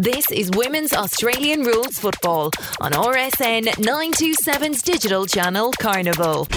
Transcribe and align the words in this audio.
This 0.00 0.30
is 0.30 0.50
Women's 0.52 0.94
Australian 0.94 1.62
Rules 1.62 1.98
Football 1.98 2.52
on 2.80 2.92
RSN 2.92 3.64
927's 3.64 4.80
digital 4.80 5.26
channel 5.26 5.72
Carnival. 5.78 6.48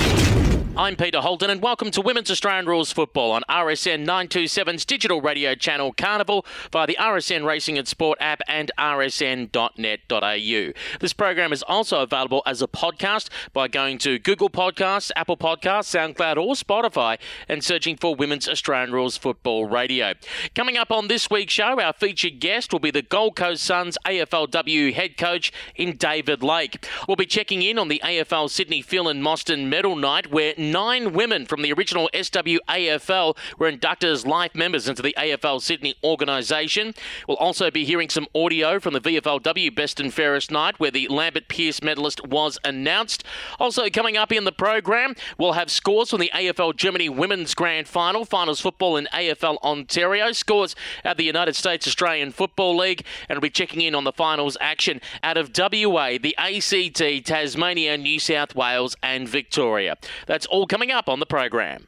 I'm 0.75 0.95
Peter 0.95 1.21
Holden, 1.21 1.51
and 1.51 1.61
welcome 1.61 1.91
to 1.91 2.01
Women's 2.01 2.31
Australian 2.31 2.65
Rules 2.65 2.91
Football 2.91 3.31
on 3.31 3.43
RSN 3.47 4.07
927's 4.07 4.85
digital 4.85 5.21
radio 5.21 5.53
channel 5.53 5.93
Carnival 5.93 6.47
via 6.71 6.87
the 6.87 6.97
RSN 6.99 7.45
Racing 7.45 7.77
and 7.77 7.87
Sport 7.87 8.17
app 8.19 8.41
and 8.47 8.71
rsn.net.au. 8.79 10.73
This 10.99 11.13
program 11.13 11.53
is 11.53 11.61
also 11.61 12.01
available 12.01 12.41
as 12.47 12.63
a 12.63 12.67
podcast 12.67 13.29
by 13.53 13.67
going 13.67 13.99
to 13.99 14.17
Google 14.17 14.49
Podcasts, 14.49 15.11
Apple 15.15 15.37
Podcasts, 15.37 15.93
SoundCloud, 15.93 16.37
or 16.37 16.55
Spotify 16.55 17.19
and 17.47 17.63
searching 17.63 17.95
for 17.95 18.15
Women's 18.15 18.49
Australian 18.49 18.93
Rules 18.93 19.15
Football 19.15 19.65
Radio. 19.65 20.13
Coming 20.55 20.77
up 20.77 20.91
on 20.91 21.07
this 21.07 21.29
week's 21.29 21.53
show, 21.53 21.79
our 21.79 21.93
featured 21.93 22.39
guest 22.39 22.73
will 22.73 22.79
be 22.79 22.89
the 22.89 23.03
Gold 23.03 23.35
Coast 23.35 23.63
Suns 23.63 23.95
AFLW 24.07 24.91
head 24.93 25.17
coach 25.17 25.53
in 25.75 25.97
David 25.97 26.41
Lake. 26.41 26.83
We'll 27.07 27.15
be 27.15 27.27
checking 27.27 27.61
in 27.61 27.77
on 27.77 27.89
the 27.89 28.01
AFL 28.03 28.49
Sydney 28.49 28.81
Phelan 28.81 29.21
Mostyn 29.21 29.69
Medal 29.69 29.95
Night, 29.95 30.31
where 30.31 30.55
nine 30.71 31.13
women 31.13 31.45
from 31.45 31.61
the 31.61 31.73
original 31.73 32.09
SWAFL 32.13 33.37
were 33.57 33.67
inducted 33.67 34.09
as 34.09 34.25
life 34.25 34.55
members 34.55 34.87
into 34.87 35.01
the 35.01 35.15
AFL 35.17 35.61
Sydney 35.61 35.95
organisation. 36.03 36.93
We'll 37.27 37.37
also 37.37 37.71
be 37.71 37.85
hearing 37.85 38.09
some 38.09 38.27
audio 38.35 38.79
from 38.79 38.93
the 38.93 39.01
VFLW 39.01 39.75
Best 39.75 39.99
and 39.99 40.13
Fairest 40.13 40.51
Night, 40.51 40.79
where 40.79 40.91
the 40.91 41.07
Lambert 41.07 41.47
Pearce 41.47 41.81
medalist 41.81 42.25
was 42.27 42.57
announced. 42.63 43.23
Also, 43.59 43.89
coming 43.89 44.17
up 44.17 44.31
in 44.31 44.43
the 44.43 44.51
program, 44.51 45.15
we'll 45.37 45.53
have 45.53 45.69
scores 45.69 46.09
from 46.09 46.19
the 46.19 46.31
AFL 46.33 46.75
Germany 46.75 47.09
Women's 47.09 47.53
Grand 47.53 47.87
Final, 47.87 48.25
finals 48.25 48.59
football 48.59 48.97
in 48.97 49.07
AFL 49.13 49.57
Ontario, 49.63 50.31
scores 50.31 50.75
at 51.03 51.17
the 51.17 51.23
United 51.23 51.55
States 51.55 51.87
Australian 51.87 52.31
Football 52.31 52.77
League, 52.77 53.05
and 53.29 53.37
we'll 53.37 53.41
be 53.41 53.49
checking 53.49 53.81
in 53.81 53.95
on 53.95 54.03
the 54.03 54.11
finals 54.11 54.57
action 54.61 55.01
out 55.21 55.37
of 55.37 55.51
WA, 55.57 56.17
the 56.21 56.35
ACT, 56.37 57.25
Tasmania, 57.25 57.97
New 57.97 58.19
South 58.19 58.55
Wales, 58.55 58.95
and 59.03 59.27
Victoria. 59.27 59.97
That's 60.27 60.45
all 60.53 60.67
coming 60.67 60.91
up 60.91 61.09
on 61.09 61.19
the 61.19 61.25
program. 61.25 61.87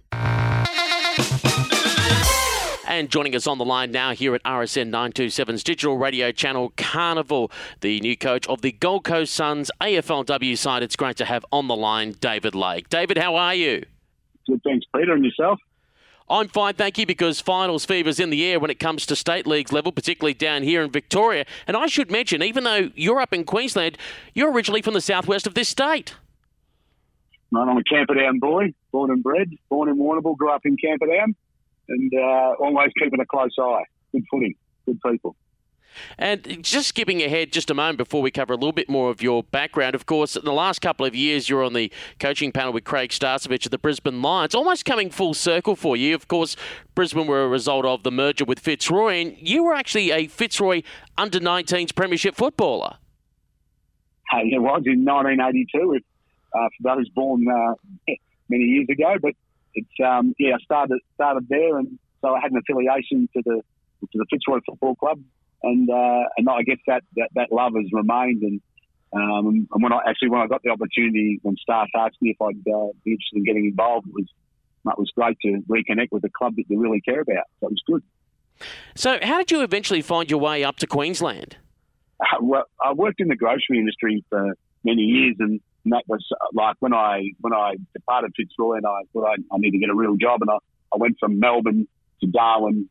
And 2.87 3.11
joining 3.11 3.35
us 3.35 3.45
on 3.45 3.59
the 3.59 3.65
line 3.65 3.91
now 3.91 4.11
here 4.11 4.33
at 4.33 4.43
RSN 4.43 4.89
927's 4.89 5.63
digital 5.63 5.97
radio 5.97 6.31
channel 6.31 6.73
Carnival, 6.75 7.51
the 7.81 7.99
new 7.99 8.17
coach 8.17 8.47
of 8.47 8.61
the 8.61 8.71
Gold 8.71 9.03
Coast 9.03 9.33
Suns 9.33 9.69
AFLW 9.81 10.57
side. 10.57 10.81
It's 10.81 10.95
great 10.95 11.15
to 11.17 11.25
have 11.25 11.45
on 11.51 11.67
the 11.67 11.75
line 11.75 12.15
David 12.19 12.55
Lake. 12.55 12.89
David, 12.89 13.19
how 13.19 13.35
are 13.35 13.53
you? 13.53 13.85
Good, 14.47 14.61
thanks, 14.63 14.85
Peter, 14.95 15.13
and 15.13 15.23
yourself? 15.23 15.59
I'm 16.27 16.47
fine, 16.47 16.73
thank 16.73 16.97
you, 16.97 17.05
because 17.05 17.39
finals 17.39 17.85
fever's 17.85 18.19
in 18.19 18.31
the 18.31 18.43
air 18.45 18.59
when 18.59 18.71
it 18.71 18.79
comes 18.79 19.05
to 19.07 19.15
state 19.15 19.45
leagues 19.45 19.71
level, 19.71 19.91
particularly 19.91 20.33
down 20.33 20.63
here 20.63 20.81
in 20.81 20.89
Victoria. 20.89 21.45
And 21.67 21.77
I 21.77 21.85
should 21.85 22.09
mention, 22.09 22.41
even 22.41 22.63
though 22.63 22.89
you're 22.95 23.21
up 23.21 23.31
in 23.31 23.43
Queensland, 23.43 23.99
you're 24.33 24.51
originally 24.51 24.81
from 24.81 24.95
the 24.95 25.01
southwest 25.01 25.45
of 25.45 25.53
this 25.53 25.69
state. 25.69 26.15
I'm 27.57 27.77
a 27.77 27.83
Camperdown 27.83 28.39
boy, 28.39 28.73
born 28.91 29.11
and 29.11 29.23
bred, 29.23 29.49
born 29.69 29.89
in 29.89 29.97
Warrnambool, 29.97 30.37
grew 30.37 30.51
up 30.51 30.61
in 30.65 30.75
Camperdown, 30.77 31.35
and 31.89 32.11
uh, 32.13 32.53
always 32.59 32.91
keeping 32.99 33.19
a 33.19 33.25
close 33.25 33.55
eye. 33.59 33.83
Good 34.11 34.23
footy, 34.31 34.57
good 34.85 34.99
people. 35.05 35.35
And 36.17 36.63
just 36.63 36.89
skipping 36.89 37.21
ahead 37.21 37.51
just 37.51 37.69
a 37.69 37.73
moment 37.73 37.97
before 37.97 38.21
we 38.21 38.31
cover 38.31 38.53
a 38.53 38.57
little 38.57 38.73
bit 38.73 38.89
more 38.89 39.09
of 39.09 39.21
your 39.21 39.43
background, 39.43 39.95
of 39.95 40.05
course, 40.05 40.35
in 40.35 40.43
the 40.43 40.53
last 40.53 40.79
couple 40.79 41.05
of 41.05 41.15
years, 41.15 41.47
you're 41.47 41.63
on 41.63 41.73
the 41.73 41.91
coaching 42.19 42.51
panel 42.51 42.73
with 42.73 42.83
Craig 42.83 43.11
Starcevich 43.11 43.65
of 43.65 43.71
the 43.71 43.77
Brisbane 43.77 44.21
Lions, 44.21 44.55
almost 44.55 44.85
coming 44.85 45.09
full 45.09 45.33
circle 45.33 45.75
for 45.75 45.95
you. 45.95 46.15
Of 46.15 46.27
course, 46.27 46.55
Brisbane 46.95 47.27
were 47.27 47.43
a 47.43 47.47
result 47.47 47.85
of 47.85 48.03
the 48.03 48.11
merger 48.11 48.45
with 48.45 48.59
Fitzroy, 48.59 49.21
and 49.21 49.37
you 49.39 49.63
were 49.63 49.73
actually 49.73 50.11
a 50.11 50.27
Fitzroy 50.27 50.81
under 51.17 51.39
19s 51.39 51.95
premiership 51.95 52.35
footballer. 52.35 52.97
Hey, 54.31 54.49
it 54.51 54.59
was 54.61 54.83
in 54.85 55.05
1982 55.05 55.99
uh, 56.55 56.69
for 56.77 56.95
those 56.95 57.09
born 57.09 57.45
uh, 57.47 57.73
many 58.49 58.63
years 58.63 58.87
ago. 58.89 59.15
But 59.21 59.33
it's 59.73 59.87
um, 60.05 60.33
yeah, 60.39 60.55
I 60.55 60.63
started 60.63 60.99
started 61.15 61.47
there, 61.49 61.77
and 61.77 61.99
so 62.21 62.33
I 62.33 62.39
had 62.41 62.51
an 62.51 62.57
affiliation 62.57 63.29
to 63.35 63.41
the 63.45 63.61
to 64.01 64.17
the 64.17 64.25
Fitzroy 64.29 64.59
Football 64.65 64.95
Club, 64.95 65.19
and 65.63 65.89
uh, 65.89 66.23
and 66.37 66.49
I 66.49 66.63
guess 66.63 66.77
that, 66.87 67.03
that 67.15 67.29
that 67.35 67.51
love 67.51 67.73
has 67.75 67.91
remained. 67.91 68.41
And 68.41 68.61
um, 69.13 69.67
and 69.71 69.83
when 69.83 69.93
I 69.93 69.99
actually 70.07 70.29
when 70.29 70.41
I 70.41 70.47
got 70.47 70.63
the 70.63 70.69
opportunity, 70.69 71.39
when 71.41 71.55
Staff 71.57 71.87
asked 71.95 72.17
me 72.21 72.31
if 72.31 72.41
I'd 72.41 72.71
uh, 72.71 72.87
be 73.03 73.11
interested 73.11 73.37
in 73.37 73.43
getting 73.43 73.65
involved, 73.65 74.07
it 74.07 74.13
was 74.13 74.25
it 74.87 74.97
was 74.97 75.11
great 75.15 75.37
to 75.41 75.63
reconnect 75.67 76.09
with 76.11 76.23
a 76.23 76.29
club 76.29 76.55
that 76.57 76.65
you 76.69 76.79
really 76.79 77.01
care 77.01 77.21
about. 77.21 77.45
So 77.59 77.67
it 77.67 77.71
was 77.71 77.83
good. 77.87 78.03
So, 78.95 79.17
how 79.21 79.37
did 79.37 79.51
you 79.51 79.63
eventually 79.63 80.01
find 80.01 80.29
your 80.29 80.39
way 80.39 80.63
up 80.63 80.77
to 80.77 80.87
Queensland? 80.87 81.57
Uh, 82.19 82.37
well, 82.41 82.63
I 82.83 82.93
worked 82.93 83.19
in 83.19 83.27
the 83.27 83.35
grocery 83.35 83.79
industry 83.79 84.23
for 84.29 84.55
many 84.83 85.01
years, 85.01 85.35
and 85.39 85.59
and 85.85 85.93
that 85.93 86.03
was 86.07 86.25
uh, 86.31 86.45
like 86.53 86.75
when 86.79 86.93
I 86.93 87.31
when 87.39 87.53
I 87.53 87.75
departed 87.93 88.33
Fitzroy 88.35 88.77
and 88.77 88.85
I 88.85 89.01
thought 89.13 89.25
I, 89.25 89.35
I 89.53 89.57
need 89.57 89.71
to 89.71 89.77
get 89.77 89.89
a 89.89 89.95
real 89.95 90.15
job, 90.17 90.41
and 90.41 90.49
I, 90.49 90.57
I 90.93 90.97
went 90.97 91.17
from 91.19 91.39
Melbourne 91.39 91.87
to 92.21 92.27
Darwin 92.27 92.89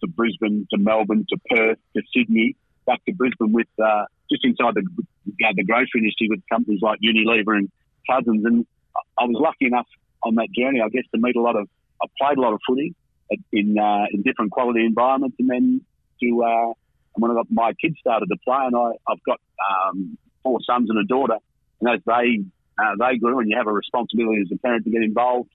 to 0.00 0.08
Brisbane 0.08 0.66
to 0.72 0.78
Melbourne 0.78 1.26
to 1.28 1.36
Perth 1.50 1.78
to 1.94 2.02
Sydney 2.14 2.56
back 2.86 3.04
to 3.04 3.12
Brisbane 3.12 3.52
with 3.52 3.68
uh, 3.82 4.04
just 4.30 4.44
inside 4.44 4.74
the 4.74 4.82
the 5.26 5.64
grocery 5.64 6.00
industry 6.00 6.28
with 6.28 6.40
companies 6.50 6.80
like 6.82 6.98
Unilever 7.04 7.56
and 7.56 7.70
Cousins, 8.10 8.44
and 8.44 8.66
I 9.18 9.24
was 9.24 9.36
lucky 9.38 9.66
enough 9.66 9.86
on 10.22 10.34
that 10.36 10.48
journey, 10.56 10.80
I 10.80 10.88
guess, 10.88 11.04
to 11.14 11.20
meet 11.20 11.36
a 11.36 11.40
lot 11.40 11.56
of. 11.56 11.68
I 12.02 12.06
played 12.18 12.38
a 12.38 12.40
lot 12.40 12.54
of 12.54 12.60
footy 12.66 12.94
in 13.52 13.78
uh, 13.78 14.06
in 14.12 14.22
different 14.22 14.50
quality 14.50 14.84
environments, 14.84 15.36
and 15.38 15.50
then 15.50 15.82
to 16.22 16.42
uh, 16.42 16.72
when 17.14 17.30
I 17.30 17.34
got 17.34 17.46
my 17.50 17.72
kids 17.74 17.96
started 18.00 18.26
to 18.26 18.36
play, 18.44 18.64
and 18.64 18.74
I, 18.74 18.92
I've 19.06 19.22
got 19.26 19.40
um, 19.70 20.16
four 20.42 20.58
sons 20.66 20.88
and 20.88 20.98
a 20.98 21.04
daughter 21.04 21.36
and 21.80 21.90
as 21.90 22.00
they 22.06 22.44
uh, 22.78 22.94
they 22.98 23.18
grew, 23.18 23.40
and 23.40 23.50
you 23.50 23.56
have 23.56 23.66
a 23.66 23.72
responsibility 23.72 24.40
as 24.42 24.48
a 24.52 24.58
parent 24.58 24.84
to 24.84 24.90
get 24.90 25.02
involved. 25.02 25.50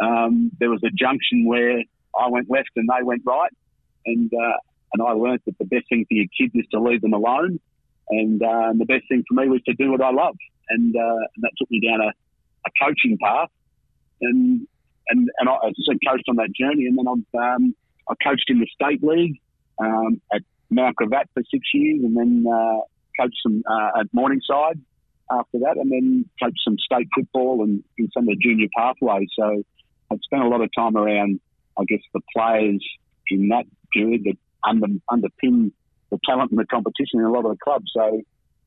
Um, 0.00 0.52
there 0.60 0.70
was 0.70 0.80
a 0.84 0.90
junction 0.90 1.44
where 1.44 1.82
I 2.18 2.28
went 2.28 2.48
left 2.48 2.70
and 2.76 2.88
they 2.88 3.02
went 3.02 3.22
right, 3.24 3.52
and 4.06 4.32
uh, 4.32 4.58
and 4.92 5.02
I 5.02 5.12
learned 5.12 5.40
that 5.46 5.58
the 5.58 5.64
best 5.64 5.88
thing 5.88 6.04
for 6.08 6.14
your 6.14 6.26
kids 6.38 6.54
is 6.54 6.66
to 6.72 6.80
leave 6.80 7.00
them 7.00 7.12
alone, 7.12 7.58
and 8.10 8.42
um, 8.42 8.78
the 8.78 8.84
best 8.84 9.04
thing 9.08 9.24
for 9.28 9.34
me 9.34 9.48
was 9.48 9.60
to 9.66 9.74
do 9.74 9.90
what 9.90 10.00
I 10.00 10.10
love, 10.10 10.36
and, 10.68 10.94
uh, 10.94 11.26
and 11.34 11.42
that 11.42 11.50
took 11.58 11.70
me 11.70 11.80
down 11.80 12.00
a, 12.00 12.08
a 12.08 12.86
coaching 12.86 13.18
path, 13.22 13.50
and 14.20 14.66
and 15.08 15.30
and 15.38 15.48
I, 15.48 15.52
I 15.52 15.72
said, 15.86 15.98
coached 16.06 16.28
on 16.28 16.36
that 16.36 16.50
journey, 16.54 16.86
and 16.86 16.96
then 16.96 17.06
I've 17.08 17.54
um, 17.56 17.74
I 18.08 18.14
coached 18.22 18.46
in 18.48 18.60
the 18.60 18.68
state 18.72 19.02
league 19.02 19.36
um, 19.78 20.20
at 20.32 20.42
Mount 20.70 20.96
Gravatt 20.96 21.24
for 21.34 21.42
six 21.50 21.66
years, 21.74 22.04
and 22.04 22.16
then 22.16 22.44
uh, 22.50 22.80
coached 23.20 23.38
some 23.42 23.62
uh, 23.68 24.00
at 24.00 24.06
Morningside 24.12 24.80
after 25.30 25.58
that, 25.60 25.76
and 25.76 25.90
then 25.90 26.28
coached 26.42 26.60
some 26.64 26.76
state 26.78 27.08
football 27.14 27.62
and 27.62 27.82
in 27.98 28.08
some 28.12 28.24
of 28.24 28.28
the 28.28 28.36
junior 28.36 28.68
pathways. 28.76 29.28
So 29.38 29.62
I've 30.10 30.20
spent 30.22 30.42
a 30.42 30.48
lot 30.48 30.62
of 30.62 30.70
time 30.76 30.96
around, 30.96 31.40
I 31.78 31.84
guess, 31.84 32.00
the 32.14 32.20
players 32.34 32.84
in 33.30 33.48
that 33.48 33.64
period 33.92 34.24
that 34.24 34.36
under, 34.66 34.86
underpin 35.10 35.72
the 36.10 36.18
talent 36.24 36.50
and 36.50 36.58
the 36.58 36.66
competition 36.66 37.20
in 37.20 37.24
a 37.24 37.30
lot 37.30 37.44
of 37.44 37.52
the 37.52 37.58
clubs. 37.62 37.90
So 37.94 38.22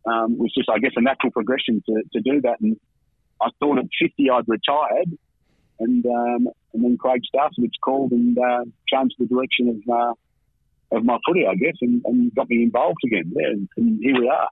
um, 0.05 0.33
it 0.33 0.39
was 0.39 0.53
just, 0.55 0.69
I 0.69 0.79
guess, 0.79 0.91
a 0.95 1.01
natural 1.01 1.31
progression 1.31 1.81
to, 1.87 2.03
to 2.13 2.21
do 2.21 2.41
that. 2.41 2.59
And 2.61 2.77
I 3.41 3.49
thought 3.59 3.79
at 3.79 3.85
50 3.99 4.29
I'd 4.29 4.47
retired, 4.47 5.17
and 5.79 6.05
um, 6.05 6.47
and 6.73 6.83
then 6.83 6.97
Craig 6.97 7.21
Starcevich 7.33 7.73
called 7.83 8.11
and 8.11 8.37
uh, 8.37 8.65
changed 8.87 9.15
the 9.17 9.25
direction 9.25 9.69
of 9.69 9.93
uh, 9.93 10.13
of 10.95 11.03
my 11.03 11.17
footy, 11.25 11.45
I 11.47 11.55
guess, 11.55 11.75
and, 11.81 12.01
and 12.05 12.33
got 12.35 12.49
me 12.49 12.63
involved 12.63 12.99
again. 13.05 13.31
Yeah, 13.35 13.53
and 13.77 13.99
here 14.01 14.19
we 14.19 14.29
are. 14.29 14.47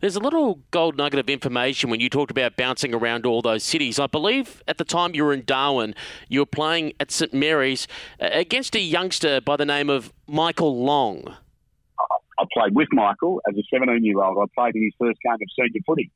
There's 0.00 0.16
a 0.16 0.20
little 0.20 0.60
gold 0.70 0.96
nugget 0.96 1.18
of 1.18 1.28
information 1.28 1.90
when 1.90 2.00
you 2.00 2.08
talked 2.08 2.30
about 2.30 2.56
bouncing 2.56 2.94
around 2.94 3.26
all 3.26 3.42
those 3.42 3.62
cities. 3.62 3.98
I 3.98 4.06
believe 4.06 4.62
at 4.68 4.78
the 4.78 4.84
time 4.84 5.14
you 5.14 5.24
were 5.24 5.32
in 5.32 5.44
Darwin, 5.44 5.94
you 6.28 6.40
were 6.40 6.46
playing 6.46 6.92
at 7.00 7.10
St 7.10 7.32
Mary's 7.32 7.86
uh, 8.20 8.28
against 8.32 8.74
a 8.74 8.80
youngster 8.80 9.40
by 9.40 9.56
the 9.56 9.66
name 9.66 9.90
of 9.90 10.12
Michael 10.26 10.84
Long. 10.84 11.36
I 12.38 12.44
played 12.52 12.74
with 12.74 12.88
Michael 12.92 13.40
as 13.48 13.56
a 13.56 13.62
17 13.70 14.04
year 14.04 14.20
old. 14.20 14.38
I 14.38 14.46
played 14.60 14.74
in 14.74 14.82
his 14.82 14.92
first 14.98 15.18
game 15.24 15.34
of 15.34 15.48
senior 15.56 15.80
footy. 15.86 16.10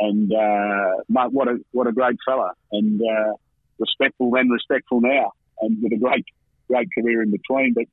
And 0.00 0.32
uh, 0.32 1.02
mate, 1.08 1.32
what 1.32 1.48
a 1.48 1.58
what 1.72 1.88
a 1.88 1.92
great 1.92 2.16
fella, 2.24 2.52
and 2.70 3.00
uh, 3.02 3.32
respectful 3.80 4.30
then, 4.30 4.48
respectful 4.48 5.00
now, 5.00 5.32
and 5.60 5.82
with 5.82 5.92
a 5.92 5.96
great 5.96 6.24
great 6.68 6.88
career 6.96 7.22
in 7.22 7.32
between. 7.32 7.74
But 7.74 7.86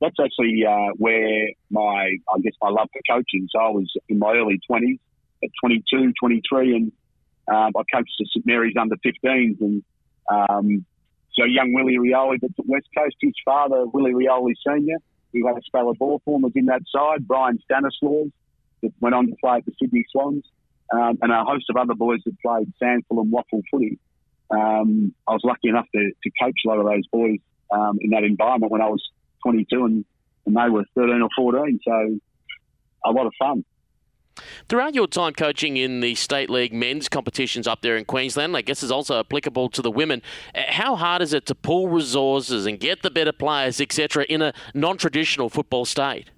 that's 0.00 0.16
actually 0.22 0.64
uh, 0.68 0.92
where 0.96 1.50
my, 1.70 2.16
I 2.32 2.38
guess, 2.42 2.54
my 2.62 2.70
love 2.70 2.88
for 2.92 3.00
coaching. 3.08 3.48
So 3.50 3.58
I 3.58 3.68
was 3.68 3.92
in 4.08 4.18
my 4.18 4.32
early 4.34 4.60
20s, 4.70 4.98
at 5.42 5.50
22, 5.62 6.12
23, 6.20 6.76
and 6.76 6.92
um, 7.48 7.72
I 7.76 7.82
coached 7.94 8.12
the 8.18 8.26
St 8.26 8.46
Mary's 8.46 8.74
under 8.78 8.96
15s. 8.96 9.60
And 9.60 9.82
um, 10.30 10.84
so 11.32 11.44
young 11.44 11.72
Willie 11.72 11.98
Rioli 11.98 12.38
that's 12.40 12.54
at 12.58 12.66
West 12.66 12.88
Coast, 12.96 13.16
his 13.20 13.34
father, 13.44 13.86
Willie 13.86 14.12
Rioli 14.12 14.54
Sr., 14.66 14.98
who 15.32 15.46
had 15.46 15.56
a 15.56 15.62
spell 15.62 15.90
of 15.90 15.98
ball 15.98 16.20
form, 16.24 16.42
was 16.42 16.52
in 16.54 16.66
that 16.66 16.82
side. 16.92 17.26
Brian 17.26 17.58
Stanislaus, 17.64 18.28
that 18.82 18.92
went 19.00 19.14
on 19.14 19.26
to 19.26 19.36
play 19.42 19.58
at 19.58 19.66
the 19.66 19.72
Sydney 19.80 20.04
Swans, 20.10 20.44
um, 20.92 21.18
and 21.20 21.32
a 21.32 21.44
host 21.44 21.66
of 21.70 21.76
other 21.76 21.94
boys 21.94 22.20
that 22.24 22.34
played 22.40 22.72
SANFL 22.80 23.22
and 23.22 23.32
WAFL 23.32 23.62
footy. 23.70 23.98
Um, 24.50 25.14
I 25.26 25.32
was 25.32 25.42
lucky 25.44 25.68
enough 25.68 25.86
to, 25.94 26.10
to 26.22 26.30
coach 26.40 26.60
a 26.64 26.68
lot 26.68 26.78
of 26.78 26.86
those 26.86 27.06
boys 27.12 27.38
um, 27.70 27.98
in 28.00 28.10
that 28.10 28.24
environment 28.24 28.72
when 28.72 28.80
I 28.80 28.88
was 28.88 29.02
22 29.44 29.84
and, 29.84 30.04
and 30.46 30.56
they 30.56 30.68
were 30.68 30.84
13 30.94 31.22
or 31.22 31.28
14. 31.36 31.80
So 31.84 32.18
a 33.04 33.10
lot 33.10 33.26
of 33.26 33.32
fun. 33.38 33.64
Throughout 34.68 34.94
your 34.94 35.06
time 35.06 35.32
coaching 35.32 35.76
in 35.76 36.00
the 36.00 36.14
State 36.14 36.50
League 36.50 36.72
men's 36.72 37.08
competitions 37.08 37.66
up 37.66 37.82
there 37.82 37.96
in 37.96 38.04
Queensland, 38.04 38.56
I 38.56 38.62
guess 38.62 38.82
is 38.82 38.90
also 38.90 39.18
applicable 39.18 39.68
to 39.70 39.82
the 39.82 39.90
women. 39.90 40.22
Uh, 40.54 40.62
how 40.68 40.96
hard 40.96 41.22
is 41.22 41.32
it 41.32 41.46
to 41.46 41.54
pull 41.54 41.88
resources 41.88 42.66
and 42.66 42.78
get 42.78 43.02
the 43.02 43.10
better 43.10 43.32
players, 43.32 43.80
etc., 43.80 44.24
in 44.28 44.42
a 44.42 44.52
non-traditional 44.74 45.48
football 45.48 45.84
state? 45.84 46.30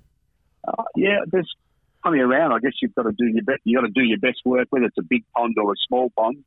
Uh, 0.67 0.83
yeah, 0.97 1.19
there's 1.27 1.53
plenty 2.03 2.21
around. 2.21 2.53
I 2.53 2.59
guess 2.59 2.73
you've 2.81 2.95
got 2.95 3.03
to 3.03 3.13
do 3.13 3.27
your 3.27 3.45
best. 3.45 3.61
You 3.65 3.79
got 3.79 3.87
to 3.87 3.93
do 3.93 4.03
your 4.03 4.19
best 4.19 4.41
work, 4.45 4.69
whether 4.71 4.87
it's 4.87 4.99
a 4.99 5.03
big 5.03 5.25
pond 5.37 5.57
or 5.59 5.73
a 5.73 5.77
small 5.89 6.11
pond. 6.17 6.45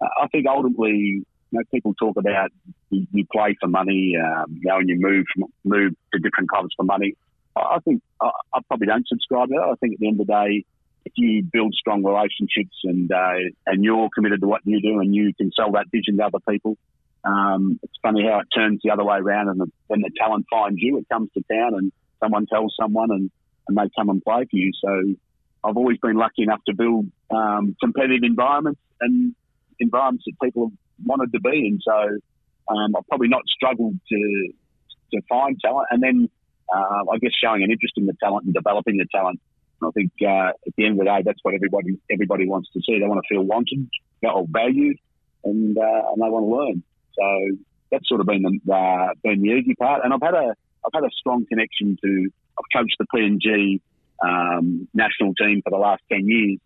Uh, 0.00 0.06
I 0.22 0.28
think 0.28 0.46
ultimately, 0.46 1.24
you 1.50 1.58
know, 1.58 1.64
people 1.72 1.94
talk 1.94 2.16
about 2.16 2.50
you, 2.90 3.06
you 3.12 3.26
play 3.32 3.56
for 3.60 3.68
money, 3.68 4.14
um, 4.16 4.58
you 4.60 4.68
know, 4.68 4.78
and 4.78 4.88
you 4.88 4.96
move 4.98 5.26
move 5.64 5.92
to 6.12 6.18
different 6.18 6.50
clubs 6.50 6.70
for 6.76 6.84
money. 6.84 7.14
I, 7.56 7.60
I 7.60 7.78
think 7.80 8.02
I, 8.20 8.30
I, 8.54 8.60
probably 8.68 8.86
don't 8.86 9.06
subscribe 9.06 9.48
to 9.48 9.54
that. 9.54 9.68
I 9.72 9.74
think 9.80 9.94
at 9.94 10.00
the 10.00 10.08
end 10.08 10.20
of 10.20 10.26
the 10.26 10.32
day, 10.32 10.64
if 11.04 11.12
you 11.16 11.42
build 11.42 11.74
strong 11.74 12.02
relationships 12.02 12.76
and 12.84 13.10
uh, 13.10 13.50
and 13.66 13.84
you're 13.84 14.08
committed 14.14 14.40
to 14.40 14.46
what 14.46 14.62
you 14.64 14.80
do 14.80 15.00
and 15.00 15.14
you 15.14 15.32
can 15.34 15.50
sell 15.52 15.72
that 15.72 15.86
vision 15.90 16.16
to 16.18 16.24
other 16.24 16.40
people, 16.48 16.76
um, 17.24 17.78
it's 17.82 17.98
funny 18.02 18.24
how 18.24 18.40
it 18.40 18.48
turns 18.54 18.80
the 18.82 18.90
other 18.90 19.04
way 19.04 19.18
around. 19.18 19.48
And 19.48 19.60
the, 19.60 19.70
when 19.86 20.00
the 20.00 20.10
talent 20.18 20.46
finds 20.50 20.78
you, 20.80 20.98
it 20.98 21.08
comes 21.08 21.30
to 21.34 21.44
town 21.50 21.74
and 21.74 21.92
someone 22.22 22.46
tells 22.46 22.74
someone 22.78 23.10
and 23.10 23.30
and 23.68 23.76
they 23.76 23.90
come 23.96 24.08
and 24.10 24.22
play 24.22 24.46
for 24.50 24.56
you. 24.56 24.72
So 24.80 25.14
I've 25.64 25.76
always 25.76 25.98
been 25.98 26.16
lucky 26.16 26.42
enough 26.42 26.60
to 26.68 26.74
build 26.74 27.06
um, 27.30 27.76
competitive 27.80 28.22
environments 28.22 28.80
and 29.00 29.34
environments 29.80 30.24
that 30.26 30.34
people 30.42 30.64
have 30.66 30.72
wanted 31.04 31.32
to 31.32 31.40
be 31.40 31.66
in. 31.66 31.80
So 31.82 32.74
um, 32.74 32.96
I've 32.96 33.06
probably 33.08 33.28
not 33.28 33.42
struggled 33.46 33.98
to 34.08 34.52
to 35.12 35.20
find 35.28 35.58
talent, 35.60 35.86
and 35.90 36.02
then 36.02 36.28
uh, 36.74 37.04
I 37.12 37.18
guess 37.18 37.32
showing 37.42 37.62
an 37.62 37.70
interest 37.70 37.94
in 37.96 38.06
the 38.06 38.14
talent 38.22 38.46
and 38.46 38.54
developing 38.54 38.96
the 38.96 39.06
talent. 39.12 39.40
I 39.82 39.90
think 39.90 40.12
uh, 40.22 40.50
at 40.66 40.74
the 40.76 40.86
end 40.86 40.92
of 40.92 40.98
the 40.98 41.04
day, 41.04 41.22
that's 41.24 41.38
what 41.42 41.54
everybody 41.54 41.98
everybody 42.10 42.48
wants 42.48 42.70
to 42.72 42.80
see. 42.80 42.98
They 42.98 43.06
want 43.06 43.20
to 43.22 43.34
feel 43.34 43.42
wanted 43.42 43.88
or 44.22 44.46
valued, 44.48 44.98
and 45.44 45.76
uh, 45.76 46.12
and 46.12 46.16
they 46.16 46.28
want 46.28 46.44
to 46.44 46.56
learn. 46.56 46.82
So 47.14 47.56
that's 47.90 48.08
sort 48.08 48.20
of 48.20 48.26
been 48.26 48.42
the 48.42 49.14
been 49.22 49.42
the 49.42 49.50
easy 49.50 49.74
part. 49.74 50.02
And 50.04 50.12
I've 50.12 50.22
had 50.22 50.34
a 50.34 50.54
I've 50.84 50.92
had 50.94 51.04
a 51.04 51.10
strong 51.18 51.46
connection 51.46 51.96
to 52.02 52.30
I've 52.58 52.80
coached 52.80 52.96
the 52.98 53.06
PNG 53.14 53.80
um, 54.24 54.88
national 54.94 55.34
team 55.34 55.60
for 55.62 55.70
the 55.70 55.76
last 55.76 56.02
10 56.10 56.26
years 56.26 56.58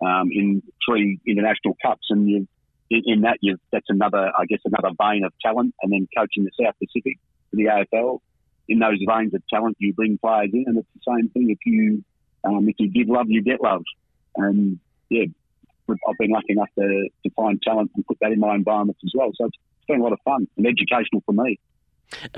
um, 0.00 0.28
in 0.32 0.62
three 0.86 1.20
international 1.26 1.76
cups. 1.84 2.06
And 2.10 2.28
you 2.28 2.48
in, 2.90 3.02
in 3.06 3.20
that, 3.22 3.38
you 3.40 3.56
that's 3.72 3.88
another, 3.88 4.30
I 4.38 4.44
guess, 4.46 4.60
another 4.64 4.94
vein 5.00 5.24
of 5.24 5.32
talent. 5.40 5.74
And 5.82 5.92
then 5.92 6.08
coaching 6.16 6.44
the 6.44 6.50
South 6.62 6.74
Pacific 6.78 7.18
for 7.50 7.56
the 7.56 7.64
AFL. 7.64 8.20
In 8.66 8.78
those 8.78 8.98
veins 9.06 9.34
of 9.34 9.42
talent, 9.48 9.76
you 9.78 9.92
bring 9.92 10.16
players 10.16 10.50
in, 10.52 10.64
and 10.66 10.78
it's 10.78 10.88
the 10.94 11.12
same 11.14 11.28
thing. 11.28 11.50
If 11.50 11.58
you 11.66 12.02
um, 12.44 12.68
if 12.68 12.76
you 12.78 12.88
give 12.88 13.08
love, 13.08 13.26
you 13.28 13.42
get 13.42 13.62
love. 13.62 13.82
And 14.36 14.78
yeah, 15.10 15.24
I've 15.88 16.18
been 16.18 16.30
lucky 16.30 16.52
enough 16.52 16.68
to, 16.78 17.08
to 17.24 17.30
find 17.36 17.60
talent 17.62 17.90
and 17.94 18.06
put 18.06 18.18
that 18.20 18.32
in 18.32 18.40
my 18.40 18.54
environments 18.54 19.00
as 19.04 19.12
well. 19.14 19.30
So 19.34 19.46
it's 19.46 19.56
been 19.86 20.00
a 20.00 20.02
lot 20.02 20.12
of 20.12 20.18
fun 20.24 20.46
and 20.56 20.66
educational 20.66 21.22
for 21.26 21.32
me. 21.32 21.58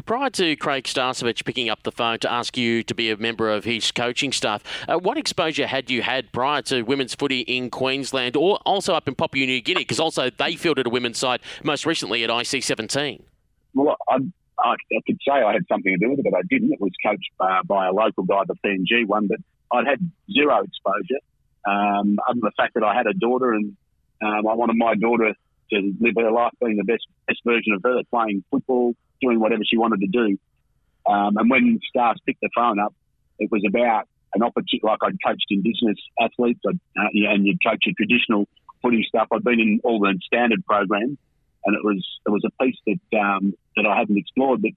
Prior 0.05 0.31
to 0.31 0.57
Craig 0.57 0.85
Starcevich 0.85 1.45
picking 1.45 1.69
up 1.69 1.83
the 1.83 1.93
phone 1.93 2.19
to 2.21 2.33
ask 2.33 2.57
you 2.57 2.83
to 2.85 2.95
be 2.95 3.11
a 3.11 3.17
member 3.17 3.51
of 3.51 3.65
his 3.65 3.91
coaching 3.93 4.33
staff, 4.33 4.63
uh, 4.89 4.99
what 4.99 5.19
exposure 5.19 5.67
had 5.67 5.91
you 5.91 6.03
had 6.03 6.33
prior 6.33 6.63
to 6.63 6.83
women's 6.83 7.15
footy 7.15 7.41
in 7.41 7.71
Queensland 7.71 8.37
or 8.37 8.59
also 8.65 8.95
up 8.95 9.09
in 9.09 9.15
Papua 9.15 9.47
New 9.47 9.61
Guinea? 9.61 9.81
Because 9.81 10.01
also 10.01 10.31
they 10.31 10.57
fielded 10.57 10.87
a 10.87 10.91
women's 10.91 11.19
side 11.19 11.41
most 11.63 11.87
recently 11.87 12.25
at 12.25 12.31
IC 12.31 12.63
17. 12.63 13.23
Well, 13.75 13.97
I, 14.09 14.17
I, 14.59 14.73
I, 14.73 15.01
could 15.07 15.19
say 15.27 15.33
I 15.33 15.53
had 15.53 15.67
something 15.69 15.93
to 15.93 15.99
do 15.99 16.11
with 16.11 16.21
it, 16.21 16.27
but 16.31 16.37
I 16.37 16.43
didn't. 16.49 16.73
It 16.73 16.81
was 16.81 16.93
coached 17.05 17.31
uh, 17.41 17.63
by 17.65 17.89
a 17.89 17.93
local 17.93 18.25
guy, 18.25 18.43
the 18.47 18.55
PNG 18.65 19.07
one, 19.07 19.27
but 19.27 19.39
I'd 19.73 19.87
had 19.87 19.99
zero 20.33 20.63
exposure 20.63 21.21
um, 21.67 22.19
other 22.27 22.35
than 22.35 22.41
the 22.41 22.53
fact 22.57 22.75
that 22.75 22.85
I 22.85 22.95
had 22.95 23.07
a 23.07 23.15
daughter 23.15 23.53
and 23.53 23.77
um, 24.23 24.47
I 24.47 24.55
wanted 24.55 24.77
my 24.77 24.95
daughter 24.95 25.35
to 25.71 25.93
live 26.01 26.15
her 26.19 26.31
life 26.31 26.53
being 26.61 26.77
the 26.77 26.85
best, 26.85 27.07
best 27.27 27.41
version 27.45 27.73
of 27.75 27.83
her, 27.85 28.03
playing 28.11 28.45
football, 28.51 28.95
doing 29.21 29.41
whatever 29.41 29.63
she 29.69 29.77
wanted 29.77 30.01
to 30.01 30.07
do. 30.07 30.39
Um, 31.09 31.37
and 31.37 31.51
when 31.51 31.81
Stars 31.89 32.19
picked 32.27 32.41
the 32.41 32.51
phone 32.55 32.79
up, 32.79 32.95
it 33.39 33.51
was 33.51 33.63
about 33.67 34.09
an 34.35 34.43
opportunity, 34.43 34.81
like 34.83 34.99
I'd 35.03 35.17
coached 35.25 35.47
Indigenous 35.51 35.99
athletes 36.21 36.61
I'd, 36.69 36.79
uh, 36.99 37.09
and 37.31 37.47
you'd 37.47 37.63
coach 37.65 37.85
your 37.87 37.95
traditional 37.97 38.49
footy 38.83 39.05
stuff. 39.09 39.29
I'd 39.33 39.45
been 39.45 39.61
in 39.61 39.81
all 39.85 40.01
the 40.01 40.19
standard 40.27 40.65
programs, 40.67 41.19
and 41.65 41.77
it 41.77 41.85
was 41.85 42.05
it 42.27 42.31
was 42.31 42.43
a 42.45 42.63
piece 42.63 42.77
that 42.87 43.19
um, 43.19 43.55
that 43.77 43.87
I 43.87 43.97
hadn't 43.97 44.17
explored. 44.17 44.63
But 44.63 44.73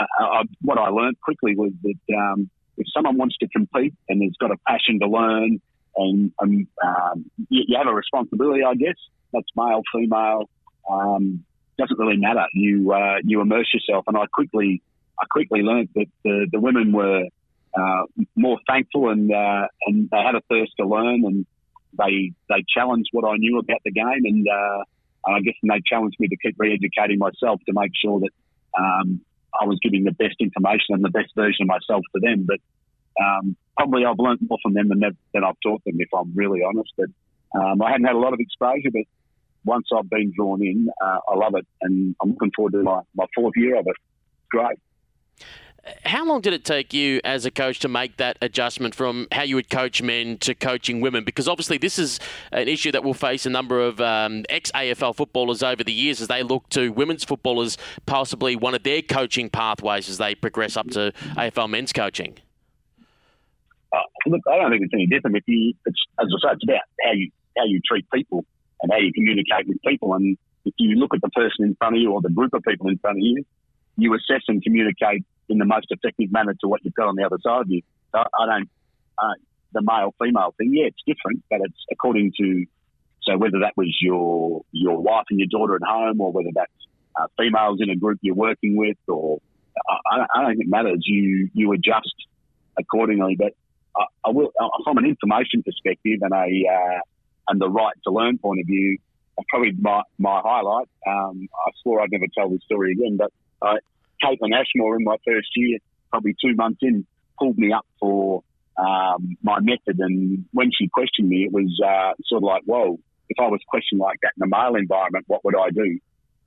uh, 0.00 0.24
I, 0.24 0.42
what 0.60 0.78
I 0.78 0.88
learned 0.88 1.20
quickly 1.20 1.56
was 1.56 1.72
that 1.82 2.14
um, 2.16 2.50
if 2.76 2.86
someone 2.94 3.16
wants 3.16 3.36
to 3.38 3.48
compete 3.48 3.94
and 4.08 4.22
has 4.22 4.32
got 4.40 4.50
a 4.50 4.56
passion 4.66 5.00
to 5.00 5.08
learn, 5.08 5.60
and, 5.96 6.32
and 6.40 6.66
um, 6.84 7.30
you, 7.48 7.64
you, 7.68 7.76
have 7.76 7.86
a 7.86 7.94
responsibility, 7.94 8.62
I 8.64 8.74
guess. 8.74 8.96
That's 9.32 9.48
male, 9.56 9.82
female. 9.94 10.48
Um, 10.90 11.44
doesn't 11.78 11.98
really 11.98 12.16
matter. 12.16 12.44
You 12.54 12.92
uh, 12.92 13.16
you 13.24 13.40
immerse 13.40 13.72
yourself, 13.72 14.04
and 14.06 14.16
I 14.16 14.26
quickly 14.32 14.82
I 15.20 15.24
quickly 15.30 15.62
learned 15.62 15.88
that 15.94 16.06
the, 16.24 16.46
the 16.52 16.60
women 16.60 16.92
were 16.92 17.24
uh, 17.74 18.02
more 18.36 18.58
thankful 18.68 19.10
and 19.10 19.32
uh, 19.32 19.66
and 19.86 20.08
they 20.10 20.18
had 20.18 20.34
a 20.34 20.42
thirst 20.50 20.72
to 20.78 20.86
learn, 20.86 21.24
and 21.24 21.46
they 21.98 22.32
they 22.48 22.64
challenged 22.68 23.08
what 23.12 23.28
I 23.28 23.36
knew 23.36 23.58
about 23.58 23.80
the 23.84 23.92
game, 23.92 24.24
and 24.24 24.46
uh, 24.48 24.84
I 25.26 25.40
guess 25.40 25.54
and 25.62 25.70
they 25.70 25.80
challenged 25.86 26.16
me 26.18 26.28
to 26.28 26.36
keep 26.36 26.56
re-educating 26.58 27.18
myself 27.18 27.60
to 27.66 27.72
make 27.72 27.92
sure 27.94 28.20
that 28.20 28.30
um, 28.78 29.20
I 29.60 29.64
was 29.64 29.78
giving 29.82 30.04
the 30.04 30.12
best 30.12 30.36
information 30.40 30.94
and 30.94 31.04
the 31.04 31.10
best 31.10 31.32
version 31.34 31.62
of 31.62 31.68
myself 31.68 32.02
to 32.14 32.20
them. 32.20 32.46
But 32.46 32.58
um, 33.22 33.56
probably 33.76 34.04
I've 34.04 34.18
learned 34.18 34.40
more 34.48 34.58
from 34.62 34.74
them 34.74 34.88
than, 34.88 35.00
than 35.32 35.44
I've 35.44 35.60
taught 35.62 35.84
them, 35.84 35.96
if 35.98 36.08
I'm 36.14 36.32
really 36.34 36.60
honest. 36.62 36.92
But 36.96 37.08
um, 37.58 37.82
I 37.82 37.90
hadn't 37.90 38.06
had 38.06 38.16
a 38.16 38.18
lot 38.18 38.32
of 38.32 38.40
exposure, 38.40 38.90
but 38.92 39.02
once 39.64 39.86
I've 39.96 40.08
been 40.08 40.32
drawn 40.36 40.62
in, 40.62 40.88
uh, 41.02 41.18
I 41.28 41.36
love 41.36 41.54
it, 41.54 41.66
and 41.82 42.14
I'm 42.20 42.30
looking 42.30 42.50
forward 42.54 42.72
to 42.72 42.82
my, 42.82 43.00
my 43.14 43.26
fourth 43.34 43.54
year 43.56 43.78
of 43.78 43.86
it. 43.86 43.96
Great. 44.50 44.78
How 46.04 46.24
long 46.24 46.40
did 46.40 46.52
it 46.52 46.64
take 46.64 46.92
you 46.92 47.20
as 47.24 47.44
a 47.44 47.50
coach 47.50 47.80
to 47.80 47.88
make 47.88 48.16
that 48.18 48.38
adjustment 48.40 48.94
from 48.94 49.26
how 49.32 49.42
you 49.42 49.56
would 49.56 49.68
coach 49.68 50.00
men 50.00 50.38
to 50.38 50.54
coaching 50.54 51.00
women? 51.00 51.24
Because 51.24 51.48
obviously, 51.48 51.76
this 51.76 51.98
is 51.98 52.20
an 52.52 52.68
issue 52.68 52.92
that 52.92 53.02
will 53.02 53.14
face 53.14 53.46
a 53.46 53.50
number 53.50 53.80
of 53.80 54.00
um, 54.00 54.44
ex 54.48 54.70
AFL 54.72 55.16
footballers 55.16 55.60
over 55.60 55.82
the 55.82 55.92
years 55.92 56.20
as 56.20 56.28
they 56.28 56.44
look 56.44 56.68
to 56.70 56.90
women's 56.90 57.24
footballers 57.24 57.76
possibly 58.06 58.54
one 58.54 58.74
of 58.74 58.84
their 58.84 59.02
coaching 59.02 59.50
pathways 59.50 60.08
as 60.08 60.18
they 60.18 60.36
progress 60.36 60.76
up 60.76 60.88
to 60.90 61.12
AFL 61.36 61.68
men's 61.68 61.92
coaching. 61.92 62.38
Uh, 63.92 63.98
look, 64.26 64.40
I 64.50 64.58
don't 64.58 64.70
think 64.70 64.84
it's 64.84 64.94
any 64.94 65.08
different. 65.08 65.36
If 65.36 65.44
you, 65.48 65.74
it's, 65.84 65.98
as 66.20 66.28
I 66.28 66.48
say, 66.48 66.52
it's 66.52 66.64
about 66.64 66.82
how 67.04 67.12
you 67.12 67.30
how 67.56 67.64
you 67.64 67.80
treat 67.84 68.08
people 68.10 68.44
and 68.82 68.92
how 68.92 68.98
you 68.98 69.12
communicate 69.12 69.66
with 69.66 69.78
people. 69.86 70.14
And 70.14 70.36
if 70.64 70.74
you 70.78 70.96
look 70.96 71.14
at 71.14 71.20
the 71.22 71.30
person 71.30 71.64
in 71.64 71.74
front 71.76 71.96
of 71.96 72.02
you 72.02 72.12
or 72.12 72.20
the 72.20 72.30
group 72.30 72.52
of 72.54 72.62
people 72.62 72.88
in 72.88 72.98
front 72.98 73.18
of 73.18 73.22
you, 73.22 73.44
you 73.96 74.14
assess 74.14 74.42
and 74.48 74.62
communicate 74.62 75.24
in 75.48 75.58
the 75.58 75.64
most 75.64 75.86
effective 75.90 76.32
manner 76.32 76.54
to 76.60 76.68
what 76.68 76.84
you've 76.84 76.94
got 76.94 77.08
on 77.08 77.16
the 77.16 77.24
other 77.24 77.38
side 77.42 77.62
of 77.62 77.70
you. 77.70 77.82
So 78.12 78.18
I 78.18 78.46
don't, 78.46 78.70
uh, 79.18 79.34
the 79.72 79.82
male 79.82 80.14
female 80.20 80.54
thing, 80.58 80.72
yeah, 80.74 80.86
it's 80.86 81.02
different, 81.06 81.42
but 81.50 81.60
it's 81.62 81.78
according 81.90 82.32
to, 82.38 82.66
so 83.22 83.38
whether 83.38 83.60
that 83.60 83.72
was 83.76 83.96
your, 84.00 84.62
your 84.72 84.98
wife 84.98 85.24
and 85.30 85.38
your 85.38 85.48
daughter 85.50 85.76
at 85.76 85.82
home 85.86 86.20
or 86.20 86.32
whether 86.32 86.50
that's 86.54 86.72
uh, 87.20 87.26
females 87.38 87.78
in 87.80 87.90
a 87.90 87.96
group 87.96 88.18
you're 88.22 88.34
working 88.34 88.76
with 88.76 88.96
or 89.06 89.40
I, 89.88 90.26
I, 90.34 90.42
don't 90.42 90.50
think 90.50 90.62
it 90.62 90.68
matters. 90.68 91.02
You, 91.04 91.48
you 91.54 91.72
adjust 91.72 92.14
accordingly, 92.78 93.36
but 93.38 93.54
I, 93.96 94.04
I 94.26 94.30
will, 94.30 94.52
uh, 94.60 94.68
from 94.84 94.98
an 94.98 95.06
information 95.06 95.62
perspective 95.62 96.20
and 96.22 96.32
a, 96.32 96.72
uh, 96.72 97.00
and 97.48 97.60
the 97.60 97.68
right 97.68 97.94
to 98.04 98.12
learn 98.12 98.38
point 98.38 98.60
of 98.60 98.66
view, 98.66 98.98
probably 99.48 99.72
my, 99.78 100.02
my 100.18 100.40
highlight. 100.42 100.88
Um, 101.06 101.48
I 101.66 101.70
swore 101.82 102.00
I'd 102.00 102.12
never 102.12 102.26
tell 102.36 102.50
this 102.50 102.62
story 102.64 102.92
again, 102.92 103.16
but 103.16 103.32
uh, 103.60 103.76
Kaitlyn 104.22 104.54
Ashmore 104.54 104.96
in 104.96 105.04
my 105.04 105.16
first 105.26 105.48
year, 105.56 105.78
probably 106.10 106.34
two 106.40 106.54
months 106.54 106.80
in, 106.82 107.06
pulled 107.38 107.58
me 107.58 107.72
up 107.72 107.86
for 107.98 108.42
um, 108.76 109.36
my 109.42 109.60
method. 109.60 109.98
And 109.98 110.44
when 110.52 110.70
she 110.76 110.88
questioned 110.88 111.28
me, 111.28 111.44
it 111.44 111.52
was 111.52 111.80
uh, 111.84 112.12
sort 112.26 112.42
of 112.42 112.44
like, 112.44 112.62
whoa, 112.64 112.98
if 113.28 113.36
I 113.40 113.48
was 113.48 113.60
questioned 113.68 114.00
like 114.00 114.18
that 114.22 114.32
in 114.36 114.42
a 114.42 114.46
male 114.46 114.76
environment, 114.76 115.24
what 115.28 115.44
would 115.44 115.56
I 115.56 115.70
do? 115.70 115.98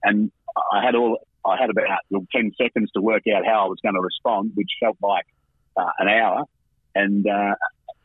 And 0.03 0.31
I 0.71 0.83
had 0.83 0.95
all, 0.95 1.19
I 1.43 1.57
had 1.59 1.69
about 1.69 1.99
10 2.31 2.51
seconds 2.57 2.91
to 2.95 3.01
work 3.01 3.23
out 3.35 3.45
how 3.45 3.65
I 3.65 3.67
was 3.67 3.79
going 3.81 3.95
to 3.95 4.01
respond, 4.01 4.51
which 4.55 4.69
felt 4.79 4.97
like 5.01 5.25
uh, 5.77 5.91
an 5.99 6.07
hour. 6.07 6.43
And, 6.93 7.25
uh, 7.27 7.55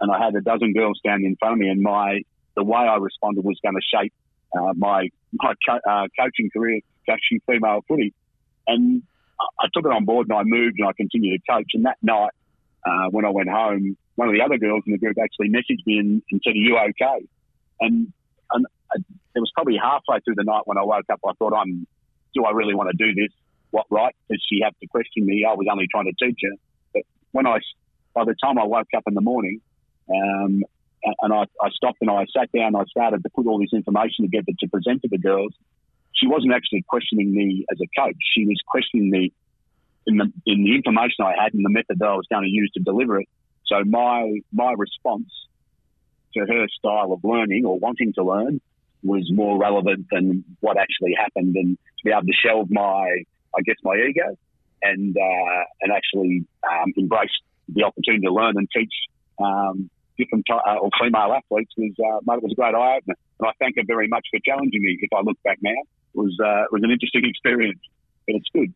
and 0.00 0.10
I 0.10 0.24
had 0.24 0.34
a 0.34 0.40
dozen 0.40 0.72
girls 0.72 0.98
standing 0.98 1.26
in 1.26 1.36
front 1.36 1.54
of 1.54 1.58
me 1.58 1.68
and 1.68 1.80
my, 1.82 2.22
the 2.56 2.64
way 2.64 2.80
I 2.80 2.96
responded 2.96 3.44
was 3.44 3.58
going 3.62 3.74
to 3.74 3.80
shape 3.94 4.12
uh, 4.56 4.72
my 4.76 5.08
my 5.32 5.54
co- 5.66 5.80
uh, 5.88 6.06
coaching 6.18 6.50
career, 6.52 6.80
coaching 7.08 7.40
female 7.46 7.80
footy, 7.86 8.12
and 8.66 9.02
I 9.58 9.66
took 9.72 9.86
it 9.86 9.92
on 9.92 10.04
board 10.04 10.28
and 10.28 10.38
I 10.38 10.42
moved 10.44 10.78
and 10.78 10.88
I 10.88 10.92
continued 10.92 11.40
to 11.40 11.52
coach. 11.52 11.70
And 11.74 11.84
that 11.86 11.98
night, 12.02 12.32
uh, 12.84 13.06
when 13.10 13.24
I 13.24 13.30
went 13.30 13.48
home, 13.48 13.96
one 14.16 14.28
of 14.28 14.34
the 14.34 14.42
other 14.42 14.58
girls 14.58 14.82
in 14.86 14.92
the 14.92 14.98
group 14.98 15.16
actually 15.22 15.48
messaged 15.48 15.86
me 15.86 15.98
and, 15.98 16.22
and 16.30 16.40
said, 16.44 16.50
"Are 16.50 16.56
you 16.56 16.76
okay?" 16.78 17.26
And, 17.80 18.12
and 18.52 18.66
it 19.34 19.40
was 19.40 19.50
probably 19.54 19.76
halfway 19.80 20.20
through 20.20 20.34
the 20.34 20.44
night 20.44 20.62
when 20.64 20.76
I 20.76 20.82
woke 20.82 21.06
up. 21.12 21.20
I 21.26 21.32
thought, 21.38 21.54
"I'm, 21.54 21.86
do 22.34 22.44
I 22.44 22.50
really 22.50 22.74
want 22.74 22.90
to 22.90 22.96
do 22.96 23.14
this? 23.14 23.32
What 23.70 23.86
right 23.90 24.14
does 24.28 24.44
she 24.50 24.60
have 24.64 24.76
to 24.80 24.86
question 24.88 25.24
me? 25.24 25.46
I 25.48 25.54
was 25.54 25.66
only 25.70 25.86
trying 25.90 26.06
to 26.06 26.26
teach 26.26 26.40
her." 26.42 26.56
But 26.92 27.02
when 27.32 27.46
I, 27.46 27.58
by 28.14 28.24
the 28.24 28.34
time 28.42 28.58
I 28.58 28.64
woke 28.64 28.88
up 28.96 29.04
in 29.06 29.14
the 29.14 29.20
morning, 29.20 29.60
Um, 30.10 30.64
and 31.02 31.32
I, 31.32 31.44
I 31.62 31.70
stopped 31.70 31.98
and 32.00 32.10
I 32.10 32.26
sat 32.36 32.50
down. 32.52 32.74
I 32.74 32.84
started 32.84 33.22
to 33.22 33.30
put 33.30 33.46
all 33.46 33.58
this 33.58 33.72
information 33.72 34.24
together 34.24 34.52
to 34.58 34.68
present 34.68 35.02
to 35.02 35.08
the 35.08 35.18
girls. 35.18 35.52
She 36.14 36.26
wasn't 36.26 36.52
actually 36.52 36.84
questioning 36.88 37.32
me 37.32 37.64
as 37.70 37.78
a 37.80 38.00
coach. 38.00 38.16
She 38.34 38.44
was 38.46 38.60
questioning 38.66 39.10
me 39.10 39.32
in 40.06 40.16
the 40.16 40.32
in 40.46 40.64
the 40.64 40.74
information 40.74 41.24
I 41.24 41.34
had 41.42 41.54
and 41.54 41.64
the 41.64 41.70
method 41.70 41.98
that 41.98 42.08
I 42.08 42.14
was 42.14 42.26
going 42.30 42.44
to 42.44 42.50
use 42.50 42.70
to 42.74 42.80
deliver 42.80 43.20
it. 43.20 43.28
So 43.66 43.82
my 43.84 44.40
my 44.52 44.74
response 44.76 45.30
to 46.34 46.40
her 46.40 46.66
style 46.78 47.12
of 47.12 47.20
learning 47.24 47.64
or 47.64 47.78
wanting 47.78 48.12
to 48.14 48.24
learn 48.24 48.60
was 49.02 49.30
more 49.32 49.58
relevant 49.58 50.06
than 50.10 50.44
what 50.60 50.76
actually 50.76 51.14
happened, 51.16 51.56
and 51.56 51.78
to 51.98 52.04
be 52.04 52.10
able 52.10 52.22
to 52.22 52.32
shelve 52.44 52.70
my 52.70 53.24
I 53.56 53.62
guess 53.64 53.76
my 53.82 53.96
ego 53.96 54.36
and 54.82 55.16
uh, 55.16 55.64
and 55.80 55.92
actually 55.92 56.44
um, 56.70 56.92
embrace 56.96 57.30
the 57.68 57.84
opportunity 57.84 58.26
to 58.26 58.32
learn 58.32 58.54
and 58.56 58.68
teach 58.74 58.92
um, 59.38 59.90
different 60.20 60.46
uh, 60.50 60.76
or 60.80 60.90
female 61.00 61.32
athletes 61.32 61.72
was 61.76 61.94
uh, 61.98 62.34
it 62.34 62.42
was 62.42 62.52
a 62.52 62.54
great 62.54 62.74
eye 62.74 62.96
opener. 62.98 63.16
And 63.40 63.48
I 63.48 63.52
thank 63.58 63.76
her 63.76 63.82
very 63.86 64.08
much 64.08 64.26
for 64.30 64.38
challenging 64.44 64.82
me. 64.82 64.98
If 65.00 65.12
I 65.12 65.22
look 65.22 65.38
back 65.42 65.58
now, 65.62 65.80
it 66.14 66.18
was 66.18 66.36
uh, 66.38 66.68
it 66.68 66.72
was 66.72 66.82
an 66.82 66.90
interesting 66.90 67.24
experience, 67.24 67.80
but 68.26 68.36
it's 68.36 68.50
good 68.52 68.72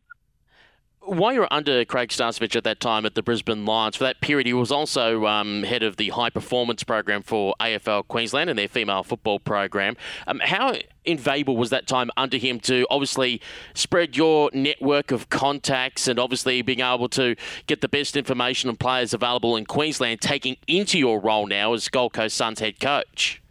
while 1.05 1.33
you 1.33 1.39
were 1.41 1.53
under 1.53 1.85
Craig 1.85 2.09
Starcevich 2.09 2.55
at 2.55 2.63
that 2.63 2.79
time 2.79 3.05
at 3.05 3.15
the 3.15 3.21
Brisbane 3.21 3.65
Lions, 3.65 3.95
for 3.95 4.03
that 4.03 4.21
period, 4.21 4.47
he 4.47 4.53
was 4.53 4.71
also 4.71 5.25
um, 5.25 5.63
head 5.63 5.83
of 5.83 5.97
the 5.97 6.09
high 6.09 6.29
performance 6.29 6.83
program 6.83 7.21
for 7.21 7.55
AFL 7.59 8.07
Queensland 8.07 8.49
and 8.49 8.57
their 8.57 8.67
female 8.67 9.03
football 9.03 9.39
program. 9.39 9.95
Um, 10.27 10.41
how 10.43 10.75
invaluable 11.05 11.55
was 11.55 11.69
that 11.69 11.87
time 11.87 12.09
under 12.17 12.37
him 12.37 12.59
to 12.61 12.87
obviously 12.89 13.41
spread 13.73 14.17
your 14.17 14.49
network 14.53 15.11
of 15.11 15.29
contacts 15.29 16.07
and 16.07 16.19
obviously 16.19 16.61
being 16.61 16.81
able 16.81 17.09
to 17.09 17.35
get 17.67 17.81
the 17.81 17.87
best 17.87 18.17
information 18.17 18.69
and 18.69 18.79
players 18.79 19.13
available 19.13 19.55
in 19.55 19.65
Queensland, 19.65 20.21
taking 20.21 20.57
into 20.67 20.97
your 20.97 21.19
role 21.19 21.47
now 21.47 21.73
as 21.73 21.87
Gold 21.89 22.13
Coast 22.13 22.35
Suns 22.35 22.59
head 22.59 22.79
coach? 22.79 23.41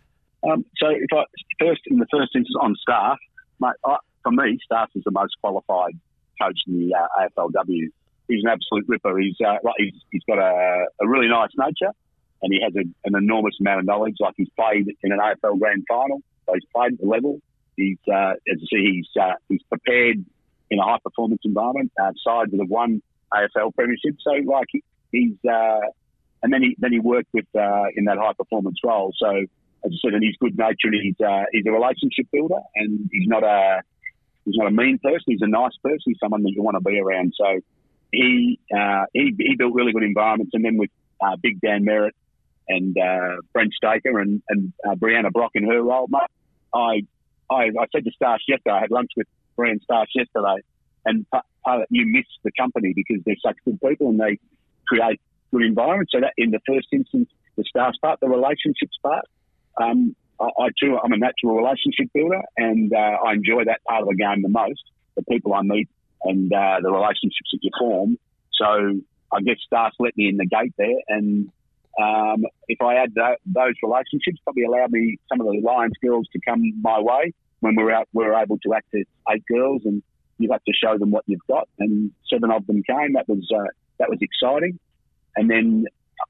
Um, 0.43 0.65
so, 0.77 0.89
if 0.89 1.09
I 1.13 1.25
first 1.59 1.83
in 1.87 1.99
the 1.99 2.07
first 2.11 2.35
instance 2.35 2.57
on 2.61 2.77
staff, 2.81 3.19
mate, 3.61 3.73
I, 3.85 3.97
for 4.23 4.33
me, 4.33 4.59
staff 4.65 4.91
is 4.95 5.03
the 5.05 5.11
most 5.11 5.35
qualified 5.41 5.95
coach 6.41 6.59
in 6.67 6.79
the 6.79 6.95
uh, 6.95 7.29
AFLW. 7.39 7.89
He's 8.29 8.43
an 8.43 8.51
absolute 8.51 8.85
ripper. 8.89 9.19
He's 9.19 9.37
uh, 9.45 9.59
he's, 9.77 9.95
he's 10.11 10.23
got 10.27 10.39
a, 10.39 10.87
a 11.01 11.09
really 11.09 11.29
nice 11.29 11.51
nature, 11.57 11.93
and 12.43 12.53
he 12.53 12.61
has 12.63 12.75
a, 12.75 12.85
an 13.07 13.17
enormous 13.17 13.55
amount 13.61 13.81
of 13.81 13.87
knowledge. 13.87 14.17
Like 14.21 14.35
he's 14.37 14.49
played 14.59 14.89
in 15.03 15.13
an 15.13 15.19
AFL 15.19 15.59
Grand 15.59 15.85
Final, 15.89 16.23
so 16.47 16.55
he's 16.55 16.65
played 16.75 16.95
at 16.95 17.01
the 17.01 17.07
level. 17.07 17.41
He's 17.77 17.99
uh, 18.09 18.33
as 18.33 18.61
you 18.61 18.67
see, 18.71 18.93
he's 18.93 19.23
uh, 19.23 19.35
he's 19.49 19.63
prepared 19.69 20.25
in 20.71 20.79
a 20.79 20.83
high 20.83 20.99
performance 21.03 21.43
environment. 21.45 21.93
Uh, 22.01 22.13
sides 22.25 22.51
that 22.53 22.61
have 22.61 22.71
won 22.71 23.03
AFL 23.33 23.75
premiership, 23.75 24.17
so 24.21 24.31
like 24.47 24.69
he, 24.71 24.83
he's 25.13 25.37
uh, 25.51 25.81
and 26.43 26.53
then 26.53 26.63
he 26.63 26.77
then 26.79 26.93
he 26.93 27.01
worked 27.01 27.29
with 27.33 27.47
uh, 27.55 27.85
in 27.97 28.05
that 28.05 28.19
high 28.19 28.35
performance 28.35 28.79
role. 28.85 29.13
So 29.19 29.29
as 29.85 29.93
I 29.93 29.97
said, 30.03 30.15
and 30.15 30.23
he's 30.23 30.37
good 30.41 30.57
natured. 30.57 30.95
He's 31.03 31.21
uh, 31.21 31.45
he's 31.53 31.65
a 31.67 31.73
relationship 31.73 32.27
builder, 32.33 32.61
and 32.75 33.09
he's 33.13 33.29
not 33.29 33.43
a 33.43 33.83
He's 34.45 34.57
not 34.57 34.69
a 34.69 34.71
mean 34.71 34.99
person. 35.03 35.25
He's 35.27 35.43
a 35.43 35.49
nice 35.49 35.77
person. 35.83 36.03
He's 36.07 36.19
someone 36.21 36.43
that 36.43 36.53
you 36.53 36.63
want 36.63 36.77
to 36.77 36.81
be 36.81 36.99
around. 36.99 37.35
So 37.37 37.61
he 38.13 38.59
uh, 38.75 39.05
he, 39.13 39.35
he 39.39 39.57
built 39.57 39.75
really 39.75 39.93
good 39.93 40.03
environments. 40.03 40.53
And 40.55 40.65
then 40.65 40.77
with 40.77 40.91
uh, 41.21 41.37
Big 41.43 41.61
Dan 41.61 41.85
Merrett 41.85 42.13
and 42.69 42.97
uh, 42.97 43.37
Brent 43.53 43.73
Staker 43.75 44.19
and, 44.19 44.43
and 44.49 44.73
uh, 44.89 44.95
Breeanna 44.95 45.33
Brock 45.33 45.53
in 45.55 45.65
her 45.65 45.83
role, 45.83 46.07
mate, 46.09 46.23
I, 46.75 47.07
I, 47.51 47.65
I 47.79 47.87
said 47.93 48.05
to 48.05 48.11
Starch 48.13 48.43
yesterday, 48.49 48.73
I 48.77 48.81
had 48.81 48.91
lunch 48.91 49.11
with 49.17 49.27
Brian 49.57 49.81
Starch 49.83 50.11
yesterday, 50.15 50.63
and 51.05 51.27
you 51.91 52.07
miss 52.07 52.25
the 52.43 52.51
company 52.59 52.93
because 52.95 53.23
they're 53.25 53.37
such 53.45 53.57
good 53.65 53.81
people 53.81 54.09
and 54.09 54.21
they 54.21 54.39
create 54.87 55.21
good 55.53 55.63
environments. 55.63 56.13
So 56.13 56.21
that 56.21 56.33
in 56.37 56.51
the 56.51 56.61
first 56.67 56.89
instance, 56.93 57.29
the 57.57 57.65
staff 57.65 57.95
part, 58.03 58.21
the 58.21 58.29
relationships 58.29 58.97
part, 59.03 59.25
um, 59.81 60.17
I, 60.41 60.45
I 60.45 60.69
too, 60.81 60.99
I'm 61.03 61.13
a 61.13 61.19
natural 61.19 61.57
relationship 61.57 62.09
builder, 62.13 62.43
and 62.57 62.93
uh, 62.93 63.17
I 63.27 63.33
enjoy 63.33 63.65
that 63.65 63.81
part 63.89 64.03
of 64.03 64.09
the 64.09 64.17
game 64.17 64.43
the 64.43 64.49
most. 64.49 64.83
The 65.17 65.23
people 65.31 65.55
I 65.55 65.63
meet 65.63 65.89
and 66.25 66.53
uh, 66.53 66.79
the 66.83 66.91
relationships 66.91 67.51
that 67.53 67.59
you 67.63 67.71
form. 67.79 68.19
So 68.53 69.01
I 69.33 69.41
guess 69.43 69.57
Starks 69.65 69.97
let 69.99 70.17
me 70.17 70.29
in 70.29 70.37
the 70.37 70.47
gate 70.47 70.75
there, 70.77 70.99
and 71.09 71.51
um, 72.01 72.45
if 72.67 72.81
I 72.83 72.95
had 72.95 73.15
those 73.15 73.75
relationships, 73.83 74.39
probably 74.43 74.65
allowed 74.65 74.91
me 74.91 75.17
some 75.29 75.41
of 75.41 75.47
the 75.47 75.61
Lions 75.63 75.95
girls 76.03 76.27
to 76.33 76.41
come 76.47 76.63
my 76.83 76.99
way 77.01 77.33
when 77.61 77.77
we 77.77 77.85
were 77.85 77.93
out. 77.93 78.09
We 78.13 78.25
were 78.25 78.35
able 78.35 78.59
to 78.59 78.75
access 78.75 79.05
eight 79.31 79.45
girls, 79.51 79.83
and 79.85 80.03
you 80.39 80.51
have 80.51 80.65
to 80.65 80.73
show 80.73 80.99
them 80.99 81.11
what 81.11 81.25
you've 81.27 81.47
got. 81.49 81.69
And 81.79 82.11
seven 82.33 82.51
of 82.51 82.67
them 82.67 82.83
came. 82.83 83.13
That 83.13 83.29
was 83.29 83.49
uh, 83.55 83.69
that 83.99 84.11
was 84.11 84.19
exciting. 84.21 84.79
And 85.37 85.49
then 85.49 85.85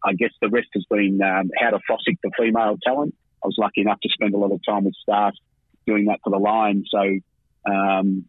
I 0.04 0.12
guess 0.12 0.30
the 0.40 0.48
rest 0.48 0.68
has 0.74 0.84
been 0.90 1.20
um, 1.22 1.50
how 1.58 1.70
to 1.70 1.78
foster 1.86 2.12
the 2.22 2.30
female 2.38 2.76
talent 2.84 3.14
I 3.44 3.46
was 3.46 3.56
lucky 3.58 3.82
enough 3.82 4.00
to 4.00 4.08
spend 4.08 4.34
a 4.34 4.38
lot 4.38 4.52
of 4.52 4.60
time 4.66 4.84
with 4.84 4.94
staff 5.02 5.34
doing 5.86 6.06
that 6.06 6.20
for 6.24 6.30
the 6.30 6.38
line. 6.38 6.84
So, 6.88 7.00
um, 7.70 8.24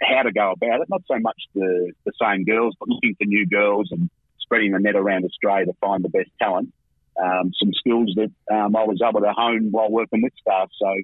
how 0.00 0.22
to 0.22 0.32
go 0.32 0.52
about 0.52 0.80
it, 0.80 0.88
not 0.88 1.02
so 1.06 1.18
much 1.18 1.36
the, 1.54 1.92
the 2.06 2.12
same 2.20 2.44
girls, 2.44 2.74
but 2.78 2.88
looking 2.88 3.14
for 3.16 3.24
new 3.24 3.46
girls 3.46 3.88
and 3.90 4.08
spreading 4.38 4.72
the 4.72 4.78
net 4.78 4.96
around 4.96 5.24
Australia 5.24 5.66
to 5.66 5.72
find 5.80 6.04
the 6.04 6.08
best 6.08 6.30
talent. 6.40 6.72
Um, 7.20 7.52
some 7.60 7.72
skills 7.74 8.14
that 8.16 8.30
um, 8.50 8.74
I 8.76 8.84
was 8.84 9.00
able 9.06 9.20
to 9.20 9.32
hone 9.36 9.68
while 9.72 9.90
working 9.90 10.22
with 10.22 10.32
staff. 10.40 10.70
So, 10.80 10.94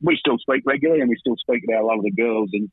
we 0.00 0.16
still 0.16 0.38
speak 0.38 0.62
regularly 0.64 1.00
and 1.00 1.10
we 1.10 1.16
still 1.16 1.36
speak 1.36 1.64
about 1.68 1.82
a 1.82 1.86
lot 1.86 1.98
of 1.98 2.04
the 2.04 2.12
girls. 2.12 2.50
And 2.52 2.70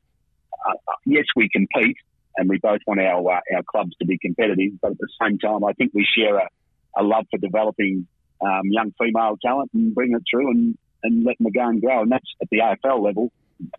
uh, 0.52 0.72
uh 0.88 0.94
yes, 1.06 1.24
we 1.34 1.48
compete 1.48 1.96
and 2.36 2.48
we 2.48 2.58
both 2.58 2.80
want 2.86 3.00
our 3.00 3.20
uh, 3.32 3.40
our 3.54 3.62
clubs 3.64 3.92
to 3.98 4.06
be 4.06 4.18
competitive, 4.18 4.72
but 4.80 4.92
at 4.92 4.98
the 4.98 5.08
same 5.20 5.38
time, 5.38 5.64
I 5.64 5.72
think 5.72 5.92
we 5.94 6.06
share 6.16 6.36
a, 6.36 6.48
a 6.96 7.02
love 7.02 7.26
for 7.30 7.38
developing 7.38 8.06
um, 8.40 8.62
young 8.64 8.92
female 8.98 9.36
talent 9.42 9.70
and 9.74 9.94
bring 9.94 10.12
it 10.12 10.22
through 10.30 10.50
and, 10.50 10.78
and 11.02 11.24
letting 11.24 11.44
the 11.44 11.50
game 11.50 11.80
grow. 11.80 12.02
And 12.02 12.10
that's 12.10 12.26
at 12.42 12.48
the 12.50 12.58
AFL 12.58 13.02
level 13.02 13.32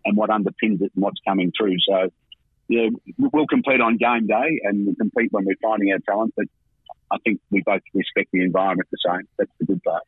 and 0.06 0.16
what 0.16 0.30
underpins 0.30 0.82
it 0.82 0.92
and 0.96 1.04
what's 1.04 1.20
coming 1.28 1.52
through. 1.58 1.78
So, 1.88 2.10
yeah, 2.68 2.90
we'll 3.18 3.48
compete 3.48 3.82
on 3.82 3.98
game 3.98 4.28
day 4.28 4.62
and 4.64 4.86
we'll 4.86 4.96
compete 4.96 5.32
when 5.32 5.46
we're 5.46 5.56
finding 5.62 5.92
our 5.92 6.00
talent, 6.00 6.34
but 6.36 6.46
I 7.12 7.18
think 7.24 7.42
we 7.50 7.62
both 7.66 7.82
respect 7.94 8.30
the 8.32 8.42
environment 8.42 8.88
the 8.92 8.98
same. 9.06 9.28
That's 9.38 9.52
the 9.60 9.66
good 9.66 9.84
part. 9.84 10.04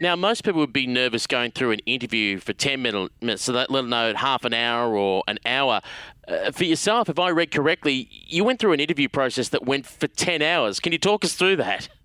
Now, 0.00 0.16
most 0.16 0.42
people 0.42 0.60
would 0.60 0.72
be 0.72 0.88
nervous 0.88 1.26
going 1.26 1.52
through 1.52 1.70
an 1.70 1.78
interview 1.86 2.38
for 2.38 2.52
10 2.52 2.82
minutes, 2.82 3.44
so 3.44 3.52
that 3.52 3.70
let 3.70 3.84
alone 3.84 4.16
half 4.16 4.44
an 4.44 4.52
hour 4.52 4.96
or 4.96 5.22
an 5.28 5.38
hour. 5.46 5.80
Uh, 6.26 6.50
for 6.50 6.64
yourself, 6.64 7.08
if 7.08 7.18
I 7.18 7.30
read 7.30 7.52
correctly, 7.52 8.08
you 8.10 8.42
went 8.42 8.58
through 8.58 8.72
an 8.72 8.80
interview 8.80 9.08
process 9.08 9.50
that 9.50 9.64
went 9.64 9.86
for 9.86 10.08
10 10.08 10.42
hours. 10.42 10.80
Can 10.80 10.92
you 10.92 10.98
talk 10.98 11.24
us 11.24 11.34
through 11.34 11.56
that? 11.56 11.88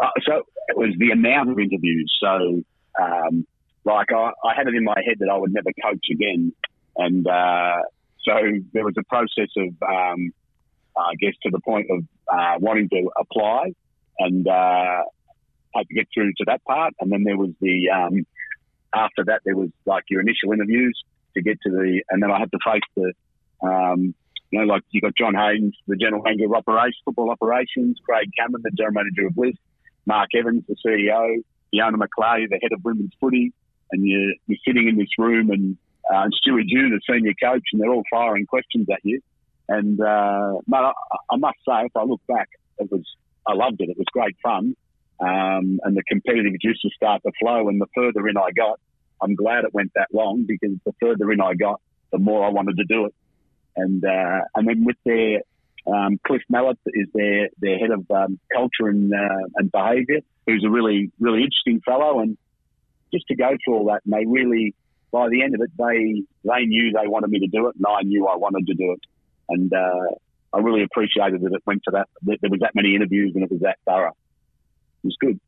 Uh, 0.00 0.08
so 0.26 0.42
it 0.68 0.76
was 0.76 0.94
the 0.98 1.10
amount 1.10 1.50
of 1.50 1.58
interviews. 1.58 2.12
So, 2.20 2.62
um, 3.00 3.46
like, 3.84 4.12
I, 4.12 4.30
I, 4.44 4.54
had 4.56 4.66
it 4.66 4.74
in 4.74 4.84
my 4.84 4.96
head 5.06 5.16
that 5.20 5.28
I 5.30 5.36
would 5.36 5.52
never 5.52 5.70
coach 5.82 6.06
again. 6.10 6.52
And 6.96 7.26
uh, 7.26 7.82
so 8.22 8.32
there 8.72 8.84
was 8.84 8.94
a 8.98 9.02
process 9.04 9.48
of, 9.56 9.68
um, 9.82 10.32
I 10.96 11.14
guess, 11.20 11.34
to 11.42 11.50
the 11.50 11.60
point 11.60 11.88
of 11.90 12.04
uh, 12.32 12.58
wanting 12.58 12.88
to 12.90 13.10
apply 13.18 13.74
and 14.18 14.46
uh, 14.46 15.02
had 15.74 15.88
to 15.88 15.94
get 15.94 16.08
through 16.12 16.32
to 16.38 16.44
that 16.46 16.64
part. 16.64 16.94
And 17.00 17.12
then 17.12 17.24
there 17.24 17.36
was 17.36 17.50
the, 17.60 17.90
um, 17.90 18.26
after 18.94 19.24
that, 19.26 19.42
there 19.44 19.56
was 19.56 19.70
like 19.86 20.04
your 20.08 20.20
initial 20.20 20.52
interviews 20.52 20.98
to 21.34 21.42
get 21.42 21.58
to 21.62 21.70
the, 21.70 22.02
and 22.10 22.22
then 22.22 22.30
I 22.30 22.38
had 22.38 22.50
to 22.52 22.58
face 22.64 22.82
the, 22.96 23.12
um, 23.66 24.14
you 24.50 24.58
know, 24.58 24.64
like 24.64 24.82
you 24.90 25.00
got 25.00 25.14
John 25.16 25.34
Haynes, 25.34 25.74
the 25.86 25.96
general 25.96 26.22
manager 26.22 26.46
of 26.46 26.54
operations, 26.54 27.00
football 27.04 27.30
operations, 27.30 27.98
Craig 28.04 28.30
Cameron, 28.36 28.62
the 28.64 28.72
general 28.72 28.94
manager 28.94 29.26
of 29.26 29.38
List, 29.38 29.58
Mark 30.06 30.30
Evans, 30.34 30.64
the 30.68 30.76
CEO, 30.84 31.42
Fiona 31.70 31.98
McClay, 31.98 32.48
the 32.48 32.58
head 32.60 32.72
of 32.72 32.84
women's 32.84 33.12
footy, 33.20 33.52
and 33.92 34.06
you're, 34.06 34.32
you're 34.46 34.58
sitting 34.66 34.88
in 34.88 34.96
this 34.96 35.08
room 35.18 35.50
and, 35.50 35.76
uh, 36.12 36.22
and 36.22 36.32
Stewie 36.32 36.64
the 36.68 37.00
senior 37.08 37.34
coach, 37.42 37.62
and 37.72 37.80
they're 37.80 37.92
all 37.92 38.04
firing 38.10 38.46
questions 38.46 38.86
at 38.92 39.00
you. 39.02 39.20
And 39.68 40.00
uh, 40.00 40.54
I, 40.72 40.92
I 41.30 41.36
must 41.36 41.58
say, 41.66 41.84
if 41.84 41.96
I 41.96 42.02
look 42.02 42.20
back, 42.26 42.48
it 42.78 42.90
was 42.90 43.04
I 43.46 43.54
loved 43.54 43.80
it. 43.80 43.88
It 43.88 43.96
was 43.96 44.06
great 44.12 44.36
fun, 44.42 44.74
um, 45.20 45.80
and 45.82 45.96
the 45.96 46.02
competitive 46.08 46.52
juices 46.60 46.92
start 46.94 47.22
to 47.22 47.32
flow. 47.40 47.68
And 47.68 47.80
the 47.80 47.86
further 47.94 48.26
in 48.28 48.36
I 48.36 48.50
got, 48.56 48.80
I'm 49.22 49.34
glad 49.34 49.64
it 49.64 49.72
went 49.72 49.92
that 49.94 50.08
long 50.12 50.44
because 50.46 50.76
the 50.84 50.92
further 51.00 51.30
in 51.32 51.40
I 51.40 51.54
got, 51.54 51.80
the 52.12 52.18
more 52.18 52.44
I 52.44 52.50
wanted 52.50 52.76
to 52.78 52.84
do 52.84 53.06
it. 53.06 53.14
And 53.76 54.04
uh, 54.04 54.40
and 54.54 54.68
then 54.68 54.84
with 54.84 54.96
their 55.04 55.42
um, 55.86 56.18
Cliff 56.26 56.42
Mallet 56.48 56.78
is 56.86 57.08
their, 57.14 57.48
their 57.58 57.78
head 57.78 57.90
of 57.90 58.10
um, 58.10 58.38
culture 58.52 58.88
and, 58.88 59.12
uh, 59.12 59.46
and 59.56 59.72
behaviour, 59.72 60.20
who's 60.46 60.64
a 60.64 60.70
really, 60.70 61.10
really 61.18 61.42
interesting 61.42 61.80
fellow. 61.80 62.20
And 62.20 62.36
just 63.12 63.26
to 63.28 63.34
go 63.34 63.56
through 63.64 63.74
all 63.74 63.84
that, 63.86 64.02
and 64.04 64.12
they 64.12 64.26
really, 64.26 64.74
by 65.10 65.28
the 65.28 65.42
end 65.42 65.54
of 65.54 65.60
it, 65.60 65.70
they, 65.76 66.22
they 66.44 66.66
knew 66.66 66.92
they 66.92 67.08
wanted 67.08 67.30
me 67.30 67.40
to 67.40 67.46
do 67.46 67.68
it, 67.68 67.76
and 67.76 67.86
I 67.86 68.02
knew 68.02 68.26
I 68.26 68.36
wanted 68.36 68.66
to 68.66 68.74
do 68.74 68.92
it. 68.92 69.00
And 69.48 69.72
uh, 69.72 70.14
I 70.52 70.58
really 70.58 70.82
appreciated 70.82 71.40
that 71.42 71.52
it 71.52 71.62
went 71.66 71.82
to 71.84 71.92
that, 71.92 72.08
that 72.22 72.38
there 72.40 72.50
was 72.50 72.60
that 72.60 72.74
many 72.74 72.94
interviews 72.94 73.32
and 73.34 73.44
it 73.44 73.50
was 73.50 73.60
that 73.60 73.78
thorough. 73.86 74.14
It 75.02 75.06
was 75.06 75.16
good. 75.20 75.40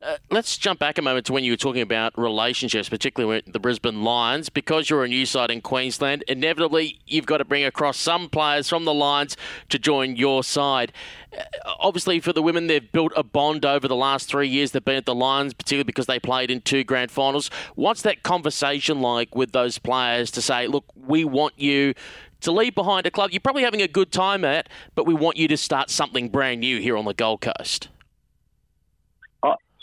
Uh, 0.00 0.16
let's 0.30 0.56
jump 0.56 0.78
back 0.78 0.96
a 0.96 1.02
moment 1.02 1.26
to 1.26 1.32
when 1.32 1.42
you 1.42 1.50
were 1.50 1.56
talking 1.56 1.82
about 1.82 2.16
relationships, 2.16 2.88
particularly 2.88 3.42
with 3.42 3.52
the 3.52 3.58
Brisbane 3.58 4.04
Lions. 4.04 4.48
Because 4.48 4.88
you're 4.88 5.02
a 5.02 5.08
new 5.08 5.26
side 5.26 5.50
in 5.50 5.60
Queensland, 5.60 6.22
inevitably 6.28 7.00
you've 7.06 7.26
got 7.26 7.38
to 7.38 7.44
bring 7.44 7.64
across 7.64 7.96
some 7.96 8.28
players 8.28 8.68
from 8.68 8.84
the 8.84 8.94
Lions 8.94 9.36
to 9.70 9.78
join 9.78 10.14
your 10.14 10.44
side. 10.44 10.92
Uh, 11.36 11.42
obviously, 11.80 12.20
for 12.20 12.32
the 12.32 12.42
women, 12.42 12.68
they've 12.68 12.92
built 12.92 13.12
a 13.16 13.24
bond 13.24 13.66
over 13.66 13.88
the 13.88 13.96
last 13.96 14.28
three 14.28 14.46
years. 14.46 14.70
They've 14.70 14.84
been 14.84 14.94
at 14.94 15.06
the 15.06 15.16
Lions, 15.16 15.52
particularly 15.52 15.84
because 15.84 16.06
they 16.06 16.20
played 16.20 16.48
in 16.52 16.60
two 16.60 16.84
grand 16.84 17.10
finals. 17.10 17.50
What's 17.74 18.02
that 18.02 18.22
conversation 18.22 19.00
like 19.00 19.34
with 19.34 19.50
those 19.50 19.78
players 19.78 20.30
to 20.32 20.40
say, 20.40 20.68
look, 20.68 20.84
we 20.94 21.24
want 21.24 21.54
you 21.56 21.94
to 22.42 22.52
leave 22.52 22.72
behind 22.72 23.04
a 23.04 23.10
club 23.10 23.32
you're 23.32 23.40
probably 23.40 23.64
having 23.64 23.82
a 23.82 23.88
good 23.88 24.12
time 24.12 24.44
at, 24.44 24.68
but 24.94 25.06
we 25.06 25.12
want 25.12 25.36
you 25.36 25.48
to 25.48 25.56
start 25.56 25.90
something 25.90 26.28
brand 26.28 26.60
new 26.60 26.78
here 26.78 26.96
on 26.96 27.04
the 27.04 27.12
Gold 27.14 27.40
Coast? 27.40 27.88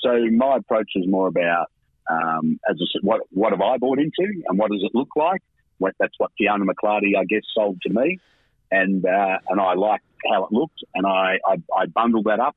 So 0.05 0.23
my 0.31 0.57
approach 0.57 0.91
is 0.95 1.05
more 1.07 1.27
about, 1.27 1.71
um, 2.09 2.59
as 2.69 2.75
I 2.79 2.85
said, 2.93 3.01
what, 3.01 3.21
what 3.31 3.51
have 3.51 3.61
I 3.61 3.77
bought 3.77 3.97
into 3.97 4.43
and 4.47 4.57
what 4.57 4.69
does 4.69 4.83
it 4.83 4.91
look 4.93 5.09
like? 5.15 5.41
What, 5.79 5.95
that's 5.99 6.13
what 6.19 6.31
Fiona 6.37 6.63
McClarty, 6.63 7.17
I 7.17 7.25
guess, 7.25 7.41
sold 7.55 7.81
to 7.81 7.89
me. 7.91 8.19
And, 8.71 9.03
uh, 9.03 9.37
and 9.49 9.59
I 9.59 9.73
liked 9.73 10.05
how 10.29 10.45
it 10.45 10.51
looked 10.51 10.79
and 10.93 11.07
I, 11.07 11.39
I, 11.45 11.55
I 11.75 11.85
bundled 11.87 12.25
that 12.25 12.39
up 12.39 12.55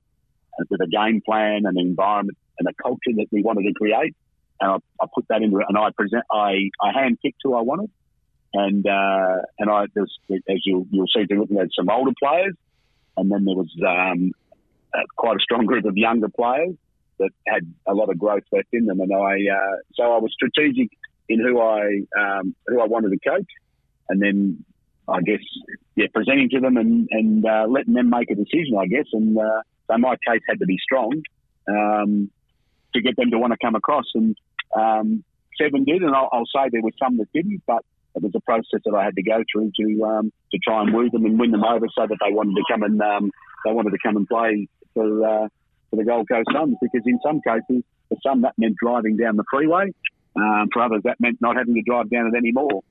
with 0.71 0.81
a 0.81 0.87
game 0.87 1.23
plan 1.25 1.63
and 1.65 1.79
an 1.79 1.79
environment 1.79 2.37
and 2.59 2.69
a 2.69 2.83
culture 2.83 3.13
that 3.17 3.27
we 3.31 3.43
wanted 3.43 3.63
to 3.63 3.73
create. 3.75 4.15
And 4.61 4.73
I, 4.73 4.77
I 5.03 5.07
put 5.15 5.27
that 5.29 5.41
into 5.41 5.59
it 5.59 5.67
and 5.69 5.79
I 5.79 5.91
present, 5.97 6.25
I, 6.31 6.71
I 6.83 6.93
handpicked 6.93 7.39
who 7.45 7.55
I 7.55 7.63
wanted. 7.63 7.91
And, 8.53 8.87
uh, 8.87 9.43
and 9.59 9.71
I, 9.71 9.85
as 9.85 10.61
you'll, 10.65 10.87
you'll 10.91 11.07
see, 11.15 11.25
there's 11.29 11.75
some 11.75 11.89
older 11.89 12.13
players 12.23 12.55
and 13.17 13.31
then 13.31 13.45
there 13.47 13.55
was, 13.55 13.75
um, 13.87 14.33
uh, 14.93 15.01
quite 15.17 15.37
a 15.37 15.41
strong 15.41 15.67
group 15.67 15.85
of 15.85 15.97
younger 15.97 16.29
players 16.29 16.75
that 17.19 17.31
had 17.47 17.73
a 17.87 17.95
lot 17.95 18.11
of 18.11 18.19
growth 18.19 18.45
left 18.53 18.69
in 18.73 18.87
them. 18.87 19.01
And 19.01 19.13
I, 19.13 19.35
uh, 19.53 19.77
so 19.95 20.05
I 20.05 20.19
was 20.19 20.33
strategic 20.33 20.91
in 21.29 21.41
who 21.41 21.61
I, 21.61 22.03
um, 22.19 22.55
who 22.67 22.81
I 22.81 22.87
wanted 22.87 23.11
to 23.11 23.29
coach, 23.29 23.49
and 24.09 24.23
then 24.23 24.65
I 25.09 25.21
guess, 25.23 25.41
yeah, 25.97 26.07
presenting 26.13 26.51
to 26.51 26.61
them 26.61 26.77
and, 26.77 27.09
and 27.11 27.45
uh, 27.45 27.67
letting 27.69 27.95
them 27.95 28.11
make 28.11 28.31
a 28.31 28.35
decision, 28.35 28.77
I 28.79 28.87
guess. 28.87 29.07
And 29.13 29.39
uh, 29.39 29.63
so 29.91 29.99
my 29.99 30.17
case 30.27 30.43
had 30.49 30.59
to 30.59 30.67
be 30.67 30.79
strong 30.83 31.23
um, 31.69 32.31
to 32.95 33.01
get 33.01 33.17
them 33.17 33.31
to 33.31 33.39
want 33.39 33.53
to 33.53 33.59
come 33.61 33.75
across. 33.75 34.05
And 34.15 34.37
um, 34.77 35.25
seven 35.61 35.85
did, 35.85 36.03
and 36.03 36.15
I'll, 36.15 36.29
I'll, 36.33 36.47
say 36.47 36.69
there 36.71 36.83
were 36.83 36.93
some 37.03 37.17
that 37.19 37.33
didn't, 37.33 37.63
but 37.67 37.85
it 38.15 38.23
was 38.23 38.33
a 38.35 38.41
process 38.41 38.81
that 38.85 38.95
I 38.95 39.05
had 39.05 39.17
to 39.17 39.23
go 39.23 39.43
through 39.51 39.73
to 39.81 40.05
um, 40.05 40.33
to 40.53 40.59
try 40.59 40.83
and 40.83 40.93
woo 40.93 41.09
them 41.11 41.25
and 41.25 41.39
win 41.39 41.53
them 41.53 41.65
over, 41.65 41.87
so 41.95 42.07
that 42.07 42.19
they 42.25 42.33
wanted 42.33 42.55
to 42.55 42.63
come 42.71 42.83
and 42.83 43.01
um, 43.01 43.31
they 43.65 43.73
wanted 43.73 43.91
to 43.91 43.99
come 44.03 44.17
and 44.17 44.27
play 44.27 44.69
for 44.95 45.27
uh, 45.27 45.49
for 45.91 45.97
the 45.97 46.05
Gold 46.05 46.29
Coast 46.29 46.49
Suns 46.53 46.77
because 46.81 47.03
in 47.07 47.19
some 47.25 47.41
cases, 47.41 47.85
for 48.09 48.19
some 48.27 48.43
that 48.43 48.55
meant 48.59 48.77
driving 48.83 49.17
down 49.17 49.37
the 49.37 49.45
freeway. 49.51 49.93
Um, 50.37 50.69
for 50.73 50.83
others, 50.83 51.03
that 51.05 51.19
meant 51.19 51.39
not 51.41 51.57
having 51.57 51.75
to 51.75 51.83
drive 51.83 52.11
down 52.11 52.31
it 52.33 52.37
anymore. 52.37 52.83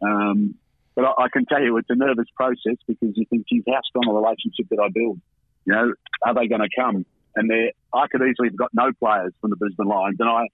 Um, 0.00 0.54
but 0.94 1.04
I, 1.04 1.24
I, 1.24 1.28
can 1.30 1.44
tell 1.44 1.60
you 1.60 1.76
it's 1.76 1.90
a 1.90 1.96
nervous 1.96 2.28
process 2.34 2.76
because 2.86 3.10
you 3.14 3.26
think, 3.28 3.46
geez, 3.46 3.62
how 3.68 3.80
strong 3.84 4.08
a 4.08 4.14
relationship 4.14 4.68
did 4.70 4.78
I 4.78 4.88
build? 4.88 5.20
You 5.66 5.72
know, 5.74 5.92
are 6.22 6.34
they 6.34 6.46
going 6.46 6.62
to 6.62 6.68
come? 6.74 7.04
And 7.36 7.50
I 7.92 8.06
could 8.10 8.22
easily 8.22 8.48
have 8.48 8.56
got 8.56 8.70
no 8.72 8.92
players 8.98 9.32
from 9.40 9.50
the 9.50 9.56
Brisbane 9.56 9.86
Lions. 9.86 10.16
And 10.20 10.28
I, 10.28 10.46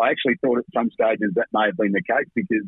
I 0.00 0.10
actually 0.10 0.36
thought 0.44 0.58
at 0.58 0.64
some 0.74 0.90
stages 0.90 1.32
that 1.34 1.46
may 1.52 1.66
have 1.66 1.76
been 1.76 1.92
the 1.92 2.02
case 2.02 2.28
because 2.34 2.66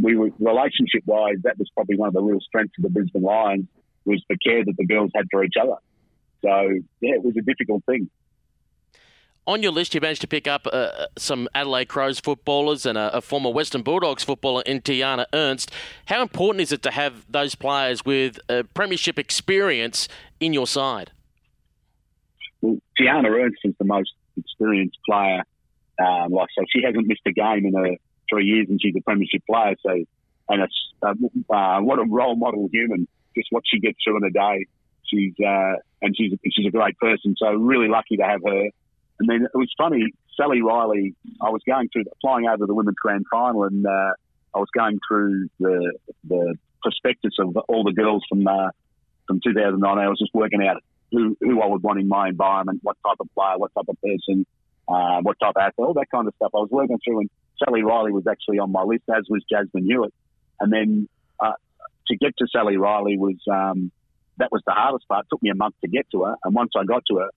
we 0.00 0.16
were 0.16 0.30
relationship 0.38 1.02
wise, 1.04 1.36
that 1.42 1.58
was 1.58 1.68
probably 1.74 1.96
one 1.96 2.08
of 2.08 2.14
the 2.14 2.22
real 2.22 2.40
strengths 2.40 2.74
of 2.78 2.84
the 2.84 2.90
Brisbane 2.90 3.22
Lions 3.22 3.66
was 4.04 4.22
the 4.28 4.38
care 4.38 4.64
that 4.64 4.76
the 4.76 4.86
girls 4.86 5.10
had 5.14 5.26
for 5.30 5.42
each 5.44 5.54
other. 5.60 5.76
So, 6.46 6.78
yeah, 7.00 7.14
it 7.14 7.24
was 7.24 7.34
a 7.36 7.42
difficult 7.42 7.84
thing. 7.86 8.08
On 9.48 9.62
your 9.62 9.72
list, 9.72 9.94
you 9.94 10.00
managed 10.00 10.20
to 10.20 10.28
pick 10.28 10.46
up 10.46 10.66
uh, 10.72 11.06
some 11.18 11.48
Adelaide 11.54 11.86
Crows 11.86 12.20
footballers 12.20 12.86
and 12.86 12.96
a, 12.96 13.16
a, 13.16 13.20
former 13.20 13.50
Western 13.50 13.82
Bulldogs 13.82 14.24
footballer 14.24 14.62
in 14.62 14.80
Tiarna 14.80 15.26
Ernst. 15.32 15.70
How 16.06 16.22
important 16.22 16.62
is 16.62 16.72
it 16.72 16.82
to 16.82 16.90
have 16.90 17.24
those 17.30 17.54
players 17.54 18.04
with 18.04 18.38
uh, 18.48 18.62
premiership 18.74 19.18
experience 19.18 20.08
in 20.40 20.52
your 20.52 20.66
side? 20.66 21.10
Well, 22.60 22.78
Tiarna 23.00 23.28
Ernst 23.28 23.58
is 23.64 23.74
the 23.78 23.84
most 23.84 24.12
experienced 24.36 24.98
player. 25.04 25.42
Um, 25.98 26.32
like 26.32 26.48
so, 26.56 26.64
she 26.68 26.82
hasn't 26.84 27.06
missed 27.06 27.22
a 27.26 27.32
game 27.32 27.66
in 27.66 27.74
her 27.74 27.96
three 28.30 28.46
years, 28.46 28.66
and 28.68 28.80
she's 28.80 28.94
a 28.96 29.02
premiership 29.02 29.42
player. 29.48 29.74
So, 29.84 30.04
and 30.48 30.62
it's 30.62 30.92
uh, 31.02 31.14
uh 31.54 31.80
what 31.80 31.98
a 31.98 32.04
role 32.08 32.36
model 32.36 32.68
human. 32.72 33.08
Just 33.36 33.48
what 33.50 33.64
she 33.66 33.80
gets 33.80 33.98
through 34.04 34.18
in 34.18 34.24
a 34.24 34.30
day. 34.30 34.66
She's 35.08 35.32
uh, 35.44 35.74
and 36.02 36.14
she's 36.16 36.32
she's 36.52 36.66
a 36.66 36.70
great 36.70 36.98
person. 36.98 37.34
So 37.38 37.52
really 37.52 37.88
lucky 37.88 38.16
to 38.16 38.24
have 38.24 38.40
her. 38.44 38.68
And 39.18 39.28
then 39.28 39.44
it 39.44 39.56
was 39.56 39.72
funny, 39.78 40.12
Sally 40.36 40.62
Riley. 40.62 41.14
I 41.40 41.50
was 41.50 41.62
going 41.66 41.88
through 41.92 42.04
flying 42.20 42.46
over 42.46 42.66
the 42.66 42.74
women's 42.74 42.96
grand 43.00 43.24
final, 43.30 43.64
and 43.64 43.86
uh, 43.86 44.12
I 44.54 44.58
was 44.58 44.68
going 44.76 44.98
through 45.08 45.48
the 45.58 45.92
the 46.24 46.54
prospectus 46.82 47.34
of 47.38 47.56
all 47.68 47.84
the 47.84 47.92
girls 47.92 48.24
from 48.28 48.46
uh, 48.46 48.70
from 49.26 49.40
2009. 49.42 49.98
I 49.98 50.08
was 50.08 50.18
just 50.18 50.34
working 50.34 50.62
out 50.66 50.82
who 51.12 51.36
who 51.40 51.62
I 51.62 51.66
would 51.66 51.82
want 51.82 52.00
in 52.00 52.08
my 52.08 52.28
environment, 52.28 52.80
what 52.82 52.96
type 53.06 53.16
of 53.20 53.28
player, 53.34 53.58
what 53.58 53.72
type 53.74 53.88
of 53.88 53.96
person, 54.00 54.46
uh, 54.88 55.20
what 55.22 55.38
type 55.40 55.54
of 55.56 55.62
athlete, 55.62 55.86
all 55.86 55.94
that 55.94 56.10
kind 56.10 56.28
of 56.28 56.34
stuff. 56.36 56.50
I 56.54 56.58
was 56.58 56.70
working 56.70 56.98
through, 57.04 57.20
and 57.20 57.30
Sally 57.64 57.82
Riley 57.82 58.12
was 58.12 58.26
actually 58.26 58.58
on 58.58 58.72
my 58.72 58.82
list, 58.82 59.04
as 59.08 59.24
was 59.28 59.42
Jasmine 59.50 59.84
Hewitt. 59.84 60.12
And 60.60 60.72
then 60.72 61.08
uh, 61.40 61.52
to 62.08 62.16
get 62.16 62.36
to 62.38 62.46
Sally 62.50 62.76
Riley 62.76 63.16
was 63.18 63.36
um, 63.50 63.90
that 64.38 64.52
was 64.52 64.62
the 64.66 64.72
hardest 64.72 65.08
part. 65.08 65.26
It 65.26 65.28
took 65.30 65.42
me 65.42 65.50
a 65.50 65.54
month 65.54 65.74
to 65.82 65.88
get 65.88 66.06
to 66.12 66.24
her, 66.24 66.36
and 66.44 66.54
once 66.54 66.72
I 66.76 66.84
got 66.84 67.04
to 67.10 67.18
her, 67.18 67.30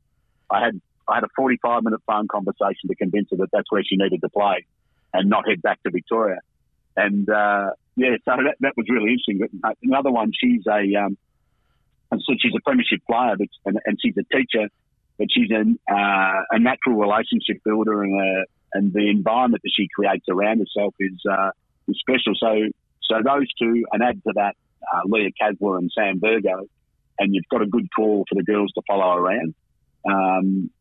I 0.50 0.64
had 0.64 0.80
I 1.08 1.16
had 1.16 1.24
a 1.24 1.30
45 1.36 1.84
minute 1.84 2.02
phone 2.06 2.28
conversation 2.28 2.88
to 2.88 2.96
convince 2.96 3.30
her 3.32 3.38
that 3.38 3.50
that's 3.52 3.72
where 3.72 3.84
she 3.84 3.96
needed 3.98 4.22
to 4.22 4.30
play, 4.30 4.66
and 5.14 5.30
not 5.30 5.48
head 5.48 5.62
back 5.62 5.82
to 5.84 5.92
Victoria. 5.92 6.40
And 6.96 7.30
uh, 7.30 7.72
yeah, 7.96 8.18
so 8.26 8.32
that, 8.38 8.56
that 8.60 8.74
was 8.78 8.86
really 8.90 9.12
interesting. 9.12 9.48
But 9.62 9.78
another 9.84 10.12
one, 10.12 10.32
she's 10.38 10.66
a 10.68 10.82
um, 11.00 11.18
and 12.12 12.22
so 12.26 12.34
she's 12.40 12.54
a 12.56 12.62
premiership 12.62 13.02
player, 13.10 13.36
but, 13.38 13.48
and, 13.66 13.80
and 13.86 13.98
she's 14.02 14.16
a 14.18 14.36
teacher, 14.36 14.68
but 15.18 15.28
she's 15.32 15.52
a, 15.52 15.62
uh, 15.94 16.42
a 16.52 16.60
natural 16.60 16.96
relationship 16.96 17.58
builder, 17.64 18.04
and 18.04 18.20
a, 18.20 18.46
and 18.74 18.94
the 18.94 19.10
environment 19.10 19.62
that 19.64 19.72
she 19.76 19.88
creates 19.94 20.26
around 20.30 20.60
herself 20.60 20.94
is 21.00 21.20
uh, 21.30 21.52
is 21.88 21.98
special. 22.00 22.34
So 22.40 22.70
so 23.04 23.18
those 23.24 23.48
two, 23.60 23.86
and 23.92 24.04
add 24.04 24.22
to 24.24 24.34
that 24.36 24.56
uh, 24.94 25.02
Leah 25.06 25.30
Kaslar 25.40 25.78
and 25.78 25.92
Sam 25.94 26.20
Virgo, 26.20 26.66
and 27.20 27.36
you've 27.36 27.48
got 27.52 27.62
a 27.62 27.68
good 27.68 27.88
call 27.96 28.26
for 28.30 28.36
the 28.36 28.44
girls 28.44 28.72
to 28.74 28.82
follow 28.88 29.16
around. 29.16 29.54
Um, 30.10 30.72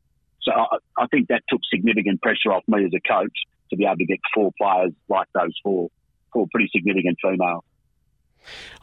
so 0.42 0.52
I, 0.52 0.78
I, 0.96 1.06
think 1.08 1.28
that 1.28 1.42
took 1.48 1.60
significant 1.72 2.22
pressure 2.22 2.52
off 2.52 2.62
me 2.68 2.84
as 2.84 2.92
a 2.94 3.00
coach 3.06 3.36
to 3.70 3.76
be 3.76 3.84
able 3.84 3.96
to 3.96 4.06
get 4.06 4.20
four 4.32 4.52
players 4.56 4.92
like 5.08 5.26
those 5.34 5.52
four, 5.62 5.88
four 6.32 6.46
pretty 6.52 6.70
significant 6.72 7.18
females. 7.22 7.64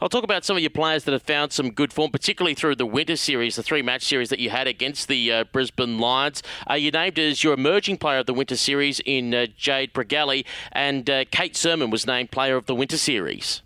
I'll 0.00 0.08
talk 0.08 0.24
about 0.24 0.44
some 0.44 0.56
of 0.56 0.62
your 0.62 0.70
players 0.70 1.04
that 1.04 1.12
have 1.12 1.22
found 1.22 1.52
some 1.52 1.70
good 1.70 1.92
form, 1.92 2.10
particularly 2.10 2.54
through 2.54 2.76
the 2.76 2.86
winter 2.86 3.16
series, 3.16 3.56
the 3.56 3.62
three 3.62 3.82
match 3.82 4.04
series 4.04 4.28
that 4.28 4.38
you 4.38 4.50
had 4.50 4.66
against 4.66 5.08
the 5.08 5.32
uh, 5.32 5.44
Brisbane 5.44 5.98
Lions. 5.98 6.42
Uh, 6.68 6.74
you 6.74 6.90
named 6.90 7.18
as 7.18 7.42
your 7.42 7.54
emerging 7.54 7.96
player 7.96 8.18
of 8.18 8.26
the 8.26 8.34
winter 8.34 8.56
series 8.56 9.00
in 9.00 9.34
uh, 9.34 9.46
Jade 9.56 9.92
Pregelj, 9.94 10.44
and 10.72 11.08
uh, 11.08 11.24
Kate 11.30 11.54
Surman 11.54 11.90
was 11.90 12.06
named 12.06 12.30
player 12.30 12.56
of 12.56 12.66
the 12.66 12.74
winter 12.74 12.98
series. 12.98 13.62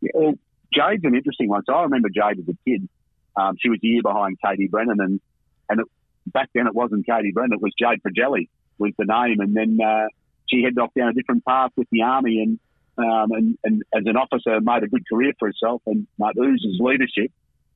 Yeah, 0.00 0.10
well, 0.14 0.34
Jade's 0.74 1.04
an 1.04 1.14
interesting 1.14 1.48
one. 1.48 1.62
So 1.66 1.74
I 1.74 1.82
remember 1.82 2.08
Jade 2.08 2.38
as 2.38 2.48
a 2.48 2.56
kid. 2.68 2.88
Um, 3.36 3.56
she 3.60 3.68
was 3.68 3.78
a 3.82 3.86
year 3.86 4.02
behind 4.02 4.38
Katie 4.44 4.68
Brennan, 4.68 5.00
and 5.00 5.20
and 5.68 5.80
it, 5.80 5.86
back 6.26 6.50
then 6.54 6.66
it 6.66 6.74
wasn't 6.74 7.06
Katie 7.06 7.32
Brennan, 7.32 7.54
it 7.54 7.62
was 7.62 7.72
Jade 7.78 8.00
Pregelj 8.02 8.48
was 8.78 8.92
the 8.98 9.04
name, 9.04 9.40
and 9.40 9.56
then 9.56 9.78
uh, 9.84 10.06
she 10.48 10.62
headed 10.62 10.78
off 10.78 10.92
down 10.94 11.08
a 11.08 11.12
different 11.12 11.44
path 11.44 11.70
with 11.76 11.88
the 11.90 12.02
army, 12.02 12.40
and 12.42 12.58
um, 12.98 13.30
and, 13.32 13.58
and 13.64 13.82
as 13.94 14.02
an 14.06 14.16
officer 14.16 14.60
made 14.60 14.82
a 14.82 14.88
good 14.88 15.04
career 15.08 15.32
for 15.38 15.48
herself 15.48 15.82
and 15.86 16.06
uh, 16.22 16.30
oozes 16.40 16.78
leadership. 16.80 17.30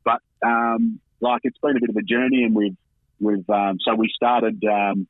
But 0.05 0.20
um, 0.44 1.00
like 1.20 1.40
it's 1.44 1.59
been 1.59 1.76
a 1.76 1.81
bit 1.81 1.90
of 1.90 1.96
a 1.96 2.02
journey, 2.02 2.42
and 2.44 2.55
we've 2.55 2.76
we've 3.20 3.48
um, 3.50 3.78
so 3.85 3.94
we 3.94 4.11
started. 4.14 4.62
Um, 4.64 5.07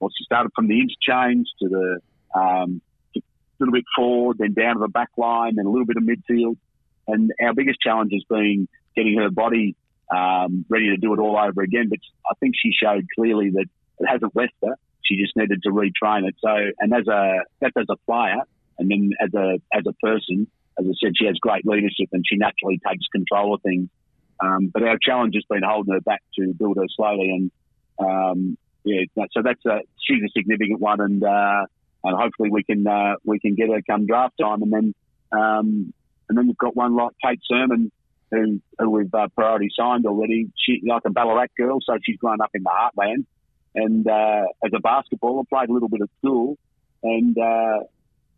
well, 0.00 0.10
she 0.16 0.24
started 0.24 0.52
from 0.54 0.68
the 0.68 0.80
interchange 0.80 1.48
to 1.60 1.68
the 1.68 1.98
um, 2.38 2.80
a 3.16 3.20
little 3.58 3.72
bit 3.72 3.84
forward, 3.96 4.38
then 4.38 4.52
down 4.52 4.74
to 4.74 4.80
the 4.80 4.88
back 4.88 5.10
line, 5.16 5.56
then 5.56 5.66
a 5.66 5.70
little 5.70 5.86
bit 5.86 5.96
of 5.96 6.04
midfield. 6.04 6.56
And 7.08 7.32
our 7.42 7.54
biggest 7.54 7.80
challenge 7.80 8.12
has 8.12 8.22
been 8.28 8.68
getting 8.94 9.18
her 9.18 9.30
body 9.30 9.74
um, 10.14 10.64
ready 10.68 10.88
to 10.90 10.96
do 10.96 11.12
it 11.14 11.18
all 11.18 11.36
over 11.36 11.62
again. 11.62 11.88
But 11.88 11.98
I 12.30 12.34
think 12.40 12.54
she 12.56 12.70
showed 12.72 13.06
clearly 13.14 13.50
that 13.50 13.66
it 13.98 14.06
hasn't 14.06 14.36
left 14.36 14.54
her. 14.64 14.76
She 15.04 15.16
just 15.16 15.36
needed 15.36 15.62
to 15.62 15.70
retrain 15.70 16.28
it. 16.28 16.36
So, 16.40 16.54
and 16.78 16.94
as 16.94 17.06
a 17.08 17.40
that's 17.60 17.76
as 17.76 17.86
a 17.90 17.96
player, 18.06 18.42
and 18.78 18.90
then 18.90 19.10
as 19.20 19.32
a 19.34 19.58
as 19.72 19.84
a 19.86 19.92
person, 19.94 20.46
as 20.78 20.86
I 20.86 20.92
said, 21.02 21.12
she 21.16 21.26
has 21.26 21.36
great 21.40 21.66
leadership 21.66 22.08
and 22.12 22.24
she 22.28 22.36
naturally 22.36 22.80
takes 22.86 23.06
control 23.08 23.54
of 23.54 23.62
things. 23.62 23.88
Um, 24.40 24.70
but 24.72 24.82
our 24.82 24.98
challenge 25.02 25.34
has 25.34 25.44
been 25.48 25.62
holding 25.66 25.94
her 25.94 26.00
back 26.00 26.22
to 26.38 26.52
build 26.54 26.76
her 26.76 26.86
slowly, 26.94 27.30
and 27.30 27.50
um, 27.98 28.58
yeah, 28.84 29.02
so 29.32 29.42
that's 29.42 29.64
a 29.66 29.80
she's 29.98 30.22
a 30.22 30.28
significant 30.36 30.80
one, 30.80 31.00
and 31.00 31.24
uh, 31.24 31.64
and 32.04 32.16
hopefully 32.16 32.50
we 32.50 32.62
can 32.62 32.86
uh, 32.86 33.14
we 33.24 33.40
can 33.40 33.54
get 33.54 33.68
her 33.68 33.82
come 33.88 34.06
draft 34.06 34.34
time, 34.40 34.62
and 34.62 34.72
then 34.72 34.94
um, 35.32 35.92
and 36.28 36.36
then 36.36 36.46
you've 36.46 36.58
got 36.58 36.76
one 36.76 36.94
like 36.94 37.12
Kate 37.24 37.40
Surman, 37.50 37.90
who, 38.30 38.60
who 38.78 38.90
we've 38.90 39.12
uh, 39.14 39.28
priority 39.34 39.68
signed 39.78 40.06
already. 40.06 40.50
She 40.56 40.82
like 40.86 41.02
a 41.06 41.10
Ballarat 41.10 41.48
girl, 41.56 41.78
so 41.82 41.96
she's 42.04 42.16
grown 42.18 42.40
up 42.40 42.50
in 42.54 42.62
the 42.62 42.70
heartland. 42.70 43.24
and 43.74 44.06
uh, 44.06 44.44
as 44.64 44.72
a 44.74 44.80
basketballer, 44.80 45.48
played 45.48 45.68
a 45.68 45.72
little 45.72 45.88
bit 45.88 46.02
at 46.02 46.08
school, 46.18 46.58
and 47.02 47.36
uh, 47.38 47.80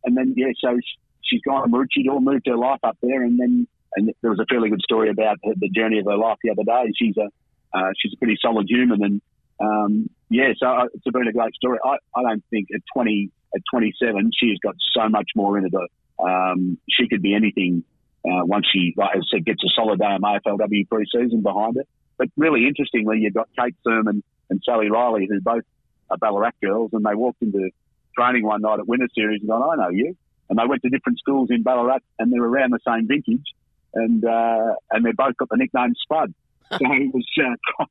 and 0.04 0.16
then 0.16 0.34
yeah, 0.36 0.52
so 0.58 0.78
she's 1.22 1.40
gone 1.42 1.68
to 1.68 1.74
Maroochydore, 1.74 2.22
moved 2.22 2.46
her 2.46 2.56
life 2.56 2.80
up 2.82 2.96
there, 3.02 3.22
and 3.22 3.38
then 3.38 3.66
and 3.96 4.12
there 4.22 4.30
was 4.30 4.40
a 4.40 4.46
fairly 4.48 4.70
good 4.70 4.82
story 4.82 5.10
about 5.10 5.38
her, 5.44 5.52
the 5.56 5.68
journey 5.68 5.98
of 5.98 6.06
her 6.06 6.16
life 6.16 6.38
the 6.42 6.50
other 6.50 6.64
day. 6.64 6.92
She's 6.96 7.16
a 7.16 7.28
uh, 7.76 7.90
she's 8.00 8.12
a 8.12 8.16
pretty 8.16 8.36
solid 8.40 8.66
human, 8.68 9.02
and 9.02 9.22
um, 9.60 10.10
yeah, 10.28 10.52
so 10.58 10.66
uh, 10.66 10.84
it's 10.94 11.04
been 11.04 11.28
a 11.28 11.32
great 11.32 11.54
story. 11.54 11.78
I, 11.84 11.96
I 12.14 12.22
don't 12.22 12.44
think 12.50 12.68
at 12.74 12.80
20 12.94 13.30
at 13.54 13.62
27 13.72 14.30
she's 14.38 14.58
got 14.62 14.76
so 14.96 15.08
much 15.08 15.30
more 15.34 15.58
in 15.58 15.66
it. 15.66 15.72
Um, 16.20 16.78
she 16.88 17.08
could 17.08 17.22
be 17.22 17.34
anything 17.34 17.84
uh, 18.24 18.44
once 18.44 18.66
she, 18.72 18.94
like 18.96 19.16
I 19.16 19.20
said, 19.32 19.44
gets 19.44 19.62
a 19.64 19.68
solid 19.74 19.98
day 19.98 20.14
of 20.14 20.20
AFLW 20.20 20.88
pre-season 20.88 21.42
behind 21.42 21.76
her. 21.76 21.84
But 22.18 22.28
really 22.36 22.66
interestingly, 22.66 23.18
you've 23.20 23.34
got 23.34 23.48
Kate 23.58 23.74
Surman 23.86 24.22
and 24.50 24.60
Sally 24.64 24.90
Riley, 24.90 25.26
who 25.30 25.40
both 25.40 25.62
are 26.10 26.18
Ballarat 26.18 26.52
girls, 26.62 26.90
and 26.92 27.04
they 27.04 27.14
walked 27.14 27.42
into 27.42 27.70
training 28.16 28.44
one 28.44 28.62
night 28.62 28.78
at 28.80 28.86
Winter 28.86 29.08
Series 29.14 29.40
and 29.40 29.48
gone, 29.48 29.62
I 29.62 29.82
know 29.82 29.90
you. 29.90 30.16
And 30.48 30.58
they 30.58 30.66
went 30.66 30.82
to 30.82 30.90
different 30.90 31.18
schools 31.18 31.48
in 31.50 31.62
Ballarat, 31.62 32.00
and 32.18 32.32
they're 32.32 32.42
around 32.42 32.72
the 32.72 32.80
same 32.86 33.06
vintage, 33.06 33.46
and 33.94 34.24
uh, 34.24 34.74
and 34.90 35.04
they 35.04 35.12
both 35.12 35.36
got 35.36 35.48
the 35.48 35.56
nickname 35.56 35.94
Spud. 36.02 36.34
So 36.70 36.78
it 36.82 37.12
was 37.12 37.26
uh, 37.38 37.56
quite, 37.74 37.88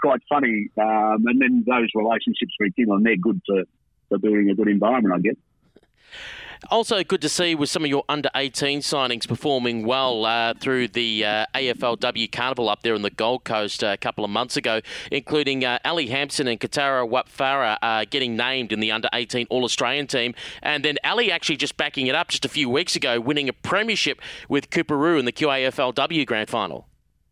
quite 0.00 0.20
funny. 0.28 0.68
Um, 0.78 1.26
and 1.26 1.40
then 1.40 1.64
those 1.66 1.88
relationships 1.96 2.52
rekindle, 2.60 2.96
and 2.96 3.04
they're 3.04 3.16
good 3.16 3.40
for, 3.44 3.64
for 4.08 4.18
building 4.18 4.50
a 4.50 4.54
good 4.54 4.68
environment, 4.68 5.14
I 5.16 5.18
guess. 5.18 5.36
Also, 6.68 7.02
good 7.02 7.22
to 7.22 7.28
see 7.28 7.54
with 7.54 7.70
some 7.70 7.84
of 7.84 7.88
your 7.88 8.04
under 8.08 8.28
18 8.34 8.80
signings 8.80 9.26
performing 9.26 9.86
well 9.86 10.26
uh, 10.26 10.52
through 10.54 10.88
the 10.88 11.24
uh, 11.24 11.46
AFLW 11.54 12.30
Carnival 12.30 12.68
up 12.68 12.82
there 12.82 12.94
in 12.94 13.00
the 13.00 13.10
Gold 13.10 13.44
Coast 13.44 13.82
uh, 13.82 13.88
a 13.88 13.96
couple 13.96 14.24
of 14.24 14.30
months 14.30 14.58
ago, 14.58 14.80
including 15.10 15.64
uh, 15.64 15.78
Ali 15.86 16.08
Hampson 16.08 16.46
and 16.46 16.60
Kitara 16.60 17.08
Whap-Farrar 17.08 17.78
uh, 17.80 18.04
getting 18.10 18.36
named 18.36 18.72
in 18.72 18.80
the 18.80 18.92
under 18.92 19.08
18 19.14 19.46
All 19.48 19.64
Australian 19.64 20.06
team. 20.06 20.34
And 20.62 20.84
then 20.84 20.98
Ali 21.02 21.32
actually 21.32 21.56
just 21.56 21.78
backing 21.78 22.08
it 22.08 22.14
up 22.14 22.28
just 22.28 22.44
a 22.44 22.48
few 22.48 22.68
weeks 22.68 22.94
ago, 22.94 23.20
winning 23.20 23.48
a 23.48 23.54
premiership 23.54 24.20
with 24.48 24.68
Coorparoo 24.68 25.18
in 25.18 25.24
the 25.24 25.32
QAFLW 25.32 26.26
Grand 26.26 26.50
Final. 26.50 26.86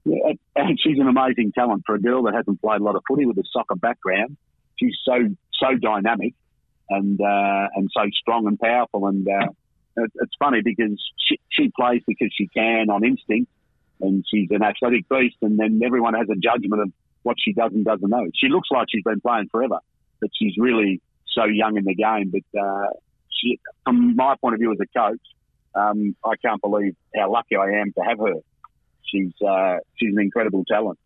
Yeah, 0.05 0.33
and 0.57 0.81
she's 0.81 0.99
an 0.99 1.07
amazing 1.07 1.53
talent 1.53 1.83
for 1.85 1.95
a 1.95 2.01
girl 2.01 2.23
that 2.23 2.35
hasn't 2.35 2.63
played 2.63 2.81
a 2.81 2.85
lot 2.85 2.97
of 2.97 3.03
footy 3.07 3.27
with 3.27 3.37
a 3.37 3.45
soccer 3.53 3.77
background. 3.77 4.39
She's 4.77 4.97
so 5.05 5.37
so 5.53 5.75
dynamic 5.77 6.35
and 6.91 7.21
uh, 7.21 7.69
and 7.75 7.91
so 7.97 8.03
strong 8.21 8.47
and 8.47 8.59
powerful. 8.59 9.07
And 9.07 9.27
uh, 9.27 9.49
it, 9.97 10.13
it's 10.17 10.35
funny 10.39 10.61
because 10.63 11.03
she, 11.17 11.39
she 11.51 11.71
plays 11.79 12.03
because 12.07 12.31
she 12.33 12.49
can 12.49 12.91
on 12.91 13.05
instinct, 13.05 13.51
and 14.01 14.25
she's 14.29 14.49
an 14.51 14.63
athletic 14.63 15.09
beast. 15.09 15.37
And 15.43 15.59
then 15.59 15.81
everyone 15.85 16.15
has 16.15 16.29
a 16.31 16.37
judgment 16.37 16.83
of 16.83 16.93
what 17.23 17.37
she 17.39 17.53
does 17.53 17.73
and 17.73 17.85
doesn't 17.85 18.09
know. 18.09 18.27
She 18.35 18.49
looks 18.49 18.69
like 18.71 18.87
she's 18.91 19.05
been 19.05 19.21
playing 19.21 19.49
forever, 19.51 19.79
but 20.21 20.31
she's 20.35 20.55
really 20.57 21.01
so 21.27 21.45
young 21.45 21.77
in 21.77 21.85
the 21.85 21.95
game. 21.95 22.33
But 22.33 22.61
uh, 22.61 22.91
she, 23.31 23.59
from 23.85 24.17
my 24.17 24.35
point 24.41 24.55
of 24.55 24.61
view 24.61 24.73
as 24.73 24.79
a 24.81 24.99
coach, 24.99 25.21
um, 25.75 26.17
I 26.25 26.37
can't 26.37 26.61
believe 26.61 26.97
how 27.15 27.31
lucky 27.33 27.57
I 27.57 27.81
am 27.81 27.93
to 27.93 28.01
have 28.05 28.19
her. 28.19 28.35
She's 29.05 29.33
uh, 29.47 29.79
she's 29.97 30.15
an 30.15 30.21
incredible 30.21 30.65
talent. 30.65 30.99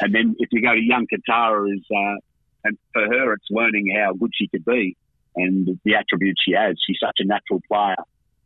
And 0.00 0.14
then 0.14 0.36
if 0.38 0.50
you 0.52 0.60
go 0.62 0.74
to 0.74 0.80
young 0.80 1.06
Katara, 1.06 1.72
is 1.74 1.84
uh, 1.90 2.16
and 2.64 2.78
for 2.92 3.02
her, 3.02 3.32
it's 3.32 3.46
learning 3.50 3.94
how 3.96 4.12
good 4.14 4.30
she 4.34 4.48
could 4.48 4.64
be 4.64 4.96
and 5.36 5.78
the 5.84 5.94
attributes 5.94 6.42
she 6.44 6.52
has. 6.52 6.76
She's 6.86 6.98
such 7.00 7.16
a 7.20 7.24
natural 7.24 7.60
player. 7.68 7.96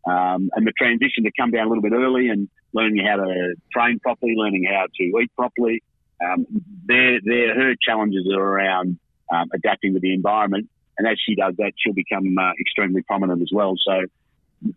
Um, 0.05 0.51
and 0.55 0.66
the 0.66 0.72
transition 0.77 1.25
to 1.25 1.31
come 1.38 1.51
down 1.51 1.66
a 1.66 1.68
little 1.68 1.83
bit 1.83 1.92
early 1.92 2.29
and 2.29 2.48
learning 2.72 3.05
how 3.07 3.16
to 3.16 3.55
train 3.72 3.98
properly, 4.01 4.35
learning 4.37 4.64
how 4.68 4.87
to 4.94 5.03
eat 5.03 5.31
properly. 5.37 5.83
Um, 6.22 6.46
they're, 6.87 7.20
they're, 7.25 7.55
her 7.55 7.75
challenges 7.81 8.29
are 8.33 8.40
around 8.40 8.98
um, 9.33 9.48
adapting 9.55 9.94
to 9.94 10.01
the 10.01 10.12
environment. 10.12 10.68
And 10.98 11.09
as 11.09 11.16
she 11.25 11.35
does 11.35 11.55
that, 11.59 11.72
she'll 11.79 11.94
become 11.94 12.37
uh, 12.38 12.53
extremely 12.61 13.03
prominent 13.03 13.42
as 13.42 13.51
well. 13.53 13.75
So 13.85 14.03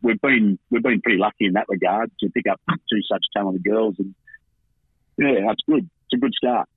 we've 0.02 0.22
been 0.22 0.58
we've 0.70 0.82
been 0.82 1.02
pretty 1.02 1.20
lucky 1.20 1.46
in 1.46 1.54
that 1.54 1.66
regard 1.68 2.12
to 2.22 2.30
pick 2.30 2.46
up 2.50 2.60
two 2.68 3.02
such 3.12 3.24
talented 3.36 3.64
girls. 3.64 3.96
And 4.00 4.16
yeah, 5.18 5.46
that's 5.48 5.62
good. 5.68 5.90
It's 6.06 6.14
a 6.14 6.18
good 6.18 6.34
start. 6.34 6.70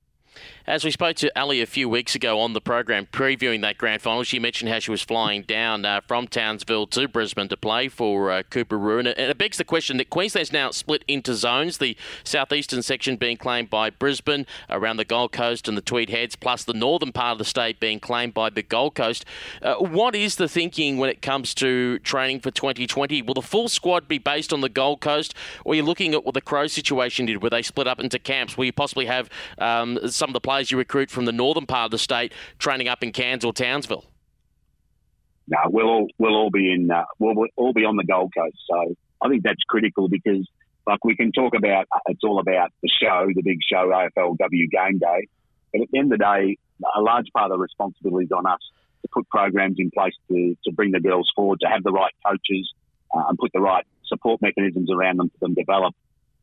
As 0.69 0.83
we 0.83 0.91
spoke 0.91 1.15
to 1.17 1.39
Ali 1.39 1.61
a 1.61 1.65
few 1.65 1.89
weeks 1.89 2.13
ago 2.13 2.39
on 2.39 2.53
the 2.53 2.61
program, 2.61 3.07
previewing 3.07 3.61
that 3.61 3.79
grand 3.79 4.03
final, 4.03 4.21
she 4.23 4.37
mentioned 4.37 4.69
how 4.69 4.77
she 4.77 4.91
was 4.91 5.01
flying 5.01 5.41
down 5.41 5.83
uh, 5.83 6.01
from 6.01 6.27
Townsville 6.27 6.85
to 6.87 7.07
Brisbane 7.07 7.49
to 7.49 7.57
play 7.57 7.87
for 7.87 8.31
uh, 8.31 8.43
Coorparoo. 8.43 8.99
And 8.99 9.07
it, 9.07 9.37
begs 9.39 9.57
the 9.57 9.63
question 9.63 9.97
that 9.97 10.11
Queensland's 10.11 10.53
now 10.53 10.69
split 10.69 11.03
into 11.07 11.33
zones, 11.33 11.79
the 11.79 11.97
southeastern 12.23 12.83
section 12.83 13.15
being 13.15 13.35
claimed 13.35 13.71
by 13.71 13.89
Brisbane, 13.89 14.45
around 14.69 14.97
the 14.97 15.05
Gold 15.05 15.31
Coast 15.31 15.67
and 15.67 15.75
the 15.75 15.81
Tweed 15.81 16.11
Heads, 16.11 16.35
plus 16.35 16.63
the 16.63 16.73
northern 16.73 17.11
part 17.11 17.31
of 17.31 17.37
the 17.39 17.45
state 17.45 17.79
being 17.79 17.99
claimed 17.99 18.35
by 18.35 18.51
the 18.51 18.61
Gold 18.61 18.93
Coast. 18.93 19.25
Uh, 19.63 19.75
what 19.75 20.13
is 20.13 20.35
the 20.35 20.47
thinking 20.47 20.97
when 20.99 21.09
it 21.09 21.23
comes 21.23 21.55
to 21.55 21.97
training 21.99 22.41
for 22.41 22.51
2020? 22.51 23.23
Will 23.23 23.33
the 23.33 23.41
full 23.41 23.69
squad 23.69 24.07
be 24.07 24.19
based 24.19 24.53
on 24.53 24.61
the 24.61 24.69
Gold 24.69 25.01
Coast, 25.01 25.33
or 25.65 25.73
are 25.73 25.75
you 25.77 25.83
looking 25.83 26.13
at 26.13 26.23
what 26.23 26.35
the 26.35 26.41
Crow 26.41 26.67
situation 26.67 27.25
did, 27.25 27.41
where 27.41 27.49
they 27.49 27.63
split 27.63 27.87
up 27.87 27.99
into 27.99 28.19
camps, 28.19 28.55
where 28.55 28.65
you 28.65 28.73
possibly 28.73 29.07
have 29.07 29.31
um, 29.57 29.97
some 30.07 30.28
of 30.29 30.33
the 30.33 30.41
players 30.41 30.71
you 30.71 30.77
recruit 30.77 31.09
from 31.09 31.25
the 31.25 31.31
northern 31.31 31.65
part 31.65 31.85
of 31.85 31.91
the 31.91 31.97
state 31.97 32.33
training 32.57 32.87
up 32.87 33.03
in 33.03 33.11
Cairns 33.11 33.43
or 33.43 33.53
Townsville? 33.53 34.05
No, 35.47 35.57
we'll 35.67 35.87
all 35.87 36.07
we'll 36.19 36.35
all 36.35 36.51
be 36.51 36.71
in 36.71 36.91
uh, 36.91 37.05
we'll, 37.17 37.35
we'll 37.35 37.47
all 37.55 37.73
be 37.73 37.83
on 37.85 37.95
the 37.95 38.03
Gold 38.03 38.31
Coast. 38.37 38.57
So 38.69 38.95
I 39.21 39.29
think 39.29 39.43
that's 39.43 39.63
critical 39.67 40.07
because 40.07 40.47
like 40.85 41.03
we 41.03 41.15
can 41.15 41.31
talk 41.31 41.53
about 41.55 41.87
it's 42.07 42.23
all 42.23 42.39
about 42.39 42.71
the 42.81 42.89
show, 43.01 43.27
the 43.33 43.41
big 43.41 43.59
show, 43.67 43.89
AFLW 43.89 44.69
game 44.71 44.99
day. 44.99 45.27
But 45.71 45.81
at 45.81 45.87
the 45.91 45.99
end 45.99 46.13
of 46.13 46.19
the 46.19 46.25
day, 46.25 46.57
a 46.95 47.01
large 47.01 47.27
part 47.33 47.51
of 47.51 47.57
the 47.57 47.61
responsibility 47.61 48.25
is 48.25 48.31
on 48.31 48.45
us 48.45 48.59
to 49.01 49.07
put 49.13 49.29
programs 49.29 49.75
in 49.79 49.91
place 49.91 50.13
to, 50.29 50.57
to 50.65 50.71
bring 50.71 50.91
the 50.91 50.99
girls 50.99 51.31
forward, 51.35 51.59
to 51.61 51.67
have 51.67 51.83
the 51.83 51.91
right 51.91 52.13
coaches 52.25 52.73
uh, 53.15 53.23
and 53.29 53.37
put 53.37 53.51
the 53.53 53.61
right 53.61 53.85
support 54.05 54.41
mechanisms 54.41 54.89
around 54.91 55.17
them 55.17 55.29
for 55.29 55.45
them 55.45 55.55
to 55.55 55.61
develop. 55.61 55.95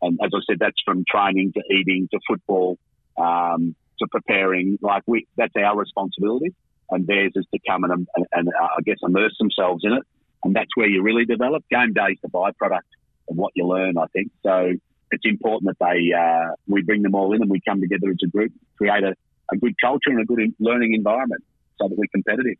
And 0.02 0.18
as 0.22 0.30
I 0.34 0.38
said, 0.48 0.58
that's 0.60 0.80
from 0.84 1.04
training 1.08 1.52
to 1.54 1.62
eating 1.74 2.08
to 2.12 2.20
football 2.26 2.78
um, 3.18 3.74
to 3.98 4.06
preparing. 4.10 4.78
Like 4.80 5.02
we, 5.06 5.26
that's 5.36 5.54
our 5.56 5.76
responsibility, 5.76 6.54
and 6.90 7.06
theirs 7.06 7.32
is 7.34 7.46
to 7.52 7.60
come 7.68 7.84
and, 7.84 7.92
and, 8.14 8.26
and 8.32 8.48
uh, 8.48 8.68
I 8.78 8.82
guess 8.84 8.98
immerse 9.02 9.36
themselves 9.38 9.82
in 9.84 9.92
it, 9.92 10.02
and 10.44 10.54
that's 10.54 10.70
where 10.74 10.88
you 10.88 11.02
really 11.02 11.24
develop. 11.24 11.64
Game 11.70 11.92
day 11.92 12.12
is 12.12 12.18
the 12.22 12.28
byproduct 12.28 12.88
of 13.28 13.36
what 13.36 13.52
you 13.54 13.66
learn, 13.66 13.98
I 13.98 14.06
think. 14.12 14.30
So 14.42 14.72
it's 15.10 15.24
important 15.24 15.76
that 15.78 15.84
they 15.84 16.12
uh, 16.12 16.54
we 16.66 16.82
bring 16.82 17.02
them 17.02 17.14
all 17.14 17.32
in 17.32 17.42
and 17.42 17.50
we 17.50 17.60
come 17.66 17.80
together 17.80 18.10
as 18.10 18.18
a 18.24 18.28
group, 18.28 18.52
create 18.76 19.04
a, 19.04 19.14
a 19.52 19.56
good 19.56 19.74
culture 19.80 20.10
and 20.10 20.20
a 20.20 20.24
good 20.24 20.54
learning 20.58 20.94
environment, 20.94 21.42
so 21.80 21.88
that 21.88 21.96
we're 21.96 22.06
competitive. 22.12 22.56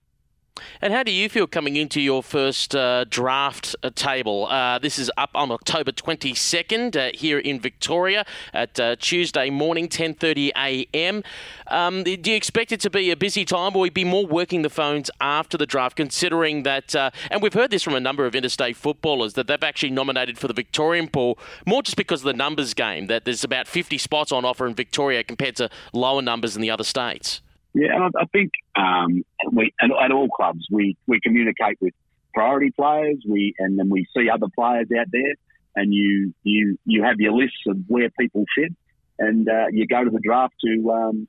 And 0.80 0.92
how 0.92 1.02
do 1.02 1.10
you 1.10 1.28
feel 1.28 1.46
coming 1.46 1.76
into 1.76 2.00
your 2.00 2.22
first 2.22 2.74
uh, 2.74 3.04
draft 3.08 3.74
uh, 3.82 3.90
table? 3.94 4.46
Uh, 4.46 4.78
this 4.78 4.98
is 4.98 5.10
up 5.16 5.30
on 5.34 5.50
October 5.50 5.90
22nd 5.90 6.96
uh, 6.96 7.10
here 7.14 7.38
in 7.38 7.60
Victoria 7.60 8.24
at 8.52 8.78
uh, 8.78 8.96
Tuesday 8.96 9.50
morning, 9.50 9.88
10:30 9.88 10.50
a.m. 10.56 11.22
Um, 11.68 12.04
do 12.04 12.12
you 12.12 12.36
expect 12.36 12.72
it 12.72 12.80
to 12.80 12.90
be 12.90 13.10
a 13.10 13.16
busy 13.16 13.44
time, 13.44 13.74
or 13.74 13.82
will 13.82 13.90
be 13.90 14.04
more 14.04 14.26
working 14.26 14.62
the 14.62 14.70
phones 14.70 15.10
after 15.20 15.56
the 15.56 15.66
draft? 15.66 15.96
Considering 15.96 16.62
that, 16.64 16.94
uh, 16.94 17.10
and 17.30 17.42
we've 17.42 17.54
heard 17.54 17.70
this 17.70 17.82
from 17.82 17.94
a 17.94 18.00
number 18.00 18.26
of 18.26 18.34
interstate 18.34 18.76
footballers 18.76 19.34
that 19.34 19.46
they've 19.46 19.64
actually 19.64 19.90
nominated 19.90 20.38
for 20.38 20.46
the 20.46 20.54
Victorian 20.54 21.08
pool 21.08 21.38
more 21.64 21.82
just 21.82 21.96
because 21.96 22.20
of 22.20 22.26
the 22.26 22.32
numbers 22.32 22.74
game. 22.74 23.06
That 23.06 23.24
there's 23.24 23.44
about 23.44 23.66
50 23.66 23.98
spots 23.98 24.30
on 24.30 24.44
offer 24.44 24.66
in 24.66 24.74
Victoria 24.74 25.24
compared 25.24 25.56
to 25.56 25.70
lower 25.92 26.22
numbers 26.22 26.54
in 26.54 26.62
the 26.62 26.70
other 26.70 26.84
states. 26.84 27.40
Yeah, 27.76 27.94
and 27.94 28.04
I, 28.04 28.22
I 28.22 28.24
think 28.32 28.52
um, 28.74 29.22
we 29.52 29.70
at, 29.82 30.10
all 30.10 30.28
clubs 30.28 30.66
we, 30.72 30.96
we 31.06 31.20
communicate 31.20 31.76
with 31.78 31.92
priority 32.32 32.70
players. 32.70 33.18
We 33.28 33.54
and 33.58 33.78
then 33.78 33.90
we 33.90 34.06
see 34.16 34.30
other 34.30 34.46
players 34.54 34.86
out 34.98 35.08
there, 35.12 35.34
and 35.74 35.92
you 35.92 36.32
you 36.42 36.78
you 36.86 37.02
have 37.04 37.16
your 37.18 37.32
lists 37.32 37.60
of 37.66 37.76
where 37.86 38.08
people 38.18 38.44
fit, 38.56 38.72
and 39.18 39.46
uh, 39.46 39.66
you 39.72 39.86
go 39.86 40.02
to 40.02 40.08
the 40.08 40.20
draft 40.24 40.54
to 40.64 40.90
um, 40.90 41.28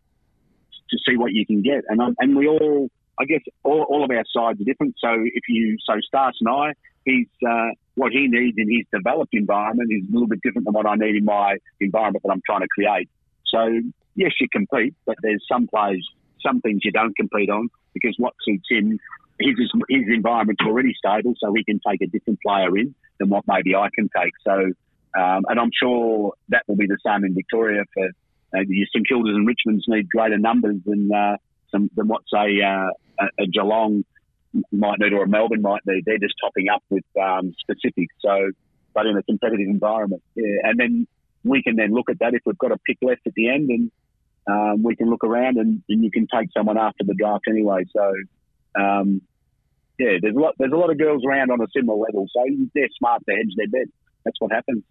to 0.90 0.98
see 1.06 1.18
what 1.18 1.34
you 1.34 1.46
can 1.46 1.62
get. 1.64 1.84
And 1.90 2.00
and 2.18 2.38
we 2.38 2.48
all, 2.48 2.90
I 3.20 3.26
guess, 3.26 3.42
all, 3.64 3.86
all 3.90 4.06
of 4.06 4.12
our 4.12 4.24
sides 4.34 4.62
are 4.62 4.64
different. 4.64 4.96
So 5.00 5.10
if 5.12 5.44
you 5.50 5.76
so 5.86 5.96
Stas 6.08 6.36
and 6.40 6.50
I, 6.50 6.72
he's 7.04 7.28
uh, 7.46 7.72
what 7.96 8.14
he 8.14 8.30
needs 8.30 8.58
in 8.58 8.72
his 8.72 8.86
developed 8.94 9.34
environment 9.34 9.90
is 9.92 10.08
a 10.10 10.14
little 10.14 10.30
bit 10.30 10.40
different 10.44 10.64
than 10.64 10.74
what 10.74 10.86
I 10.86 10.96
need 10.96 11.18
in 11.18 11.26
my 11.26 11.58
environment 11.82 12.24
that 12.24 12.32
I'm 12.32 12.42
trying 12.46 12.62
to 12.62 12.70
create. 12.70 13.10
So 13.48 13.82
yes, 14.16 14.32
you 14.40 14.48
compete, 14.50 14.96
but 15.06 15.18
there's 15.22 15.44
some 15.52 15.68
players 15.68 16.08
some 16.46 16.62
things 16.62 16.82
you 16.84 16.92
don't 16.92 17.16
compete 17.16 17.50
on 17.50 17.70
because 17.94 18.16
what 18.18 18.34
suits 18.44 18.66
him, 18.70 19.00
his, 19.40 19.56
his 19.90 20.04
environment's 20.08 20.62
already 20.66 20.94
stable, 20.98 21.34
so 21.38 21.54
he 21.54 21.64
can 21.64 21.80
take 21.88 22.02
a 22.02 22.08
different 22.08 22.40
player 22.46 22.76
in 22.78 22.94
than 23.20 23.30
what 23.30 23.44
maybe 23.48 23.76
I 23.76 23.90
can 23.94 24.10
take. 24.16 24.34
So, 24.44 24.54
um, 25.20 25.46
and 25.50 25.60
I'm 25.60 25.72
sure 25.82 26.34
that 26.50 26.64
will 26.68 26.76
be 26.76 26.88
the 26.88 26.98
same 27.06 27.24
in 27.26 27.34
Victoria 27.34 27.84
for 27.94 28.06
uh, 28.56 28.62
your 28.68 28.88
St 28.94 29.06
Kildas 29.08 29.36
and 29.36 29.48
Richmonds 29.48 29.82
need 29.88 30.10
greater 30.10 30.38
numbers 30.38 30.78
than 30.86 31.10
uh, 31.14 31.38
some, 31.72 31.90
than 31.96 32.08
what 32.08 32.22
say 32.32 32.62
uh, 32.62 32.90
a, 33.20 33.44
a 33.44 33.48
Geelong 33.48 34.06
might 34.72 35.00
need 35.00 35.14
or 35.14 35.24
a 35.24 35.28
Melbourne 35.28 35.62
might 35.62 35.82
need. 35.86 36.06
They're 36.06 36.18
just 36.18 36.36
topping 36.42 36.70
up 36.70 36.84
with 36.90 37.04
um, 37.22 37.54
specifics. 37.60 38.14
So, 38.20 38.52
but 38.94 39.06
in 39.06 39.18
a 39.18 39.24
competitive 39.24 39.68
environment, 39.68 40.24
yeah. 40.36 40.62
And 40.64 40.80
then 40.80 41.08
we 41.44 41.62
can 41.62 41.76
then 41.76 41.94
look 41.94 42.10
at 42.10 42.20
that 42.20 42.34
if 42.34 42.42
we've 42.46 42.58
got 42.58 42.72
a 42.72 42.78
pick 42.78 42.98
left 43.02 43.22
at 43.26 43.34
the 43.34 43.50
end 43.50 43.70
and 43.70 43.92
um, 44.48 44.84
we 44.84 44.96
can 44.96 45.10
look 45.10 45.24
around 45.24 45.58
and, 45.58 45.82
and, 45.90 46.04
you 46.04 46.12
can 46.12 46.28
take 46.34 46.50
someone 46.56 46.78
after 46.78 47.04
the 47.04 47.14
draft 47.14 47.46
anyway. 47.50 47.84
So, 47.92 48.14
um, 48.80 49.22
yeah, 50.00 50.18
there's 50.22 50.36
a 50.36 50.40
lot. 50.40 50.54
There's 50.58 50.72
a 50.72 50.78
lot 50.78 50.92
of 50.92 50.98
girls 50.98 51.24
around 51.26 51.52
on 51.52 51.60
a 51.62 51.68
similar 51.76 51.98
level, 51.98 52.28
so 52.32 52.44
they're 52.74 52.88
smart 52.98 53.24
to 53.28 53.36
hedge 53.36 53.54
their 53.56 53.68
bet. 53.68 53.92
That's 54.24 54.40
what 54.40 54.52
happens. 54.52 54.84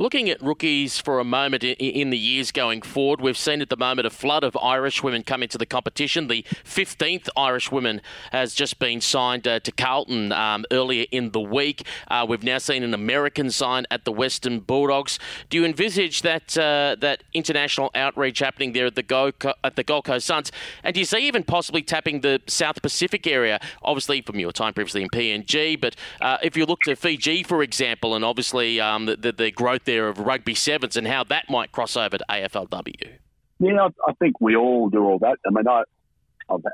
Looking 0.00 0.30
at 0.30 0.40
rookies 0.40 0.96
for 0.96 1.20
a 1.20 1.24
moment 1.24 1.62
in 1.62 2.08
the 2.08 2.16
years 2.16 2.52
going 2.52 2.80
forward, 2.80 3.20
we've 3.20 3.36
seen 3.36 3.60
at 3.60 3.68
the 3.68 3.76
moment 3.76 4.06
a 4.06 4.10
flood 4.10 4.44
of 4.44 4.56
Irish 4.56 5.02
women 5.02 5.22
come 5.22 5.42
into 5.42 5.58
the 5.58 5.66
competition. 5.66 6.26
The 6.26 6.42
15th 6.64 7.28
Irish 7.36 7.70
woman 7.70 8.00
has 8.32 8.54
just 8.54 8.78
been 8.78 9.02
signed 9.02 9.46
uh, 9.46 9.60
to 9.60 9.70
Carlton 9.70 10.32
um, 10.32 10.64
earlier 10.70 11.04
in 11.10 11.32
the 11.32 11.40
week. 11.42 11.86
Uh, 12.08 12.24
we've 12.26 12.42
now 12.42 12.56
seen 12.56 12.82
an 12.82 12.94
American 12.94 13.50
sign 13.50 13.84
at 13.90 14.06
the 14.06 14.10
Western 14.10 14.60
Bulldogs. 14.60 15.18
Do 15.50 15.58
you 15.58 15.66
envisage 15.66 16.22
that 16.22 16.56
uh, 16.56 16.96
that 17.00 17.22
international 17.34 17.90
outreach 17.94 18.38
happening 18.38 18.72
there 18.72 18.86
at 18.86 18.94
the 18.94 19.02
Go 19.02 19.32
at 19.62 19.76
the 19.76 19.84
Gold 19.84 20.06
Coast 20.06 20.26
Suns? 20.26 20.50
And 20.82 20.94
do 20.94 21.00
you 21.00 21.04
see 21.04 21.26
even 21.26 21.42
possibly 21.42 21.82
tapping 21.82 22.22
the 22.22 22.40
South 22.46 22.80
Pacific 22.80 23.26
area? 23.26 23.60
Obviously, 23.82 24.22
from 24.22 24.40
your 24.40 24.52
time 24.52 24.72
previously 24.72 25.02
in 25.02 25.10
PNG, 25.10 25.78
but 25.78 25.94
uh, 26.22 26.38
if 26.42 26.56
you 26.56 26.64
look 26.64 26.80
to 26.84 26.96
Fiji, 26.96 27.42
for 27.42 27.62
example, 27.62 28.14
and 28.14 28.24
obviously 28.24 28.80
um, 28.80 29.04
the, 29.04 29.16
the, 29.16 29.32
the 29.32 29.50
growth 29.50 29.89
there 29.90 30.08
of 30.08 30.20
rugby 30.20 30.54
sevens 30.54 30.96
and 30.96 31.06
how 31.08 31.24
that 31.24 31.50
might 31.50 31.72
cross 31.72 31.96
over 31.96 32.16
to 32.16 32.24
AFLW. 32.30 33.18
Yeah, 33.58 33.88
I 34.06 34.12
think 34.20 34.40
we 34.40 34.54
all 34.54 34.88
do 34.88 35.02
all 35.02 35.18
that. 35.18 35.38
I 35.44 35.50
mean, 35.50 35.66
I, 35.66 35.82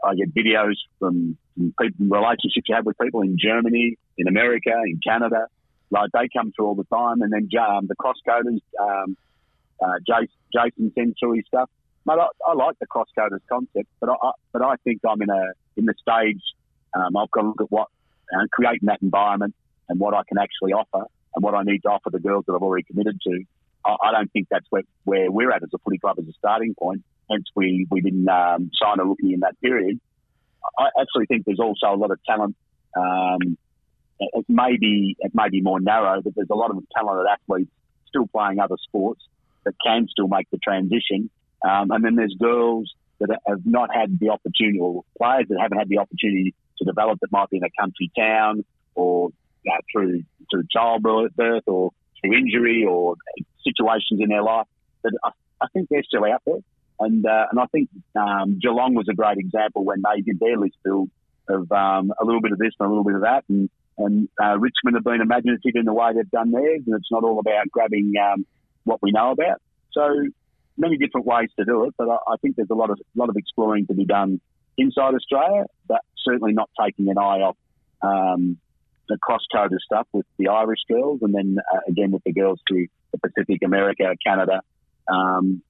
I 0.04 0.14
get 0.14 0.34
videos 0.34 0.74
from, 0.98 1.38
people, 1.56 2.06
relationships 2.06 2.68
you 2.68 2.74
have 2.74 2.84
with 2.84 2.98
people 2.98 3.22
in 3.22 3.38
Germany, 3.38 3.96
in 4.18 4.28
America, 4.28 4.70
in 4.84 5.00
Canada. 5.02 5.46
Like 5.90 6.10
they 6.12 6.28
come 6.36 6.52
through 6.54 6.66
all 6.66 6.74
the 6.74 6.84
time, 6.84 7.22
and 7.22 7.32
then 7.32 7.48
um, 7.58 7.86
the 7.86 7.94
cross 7.94 8.16
coders, 8.28 8.60
um, 8.78 9.16
uh, 9.82 9.94
Jason, 10.06 10.34
Jason 10.52 10.92
sends 10.94 11.16
through 11.18 11.32
his 11.32 11.44
stuff. 11.46 11.70
But 12.04 12.18
I, 12.18 12.26
I 12.46 12.54
like 12.54 12.78
the 12.80 12.86
cross 12.86 13.08
coders 13.18 13.40
concept, 13.48 13.88
but 14.00 14.10
I, 14.10 14.30
but 14.52 14.62
I 14.62 14.74
think 14.84 15.00
I'm 15.08 15.22
in 15.22 15.30
a 15.30 15.52
in 15.76 15.86
the 15.86 15.94
stage. 16.00 16.42
Um, 16.94 17.16
I've 17.16 17.30
got 17.30 17.42
to 17.42 17.48
look 17.48 17.60
at 17.60 17.70
what 17.70 17.88
uh, 18.34 18.46
creating 18.52 18.86
that 18.88 19.00
environment 19.00 19.54
and 19.88 19.98
what 20.00 20.12
I 20.12 20.22
can 20.28 20.38
actually 20.38 20.72
offer 20.72 21.06
and 21.36 21.44
what 21.44 21.54
I 21.54 21.62
need 21.62 21.82
to 21.82 21.88
offer 21.88 22.10
the 22.10 22.18
girls 22.18 22.44
that 22.46 22.54
I've 22.54 22.62
already 22.62 22.84
committed 22.84 23.20
to. 23.20 23.44
I, 23.84 23.96
I 24.04 24.12
don't 24.12 24.32
think 24.32 24.48
that's 24.50 24.66
where, 24.70 24.82
where 25.04 25.30
we're 25.30 25.52
at 25.52 25.62
as 25.62 25.68
a 25.74 25.78
footy 25.78 25.98
club 25.98 26.18
as 26.18 26.26
a 26.26 26.32
starting 26.32 26.74
point. 26.74 27.04
Hence, 27.30 27.44
we, 27.54 27.86
we 27.90 28.00
didn't 28.00 28.28
um, 28.28 28.70
sign 28.74 28.98
a 28.98 29.04
rookie 29.04 29.34
in 29.34 29.40
that 29.40 29.60
period. 29.60 30.00
I 30.78 30.88
actually 31.00 31.26
think 31.26 31.44
there's 31.44 31.60
also 31.60 31.94
a 31.94 31.96
lot 31.96 32.10
of 32.10 32.18
talent. 32.24 32.56
Um, 32.96 33.58
it 34.18 34.46
may 34.48 34.78
be 34.78 35.14
it 35.18 35.32
may 35.34 35.50
be 35.50 35.60
more 35.60 35.78
narrow, 35.78 36.22
but 36.22 36.34
there's 36.34 36.48
a 36.50 36.54
lot 36.54 36.70
of 36.70 36.82
talented 36.96 37.26
athletes 37.30 37.70
still 38.08 38.26
playing 38.26 38.58
other 38.58 38.76
sports 38.82 39.22
that 39.64 39.74
can 39.84 40.08
still 40.08 40.26
make 40.26 40.48
the 40.50 40.58
transition. 40.58 41.28
Um, 41.62 41.90
and 41.90 42.02
then 42.02 42.14
there's 42.16 42.34
girls 42.40 42.94
that 43.20 43.28
have 43.46 43.60
not 43.66 43.94
had 43.94 44.18
the 44.18 44.30
opportunity, 44.30 44.80
or 44.80 45.04
players 45.18 45.46
that 45.48 45.58
haven't 45.60 45.78
had 45.78 45.88
the 45.88 45.98
opportunity 45.98 46.54
to 46.78 46.84
develop 46.84 47.18
that 47.20 47.30
might 47.30 47.50
be 47.50 47.58
in 47.58 47.64
a 47.64 47.70
country 47.80 48.10
town 48.16 48.64
or 48.94 49.30
uh, 49.66 49.78
through 49.92 50.22
through 50.50 50.64
childbirth 50.70 51.62
or 51.66 51.90
through 52.20 52.36
injury 52.36 52.84
or 52.88 53.16
situations 53.64 54.20
in 54.20 54.28
their 54.28 54.42
life. 54.42 54.66
But 55.02 55.12
I, 55.24 55.30
I 55.60 55.66
think 55.72 55.88
they're 55.88 56.04
still 56.04 56.24
out 56.24 56.42
there, 56.46 56.58
and 57.00 57.24
uh, 57.26 57.46
and 57.50 57.60
I 57.60 57.66
think 57.66 57.88
um, 58.14 58.58
Geelong 58.60 58.94
was 58.94 59.06
a 59.10 59.14
great 59.14 59.38
example 59.38 59.84
when 59.84 60.02
they 60.02 60.20
did 60.22 60.38
their 60.40 60.58
list 60.58 60.76
build 60.84 61.10
of 61.48 61.70
um, 61.70 62.12
a 62.20 62.24
little 62.24 62.40
bit 62.40 62.52
of 62.52 62.58
this 62.58 62.72
and 62.78 62.86
a 62.86 62.88
little 62.88 63.04
bit 63.04 63.14
of 63.14 63.22
that, 63.22 63.44
and 63.48 63.70
and 63.98 64.28
uh, 64.42 64.58
Richmond 64.58 64.96
have 64.96 65.04
been 65.04 65.20
imaginative 65.20 65.72
in 65.74 65.84
the 65.84 65.94
way 65.94 66.12
they've 66.14 66.30
done 66.30 66.50
theirs, 66.50 66.82
and 66.86 66.94
it's 66.96 67.10
not 67.10 67.24
all 67.24 67.38
about 67.38 67.70
grabbing 67.70 68.12
um, 68.22 68.46
what 68.84 69.00
we 69.02 69.10
know 69.12 69.30
about. 69.30 69.60
So 69.92 70.26
many 70.76 70.98
different 70.98 71.26
ways 71.26 71.48
to 71.58 71.64
do 71.64 71.84
it, 71.84 71.94
but 71.96 72.08
I, 72.08 72.16
I 72.32 72.36
think 72.42 72.56
there's 72.56 72.70
a 72.70 72.74
lot 72.74 72.90
of 72.90 72.98
lot 73.14 73.28
of 73.28 73.36
exploring 73.36 73.86
to 73.86 73.94
be 73.94 74.04
done 74.04 74.40
inside 74.76 75.14
Australia, 75.14 75.64
but 75.88 76.00
certainly 76.24 76.52
not 76.52 76.68
taking 76.80 77.08
an 77.08 77.18
eye 77.18 77.40
off 77.40 77.56
um, 78.02 78.58
the 79.08 79.18
cross 79.18 79.42
coder 79.54 79.78
stuff 79.84 80.06
with 80.12 80.26
the 80.38 80.48
Irish 80.48 80.80
girls, 80.88 81.20
and 81.22 81.34
then 81.34 81.56
uh, 81.72 81.80
again 81.88 82.10
with 82.10 82.22
the 82.24 82.32
girls 82.32 82.60
through 82.68 82.86
the 83.12 83.18
Pacific, 83.18 83.62
America, 83.64 84.14
Canada. 84.24 84.60
Um, 85.08 85.62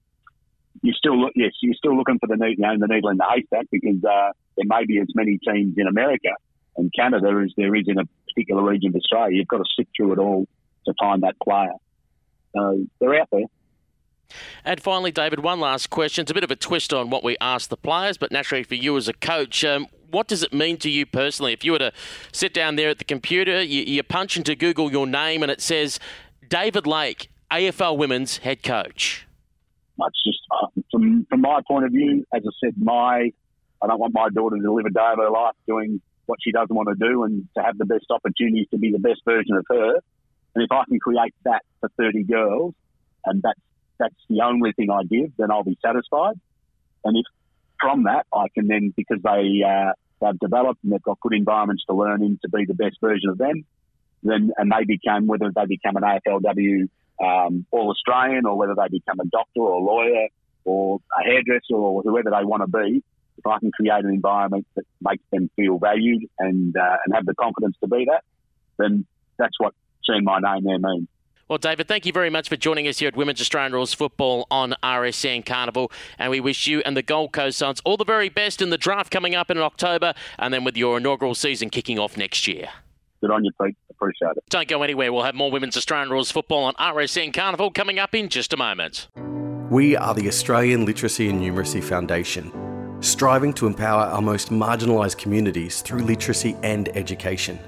you 0.82 0.92
still 0.92 1.18
look, 1.18 1.32
yes, 1.34 1.52
you're 1.62 1.74
still 1.74 1.96
looking 1.96 2.18
for 2.18 2.26
the 2.26 2.36
you 2.46 2.56
know, 2.58 2.76
the 2.78 2.86
needle 2.86 3.10
in 3.10 3.16
the 3.16 3.24
haystack 3.24 3.66
because 3.70 4.02
uh, 4.04 4.32
there 4.56 4.66
may 4.66 4.84
be 4.84 4.98
as 5.00 5.08
many 5.14 5.38
teams 5.38 5.74
in 5.76 5.86
America 5.86 6.30
and 6.76 6.92
Canada 6.94 7.28
as 7.44 7.52
there 7.56 7.74
is 7.74 7.84
in 7.86 7.98
a 7.98 8.04
particular 8.28 8.62
region 8.62 8.90
of 8.90 8.96
Australia. 8.96 9.38
You've 9.38 9.48
got 9.48 9.58
to 9.58 9.64
sift 9.76 9.90
through 9.96 10.12
it 10.12 10.18
all 10.18 10.46
to 10.86 10.94
find 10.98 11.22
that 11.22 11.34
player. 11.42 11.72
So 12.54 12.86
they're 13.00 13.20
out 13.20 13.28
there. 13.32 13.44
And 14.64 14.82
finally, 14.82 15.10
David, 15.10 15.40
one 15.40 15.60
last 15.60 15.90
question. 15.90 16.22
It's 16.22 16.30
a 16.30 16.34
bit 16.34 16.44
of 16.44 16.50
a 16.50 16.56
twist 16.56 16.92
on 16.92 17.10
what 17.10 17.22
we 17.22 17.36
asked 17.40 17.70
the 17.70 17.76
players, 17.76 18.18
but 18.18 18.32
naturally 18.32 18.64
for 18.64 18.74
you 18.74 18.96
as 18.96 19.08
a 19.08 19.12
coach, 19.12 19.64
um, 19.64 19.86
what 20.10 20.28
does 20.28 20.42
it 20.42 20.52
mean 20.52 20.76
to 20.78 20.90
you 20.90 21.06
personally? 21.06 21.52
If 21.52 21.64
you 21.64 21.72
were 21.72 21.78
to 21.78 21.92
sit 22.32 22.54
down 22.54 22.76
there 22.76 22.90
at 22.90 22.98
the 22.98 23.04
computer, 23.04 23.62
you, 23.62 23.82
you 23.82 24.02
punch 24.02 24.36
into 24.36 24.54
Google 24.54 24.90
your 24.90 25.06
name 25.06 25.42
and 25.42 25.50
it 25.50 25.60
says 25.60 25.98
David 26.48 26.86
Lake, 26.86 27.30
AFL 27.50 27.96
Women's 27.96 28.38
head 28.38 28.62
coach. 28.62 29.26
That's 29.98 30.22
just 30.24 30.40
uh, 30.50 30.66
from 30.90 31.26
from 31.28 31.40
my 31.40 31.60
point 31.66 31.86
of 31.86 31.92
view. 31.92 32.24
As 32.34 32.42
I 32.46 32.50
said, 32.62 32.74
my 32.78 33.32
I 33.82 33.86
don't 33.86 33.98
want 33.98 34.14
my 34.14 34.28
daughter 34.28 34.56
to 34.56 34.72
live 34.72 34.86
a 34.86 34.90
day 34.90 35.08
of 35.12 35.18
her 35.18 35.30
life 35.30 35.54
doing 35.66 36.00
what 36.26 36.38
she 36.42 36.52
doesn't 36.52 36.74
want 36.74 36.88
to 36.88 36.94
do 36.94 37.22
and 37.22 37.48
to 37.56 37.62
have 37.62 37.78
the 37.78 37.84
best 37.84 38.06
opportunities 38.10 38.66
to 38.72 38.78
be 38.78 38.90
the 38.90 38.98
best 38.98 39.22
version 39.24 39.56
of 39.56 39.64
her. 39.70 39.94
And 40.54 40.64
if 40.64 40.72
I 40.72 40.84
can 40.88 40.98
create 40.98 41.34
that 41.44 41.62
for 41.80 41.90
30 41.96 42.24
girls, 42.24 42.74
and 43.24 43.42
that's 43.42 43.60
that's 43.98 44.14
the 44.28 44.42
only 44.42 44.72
thing 44.72 44.90
I 44.90 45.04
give, 45.04 45.32
then 45.36 45.50
I'll 45.50 45.64
be 45.64 45.78
satisfied. 45.84 46.38
And 47.04 47.16
if 47.16 47.24
from 47.80 48.04
that, 48.04 48.26
I 48.32 48.46
can 48.54 48.68
then, 48.68 48.92
because 48.96 49.22
they, 49.22 49.62
uh, 49.66 49.92
they've 50.20 50.38
developed 50.38 50.82
and 50.82 50.92
they've 50.92 51.02
got 51.02 51.20
good 51.20 51.34
environments 51.34 51.84
to 51.88 51.94
learn 51.94 52.22
in 52.22 52.38
to 52.42 52.48
be 52.48 52.64
the 52.64 52.74
best 52.74 52.96
version 53.00 53.30
of 53.30 53.38
them, 53.38 53.64
then, 54.22 54.50
and 54.56 54.72
they 54.72 54.84
become, 54.84 55.26
whether 55.26 55.50
they 55.54 55.66
become 55.66 55.96
an 55.96 56.02
AFLW 56.02 56.88
um, 57.22 57.66
All 57.70 57.90
Australian 57.90 58.46
or 58.46 58.56
whether 58.56 58.74
they 58.74 58.88
become 58.98 59.20
a 59.20 59.26
doctor 59.26 59.60
or 59.60 59.80
a 59.80 59.84
lawyer 59.84 60.28
or 60.64 61.00
a 61.18 61.22
hairdresser 61.24 61.74
or 61.74 62.02
whoever 62.02 62.30
they 62.30 62.44
want 62.44 62.62
to 62.62 62.68
be, 62.68 63.02
if 63.38 63.46
I 63.46 63.58
can 63.58 63.70
create 63.70 64.04
an 64.04 64.10
environment 64.10 64.66
that 64.74 64.84
makes 65.00 65.22
them 65.30 65.50
feel 65.56 65.78
valued 65.78 66.24
and, 66.38 66.74
uh, 66.76 66.96
and 67.04 67.14
have 67.14 67.26
the 67.26 67.34
confidence 67.34 67.76
to 67.82 67.88
be 67.88 68.06
that, 68.10 68.24
then 68.78 69.06
that's 69.38 69.58
what 69.58 69.74
seeing 70.06 70.24
my 70.24 70.38
name 70.40 70.64
there 70.64 70.78
means. 70.78 71.08
Well, 71.48 71.58
David, 71.58 71.86
thank 71.86 72.04
you 72.06 72.12
very 72.12 72.28
much 72.28 72.48
for 72.48 72.56
joining 72.56 72.88
us 72.88 72.98
here 72.98 73.06
at 73.06 73.16
Women's 73.16 73.40
Australian 73.40 73.72
Rules 73.72 73.94
Football 73.94 74.48
on 74.50 74.74
RSN 74.82 75.46
Carnival. 75.46 75.92
And 76.18 76.32
we 76.32 76.40
wish 76.40 76.66
you 76.66 76.82
and 76.84 76.96
the 76.96 77.02
Gold 77.02 77.32
Coast 77.32 77.58
Suns 77.58 77.80
all 77.84 77.96
the 77.96 78.04
very 78.04 78.28
best 78.28 78.60
in 78.60 78.70
the 78.70 78.78
draft 78.78 79.12
coming 79.12 79.36
up 79.36 79.48
in 79.48 79.58
October 79.58 80.12
and 80.40 80.52
then 80.52 80.64
with 80.64 80.76
your 80.76 80.96
inaugural 80.96 81.36
season 81.36 81.70
kicking 81.70 82.00
off 82.00 82.16
next 82.16 82.48
year. 82.48 82.70
Good 83.20 83.30
on 83.30 83.44
you, 83.44 83.52
Pete. 83.62 83.76
Appreciate 83.90 84.32
it. 84.36 84.42
Don't 84.50 84.66
go 84.66 84.82
anywhere. 84.82 85.12
We'll 85.12 85.22
have 85.22 85.36
more 85.36 85.52
Women's 85.52 85.76
Australian 85.76 86.10
Rules 86.10 86.32
Football 86.32 86.64
on 86.64 86.74
RSN 86.74 87.32
Carnival 87.32 87.70
coming 87.70 88.00
up 88.00 88.12
in 88.12 88.28
just 88.28 88.52
a 88.52 88.56
moment. 88.56 89.06
We 89.70 89.96
are 89.96 90.14
the 90.14 90.26
Australian 90.26 90.84
Literacy 90.84 91.28
and 91.28 91.40
Numeracy 91.40 91.82
Foundation, 91.82 92.50
striving 93.00 93.52
to 93.54 93.68
empower 93.68 94.02
our 94.02 94.20
most 94.20 94.50
marginalised 94.50 95.18
communities 95.18 95.80
through 95.80 96.00
literacy 96.00 96.56
and 96.64 96.88
education. 96.96 97.60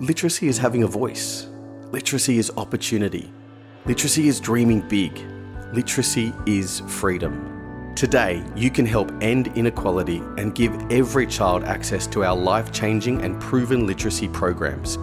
Literacy 0.00 0.48
is 0.48 0.56
having 0.56 0.82
a 0.82 0.86
voice 0.86 1.48
Literacy 1.94 2.38
is 2.38 2.50
opportunity. 2.56 3.32
Literacy 3.86 4.26
is 4.26 4.40
dreaming 4.40 4.80
big. 4.80 5.16
Literacy 5.72 6.32
is 6.44 6.80
freedom. 6.88 7.92
Today, 7.94 8.44
you 8.56 8.68
can 8.68 8.84
help 8.84 9.12
end 9.20 9.46
inequality 9.56 10.16
and 10.36 10.56
give 10.56 10.72
every 10.90 11.24
child 11.24 11.62
access 11.62 12.08
to 12.08 12.24
our 12.24 12.34
life 12.34 12.72
changing 12.72 13.22
and 13.22 13.40
proven 13.40 13.86
literacy 13.86 14.26
programs. 14.26 14.96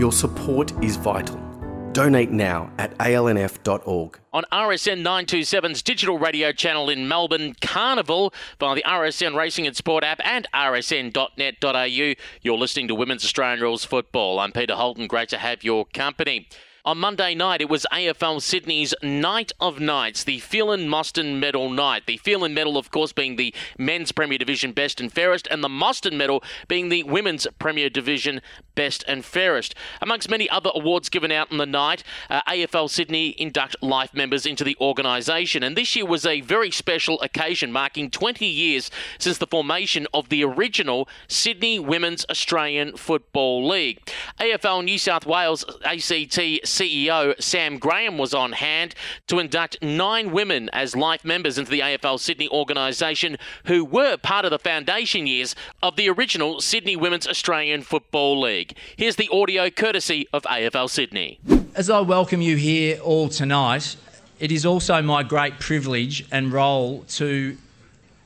Your 0.00 0.10
support 0.10 0.72
is 0.82 0.96
vital. 0.96 1.47
Donate 1.92 2.30
now 2.30 2.70
at 2.78 2.96
alnf.org. 2.98 4.18
On 4.32 4.44
RSN 4.52 5.02
927's 5.02 5.82
digital 5.82 6.18
radio 6.18 6.52
channel 6.52 6.88
in 6.88 7.08
Melbourne, 7.08 7.54
Carnival, 7.60 8.32
via 8.60 8.74
the 8.74 8.84
RSN 8.86 9.34
Racing 9.34 9.66
and 9.66 9.74
Sport 9.74 10.04
app 10.04 10.20
and 10.24 10.46
rsn.net.au, 10.54 12.14
you're 12.42 12.58
listening 12.58 12.88
to 12.88 12.94
Women's 12.94 13.24
Australian 13.24 13.60
Rules 13.60 13.84
Football. 13.84 14.38
I'm 14.38 14.52
Peter 14.52 14.74
Holden. 14.74 15.06
Great 15.06 15.28
to 15.30 15.38
have 15.38 15.64
your 15.64 15.86
company. 15.86 16.46
On 16.88 16.96
Monday 16.96 17.34
night, 17.34 17.60
it 17.60 17.68
was 17.68 17.84
AFL 17.92 18.40
Sydney's 18.40 18.94
Night 19.02 19.52
of 19.60 19.78
Nights, 19.78 20.24
the 20.24 20.38
Phelan 20.38 20.88
Mostyn 20.88 21.38
Medal 21.38 21.68
night. 21.68 22.06
The 22.06 22.16
Phelan 22.16 22.54
Medal, 22.54 22.78
of 22.78 22.90
course, 22.90 23.12
being 23.12 23.36
the 23.36 23.54
Men's 23.76 24.10
Premier 24.10 24.38
Division 24.38 24.72
Best 24.72 24.98
and 24.98 25.12
Fairest, 25.12 25.46
and 25.50 25.62
the 25.62 25.68
Mostyn 25.68 26.16
Medal 26.16 26.42
being 26.66 26.88
the 26.88 27.02
Women's 27.02 27.46
Premier 27.58 27.90
Division 27.90 28.40
Best 28.74 29.04
and 29.06 29.22
Fairest. 29.22 29.74
Amongst 30.00 30.30
many 30.30 30.48
other 30.48 30.70
awards 30.74 31.10
given 31.10 31.30
out 31.30 31.52
on 31.52 31.58
the 31.58 31.66
night, 31.66 32.04
uh, 32.30 32.40
AFL 32.48 32.88
Sydney 32.88 33.34
induct 33.36 33.76
life 33.82 34.14
members 34.14 34.46
into 34.46 34.64
the 34.64 34.76
organisation, 34.80 35.62
and 35.62 35.76
this 35.76 35.94
year 35.94 36.06
was 36.06 36.24
a 36.24 36.40
very 36.40 36.70
special 36.70 37.20
occasion, 37.20 37.70
marking 37.70 38.10
20 38.10 38.46
years 38.46 38.90
since 39.18 39.36
the 39.36 39.46
formation 39.46 40.06
of 40.14 40.30
the 40.30 40.42
original 40.42 41.06
Sydney 41.26 41.78
Women's 41.78 42.24
Australian 42.30 42.96
Football 42.96 43.68
League. 43.68 44.00
AFL 44.40 44.82
New 44.84 44.96
South 44.96 45.26
Wales 45.26 45.66
ACT 45.84 46.66
CEO 46.78 47.34
Sam 47.42 47.78
Graham 47.78 48.18
was 48.18 48.32
on 48.32 48.52
hand 48.52 48.94
to 49.26 49.40
induct 49.40 49.82
nine 49.82 50.30
women 50.30 50.70
as 50.72 50.94
life 50.94 51.24
members 51.24 51.58
into 51.58 51.72
the 51.72 51.80
AFL 51.80 52.20
Sydney 52.20 52.48
organisation 52.50 53.36
who 53.64 53.84
were 53.84 54.16
part 54.16 54.44
of 54.44 54.52
the 54.52 54.60
foundation 54.60 55.26
years 55.26 55.56
of 55.82 55.96
the 55.96 56.08
original 56.08 56.60
Sydney 56.60 56.94
Women's 56.94 57.26
Australian 57.26 57.82
Football 57.82 58.40
League. 58.40 58.76
Here's 58.96 59.16
the 59.16 59.28
audio 59.32 59.70
courtesy 59.70 60.28
of 60.32 60.44
AFL 60.44 60.88
Sydney. 60.88 61.40
As 61.74 61.90
I 61.90 62.00
welcome 62.00 62.40
you 62.40 62.56
here 62.56 63.00
all 63.00 63.28
tonight, 63.28 63.96
it 64.38 64.52
is 64.52 64.64
also 64.64 65.02
my 65.02 65.24
great 65.24 65.58
privilege 65.58 66.28
and 66.30 66.52
role 66.52 67.02
to 67.08 67.56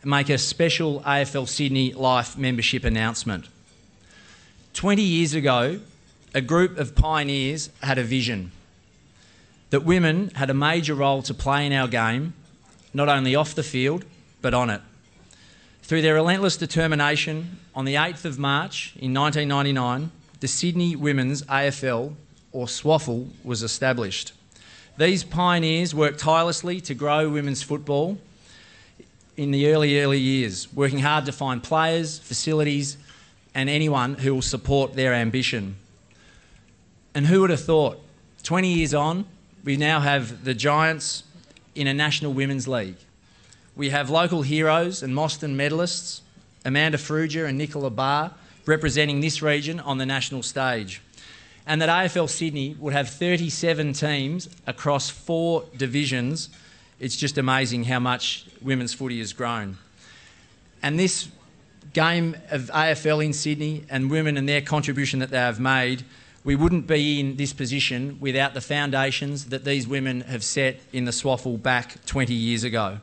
make 0.05 0.29
a 0.29 0.37
special 0.37 1.01
AFL 1.01 1.49
Sydney 1.49 1.95
Life 1.95 2.37
membership 2.37 2.85
announcement. 2.85 3.49
20 4.75 5.01
years 5.01 5.33
ago, 5.33 5.81
a 6.35 6.41
group 6.41 6.79
of 6.79 6.95
pioneers 6.95 7.69
had 7.83 7.99
a 7.99 8.05
vision 8.05 8.53
that 9.71 9.85
women 9.85 10.31
had 10.35 10.51
a 10.51 10.55
major 10.55 10.95
role 10.95 11.23
to 11.23 11.35
play 11.35 11.67
in 11.67 11.73
our 11.73 11.89
game, 11.89 12.35
not 12.93 13.09
only 13.09 13.35
off 13.35 13.55
the 13.55 13.63
field, 13.63 14.05
but 14.41 14.55
on 14.55 14.71
it. 14.71 14.81
Through 15.83 16.03
their 16.03 16.15
relentless 16.15 16.57
determination, 16.57 17.59
on 17.75 17.85
the 17.85 17.95
8th 17.95 18.25
of 18.25 18.39
March 18.39 18.95
in 18.99 19.13
1999, 19.15 20.11
the 20.41 20.49
Sydney 20.49 20.97
Women's 20.97 21.43
AFL, 21.43 22.15
or 22.53 22.67
SWAFL, 22.67 23.29
was 23.45 23.63
established. 23.63 24.33
These 24.99 25.25
pioneers 25.25 25.95
worked 25.95 26.19
tirelessly 26.19 26.81
to 26.83 26.95
grow 26.95 27.31
women's 27.31 27.63
football 27.63 28.19
in 29.37 29.51
the 29.51 29.73
early, 29.73 30.01
early 30.01 30.19
years, 30.19 30.73
working 30.75 30.99
hard 30.99 31.25
to 31.27 31.33
find 31.33 31.63
players, 31.63 32.19
facilities, 32.19 32.99
and 33.55 33.71
anyone 33.71 34.15
who 34.15 34.35
will 34.35 34.43
support 34.43 34.95
their 34.95 35.15
ambition. 35.15 35.77
And 37.15 37.27
who 37.27 37.43
would 37.43 37.51
have 37.51 37.63
thought? 37.63 38.01
20 38.43 38.73
years 38.73 38.95
on, 38.95 39.27
we 39.65 39.77
now 39.77 40.01
have 40.01 40.45
the 40.45 40.55
Giants 40.55 41.25
in 41.75 41.87
a 41.87 41.95
National 41.95 42.33
Women's 42.33 42.67
League. 42.67 42.97
We 43.77 43.91
have 43.91 44.11
local 44.11 44.43
heroes 44.43 45.03
and 45.03 45.15
Mostyn 45.15 45.57
medalists, 45.57 46.21
Amanda 46.65 46.99
Farrugia 46.99 47.49
and 47.49 47.57
Nicola 47.57 47.91
Barr, 47.91 48.33
representing 48.67 49.21
this 49.21 49.43
region 49.43 49.81
on 49.81 49.99
the 49.99 50.07
national 50.07 50.43
stage. 50.43 51.01
And 51.67 51.81
that 51.81 51.89
AFL 51.89 52.29
Sydney 52.29 52.77
would 52.79 52.93
have 52.93 53.09
37 53.09 53.93
teams 53.93 54.49
across 54.67 55.09
four 55.09 55.65
divisions. 55.77 56.49
It's 56.99 57.17
just 57.17 57.39
amazing 57.39 57.85
how 57.85 58.01
much 58.01 58.47
women's 58.61 58.93
footy 58.93 59.19
has 59.21 59.33
grown. 59.33 59.79
And 60.83 60.99
this 60.99 61.29
game 61.93 62.37
of 62.51 62.63
AFL 62.71 63.25
in 63.25 63.33
Sydney 63.33 63.85
and 63.89 64.11
women 64.11 64.37
and 64.37 64.49
their 64.49 64.61
contribution 64.61 65.21
that 65.21 65.31
they 65.31 65.39
have 65.39 65.61
made 65.61 66.05
we 66.45 66.57
wouldn't 66.57 66.87
be 66.87 67.21
in 67.21 67.37
this 67.37 67.53
position 67.53 68.19
without 68.21 68.55
the 68.55 68.61
foundations 68.61 69.47
that 69.47 69.65
these 69.65 69.87
women 69.87 70.23
have 70.23 70.43
set 70.43 70.81
in 70.93 71.05
the 71.05 71.13
SWAFL 71.13 71.63
back 71.63 72.05
20 72.07 72.35
years 72.35 72.65
ago. 72.65 72.99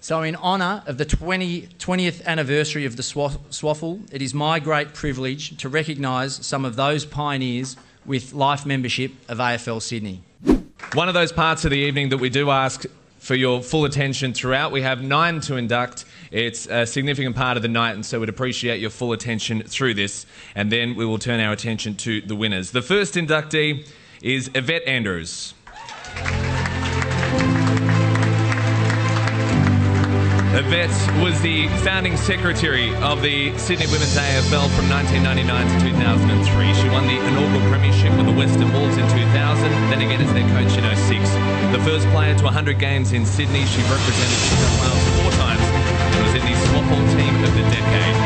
So, 0.00 0.22
in 0.22 0.34
honour 0.34 0.82
of 0.86 0.98
the 0.98 1.04
20, 1.04 1.68
20th 1.78 2.24
anniversary 2.24 2.84
of 2.84 2.96
the 2.96 3.04
SWAFL, 3.04 4.12
it 4.12 4.20
is 4.20 4.34
my 4.34 4.58
great 4.58 4.94
privilege 4.94 5.56
to 5.58 5.68
recognise 5.68 6.44
some 6.44 6.64
of 6.64 6.74
those 6.74 7.04
pioneers 7.04 7.76
with 8.04 8.32
life 8.32 8.66
membership 8.66 9.12
of 9.28 9.38
AFL 9.38 9.80
Sydney. 9.80 10.22
One 10.94 11.06
of 11.06 11.14
those 11.14 11.30
parts 11.30 11.64
of 11.64 11.70
the 11.70 11.78
evening 11.78 12.08
that 12.08 12.18
we 12.18 12.30
do 12.30 12.50
ask 12.50 12.84
for 13.20 13.36
your 13.36 13.62
full 13.62 13.84
attention 13.84 14.34
throughout. 14.34 14.72
We 14.72 14.82
have 14.82 15.00
nine 15.00 15.40
to 15.42 15.54
induct. 15.54 16.04
It's 16.32 16.66
a 16.66 16.86
significant 16.86 17.36
part 17.36 17.58
of 17.58 17.62
the 17.62 17.68
night, 17.68 17.92
and 17.92 18.04
so 18.04 18.18
we'd 18.18 18.30
appreciate 18.30 18.80
your 18.80 18.88
full 18.88 19.12
attention 19.12 19.62
through 19.64 19.94
this. 19.94 20.24
And 20.54 20.72
then 20.72 20.96
we 20.96 21.04
will 21.04 21.18
turn 21.18 21.40
our 21.40 21.52
attention 21.52 21.94
to 21.96 22.22
the 22.22 22.34
winners. 22.34 22.70
The 22.70 22.80
first 22.80 23.14
inductee 23.14 23.86
is 24.22 24.50
Yvette 24.54 24.82
Andrews. 24.86 25.52
Yvette 30.54 31.22
was 31.22 31.38
the 31.42 31.68
founding 31.84 32.16
secretary 32.16 32.94
of 32.96 33.20
the 33.20 33.56
Sydney 33.58 33.86
Women's 33.86 34.16
AFL 34.16 34.72
from 34.72 34.88
1999 34.88 35.44
to 35.44 35.84
2003. 35.84 36.74
She 36.80 36.88
won 36.88 37.06
the 37.08 37.16
inaugural 37.28 37.60
premiership 37.68 38.16
with 38.16 38.24
the 38.24 38.32
Western 38.32 38.70
Bulls 38.72 38.96
in 38.96 39.04
2000, 39.04 39.68
then 39.92 40.00
again 40.00 40.20
as 40.20 40.32
their 40.32 40.48
coach 40.56 40.76
in 40.80 40.84
06. 40.84 41.28
The 41.76 41.82
first 41.84 42.08
player 42.08 42.34
to 42.36 42.44
100 42.44 42.78
games 42.78 43.12
in 43.12 43.26
Sydney, 43.26 43.64
she 43.66 43.82
represented 43.84 44.32
New 44.32 44.56
South 44.56 44.80
Wales 44.80 45.20
four 45.20 45.32
times 45.40 45.61
the 46.42 46.54
SWAFL 46.66 47.02
team 47.14 47.34
of 47.44 47.52
the 47.54 47.64
decade. 47.70 48.16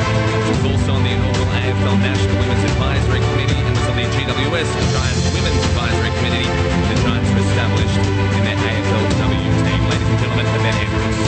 She 0.44 0.50
was 0.56 0.64
also 0.72 0.96
on 0.96 1.02
the 1.04 1.12
inaugural 1.12 1.48
AFL 1.52 1.96
National 2.00 2.36
Women's 2.40 2.64
Advisory 2.72 3.20
Committee 3.20 3.60
and 3.60 3.76
was 3.76 3.88
on 3.92 3.96
the 3.96 4.08
GWS 4.08 4.70
Giants 4.92 5.24
Women's 5.36 5.60
Advisory 5.68 6.12
Committee 6.16 6.48
the 6.88 6.96
Giants 7.04 7.28
were 7.28 7.44
established 7.44 8.00
in 8.40 8.42
their 8.48 8.56
AFLW 8.56 9.52
team. 9.68 9.82
Ladies 9.92 10.08
and 10.08 10.18
gentlemen, 10.18 10.46
Yvette 10.56 10.80
Andrews. 10.80 11.18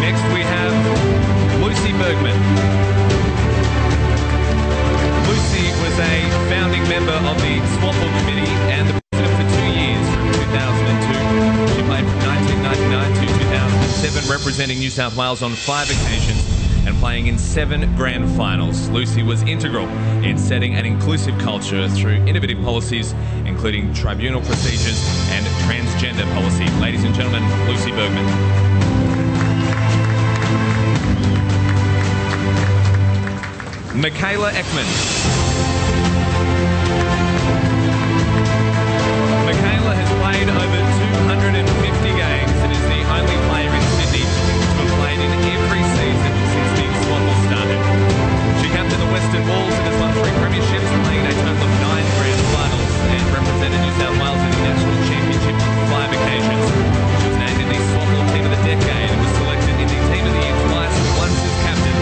Next 0.00 0.24
we 0.32 0.40
have 0.48 0.74
Lucy 1.60 1.92
Bergman. 2.00 2.38
Lucy 5.28 5.66
was 5.84 5.96
a 6.00 6.14
founding 6.48 6.84
member 6.88 7.12
of 7.12 7.36
the 7.44 7.60
SWAFL 7.76 8.08
Committee 8.20 8.52
and 8.72 8.88
the 8.88 9.03
2007, 14.04 14.30
representing 14.30 14.78
New 14.78 14.90
South 14.90 15.16
Wales 15.16 15.42
on 15.42 15.52
five 15.52 15.88
occasions 15.88 16.86
and 16.86 16.94
playing 16.98 17.26
in 17.26 17.38
seven 17.38 17.96
grand 17.96 18.28
finals. 18.36 18.90
Lucy 18.90 19.22
was 19.22 19.42
integral 19.44 19.88
in 20.22 20.36
setting 20.36 20.74
an 20.74 20.84
inclusive 20.84 21.38
culture 21.38 21.88
through 21.88 22.16
innovative 22.26 22.62
policies, 22.62 23.12
including 23.46 23.94
tribunal 23.94 24.42
procedures 24.42 25.00
and 25.30 25.46
transgender 25.64 26.30
policy. 26.34 26.66
Ladies 26.82 27.04
and 27.04 27.14
gentlemen, 27.14 27.42
Lucy 27.66 27.92
Bergman. 27.92 28.24
Michaela 33.98 34.50
Ekman. 34.50 35.83
Won 50.60 51.02
playing 51.04 51.26
a 51.26 51.32
total 51.34 51.66
of 51.66 51.72
nine 51.82 52.06
grand 52.14 52.40
finals 52.54 52.90
and 53.10 53.22
represented 53.34 53.80
New 53.82 53.94
South 53.98 54.14
Wales 54.22 54.38
in 54.38 54.50
the 54.54 54.62
National 54.62 54.94
Championship 55.10 55.56
on 55.58 55.86
five 55.90 56.10
occasions. 56.14 56.64
She 57.18 57.26
was 57.26 57.38
named 57.42 57.58
in 57.58 57.68
the 57.74 57.78
SWAFL 57.90 58.22
Team 58.30 58.44
of 58.44 58.52
the 58.54 58.62
Decade 58.62 59.10
and 59.10 59.18
was 59.18 59.32
selected 59.34 59.74
in 59.82 59.88
the 59.90 59.98
Team 60.14 60.22
of 60.22 60.30
the 60.30 60.42
Year 60.46 60.54
twice, 60.70 60.94
once 61.18 61.38
as 61.42 61.54
captain. 61.66 61.96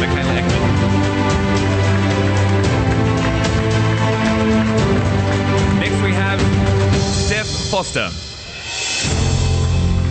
Michaela 0.00 0.32
Ekman. 0.42 0.62
Next 5.78 5.98
we 6.02 6.12
have 6.12 6.40
Steph 7.00 7.46
Foster. 7.70 8.10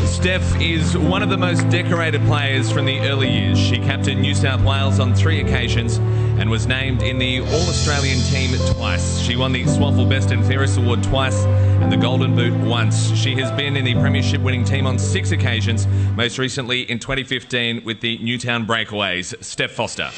Steph 0.08 0.62
is 0.62 0.98
one 0.98 1.22
of 1.22 1.30
the 1.30 1.38
most 1.38 1.67
decorated 1.69 2.22
players 2.28 2.72
from 2.72 2.86
the 2.86 3.02
early 3.02 3.30
years. 3.30 3.60
She 3.60 3.78
captained 3.78 4.22
New 4.22 4.36
South 4.36 4.62
Wales 4.62 5.00
on 5.02 5.13
three 5.13 5.41
occasions 5.41 6.00
and 6.39 6.50
was 6.50 6.67
named 6.67 7.02
in 7.02 7.17
the 7.17 7.39
All 7.41 7.69
Australian 7.69 8.19
team 8.19 8.52
twice. 8.74 9.19
She 9.19 9.36
won 9.36 9.52
the 9.52 9.63
SWAFL 9.63 10.10
Best 10.10 10.32
and 10.32 10.46
Fairest 10.46 10.78
Award 10.78 11.04
twice 11.04 11.43
and 11.46 11.91
the 11.91 11.98
Golden 11.98 12.36
Boot 12.36 12.54
once. 12.65 13.12
She 13.15 13.36
has 13.36 13.52
been 13.52 13.76
in 13.76 13.86
the 13.86 13.93
Premiership 13.96 14.41
winning 14.41 14.63
team 14.63 14.88
on 14.88 14.98
six 14.98 15.32
occasions, 15.32 15.88
most 16.15 16.38
recently 16.38 16.89
in 16.89 17.00
2015 17.00 17.84
with 17.84 18.02
the 18.02 18.17
Newtown 18.19 18.65
Breakaways. 18.65 19.41
Steph 19.43 19.72
Foster. 19.72 20.10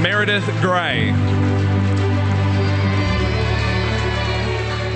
Meredith 0.00 0.46
Gray. 0.60 1.12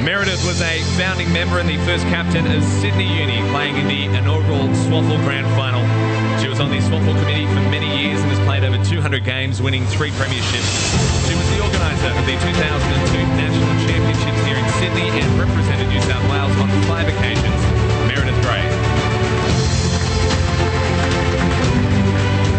Meredith 0.04 0.44
was 0.46 0.60
a 0.60 0.82
founding 0.98 1.32
member 1.32 1.58
and 1.58 1.68
the 1.68 1.78
first 1.86 2.04
captain 2.08 2.46
of 2.46 2.62
Sydney 2.62 3.06
Uni, 3.18 3.40
playing 3.50 3.76
in 3.76 3.88
the 3.88 4.04
inaugural 4.18 4.68
SWAFL 4.68 5.16
Grand 5.24 5.46
Final. 5.56 5.82
Was 6.54 6.60
on 6.60 6.70
the 6.70 6.78
SWAFL 6.78 7.18
committee 7.18 7.50
for 7.50 7.66
many 7.66 7.90
years 7.90 8.22
and 8.22 8.30
has 8.30 8.38
played 8.46 8.62
over 8.62 8.78
200 8.78 9.26
games, 9.26 9.58
winning 9.58 9.82
three 9.90 10.14
premierships. 10.14 10.70
She 11.26 11.34
was 11.34 11.42
the 11.50 11.58
organiser 11.58 12.14
of 12.14 12.22
the 12.30 12.38
2002 12.38 12.46
National 13.34 13.74
Championships 13.82 14.38
here 14.46 14.54
in 14.54 14.66
Sydney 14.78 15.10
and 15.18 15.26
represented 15.34 15.90
New 15.90 15.98
South 16.06 16.22
Wales 16.30 16.54
on 16.62 16.70
five 16.86 17.10
occasions. 17.10 17.58
Meredith 18.06 18.38
Gray. 18.46 18.62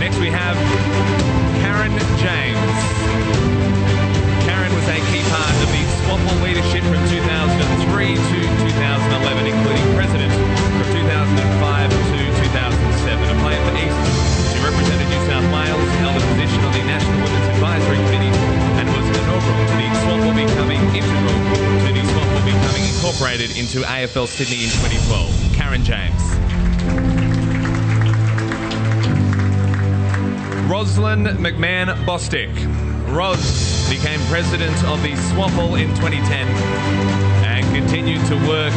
Next 0.04 0.20
we 0.20 0.28
have 0.28 0.60
Karen 1.64 1.96
James. 2.20 2.76
Karen 4.44 4.76
was 4.76 4.88
a 4.92 5.00
key 5.08 5.24
part 5.32 5.56
of 5.64 5.72
the 5.72 5.84
SWAFL 6.04 6.36
leadership 6.44 6.84
from 6.92 7.00
2003 7.08 8.12
to 8.12 8.38
2011, 8.76 9.48
including 9.48 9.88
president 9.96 10.36
from 10.36 10.84
2005 11.00 11.85
National 16.86 17.18
Women's 17.24 17.48
Advisory 17.58 17.98
Committee 17.98 18.38
and 18.78 18.88
was 18.94 19.06
inaugural 19.10 19.66
to 19.66 19.76
the 19.76 19.90
SWAFL 20.06 20.34
becoming 20.38 20.82
integral 20.94 21.38
to 21.82 21.90
the 21.94 22.04
SWAFL 22.06 22.46
becoming 22.46 22.86
incorporated 22.94 23.58
into 23.58 23.82
AFL 23.82 24.28
Sydney 24.28 24.64
in 24.66 24.70
2012. 24.70 25.54
Karen 25.54 25.84
James. 25.84 26.22
Roslyn 30.70 31.26
McMahon 31.38 31.94
Bostick. 32.06 32.54
Ros 33.14 33.90
became 33.90 34.20
president 34.28 34.76
of 34.86 35.02
the 35.02 35.14
SWAFL 35.34 35.80
in 35.80 35.90
2010 35.96 36.48
and 37.46 37.66
continued 37.76 38.26
to 38.28 38.36
work 38.48 38.74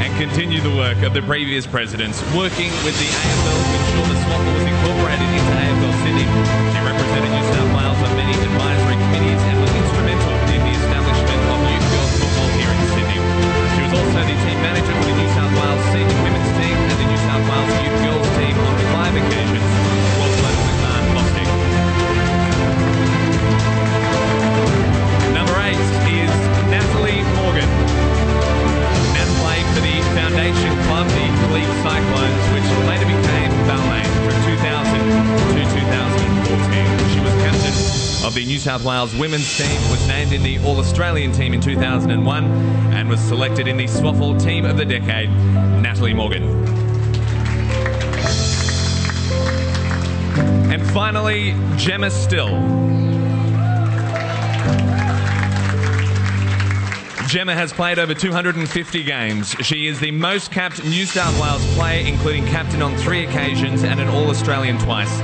and 0.00 0.16
continue 0.18 0.60
the 0.60 0.74
work 0.76 1.02
of 1.02 1.14
the 1.14 1.22
previous 1.22 1.66
presidents, 1.66 2.20
working 2.34 2.70
with 2.84 2.98
the 2.98 3.06
AFL 3.06 3.60
to 3.64 3.76
ensure 3.78 4.14
the 4.14 4.20
SWAFL 4.20 4.54
was 4.54 4.73
she 5.04 6.80
represented 6.80 7.30
New 7.30 7.44
South 7.52 7.76
Wales 7.76 8.00
on 8.00 8.16
many 8.16 8.32
advisory 8.32 8.96
committees 8.96 9.40
and 9.52 9.60
was 9.60 9.70
instrumental 9.76 10.32
in 10.48 10.60
the 10.64 10.72
establishment 10.80 11.40
of 11.52 11.60
youth 11.70 11.86
girls 11.92 12.12
football 12.18 12.48
was 13.84 13.92
also 13.92 14.20
the 14.24 14.36
team 14.48 14.58
manager 14.64 14.94
for 14.96 15.04
the 15.04 15.12
New 15.12 15.33
South 38.64 38.82
Wales 38.82 39.14
women's 39.14 39.58
team, 39.58 39.78
was 39.90 40.08
named 40.08 40.32
in 40.32 40.42
the 40.42 40.58
All-Australian 40.60 41.32
team 41.32 41.52
in 41.52 41.60
2001, 41.60 42.44
and 42.94 43.10
was 43.10 43.20
selected 43.20 43.68
in 43.68 43.76
the 43.76 43.84
SWAFL 43.84 44.42
Team 44.42 44.64
of 44.64 44.78
the 44.78 44.86
Decade, 44.86 45.28
Natalie 45.82 46.14
Morgan. 46.14 46.44
And 50.72 50.82
finally, 50.92 51.54
Gemma 51.76 52.10
Still. 52.10 52.48
Gemma 57.28 57.54
has 57.54 57.70
played 57.70 57.98
over 57.98 58.14
250 58.14 59.02
games. 59.02 59.50
She 59.60 59.88
is 59.88 60.00
the 60.00 60.10
most 60.10 60.50
capped 60.50 60.82
New 60.84 61.04
South 61.04 61.38
Wales 61.38 61.66
player, 61.74 62.06
including 62.06 62.46
captain 62.46 62.80
on 62.80 62.96
three 62.96 63.26
occasions 63.26 63.84
and 63.84 64.00
an 64.00 64.08
All 64.08 64.30
Australian 64.30 64.78
twice. 64.78 65.20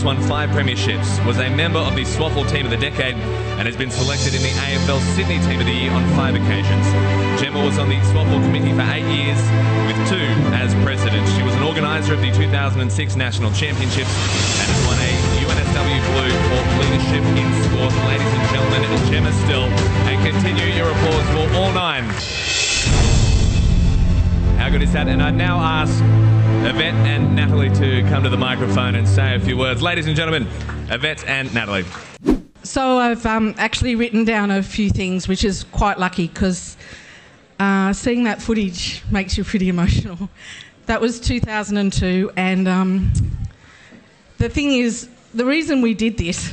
She's 0.00 0.06
won 0.06 0.22
five 0.32 0.48
premierships, 0.56 1.20
was 1.26 1.36
a 1.36 1.50
member 1.52 1.78
of 1.78 1.94
the 1.94 2.08
SWAFL 2.08 2.48
Team 2.48 2.64
of 2.64 2.70
the 2.72 2.80
Decade, 2.80 3.12
and 3.60 3.68
has 3.68 3.76
been 3.76 3.90
selected 3.90 4.32
in 4.32 4.40
the 4.40 4.48
AFL 4.48 4.96
Sydney 5.12 5.36
Team 5.44 5.60
of 5.60 5.66
the 5.68 5.76
Year 5.76 5.92
on 5.92 6.00
five 6.16 6.32
occasions. 6.32 6.88
Gemma 7.36 7.60
was 7.60 7.76
on 7.76 7.92
the 7.92 8.00
SWAFL 8.08 8.40
committee 8.48 8.72
for 8.72 8.80
eight 8.96 9.04
years, 9.12 9.36
with 9.84 10.00
two 10.08 10.24
as 10.56 10.72
president. 10.88 11.28
She 11.36 11.44
was 11.44 11.52
an 11.52 11.68
organiser 11.68 12.16
of 12.16 12.24
the 12.24 12.32
2006 12.32 12.80
National 13.14 13.52
Championships 13.52 14.08
and 14.08 14.72
has 14.72 14.80
won 14.88 14.96
a 15.04 15.12
UNSW 15.44 16.00
Blue 16.16 16.32
for 16.48 16.64
leadership 16.80 17.20
in 17.36 17.48
sport. 17.68 17.92
Ladies 18.08 18.32
and 18.32 18.44
gentlemen, 18.56 18.80
Gemma 19.12 19.32
Still, 19.44 19.68
and 20.08 20.16
continue 20.24 20.64
your 20.72 20.88
applause 20.88 21.28
for 21.36 21.44
all 21.60 21.76
nine. 21.76 22.08
How 24.56 24.72
good 24.72 24.80
is 24.80 24.94
that? 24.94 25.08
And 25.08 25.20
I 25.20 25.30
now 25.30 25.60
ask 25.60 26.00
Yvette 26.62 26.94
and 27.06 27.34
Natalie 27.34 27.70
to 27.70 28.02
come 28.10 28.22
to 28.22 28.28
the 28.28 28.36
microphone 28.36 28.94
and 28.94 29.08
say 29.08 29.34
a 29.34 29.40
few 29.40 29.56
words. 29.56 29.80
Ladies 29.80 30.06
and 30.06 30.14
gentlemen, 30.14 30.46
Yvette 30.90 31.26
and 31.26 31.52
Natalie. 31.54 31.86
So 32.62 32.98
I've 32.98 33.24
um, 33.24 33.54
actually 33.56 33.94
written 33.94 34.26
down 34.26 34.50
a 34.50 34.62
few 34.62 34.90
things, 34.90 35.26
which 35.26 35.42
is 35.42 35.64
quite 35.64 35.98
lucky 35.98 36.28
because 36.28 36.76
uh, 37.58 37.94
seeing 37.94 38.24
that 38.24 38.42
footage 38.42 39.02
makes 39.10 39.38
you 39.38 39.44
pretty 39.44 39.68
emotional. 39.70 40.28
That 40.84 41.00
was 41.00 41.18
2002, 41.18 42.30
and 42.36 42.68
um, 42.68 43.10
the 44.36 44.50
thing 44.50 44.72
is, 44.72 45.08
the 45.32 45.46
reason 45.46 45.80
we 45.80 45.94
did 45.94 46.18
this 46.18 46.52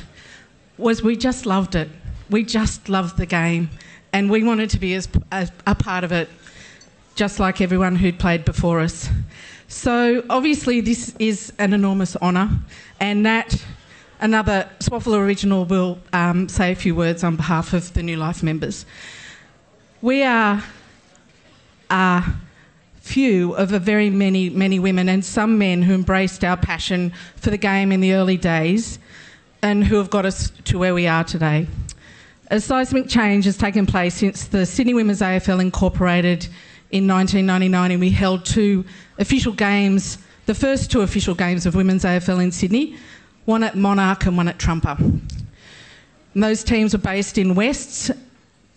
was 0.77 1.03
we 1.03 1.17
just 1.17 1.45
loved 1.45 1.75
it. 1.75 1.89
We 2.29 2.43
just 2.43 2.87
loved 2.87 3.17
the 3.17 3.25
game, 3.25 3.69
and 4.13 4.29
we 4.29 4.41
wanted 4.41 4.69
to 4.69 4.79
be 4.79 4.95
as, 4.95 5.09
as 5.33 5.51
a 5.65 5.75
part 5.75 6.05
of 6.05 6.13
it, 6.13 6.29
just 7.15 7.41
like 7.41 7.59
everyone 7.59 7.97
who'd 7.97 8.17
played 8.17 8.45
before 8.45 8.79
us. 8.79 9.09
So 9.69 10.23
obviously, 10.29 10.79
this 10.79 11.13
is 11.19 11.51
an 11.59 11.73
enormous 11.73 12.15
honour, 12.15 12.49
and 13.01 13.21
Nat, 13.23 13.61
another 14.21 14.69
SWAFL 14.79 15.17
original, 15.17 15.65
will 15.65 15.99
um, 16.13 16.47
say 16.47 16.71
a 16.71 16.75
few 16.75 16.95
words 16.95 17.21
on 17.21 17.35
behalf 17.35 17.73
of 17.73 17.93
the 17.93 18.01
New 18.01 18.15
Life 18.15 18.41
members. 18.41 18.85
We 20.01 20.23
are 20.23 20.63
a 21.89 22.23
few 23.01 23.55
of 23.55 23.73
a 23.73 23.79
very 23.79 24.09
many, 24.09 24.49
many 24.49 24.79
women 24.79 25.09
and 25.09 25.23
some 25.23 25.57
men 25.57 25.81
who 25.81 25.93
embraced 25.93 26.45
our 26.45 26.55
passion 26.55 27.11
for 27.35 27.49
the 27.49 27.57
game 27.57 27.91
in 27.91 27.99
the 27.99 28.13
early 28.13 28.37
days 28.37 28.99
and 29.61 29.83
who 29.83 29.97
have 29.97 30.09
got 30.09 30.25
us 30.25 30.49
to 30.63 30.79
where 30.79 30.93
we 30.93 31.07
are 31.07 31.25
today. 31.25 31.67
A 32.51 32.61
seismic 32.61 33.09
change 33.09 33.43
has 33.43 33.57
taken 33.57 33.85
place 33.85 34.15
since 34.15 34.45
the 34.45 34.65
Sydney 34.65 34.93
Women's 34.93 35.19
AFL 35.19 35.59
incorporated 35.59 36.47
in 36.91 37.07
1999 37.07 37.91
and 37.91 37.99
we 37.99 38.09
held 38.09 38.45
two 38.45 38.85
official 39.17 39.51
games, 39.51 40.17
the 40.45 40.55
first 40.55 40.91
two 40.91 41.01
official 41.01 41.35
games 41.35 41.65
of 41.65 41.75
Women's 41.75 42.03
AFL 42.03 42.43
in 42.43 42.51
Sydney, 42.51 42.97
one 43.45 43.63
at 43.63 43.75
Monarch 43.75 44.25
and 44.25 44.37
one 44.37 44.47
at 44.47 44.59
Trumper. 44.59 44.97
And 44.99 46.43
those 46.43 46.63
teams 46.63 46.93
were 46.93 46.99
based 46.99 47.37
in 47.37 47.55
Wests 47.55 48.11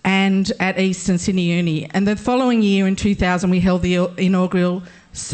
and 0.05 0.51
at 0.61 0.79
East 0.79 1.01
Eastern 1.01 1.19
Sydney 1.19 1.43
Uni. 1.43 1.89
And 1.91 2.07
the 2.07 2.17
following 2.17 2.63
year, 2.63 2.87
in 2.87 2.97
2000, 2.97 3.51
we 3.51 3.61
held 3.61 3.83
the 3.83 4.09
inaugural 4.17 4.83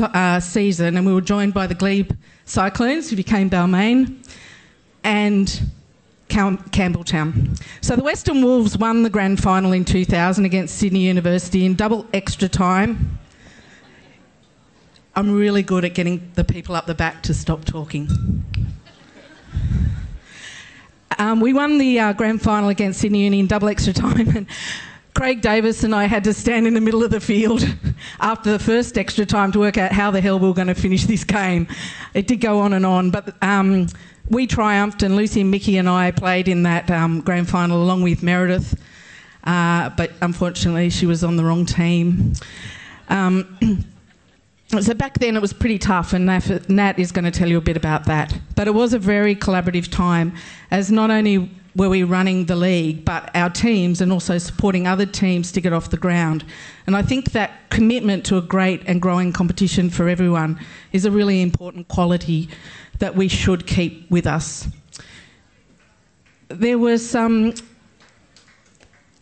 uh, 0.01 0.41
season, 0.41 0.97
and 0.97 1.07
we 1.07 1.13
were 1.13 1.21
joined 1.21 1.55
by 1.55 1.67
the 1.67 1.75
Glebe 1.75 2.13
Cyclones, 2.45 3.11
who 3.11 3.17
became 3.17 3.49
Balmain, 3.49 4.17
and 5.05 5.61
Campbelltown. 6.29 7.61
So 7.81 7.97
the 7.97 8.03
Western 8.03 8.43
Wolves 8.43 8.77
won 8.77 9.03
the 9.03 9.11
grand 9.11 9.43
final 9.43 9.73
in 9.73 9.85
2000 9.85 10.45
against 10.45 10.77
Sydney 10.77 11.01
University 11.01 11.65
in 11.65 11.75
double 11.75 12.07
extra 12.13 12.49
time. 12.49 13.19
I'm 15.15 15.33
really 15.33 15.63
good 15.63 15.85
at 15.85 15.95
getting 15.95 16.31
the 16.35 16.45
people 16.45 16.75
up 16.75 16.87
the 16.87 16.95
back 16.95 17.23
to 17.23 17.35
stop 17.35 17.65
talking. 17.65 18.45
Um, 21.19 21.41
we 21.41 21.55
won 21.55 21.79
the 21.79 21.99
uh, 21.99 22.13
grand 22.13 22.43
final 22.43 22.69
against 22.69 23.01
Sydney 23.01 23.25
Uni 23.25 23.41
in 23.41 23.47
double 23.47 23.69
extra 23.69 23.95
time, 23.95 24.29
and 24.37 24.47
Craig 25.15 25.41
Davis 25.41 25.83
and 25.83 25.95
I 25.95 26.05
had 26.05 26.25
to 26.25 26.35
stand 26.35 26.67
in 26.67 26.75
the 26.75 26.81
middle 26.83 27.03
of 27.03 27.11
the 27.11 27.21
field 27.21 27.67
after 28.21 28.53
the 28.53 28.59
first 28.59 28.99
extra 28.99 29.25
time 29.25 29.51
to 29.53 29.59
work 29.59 29.79
out 29.79 29.93
how 29.93 30.11
the 30.11 30.21
hell 30.21 30.39
we 30.39 30.49
were 30.49 30.55
going 30.55 30.67
to 30.67 30.75
finish 30.75 31.07
this 31.07 31.25
game. 31.25 31.67
It 32.13 32.27
did 32.27 32.43
go 32.43 32.61
on 32.61 32.75
and 32.75 32.85
on, 32.85 33.11
but 33.11 33.35
um, 33.43 33.87
we 34.29 34.47
triumphed, 34.47 35.03
and 35.03 35.17
Lucy 35.17 35.41
and 35.41 35.51
Mickey 35.51 35.77
and 35.79 35.89
I 35.89 36.11
played 36.11 36.49
in 36.49 36.63
that 36.65 36.91
um, 36.91 37.21
grand 37.21 37.49
final 37.49 37.83
along 37.83 38.03
with 38.03 38.23
Meredith, 38.23 38.81
uh, 39.45 39.91
but 39.91 40.13
unfortunately 40.21 40.91
she 40.91 41.07
was 41.07 41.23
on 41.23 41.37
the 41.37 41.45
wrong 41.45 41.65
team. 41.65 42.33
Um, 43.09 43.85
so 44.81 44.95
back 44.95 45.19
then 45.19 45.37
it 45.37 45.43
was 45.43 45.53
pretty 45.53 45.79
tough, 45.79 46.13
and 46.13 46.27
Nat, 46.27 46.69
Nat 46.69 46.99
is 46.99 47.13
going 47.13 47.25
to 47.25 47.31
tell 47.31 47.49
you 47.49 47.59
a 47.59 47.63
bit 47.63 47.77
about 47.77 48.05
that. 48.07 48.37
But 48.55 48.67
it 48.67 48.75
was 48.75 48.95
a 48.95 48.99
very 48.99 49.37
collaborative 49.37 49.91
time, 49.91 50.35
as 50.71 50.91
not 50.91 51.11
only 51.11 51.51
were 51.77 51.91
we 51.91 52.03
running 52.03 52.47
the 52.47 52.57
league, 52.57 53.05
but 53.05 53.31
our 53.35 53.51
teams 53.51 54.01
and 54.01 54.11
also 54.11 54.39
supporting 54.39 54.87
other 54.87 55.05
teams 55.05 55.53
to 55.53 55.61
get 55.61 55.75
off 55.75 55.91
the 55.91 55.97
ground. 55.97 56.43
And 56.87 56.97
I 56.97 57.03
think 57.03 57.33
that 57.33 57.69
commitment 57.69 58.25
to 58.27 58.39
a 58.39 58.41
great 58.41 58.83
and 58.87 59.01
growing 59.01 59.31
competition 59.31 59.91
for 59.91 60.09
everyone 60.09 60.59
is 60.93 61.05
a 61.05 61.11
really 61.11 61.43
important 61.43 61.87
quality 61.89 62.49
that 62.99 63.15
we 63.15 63.29
should 63.29 63.67
keep 63.67 64.11
with 64.11 64.27
us. 64.27 64.69
There 66.49 66.79
was 66.79 67.09
some. 67.09 67.55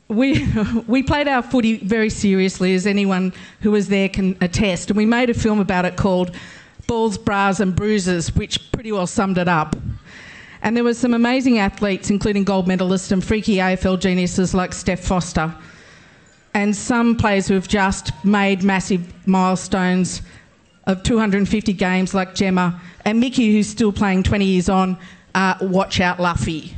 we, 0.08 0.46
we 0.86 1.02
played 1.02 1.28
our 1.28 1.42
footy 1.42 1.78
very 1.78 2.10
seriously, 2.10 2.74
as 2.74 2.86
anyone 2.86 3.32
who 3.60 3.70
was 3.70 3.88
there 3.88 4.08
can 4.08 4.36
attest, 4.40 4.90
and 4.90 4.96
we 4.96 5.06
made 5.06 5.30
a 5.30 5.34
film 5.34 5.60
about 5.60 5.84
it 5.84 5.96
called 5.96 6.34
Balls, 6.86 7.16
Bras 7.16 7.60
and 7.60 7.74
Bruises, 7.74 8.34
which 8.34 8.70
pretty 8.72 8.92
well 8.92 9.06
summed 9.06 9.38
it 9.38 9.48
up. 9.48 9.76
And 10.62 10.76
there 10.76 10.84
were 10.84 10.94
some 10.94 11.12
amazing 11.12 11.58
athletes, 11.58 12.08
including 12.08 12.44
gold 12.44 12.66
medalists 12.66 13.12
and 13.12 13.22
freaky 13.22 13.56
AFL 13.56 14.00
geniuses 14.00 14.54
like 14.54 14.72
Steph 14.72 15.00
Foster, 15.00 15.54
and 16.54 16.74
some 16.74 17.16
players 17.16 17.48
who 17.48 17.54
have 17.54 17.68
just 17.68 18.12
made 18.24 18.62
massive 18.62 19.12
milestones 19.26 20.22
of 20.86 21.02
250 21.02 21.72
games, 21.72 22.14
like 22.14 22.34
Gemma, 22.34 22.80
and 23.04 23.20
Mickey, 23.20 23.52
who's 23.52 23.68
still 23.68 23.92
playing 23.92 24.22
20 24.22 24.44
years 24.44 24.68
on. 24.68 24.98
Uh, 25.34 25.54
watch 25.60 26.00
out, 26.00 26.20
Luffy. 26.20 26.74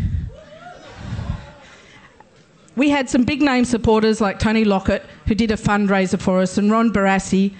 We 2.76 2.90
had 2.90 3.08
some 3.08 3.24
big 3.24 3.40
name 3.40 3.64
supporters 3.64 4.20
like 4.20 4.38
Tony 4.38 4.64
Lockett, 4.64 5.04
who 5.26 5.34
did 5.34 5.50
a 5.50 5.56
fundraiser 5.56 6.20
for 6.20 6.40
us, 6.40 6.58
and 6.58 6.70
Ron 6.70 6.92
Barassi, 6.92 7.54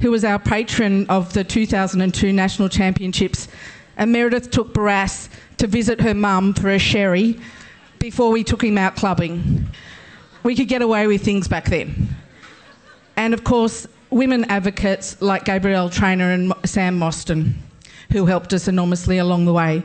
who 0.00 0.10
was 0.10 0.24
our 0.24 0.38
patron 0.38 1.06
of 1.08 1.32
the 1.32 1.44
2002 1.44 2.32
National 2.32 2.68
Championships. 2.68 3.48
And 3.96 4.12
Meredith 4.12 4.50
took 4.50 4.74
Barassi 4.74 5.28
to 5.58 5.66
visit 5.66 6.00
her 6.00 6.14
mum 6.14 6.52
for 6.52 6.70
a 6.70 6.78
sherry 6.78 7.38
before 7.98 8.30
we 8.30 8.44
took 8.44 8.62
him 8.62 8.76
out 8.76 8.96
clubbing. 8.96 9.66
we 10.42 10.54
could 10.54 10.68
get 10.68 10.82
away 10.82 11.06
with 11.06 11.22
things 11.22 11.48
back 11.48 11.66
then. 11.66 12.08
And 13.16 13.32
of 13.34 13.42
course, 13.44 13.86
women 14.10 14.44
advocates 14.44 15.20
like 15.20 15.44
Gabrielle 15.44 15.90
Trainor 15.90 16.30
and 16.32 16.52
Sam 16.64 16.98
Mostyn, 16.98 17.54
who 18.12 18.26
helped 18.26 18.52
us 18.52 18.68
enormously 18.68 19.18
along 19.18 19.44
the 19.44 19.52
way. 19.52 19.82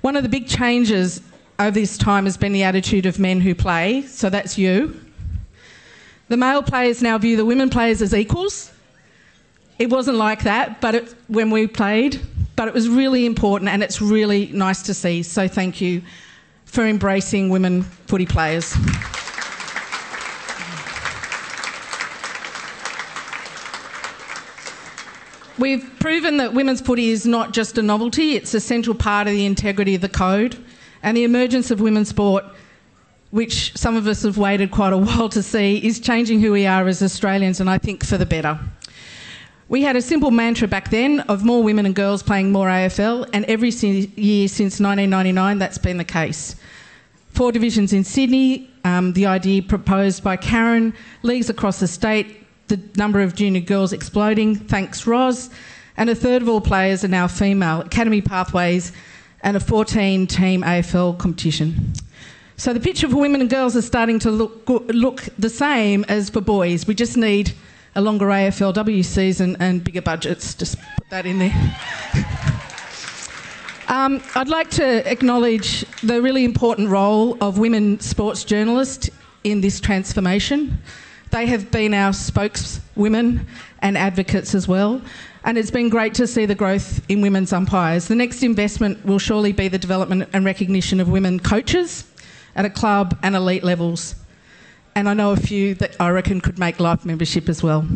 One 0.00 0.16
of 0.16 0.22
the 0.22 0.28
big 0.28 0.46
changes 0.46 1.20
over 1.58 1.72
this 1.72 1.98
time 1.98 2.24
has 2.24 2.36
been 2.36 2.52
the 2.52 2.62
attitude 2.62 3.06
of 3.06 3.18
men 3.18 3.40
who 3.40 3.54
play, 3.54 4.02
so 4.02 4.30
that's 4.30 4.56
you. 4.56 5.00
The 6.28 6.36
male 6.36 6.62
players 6.62 7.02
now 7.02 7.18
view 7.18 7.36
the 7.36 7.44
women 7.44 7.70
players 7.70 8.02
as 8.02 8.14
equals. 8.14 8.70
It 9.78 9.90
wasn't 9.90 10.18
like 10.18 10.42
that, 10.42 10.80
but 10.80 10.94
it, 10.94 11.14
when 11.28 11.50
we 11.50 11.66
played, 11.66 12.20
but 12.56 12.68
it 12.68 12.74
was 12.74 12.88
really 12.88 13.26
important 13.26 13.70
and 13.70 13.82
it's 13.82 14.02
really 14.02 14.46
nice 14.46 14.82
to 14.82 14.94
see. 14.94 15.22
So 15.22 15.48
thank 15.48 15.80
you 15.80 16.02
for 16.64 16.84
embracing 16.86 17.48
women 17.48 17.82
footy 17.82 18.26
players. 18.26 18.76
We've 25.58 25.90
proven 25.98 26.36
that 26.36 26.54
women's 26.54 26.80
footy 26.80 27.10
is 27.10 27.26
not 27.26 27.52
just 27.52 27.78
a 27.78 27.82
novelty, 27.82 28.36
it's 28.36 28.54
a 28.54 28.60
central 28.60 28.94
part 28.94 29.26
of 29.26 29.32
the 29.32 29.44
integrity 29.44 29.96
of 29.96 30.00
the 30.00 30.08
code. 30.08 30.56
And 31.02 31.16
the 31.16 31.24
emergence 31.24 31.72
of 31.72 31.80
women's 31.80 32.08
sport, 32.08 32.44
which 33.32 33.76
some 33.76 33.96
of 33.96 34.06
us 34.06 34.22
have 34.22 34.38
waited 34.38 34.70
quite 34.70 34.92
a 34.92 34.96
while 34.98 35.28
to 35.30 35.42
see, 35.42 35.84
is 35.84 35.98
changing 35.98 36.40
who 36.40 36.52
we 36.52 36.64
are 36.64 36.86
as 36.86 37.02
Australians, 37.02 37.60
and 37.60 37.68
I 37.68 37.78
think 37.78 38.04
for 38.04 38.16
the 38.16 38.26
better. 38.26 38.58
We 39.68 39.82
had 39.82 39.96
a 39.96 40.02
simple 40.02 40.30
mantra 40.30 40.68
back 40.68 40.90
then 40.90 41.20
of 41.20 41.44
more 41.44 41.62
women 41.62 41.86
and 41.86 41.94
girls 41.94 42.22
playing 42.22 42.52
more 42.52 42.68
AFL, 42.68 43.28
and 43.32 43.44
every 43.46 43.70
year 43.70 44.46
since 44.46 44.80
1999, 44.80 45.58
that's 45.58 45.78
been 45.78 45.98
the 45.98 46.04
case. 46.04 46.54
Four 47.30 47.50
divisions 47.50 47.92
in 47.92 48.04
Sydney, 48.04 48.70
um, 48.84 49.12
the 49.12 49.26
idea 49.26 49.62
proposed 49.62 50.22
by 50.22 50.36
Karen, 50.36 50.94
leagues 51.22 51.50
across 51.50 51.80
the 51.80 51.88
state, 51.88 52.37
the 52.68 52.80
number 52.96 53.20
of 53.20 53.34
junior 53.34 53.60
girls 53.60 53.92
exploding, 53.92 54.54
thanks 54.54 55.06
Ros, 55.06 55.50
and 55.96 56.08
a 56.08 56.14
third 56.14 56.42
of 56.42 56.48
all 56.48 56.60
players 56.60 57.04
are 57.04 57.08
now 57.08 57.26
female. 57.26 57.80
Academy 57.80 58.20
pathways 58.20 58.92
and 59.42 59.56
a 59.56 59.60
14 59.60 60.26
team 60.26 60.62
AFL 60.62 61.18
competition. 61.18 61.92
So 62.56 62.72
the 62.72 62.80
picture 62.80 63.08
for 63.08 63.16
women 63.16 63.40
and 63.40 63.48
girls 63.48 63.76
is 63.76 63.86
starting 63.86 64.18
to 64.20 64.30
look, 64.30 64.68
look 64.68 65.24
the 65.38 65.48
same 65.48 66.04
as 66.08 66.28
for 66.28 66.40
boys. 66.40 66.86
We 66.86 66.94
just 66.94 67.16
need 67.16 67.54
a 67.94 68.00
longer 68.00 68.26
AFLW 68.26 69.04
season 69.04 69.56
and 69.60 69.82
bigger 69.82 70.02
budgets. 70.02 70.54
Just 70.54 70.76
put 70.96 71.10
that 71.10 71.24
in 71.24 71.38
there. 71.38 71.48
um, 73.88 74.20
I'd 74.34 74.48
like 74.48 74.70
to 74.70 75.10
acknowledge 75.10 75.84
the 76.02 76.20
really 76.20 76.44
important 76.44 76.88
role 76.88 77.38
of 77.40 77.58
women 77.58 78.00
sports 78.00 78.44
journalists 78.44 79.08
in 79.44 79.60
this 79.60 79.80
transformation. 79.80 80.78
They 81.30 81.46
have 81.46 81.70
been 81.70 81.94
our 81.94 82.12
spokeswomen 82.12 83.46
and 83.80 83.98
advocates 83.98 84.54
as 84.54 84.66
well. 84.66 85.02
And 85.44 85.56
it's 85.56 85.70
been 85.70 85.88
great 85.88 86.14
to 86.14 86.26
see 86.26 86.46
the 86.46 86.54
growth 86.54 87.02
in 87.08 87.20
women's 87.20 87.52
umpires. 87.52 88.08
The 88.08 88.14
next 88.14 88.42
investment 88.42 89.04
will 89.04 89.18
surely 89.18 89.52
be 89.52 89.68
the 89.68 89.78
development 89.78 90.28
and 90.32 90.44
recognition 90.44 91.00
of 91.00 91.08
women 91.08 91.38
coaches 91.38 92.04
at 92.56 92.64
a 92.64 92.70
club 92.70 93.18
and 93.22 93.34
elite 93.34 93.64
levels. 93.64 94.14
And 94.94 95.08
I 95.08 95.14
know 95.14 95.30
a 95.30 95.36
few 95.36 95.74
that 95.76 95.96
I 96.00 96.10
reckon 96.10 96.40
could 96.40 96.58
make 96.58 96.80
life 96.80 97.04
membership 97.04 97.48
as 97.48 97.62
well. 97.62 97.86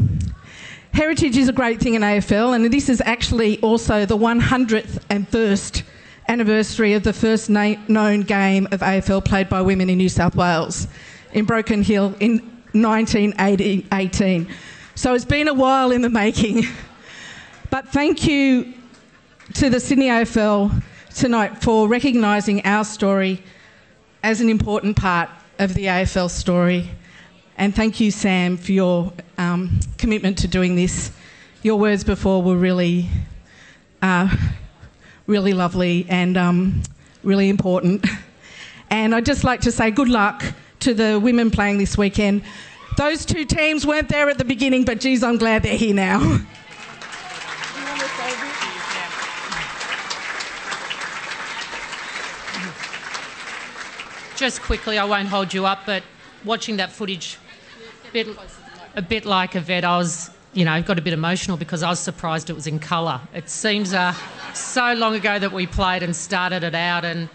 Heritage 0.94 1.36
is 1.36 1.48
a 1.48 1.52
great 1.52 1.80
thing 1.80 1.94
in 1.94 2.02
AFL, 2.02 2.54
and 2.54 2.72
this 2.72 2.88
is 2.88 3.02
actually 3.04 3.58
also 3.60 4.04
the 4.04 4.16
100th 4.16 5.02
and 5.08 5.26
first 5.26 5.82
anniversary 6.28 6.92
of 6.92 7.02
the 7.02 7.12
first 7.12 7.50
known 7.50 8.20
game 8.22 8.68
of 8.70 8.80
AFL 8.80 9.24
played 9.24 9.48
by 9.48 9.60
women 9.62 9.90
in 9.90 9.98
New 9.98 10.08
South 10.08 10.36
Wales 10.36 10.86
in 11.32 11.44
Broken 11.44 11.82
Hill 11.82 12.14
in 12.20 12.61
1918. 12.72 14.48
So 14.94 15.14
it's 15.14 15.24
been 15.24 15.48
a 15.48 15.54
while 15.54 15.90
in 15.90 16.02
the 16.02 16.10
making. 16.10 16.64
But 17.70 17.88
thank 17.88 18.26
you 18.26 18.74
to 19.54 19.70
the 19.70 19.80
Sydney 19.80 20.08
AFL 20.08 20.82
tonight 21.14 21.62
for 21.62 21.88
recognising 21.88 22.66
our 22.66 22.84
story 22.84 23.42
as 24.22 24.42
an 24.42 24.50
important 24.50 24.94
part 24.94 25.30
of 25.58 25.72
the 25.72 25.86
AFL 25.86 26.28
story. 26.28 26.90
And 27.56 27.74
thank 27.74 27.98
you, 27.98 28.10
Sam, 28.10 28.58
for 28.58 28.72
your 28.72 29.10
um, 29.38 29.80
commitment 29.96 30.36
to 30.40 30.48
doing 30.48 30.76
this. 30.76 31.12
Your 31.62 31.78
words 31.78 32.04
before 32.04 32.42
were 32.42 32.58
really, 32.58 33.08
uh, 34.02 34.28
really 35.26 35.54
lovely 35.54 36.04
and 36.10 36.36
um, 36.36 36.82
really 37.22 37.48
important. 37.48 38.04
And 38.90 39.14
I'd 39.14 39.24
just 39.24 39.42
like 39.42 39.62
to 39.62 39.72
say 39.72 39.90
good 39.90 40.10
luck 40.10 40.44
to 40.82 40.94
the 40.94 41.18
women 41.18 41.50
playing 41.50 41.78
this 41.78 41.96
weekend. 41.96 42.42
Those 42.96 43.24
two 43.24 43.44
teams 43.44 43.86
weren't 43.86 44.08
there 44.08 44.28
at 44.28 44.38
the 44.38 44.44
beginning, 44.44 44.84
but 44.84 45.00
geez, 45.00 45.22
I'm 45.22 45.38
glad 45.38 45.62
they're 45.62 45.76
here 45.76 45.94
now. 45.94 46.40
Just 54.36 54.60
quickly, 54.62 54.98
I 54.98 55.04
won't 55.04 55.28
hold 55.28 55.54
you 55.54 55.66
up, 55.66 55.86
but 55.86 56.02
watching 56.44 56.76
that 56.78 56.90
footage, 56.90 57.38
a 58.08 58.12
bit, 58.12 58.26
like 58.36 58.48
a 58.96 59.02
bit 59.02 59.24
like 59.24 59.54
Yvette, 59.54 59.84
I 59.84 59.96
was, 59.96 60.30
you 60.52 60.64
know, 60.64 60.82
got 60.82 60.98
a 60.98 61.02
bit 61.02 61.12
emotional 61.12 61.56
because 61.56 61.84
I 61.84 61.90
was 61.90 62.00
surprised 62.00 62.50
it 62.50 62.54
was 62.54 62.66
in 62.66 62.80
colour. 62.80 63.20
It 63.32 63.48
seems 63.48 63.94
uh, 63.94 64.12
so 64.52 64.94
long 64.94 65.14
ago 65.14 65.38
that 65.38 65.52
we 65.52 65.66
played 65.68 66.02
and 66.02 66.14
started 66.14 66.64
it 66.64 66.74
out, 66.74 67.04
and 67.04 67.28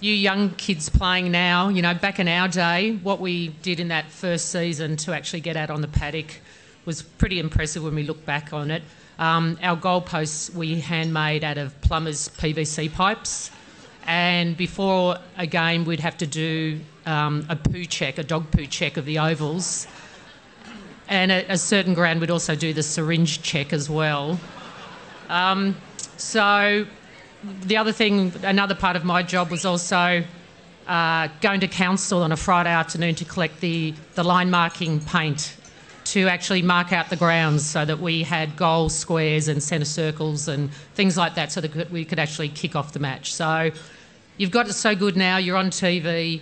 you 0.00 0.14
young 0.14 0.50
kids 0.50 0.88
playing 0.88 1.30
now, 1.30 1.68
you 1.68 1.82
know, 1.82 1.94
back 1.94 2.18
in 2.18 2.28
our 2.28 2.48
day, 2.48 2.92
what 3.02 3.20
we 3.20 3.48
did 3.48 3.80
in 3.80 3.88
that 3.88 4.10
first 4.10 4.50
season 4.50 4.96
to 4.96 5.12
actually 5.12 5.40
get 5.40 5.56
out 5.56 5.70
on 5.70 5.82
the 5.82 5.88
paddock 5.88 6.40
was 6.86 7.02
pretty 7.02 7.38
impressive 7.38 7.84
when 7.84 7.94
we 7.94 8.02
look 8.02 8.24
back 8.24 8.52
on 8.52 8.70
it. 8.70 8.82
Um, 9.18 9.58
our 9.62 9.76
goalposts 9.76 10.54
we 10.54 10.80
handmade 10.80 11.44
out 11.44 11.58
of 11.58 11.78
plumbers' 11.82 12.30
PVC 12.30 12.90
pipes, 12.90 13.50
and 14.06 14.56
before 14.56 15.18
a 15.36 15.46
game 15.46 15.84
we'd 15.84 16.00
have 16.00 16.16
to 16.18 16.26
do 16.26 16.80
um, 17.04 17.44
a 17.50 17.56
poo 17.56 17.84
check, 17.84 18.16
a 18.16 18.22
dog 18.22 18.50
poo 18.50 18.66
check 18.66 18.96
of 18.96 19.04
the 19.04 19.18
ovals, 19.18 19.86
and 21.08 21.30
at 21.30 21.50
a 21.50 21.58
certain 21.58 21.92
ground 21.92 22.20
we'd 22.20 22.30
also 22.30 22.54
do 22.54 22.72
the 22.72 22.82
syringe 22.82 23.42
check 23.42 23.74
as 23.74 23.90
well. 23.90 24.40
Um, 25.28 25.76
so 26.16 26.86
the 27.42 27.76
other 27.76 27.92
thing, 27.92 28.32
another 28.42 28.74
part 28.74 28.96
of 28.96 29.04
my 29.04 29.22
job 29.22 29.50
was 29.50 29.64
also 29.64 30.22
uh, 30.86 31.28
going 31.40 31.60
to 31.60 31.68
council 31.68 32.22
on 32.22 32.32
a 32.32 32.36
Friday 32.36 32.70
afternoon 32.70 33.14
to 33.16 33.24
collect 33.24 33.60
the, 33.60 33.94
the 34.14 34.24
line 34.24 34.50
marking 34.50 35.00
paint 35.00 35.56
to 36.04 36.26
actually 36.26 36.62
mark 36.62 36.92
out 36.92 37.08
the 37.08 37.16
grounds 37.16 37.64
so 37.64 37.84
that 37.84 38.00
we 38.00 38.22
had 38.22 38.56
goal 38.56 38.88
squares 38.88 39.48
and 39.48 39.62
centre 39.62 39.84
circles 39.84 40.48
and 40.48 40.72
things 40.94 41.16
like 41.16 41.34
that 41.34 41.52
so 41.52 41.60
that 41.60 41.90
we 41.90 42.04
could 42.04 42.18
actually 42.18 42.48
kick 42.48 42.74
off 42.74 42.92
the 42.92 42.98
match. 42.98 43.32
So 43.32 43.70
you've 44.36 44.50
got 44.50 44.68
it 44.68 44.72
so 44.72 44.94
good 44.96 45.16
now, 45.16 45.36
you're 45.36 45.56
on 45.56 45.70
TV. 45.70 46.40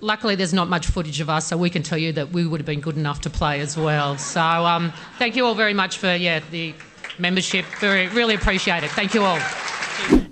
Luckily, 0.00 0.34
there's 0.34 0.54
not 0.54 0.68
much 0.68 0.86
footage 0.86 1.20
of 1.20 1.28
us, 1.28 1.46
so 1.48 1.58
we 1.58 1.68
can 1.68 1.82
tell 1.82 1.98
you 1.98 2.12
that 2.12 2.30
we 2.30 2.46
would 2.46 2.58
have 2.58 2.66
been 2.66 2.80
good 2.80 2.96
enough 2.96 3.20
to 3.22 3.30
play 3.30 3.60
as 3.60 3.76
well. 3.76 4.16
So 4.16 4.40
um, 4.40 4.94
thank 5.18 5.36
you 5.36 5.44
all 5.44 5.54
very 5.54 5.74
much 5.74 5.98
for 5.98 6.14
yeah 6.14 6.40
the 6.50 6.72
membership. 7.20 7.64
Very, 7.80 8.08
really 8.08 8.34
appreciate 8.34 8.82
it. 8.82 8.90
Thank 8.90 9.14
you 9.14 9.22
all. 9.22 9.38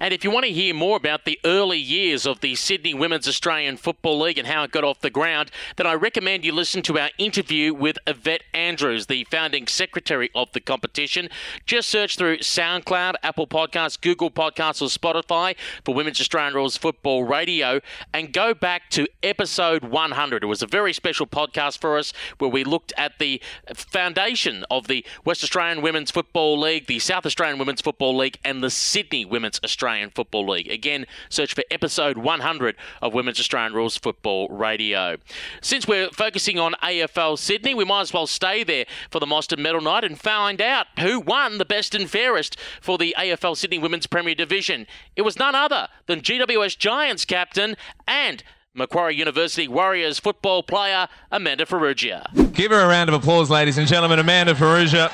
And 0.00 0.14
if 0.14 0.24
you 0.24 0.30
want 0.30 0.46
to 0.46 0.52
hear 0.52 0.74
more 0.74 0.96
about 0.96 1.24
the 1.24 1.38
early 1.44 1.78
years 1.78 2.26
of 2.26 2.40
the 2.40 2.54
Sydney 2.54 2.94
Women's 2.94 3.26
Australian 3.26 3.76
Football 3.76 4.20
League 4.20 4.38
and 4.38 4.46
how 4.46 4.62
it 4.62 4.70
got 4.70 4.84
off 4.84 5.00
the 5.00 5.10
ground, 5.10 5.50
then 5.76 5.86
I 5.86 5.94
recommend 5.94 6.44
you 6.44 6.52
listen 6.52 6.82
to 6.82 6.98
our 6.98 7.10
interview 7.18 7.74
with 7.74 7.98
Yvette 8.06 8.44
Andrews, 8.54 9.06
the 9.06 9.24
founding 9.24 9.66
secretary 9.66 10.30
of 10.34 10.52
the 10.52 10.60
competition. 10.60 11.28
Just 11.66 11.88
search 11.88 12.16
through 12.16 12.38
SoundCloud, 12.38 13.14
Apple 13.22 13.46
Podcasts, 13.46 14.00
Google 14.00 14.30
Podcasts, 14.30 14.80
or 14.80 14.86
Spotify 14.86 15.56
for 15.84 15.94
Women's 15.94 16.20
Australian 16.20 16.54
Rules 16.54 16.76
Football 16.76 17.24
Radio 17.24 17.80
and 18.14 18.32
go 18.32 18.54
back 18.54 18.90
to 18.90 19.06
episode 19.22 19.84
100. 19.84 20.42
It 20.42 20.46
was 20.46 20.62
a 20.62 20.66
very 20.66 20.92
special 20.92 21.26
podcast 21.26 21.80
for 21.80 21.98
us 21.98 22.12
where 22.38 22.50
we 22.50 22.64
looked 22.64 22.92
at 22.96 23.18
the 23.18 23.42
foundation 23.74 24.64
of 24.70 24.86
the 24.86 25.04
West 25.24 25.42
Australian 25.42 25.82
Women's 25.82 26.10
Football 26.10 26.58
League, 26.58 26.86
the 26.86 26.98
South 26.98 27.26
Australian 27.26 27.58
Women's 27.58 27.80
Football 27.80 28.16
League, 28.16 28.38
and 28.44 28.62
the 28.62 28.70
Sydney 28.70 29.24
Women's 29.24 29.57
Australian 29.64 30.10
Football 30.10 30.48
League. 30.48 30.70
Again, 30.70 31.06
search 31.28 31.54
for 31.54 31.64
episode 31.70 32.18
100 32.18 32.76
of 33.02 33.14
Women's 33.14 33.40
Australian 33.40 33.74
Rules 33.74 33.96
Football 33.96 34.48
Radio. 34.48 35.16
Since 35.60 35.86
we're 35.86 36.10
focusing 36.10 36.58
on 36.58 36.74
AFL 36.82 37.38
Sydney, 37.38 37.74
we 37.74 37.84
might 37.84 38.02
as 38.02 38.12
well 38.12 38.26
stay 38.26 38.64
there 38.64 38.86
for 39.10 39.20
the 39.20 39.26
Mostyn 39.26 39.62
Medal 39.62 39.80
Night 39.80 40.04
and 40.04 40.18
find 40.18 40.60
out 40.60 40.86
who 40.98 41.20
won 41.20 41.58
the 41.58 41.64
best 41.64 41.94
and 41.94 42.08
fairest 42.08 42.56
for 42.80 42.98
the 42.98 43.14
AFL 43.18 43.56
Sydney 43.56 43.78
Women's 43.78 44.06
Premier 44.06 44.34
Division. 44.34 44.86
It 45.16 45.22
was 45.22 45.38
none 45.38 45.54
other 45.54 45.88
than 46.06 46.20
GWS 46.20 46.78
Giants 46.78 47.24
captain 47.24 47.76
and 48.06 48.42
Macquarie 48.74 49.16
University 49.16 49.66
Warriors 49.66 50.18
football 50.18 50.62
player 50.62 51.08
Amanda 51.32 51.66
Farrugia. 51.66 52.52
Give 52.52 52.70
her 52.70 52.80
a 52.80 52.86
round 52.88 53.08
of 53.08 53.14
applause, 53.14 53.50
ladies 53.50 53.76
and 53.78 53.88
gentlemen. 53.88 54.18
Amanda 54.18 54.54
Farrugia. 54.54 55.10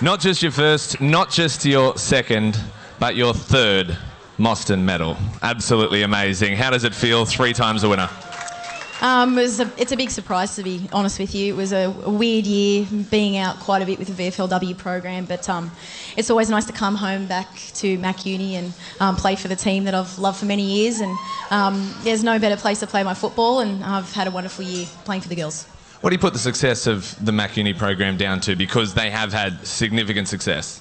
Not 0.00 0.20
just 0.20 0.44
your 0.44 0.52
first, 0.52 1.00
not 1.00 1.28
just 1.28 1.64
your 1.64 1.98
second, 1.98 2.56
but 3.00 3.16
your 3.16 3.34
third 3.34 3.98
Mostyn 4.38 4.84
medal. 4.84 5.16
Absolutely 5.42 6.02
amazing. 6.02 6.56
How 6.56 6.70
does 6.70 6.84
it 6.84 6.94
feel? 6.94 7.24
Three 7.24 7.52
times 7.52 7.82
a 7.82 7.88
winner. 7.88 8.08
Um, 9.00 9.36
it 9.38 9.58
a, 9.58 9.72
it's 9.76 9.90
a 9.90 9.96
big 9.96 10.10
surprise 10.10 10.54
to 10.54 10.62
be 10.62 10.88
honest 10.92 11.18
with 11.18 11.34
you. 11.34 11.52
It 11.52 11.56
was 11.56 11.72
a, 11.72 11.92
a, 12.04 12.10
weird 12.10 12.46
year 12.46 12.86
being 13.10 13.38
out 13.38 13.58
quite 13.58 13.82
a 13.82 13.86
bit 13.86 13.98
with 13.98 14.16
the 14.16 14.22
VFLW 14.22 14.78
program, 14.78 15.24
but 15.24 15.48
um, 15.48 15.72
it's 16.16 16.30
always 16.30 16.48
nice 16.48 16.66
to 16.66 16.72
come 16.72 16.94
home 16.94 17.26
back 17.26 17.48
to 17.74 17.98
Mac 17.98 18.24
Uni 18.24 18.54
and 18.54 18.72
um, 19.00 19.16
play 19.16 19.34
for 19.34 19.48
the 19.48 19.56
team 19.56 19.82
that 19.84 19.94
I've 19.94 20.16
loved 20.20 20.38
for 20.38 20.46
many 20.46 20.62
years. 20.62 21.00
And 21.00 21.16
um, 21.50 21.92
there's 22.02 22.22
no 22.22 22.38
better 22.38 22.56
place 22.56 22.78
to 22.80 22.86
play 22.86 23.02
my 23.02 23.14
football, 23.14 23.60
and 23.60 23.82
I've 23.82 24.12
had 24.12 24.28
a 24.28 24.30
wonderful 24.30 24.64
year 24.64 24.86
playing 25.04 25.22
for 25.22 25.28
the 25.28 25.36
girls. 25.36 25.66
What 26.00 26.10
do 26.10 26.14
you 26.14 26.20
put 26.20 26.32
the 26.32 26.38
success 26.38 26.86
of 26.86 27.16
the 27.24 27.32
Mac 27.32 27.56
Uni 27.56 27.74
program 27.74 28.16
down 28.16 28.38
to? 28.42 28.54
Because 28.54 28.94
they 28.94 29.10
have 29.10 29.32
had 29.32 29.66
significant 29.66 30.28
success. 30.28 30.80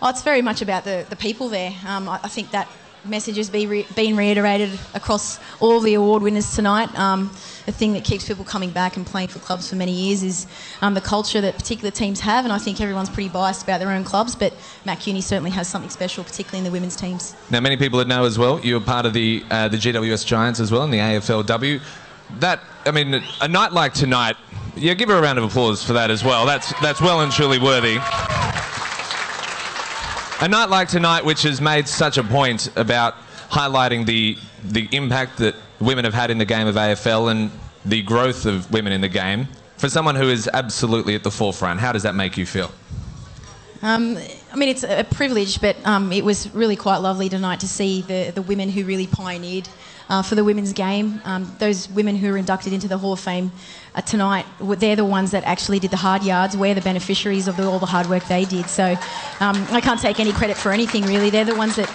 Oh, 0.00 0.08
it's 0.08 0.22
very 0.22 0.40
much 0.40 0.62
about 0.62 0.84
the, 0.84 1.04
the 1.10 1.16
people 1.16 1.48
there. 1.50 1.74
Um, 1.86 2.08
I, 2.08 2.18
I 2.22 2.28
think 2.28 2.50
that 2.52 2.66
message 3.04 3.36
has 3.36 3.50
be 3.50 3.66
re- 3.66 3.86
been 3.94 4.16
reiterated 4.16 4.70
across 4.94 5.38
all 5.60 5.80
the 5.80 5.92
award 5.92 6.22
winners 6.22 6.54
tonight. 6.54 6.98
Um, 6.98 7.30
the 7.66 7.72
thing 7.72 7.92
that 7.92 8.04
keeps 8.04 8.26
people 8.26 8.44
coming 8.44 8.70
back 8.70 8.96
and 8.96 9.06
playing 9.06 9.28
for 9.28 9.38
clubs 9.38 9.68
for 9.68 9.76
many 9.76 9.92
years 9.92 10.22
is 10.22 10.46
um, 10.80 10.94
the 10.94 11.00
culture 11.02 11.42
that 11.42 11.54
particular 11.56 11.90
teams 11.90 12.20
have, 12.20 12.44
and 12.44 12.52
I 12.52 12.58
think 12.58 12.80
everyone's 12.80 13.10
pretty 13.10 13.28
biased 13.28 13.62
about 13.62 13.80
their 13.80 13.90
own 13.90 14.04
clubs, 14.04 14.34
but 14.34 14.54
Mac 14.86 15.06
Uni 15.06 15.20
certainly 15.20 15.50
has 15.50 15.68
something 15.68 15.90
special, 15.90 16.24
particularly 16.24 16.58
in 16.58 16.64
the 16.64 16.70
women's 16.70 16.96
teams. 16.96 17.34
Now, 17.50 17.60
many 17.60 17.76
people 17.76 17.98
that 17.98 18.08
know 18.08 18.24
as 18.24 18.38
well, 18.38 18.58
you 18.60 18.74
were 18.74 18.84
part 18.84 19.04
of 19.04 19.12
the 19.12 19.44
uh, 19.50 19.68
the 19.68 19.76
GWS 19.76 20.24
Giants 20.24 20.60
as 20.60 20.72
well 20.72 20.84
in 20.84 20.90
the 20.90 20.98
AFLW. 20.98 21.82
That, 22.40 22.60
I 22.86 22.90
mean, 22.90 23.22
a 23.40 23.48
night 23.48 23.72
like 23.72 23.94
tonight, 23.94 24.36
yeah, 24.76 24.94
give 24.94 25.08
her 25.08 25.16
a 25.16 25.22
round 25.22 25.38
of 25.38 25.44
applause 25.44 25.84
for 25.84 25.92
that 25.92 26.10
as 26.10 26.24
well. 26.24 26.46
That's 26.46 26.72
that's 26.80 27.00
well 27.00 27.20
and 27.20 27.32
truly 27.32 27.58
worthy. 27.58 27.96
A 30.40 30.48
night 30.48 30.68
like 30.68 30.88
tonight, 30.88 31.24
which 31.24 31.42
has 31.42 31.60
made 31.60 31.86
such 31.86 32.18
a 32.18 32.24
point 32.24 32.68
about 32.76 33.14
highlighting 33.50 34.04
the 34.04 34.36
the 34.64 34.88
impact 34.92 35.38
that 35.38 35.54
women 35.80 36.04
have 36.04 36.14
had 36.14 36.30
in 36.30 36.38
the 36.38 36.44
game 36.44 36.66
of 36.66 36.74
AFL 36.74 37.30
and 37.30 37.50
the 37.84 38.02
growth 38.02 38.46
of 38.46 38.70
women 38.72 38.92
in 38.92 39.00
the 39.00 39.08
game. 39.08 39.46
For 39.76 39.88
someone 39.88 40.14
who 40.14 40.28
is 40.28 40.48
absolutely 40.52 41.14
at 41.14 41.22
the 41.22 41.30
forefront, 41.30 41.80
how 41.80 41.92
does 41.92 42.02
that 42.04 42.14
make 42.14 42.36
you 42.36 42.46
feel? 42.46 42.70
Um, 43.82 44.16
I 44.50 44.56
mean, 44.56 44.70
it's 44.70 44.82
a 44.82 45.04
privilege, 45.04 45.60
but 45.60 45.76
um, 45.84 46.10
it 46.10 46.24
was 46.24 46.52
really 46.54 46.76
quite 46.76 46.98
lovely 46.98 47.28
tonight 47.28 47.60
to 47.60 47.68
see 47.68 48.00
the, 48.00 48.32
the 48.34 48.40
women 48.40 48.70
who 48.70 48.84
really 48.84 49.06
pioneered 49.06 49.68
uh, 50.08 50.22
for 50.22 50.34
the 50.34 50.44
women's 50.44 50.72
game. 50.72 51.20
Um, 51.24 51.54
those 51.58 51.88
women 51.90 52.16
who 52.16 52.32
are 52.32 52.36
inducted 52.36 52.72
into 52.72 52.88
the 52.88 52.98
Hall 52.98 53.12
of 53.12 53.20
Fame 53.20 53.52
uh, 53.94 54.00
tonight, 54.00 54.46
they're 54.60 54.96
the 54.96 55.04
ones 55.04 55.30
that 55.30 55.44
actually 55.44 55.78
did 55.78 55.90
the 55.90 55.96
hard 55.96 56.22
yards. 56.22 56.56
We're 56.56 56.74
the 56.74 56.80
beneficiaries 56.80 57.48
of 57.48 57.56
the, 57.56 57.64
all 57.64 57.78
the 57.78 57.86
hard 57.86 58.08
work 58.08 58.24
they 58.24 58.44
did. 58.44 58.66
So 58.66 58.96
um, 59.40 59.66
I 59.70 59.80
can't 59.80 60.00
take 60.00 60.20
any 60.20 60.32
credit 60.32 60.56
for 60.56 60.72
anything, 60.72 61.04
really. 61.04 61.30
They're 61.30 61.44
the 61.44 61.54
ones 61.54 61.76
that 61.76 61.90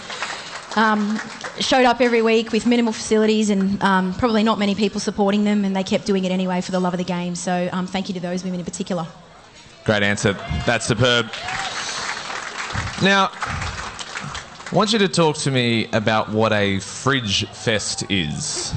um, 0.76 1.20
showed 1.60 1.86
up 1.86 2.01
every 2.01 2.22
week 2.22 2.51
with 2.51 2.66
minimal 2.66 2.93
facilities 2.93 3.49
and 3.49 3.82
um, 3.84 4.14
probably 4.14 4.43
not 4.43 4.60
many 4.60 4.76
people 4.76 4.99
supporting 4.99 5.43
them, 5.43 5.66
and 5.66 5.76
they 5.76 5.84
kept 5.84 6.05
doing 6.05 6.26
it 6.26 6.32
anyway 6.32 6.62
for 6.62 6.72
the 6.72 6.80
love 6.80 6.93
of 6.93 6.97
the 6.97 7.03
game. 7.03 7.36
So 7.36 7.70
um, 7.72 7.88
thank 7.88 8.07
you 8.07 8.14
to 8.14 8.20
those 8.20 8.43
women 8.43 8.60
in 8.60 8.66
particular. 8.66 9.07
Great 9.86 10.03
answer. 10.03 10.34
That's 10.66 10.86
superb. 10.86 11.32
Now, 13.01 13.32
I 14.72 14.76
want 14.76 14.93
you 14.93 14.99
to 14.99 15.07
talk 15.07 15.36
to 15.38 15.51
me 15.51 15.88
about 15.93 16.30
what 16.30 16.53
a 16.53 16.78
fridge 16.78 17.47
fest 17.47 18.03
is. 18.11 18.72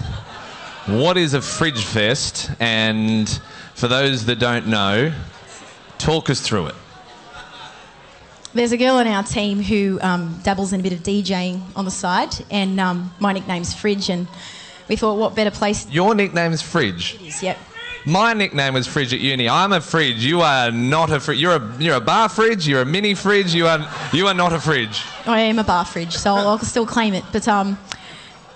What 0.87 1.19
is 1.19 1.35
a 1.35 1.43
fridge 1.43 1.85
fest? 1.85 2.51
And 2.61 3.29
for 3.75 3.89
those 3.89 4.25
that 4.25 4.39
don't 4.39 4.69
know, 4.69 5.13
talk 5.99 6.31
us 6.31 6.41
through 6.41 6.69
it. 6.69 6.75
There's 8.55 8.73
a 8.73 8.79
girl 8.79 8.97
on 8.97 9.07
our 9.07 9.23
team 9.23 9.61
who 9.61 9.99
um, 10.01 10.41
dabbles 10.43 10.73
in 10.73 10.81
a 10.81 10.83
bit 10.83 10.95
of 10.95 11.01
DJing 11.01 11.61
on 11.77 11.85
the 11.85 11.91
side, 11.91 12.43
and 12.51 12.81
um, 12.81 13.15
my 13.21 13.35
nickname's 13.35 13.75
Fridge, 13.75 14.09
and 14.09 14.29
we 14.89 14.97
thought, 14.97 15.19
what 15.19 15.35
better 15.35 15.51
place? 15.51 15.87
Your 15.91 16.15
nickname's 16.15 16.63
Fridge. 16.63 17.17
It 17.17 17.21
is, 17.21 17.43
yep. 17.43 17.59
My 18.05 18.33
nickname 18.33 18.75
was 18.75 18.87
Fridge 18.87 19.15
at 19.15 19.21
uni. 19.21 19.49
I'm 19.49 19.73
a 19.73 19.81
fridge. 19.81 20.25
You 20.25 20.41
are 20.41 20.73
not 20.73 21.11
a 21.11 21.21
fridge. 21.21 21.39
You're 21.39 21.57
a 21.57 21.77
you're 21.79 21.97
a 21.97 22.01
bar 22.01 22.29
fridge. 22.29 22.67
You're 22.67 22.83
a 22.83 22.87
mini 22.87 23.15
fridge. 23.15 23.55
You 23.55 23.69
are 23.69 23.89
you 24.13 24.27
are 24.27 24.35
not 24.35 24.53
a 24.53 24.59
fridge. 24.59 25.05
I 25.27 25.41
am 25.41 25.59
a 25.61 25.65
bar 25.65 25.85
fridge, 25.85 26.17
so 26.17 26.35
I'll, 26.35 26.49
I'll 26.49 26.59
still 26.59 26.87
claim 26.87 27.15
it. 27.15 27.25
But 27.33 27.47
um, 27.47 27.79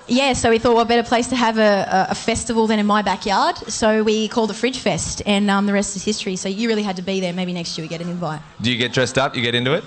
yeah, 0.08 0.32
so 0.32 0.50
we 0.50 0.58
thought 0.58 0.74
what 0.74 0.88
better 0.88 1.06
place 1.06 1.28
to 1.28 1.36
have 1.36 1.58
a, 1.58 2.06
a, 2.10 2.14
festival 2.14 2.66
than 2.66 2.78
in 2.78 2.86
my 2.86 3.02
backyard. 3.02 3.56
So 3.68 4.02
we 4.02 4.28
called 4.28 4.50
it 4.50 4.54
Fridge 4.54 4.78
Fest, 4.78 5.22
and 5.26 5.48
um, 5.48 5.66
the 5.66 5.72
rest 5.72 5.94
is 5.94 6.04
history. 6.04 6.34
So 6.34 6.48
you 6.48 6.68
really 6.68 6.82
had 6.82 6.96
to 6.96 7.02
be 7.02 7.20
there. 7.20 7.32
Maybe 7.32 7.52
next 7.52 7.78
year 7.78 7.84
we 7.84 7.88
get 7.88 8.00
an 8.00 8.08
invite. 8.08 8.40
Do 8.60 8.72
you 8.72 8.78
get 8.78 8.92
dressed 8.92 9.16
up? 9.16 9.36
You 9.36 9.42
get 9.42 9.54
into 9.54 9.74
it? 9.74 9.84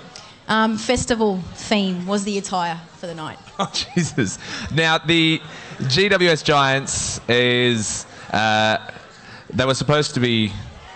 Um, 0.48 0.78
festival 0.78 1.38
theme 1.54 2.06
was 2.06 2.24
the 2.24 2.38
attire 2.38 2.80
for 2.96 3.06
the 3.06 3.14
night. 3.14 3.38
Oh 3.60 3.70
Jesus! 3.94 4.38
Now 4.74 4.96
the 4.96 5.38
GWS 5.80 6.44
Giants 6.44 7.20
is 7.28 8.06
uh, 8.32 8.78
they 9.52 9.64
were 9.64 9.74
supposed 9.74 10.14
to 10.14 10.20
be 10.20 10.52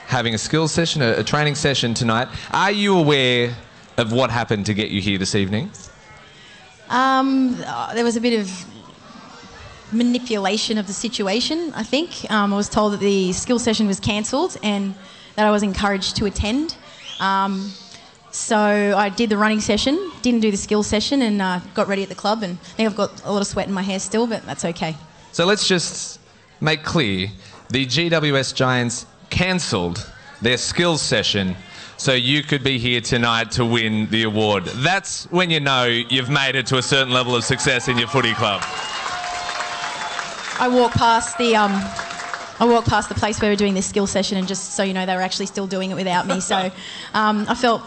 having 0.06 0.34
a 0.34 0.38
skills 0.38 0.72
session, 0.72 1.02
a, 1.02 1.18
a 1.18 1.24
training 1.24 1.54
session 1.54 1.94
tonight. 1.94 2.28
Are 2.52 2.70
you 2.70 2.96
aware 2.96 3.54
of 3.96 4.12
what 4.12 4.30
happened 4.30 4.66
to 4.66 4.74
get 4.74 4.90
you 4.90 5.00
here 5.00 5.18
this 5.18 5.34
evening? 5.34 5.70
Um, 6.88 7.56
there 7.94 8.04
was 8.04 8.16
a 8.16 8.20
bit 8.20 8.38
of 8.38 8.50
manipulation 9.92 10.78
of 10.78 10.86
the 10.86 10.92
situation, 10.92 11.72
I 11.74 11.82
think. 11.82 12.30
Um, 12.30 12.52
I 12.52 12.56
was 12.56 12.68
told 12.68 12.92
that 12.92 13.00
the 13.00 13.32
skill 13.32 13.58
session 13.58 13.86
was 13.86 14.00
cancelled 14.00 14.56
and 14.62 14.94
that 15.36 15.46
I 15.46 15.50
was 15.50 15.62
encouraged 15.62 16.16
to 16.16 16.26
attend. 16.26 16.76
Um, 17.20 17.72
so 18.30 18.58
I 18.96 19.08
did 19.08 19.30
the 19.30 19.36
running 19.36 19.60
session, 19.60 20.10
didn't 20.22 20.40
do 20.40 20.50
the 20.50 20.56
skill 20.56 20.82
session, 20.82 21.22
and 21.22 21.40
uh, 21.40 21.60
got 21.72 21.86
ready 21.86 22.02
at 22.02 22.08
the 22.08 22.16
club. 22.16 22.42
And 22.42 22.58
I 22.58 22.64
think 22.76 22.90
I've 22.90 22.96
got 22.96 23.24
a 23.24 23.32
lot 23.32 23.40
of 23.40 23.46
sweat 23.46 23.68
in 23.68 23.72
my 23.72 23.82
hair 23.82 24.00
still, 24.00 24.26
but 24.26 24.44
that's 24.44 24.64
okay. 24.64 24.96
So 25.32 25.46
let's 25.46 25.66
just 25.68 26.18
make 26.60 26.82
clear 26.82 27.28
the 27.70 27.86
GWS 27.86 28.54
Giants 28.54 29.06
cancelled 29.30 30.10
their 30.42 30.56
skills 30.56 31.02
session 31.02 31.56
so 31.96 32.12
you 32.12 32.42
could 32.42 32.62
be 32.62 32.78
here 32.78 33.00
tonight 33.00 33.50
to 33.52 33.64
win 33.64 34.08
the 34.10 34.24
award. 34.24 34.64
That's 34.64 35.24
when 35.30 35.50
you 35.50 35.60
know 35.60 35.84
you've 35.84 36.30
made 36.30 36.56
it 36.56 36.66
to 36.66 36.78
a 36.78 36.82
certain 36.82 37.12
level 37.12 37.34
of 37.34 37.44
success 37.44 37.88
in 37.88 37.98
your 37.98 38.08
footy 38.08 38.34
club. 38.34 38.62
I 40.60 40.68
walked 40.70 40.96
past 40.96 41.38
the 41.38 41.56
um, 41.56 41.72
I 42.60 42.66
walked 42.66 42.88
past 42.88 43.08
the 43.08 43.14
place 43.14 43.40
where 43.40 43.50
we 43.50 43.54
were 43.54 43.58
doing 43.58 43.74
this 43.74 43.86
skill 43.86 44.06
session, 44.06 44.38
and 44.38 44.46
just 44.46 44.74
so 44.74 44.82
you 44.82 44.94
know, 44.94 45.06
they 45.06 45.14
were 45.14 45.22
actually 45.22 45.46
still 45.46 45.66
doing 45.66 45.90
it 45.90 45.94
without 45.94 46.26
me. 46.26 46.40
So 46.40 46.56
um, 47.14 47.46
I 47.48 47.54
felt 47.54 47.82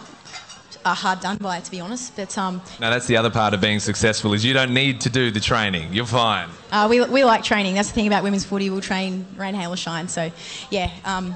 uh, 0.88 0.94
hard 0.94 1.20
done 1.20 1.38
by, 1.38 1.60
to 1.60 1.72
be 1.72 1.80
honest. 1.80 2.16
But 2.16 2.38
um, 2.38 2.62
no, 2.80 2.90
that's 2.90 3.08
the 3.08 3.18
other 3.18 3.30
part 3.30 3.54
of 3.54 3.62
being 3.62 3.80
successful 3.80 4.34
is 4.34 4.46
you 4.46 4.54
don't 4.54 4.74
need 4.74 5.02
to 5.02 5.10
do 5.10 5.32
the 5.32 5.40
training. 5.40 5.94
You're 5.94 6.06
fine. 6.06 6.50
Uh, 6.72 6.88
we, 6.90 7.04
we 7.06 7.24
like 7.24 7.44
training. 7.44 7.76
That's 7.76 7.90
the 7.90 7.96
thing 7.96 8.08
about 8.08 8.24
women's 8.24 8.46
footy. 8.46 8.70
We'll 8.70 8.82
train 8.82 9.26
rain, 9.36 9.54
hail, 9.54 9.74
or 9.74 9.78
shine. 9.78 10.08
So 10.08 10.32
yeah, 10.72 10.90
um, 11.06 11.34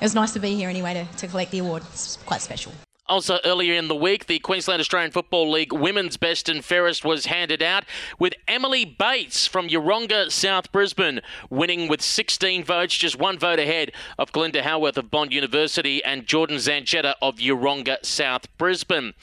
it 0.00 0.04
was 0.04 0.14
nice 0.14 0.32
to 0.32 0.40
be 0.40 0.54
here 0.54 0.68
anyway 0.68 0.94
to, 0.94 1.16
to 1.18 1.28
collect 1.28 1.50
the 1.50 1.58
award. 1.58 1.82
It's 1.92 2.16
quite 2.24 2.40
special. 2.40 2.72
Also, 3.08 3.38
earlier 3.42 3.72
in 3.72 3.88
the 3.88 3.96
week, 3.96 4.26
the 4.26 4.38
Queensland 4.38 4.80
Australian 4.80 5.10
Football 5.10 5.50
League 5.50 5.72
Women's 5.72 6.18
Best 6.18 6.46
and 6.46 6.62
Fairest 6.62 7.06
was 7.06 7.24
handed 7.24 7.62
out 7.62 7.84
with 8.18 8.34
Emily 8.46 8.84
Bates 8.84 9.46
from 9.46 9.68
Yeronga, 9.68 10.30
South 10.30 10.70
Brisbane, 10.72 11.22
winning 11.48 11.88
with 11.88 12.02
16 12.02 12.64
votes, 12.64 12.94
just 12.94 13.18
one 13.18 13.38
vote 13.38 13.58
ahead 13.58 13.92
of 14.18 14.30
Glinda 14.32 14.62
Howarth 14.62 14.98
of 14.98 15.10
Bond 15.10 15.32
University 15.32 16.04
and 16.04 16.26
Jordan 16.26 16.58
Zanchetta 16.58 17.14
of 17.22 17.36
Yeronga, 17.36 18.04
South 18.04 18.46
Brisbane. 18.58 19.14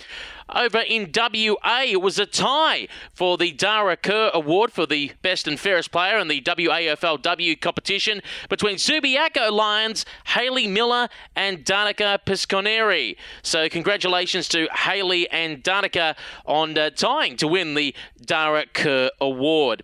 Over 0.54 0.80
in 0.80 1.12
WA, 1.16 1.82
it 1.86 2.02
was 2.02 2.20
a 2.20 2.26
tie 2.28 2.88
for 3.14 3.36
the 3.36 3.52
Dhara 3.52 4.00
Kerr 4.00 4.30
Award 4.34 4.72
for 4.72 4.86
the 4.86 5.12
best 5.24 5.48
and 5.48 5.60
fairest 5.60 5.92
player 5.92 6.20
in 6.20 6.28
the 6.28 6.40
WAFLW 6.40 7.60
competition 7.60 8.22
between 8.48 8.76
Subiaco 8.76 9.52
Lions, 9.52 10.06
Haley 10.28 10.68
Miller, 10.68 11.10
and 11.36 11.66
Danica 11.66 12.20
Pisconeri. 12.26 13.16
So, 13.42 13.68
congratulations 13.70 14.48
to 14.50 14.68
Haley 14.72 15.28
and 15.32 15.64
Danica 15.64 16.16
on 16.46 16.78
uh, 16.78 16.92
tying 16.92 17.38
to 17.38 17.48
win 17.48 17.74
the 17.74 17.96
Dhara 18.24 18.72
Kerr 18.72 19.10
Award. 19.20 19.84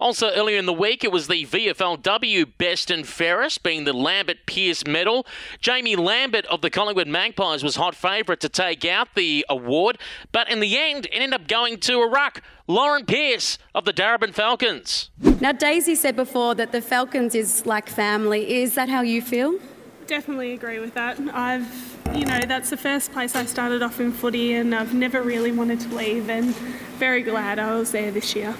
Also, 0.00 0.30
earlier 0.30 0.58
in 0.58 0.66
the 0.66 0.72
week, 0.72 1.02
it 1.02 1.10
was 1.10 1.26
the 1.26 1.44
VFLW 1.44 2.52
Best 2.56 2.88
and 2.88 3.04
Fairest, 3.04 3.64
being 3.64 3.82
the 3.82 3.92
Lambert 3.92 4.46
Pearce 4.46 4.86
Medal. 4.86 5.26
Jamie 5.60 5.96
Lambert 5.96 6.46
of 6.46 6.60
the 6.60 6.70
Collingwood 6.70 7.08
Magpies 7.08 7.64
was 7.64 7.74
hot 7.74 7.96
favourite 7.96 8.38
to 8.40 8.48
take 8.48 8.84
out 8.84 9.08
the 9.16 9.44
award, 9.48 9.98
but 10.30 10.48
in 10.48 10.60
the 10.60 10.78
end, 10.78 11.06
it 11.06 11.16
ended 11.16 11.40
up 11.40 11.48
going 11.48 11.78
to 11.78 11.98
a 11.98 12.08
ruck. 12.08 12.42
Lauren 12.68 13.06
Pearce 13.06 13.58
of 13.74 13.84
the 13.84 13.92
Darebin 13.92 14.32
Falcons. 14.32 15.10
Now, 15.40 15.50
Daisy 15.50 15.96
said 15.96 16.14
before 16.14 16.54
that 16.54 16.70
the 16.70 16.80
Falcons 16.80 17.34
is 17.34 17.66
like 17.66 17.88
family. 17.88 18.62
Is 18.62 18.76
that 18.76 18.88
how 18.88 19.00
you 19.00 19.20
feel? 19.20 19.58
Definitely 20.06 20.52
agree 20.52 20.78
with 20.78 20.94
that. 20.94 21.18
I've, 21.32 21.98
you 22.14 22.24
know, 22.24 22.40
that's 22.46 22.70
the 22.70 22.76
first 22.76 23.12
place 23.12 23.34
I 23.34 23.44
started 23.46 23.82
off 23.82 23.98
in 23.98 24.12
footy, 24.12 24.52
and 24.52 24.76
I've 24.76 24.94
never 24.94 25.22
really 25.22 25.50
wanted 25.50 25.80
to 25.80 25.88
leave, 25.88 26.30
and 26.30 26.54
very 26.98 27.22
glad 27.22 27.58
I 27.58 27.74
was 27.74 27.90
there 27.90 28.12
this 28.12 28.36
year. 28.36 28.54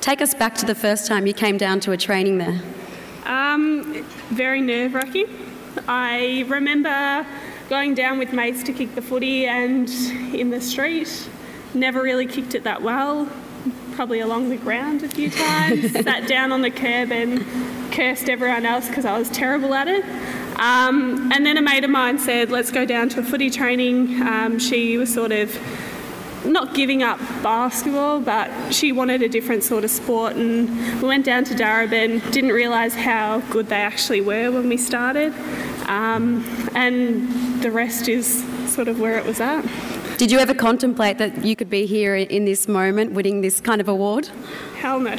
Take 0.00 0.22
us 0.22 0.34
back 0.34 0.54
to 0.56 0.66
the 0.66 0.74
first 0.74 1.06
time 1.06 1.26
you 1.26 1.34
came 1.34 1.58
down 1.58 1.80
to 1.80 1.92
a 1.92 1.96
training 1.96 2.38
there. 2.38 2.60
Um, 3.26 4.04
very 4.30 4.60
nerve 4.60 4.94
wracking. 4.94 5.26
I 5.86 6.44
remember 6.48 7.26
going 7.68 7.94
down 7.94 8.18
with 8.18 8.32
mates 8.32 8.62
to 8.64 8.72
kick 8.72 8.94
the 8.94 9.02
footy 9.02 9.46
and 9.46 9.88
in 10.34 10.50
the 10.50 10.60
street, 10.60 11.28
never 11.74 12.02
really 12.02 12.26
kicked 12.26 12.54
it 12.54 12.64
that 12.64 12.80
well. 12.82 13.28
probably 13.92 14.20
along 14.20 14.48
the 14.48 14.56
ground 14.56 15.02
a 15.02 15.08
few 15.08 15.28
times, 15.28 15.92
sat 16.04 16.28
down 16.28 16.52
on 16.52 16.62
the 16.62 16.70
curb 16.70 17.10
and 17.10 17.44
cursed 17.92 18.28
everyone 18.28 18.64
else 18.64 18.88
because 18.88 19.04
I 19.04 19.18
was 19.18 19.28
terrible 19.28 19.74
at 19.74 19.88
it. 19.88 20.04
Um, 20.58 21.30
and 21.32 21.44
then 21.44 21.56
a 21.56 21.62
mate 21.62 21.84
of 21.84 21.90
mine 21.90 22.18
said, 22.18 22.50
let's 22.50 22.70
go 22.70 22.84
down 22.84 23.08
to 23.10 23.20
a 23.20 23.22
footy 23.22 23.50
training. 23.50 24.22
Um, 24.22 24.58
she 24.58 24.96
was 24.96 25.12
sort 25.12 25.32
of 25.32 25.56
not 26.44 26.74
giving 26.74 27.02
up 27.02 27.18
basketball, 27.42 28.20
but 28.20 28.72
she 28.72 28.92
wanted 28.92 29.22
a 29.22 29.28
different 29.28 29.64
sort 29.64 29.84
of 29.84 29.90
sport. 29.90 30.36
And 30.36 30.68
we 31.00 31.08
went 31.08 31.24
down 31.24 31.44
to 31.44 31.54
Darebin, 31.54 32.30
didn't 32.32 32.52
realise 32.52 32.94
how 32.94 33.40
good 33.50 33.68
they 33.68 33.80
actually 33.80 34.20
were 34.20 34.50
when 34.50 34.68
we 34.68 34.76
started. 34.76 35.32
Um, 35.88 36.44
and 36.74 37.62
the 37.62 37.70
rest 37.70 38.08
is 38.08 38.44
sort 38.72 38.88
of 38.88 39.00
where 39.00 39.18
it 39.18 39.24
was 39.24 39.40
at. 39.40 39.64
Did 40.18 40.32
you 40.32 40.40
ever 40.40 40.52
contemplate 40.52 41.18
that 41.18 41.44
you 41.44 41.54
could 41.54 41.70
be 41.70 41.86
here 41.86 42.16
in 42.16 42.44
this 42.44 42.66
moment 42.66 43.12
winning 43.12 43.40
this 43.40 43.60
kind 43.60 43.80
of 43.80 43.88
award? 43.88 44.26
Hell 44.76 44.98
no. 44.98 45.12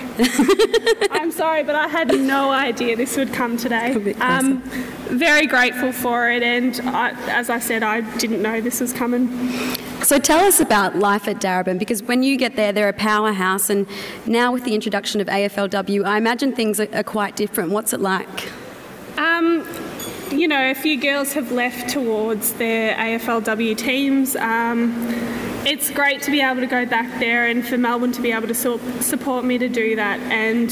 I'm 1.11 1.31
sorry, 1.31 1.63
but 1.63 1.75
I 1.75 1.87
had 1.87 2.09
no 2.09 2.49
idea 2.51 2.97
this 2.97 3.15
would 3.15 3.33
come 3.33 3.55
today. 3.55 4.13
Um, 4.19 4.61
very 5.07 5.47
grateful 5.47 5.93
for 5.93 6.29
it, 6.29 6.43
and 6.43 6.81
I, 6.81 7.11
as 7.29 7.49
I 7.49 7.59
said, 7.59 7.81
I 7.81 8.01
didn't 8.17 8.41
know 8.41 8.59
this 8.59 8.81
was 8.81 8.91
coming. 8.91 9.29
So 10.09 10.17
tell 10.17 10.39
us 10.39 10.59
about 10.59 10.95
life 10.95 11.27
at 11.27 11.35
Darebin 11.35 11.77
because 11.77 12.01
when 12.01 12.23
you 12.23 12.35
get 12.35 12.55
there, 12.55 12.71
they're 12.71 12.89
a 12.89 12.93
powerhouse, 12.93 13.69
and 13.69 13.85
now 14.25 14.51
with 14.51 14.63
the 14.63 14.73
introduction 14.73 15.21
of 15.21 15.27
AFLW, 15.27 16.03
I 16.03 16.17
imagine 16.17 16.51
things 16.51 16.79
are, 16.79 16.87
are 16.95 17.03
quite 17.03 17.35
different. 17.35 17.69
What's 17.69 17.93
it 17.93 17.99
like? 17.99 18.49
Um, 19.19 19.63
you 20.31 20.47
know, 20.47 20.71
a 20.71 20.73
few 20.73 20.99
girls 20.99 21.33
have 21.33 21.51
left 21.51 21.91
towards 21.91 22.53
their 22.53 22.95
AFLW 22.95 23.77
teams. 23.77 24.35
Um, 24.35 24.95
it's 25.65 25.91
great 25.91 26.21
to 26.23 26.31
be 26.31 26.41
able 26.41 26.61
to 26.61 26.67
go 26.67 26.85
back 26.85 27.19
there 27.19 27.47
and 27.47 27.65
for 27.65 27.77
Melbourne 27.77 28.11
to 28.13 28.21
be 28.21 28.31
able 28.31 28.47
to 28.47 28.53
su- 28.53 28.79
support 29.01 29.43
me 29.43 29.57
to 29.57 29.67
do 29.67 29.95
that. 29.95 30.19
And, 30.31 30.71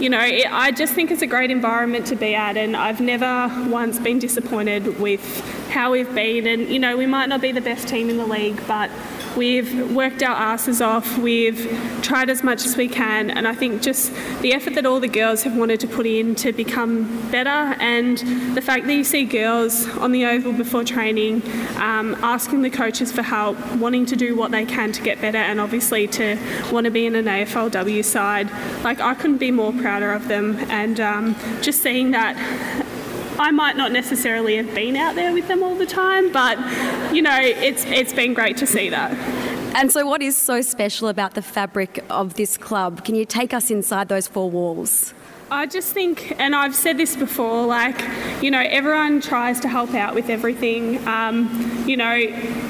you 0.00 0.10
know, 0.10 0.20
it, 0.20 0.46
I 0.50 0.72
just 0.72 0.94
think 0.94 1.10
it's 1.10 1.22
a 1.22 1.26
great 1.26 1.50
environment 1.50 2.06
to 2.08 2.16
be 2.16 2.34
at. 2.34 2.56
And 2.56 2.76
I've 2.76 3.00
never 3.00 3.50
once 3.68 3.98
been 3.98 4.18
disappointed 4.18 5.00
with 5.00 5.22
how 5.70 5.92
we've 5.92 6.12
been. 6.14 6.46
And, 6.46 6.68
you 6.68 6.78
know, 6.78 6.96
we 6.96 7.06
might 7.06 7.28
not 7.28 7.40
be 7.40 7.52
the 7.52 7.60
best 7.60 7.88
team 7.88 8.10
in 8.10 8.18
the 8.18 8.26
league, 8.26 8.60
but 8.66 8.90
We've 9.36 9.94
worked 9.94 10.22
our 10.22 10.34
asses 10.34 10.80
off. 10.80 11.18
We've 11.18 11.60
tried 12.02 12.30
as 12.30 12.42
much 12.42 12.64
as 12.64 12.76
we 12.76 12.88
can. 12.88 13.30
And 13.30 13.46
I 13.46 13.54
think 13.54 13.82
just 13.82 14.12
the 14.40 14.54
effort 14.54 14.74
that 14.74 14.86
all 14.86 15.00
the 15.00 15.08
girls 15.08 15.42
have 15.42 15.56
wanted 15.56 15.80
to 15.80 15.86
put 15.86 16.06
in 16.06 16.34
to 16.36 16.52
become 16.52 17.30
better 17.30 17.50
and 17.80 18.18
the 18.56 18.62
fact 18.62 18.86
that 18.86 18.94
you 18.94 19.04
see 19.04 19.24
girls 19.24 19.86
on 19.98 20.12
the 20.12 20.24
oval 20.24 20.52
before 20.52 20.84
training 20.84 21.42
um, 21.76 22.14
asking 22.22 22.62
the 22.62 22.70
coaches 22.70 23.12
for 23.12 23.22
help, 23.22 23.58
wanting 23.76 24.06
to 24.06 24.16
do 24.16 24.34
what 24.34 24.50
they 24.50 24.64
can 24.64 24.92
to 24.92 25.02
get 25.02 25.20
better, 25.20 25.38
and 25.38 25.60
obviously 25.60 26.06
to 26.08 26.38
want 26.72 26.84
to 26.84 26.90
be 26.90 27.06
in 27.06 27.14
an 27.14 27.26
AFLW 27.26 28.04
side. 28.04 28.50
Like, 28.82 29.00
I 29.00 29.14
couldn't 29.14 29.38
be 29.38 29.50
more 29.50 29.72
prouder 29.72 30.12
of 30.12 30.28
them. 30.28 30.56
And 30.70 31.00
um, 31.00 31.36
just 31.60 31.82
seeing 31.82 32.12
that 32.12 32.36
I 33.38 33.50
might 33.50 33.76
not 33.76 33.92
necessarily 33.92 34.56
have 34.56 34.74
been 34.74 34.96
out 34.96 35.14
there 35.14 35.32
with 35.32 35.48
them 35.48 35.62
all 35.62 35.74
the 35.74 35.86
time, 35.86 36.32
but 36.32 36.58
you 37.14 37.22
know, 37.22 37.38
it's 37.40 37.84
it's 37.84 38.12
been 38.12 38.34
great 38.34 38.56
to 38.58 38.66
see 38.66 38.88
that. 38.90 39.12
And 39.76 39.92
so, 39.92 40.06
what 40.06 40.22
is 40.22 40.36
so 40.36 40.62
special 40.62 41.08
about 41.08 41.34
the 41.34 41.42
fabric 41.42 42.02
of 42.08 42.34
this 42.34 42.56
club? 42.56 43.04
Can 43.04 43.14
you 43.14 43.26
take 43.26 43.52
us 43.52 43.70
inside 43.70 44.08
those 44.08 44.26
four 44.26 44.50
walls? 44.50 45.12
I 45.48 45.66
just 45.66 45.92
think, 45.92 46.34
and 46.40 46.56
I've 46.56 46.74
said 46.74 46.98
this 46.98 47.14
before, 47.14 47.66
like, 47.66 48.02
you 48.42 48.50
know, 48.50 48.60
everyone 48.60 49.20
tries 49.20 49.60
to 49.60 49.68
help 49.68 49.94
out 49.94 50.14
with 50.14 50.28
everything. 50.28 51.06
Um, 51.06 51.84
you 51.86 51.96
know, 51.96 52.26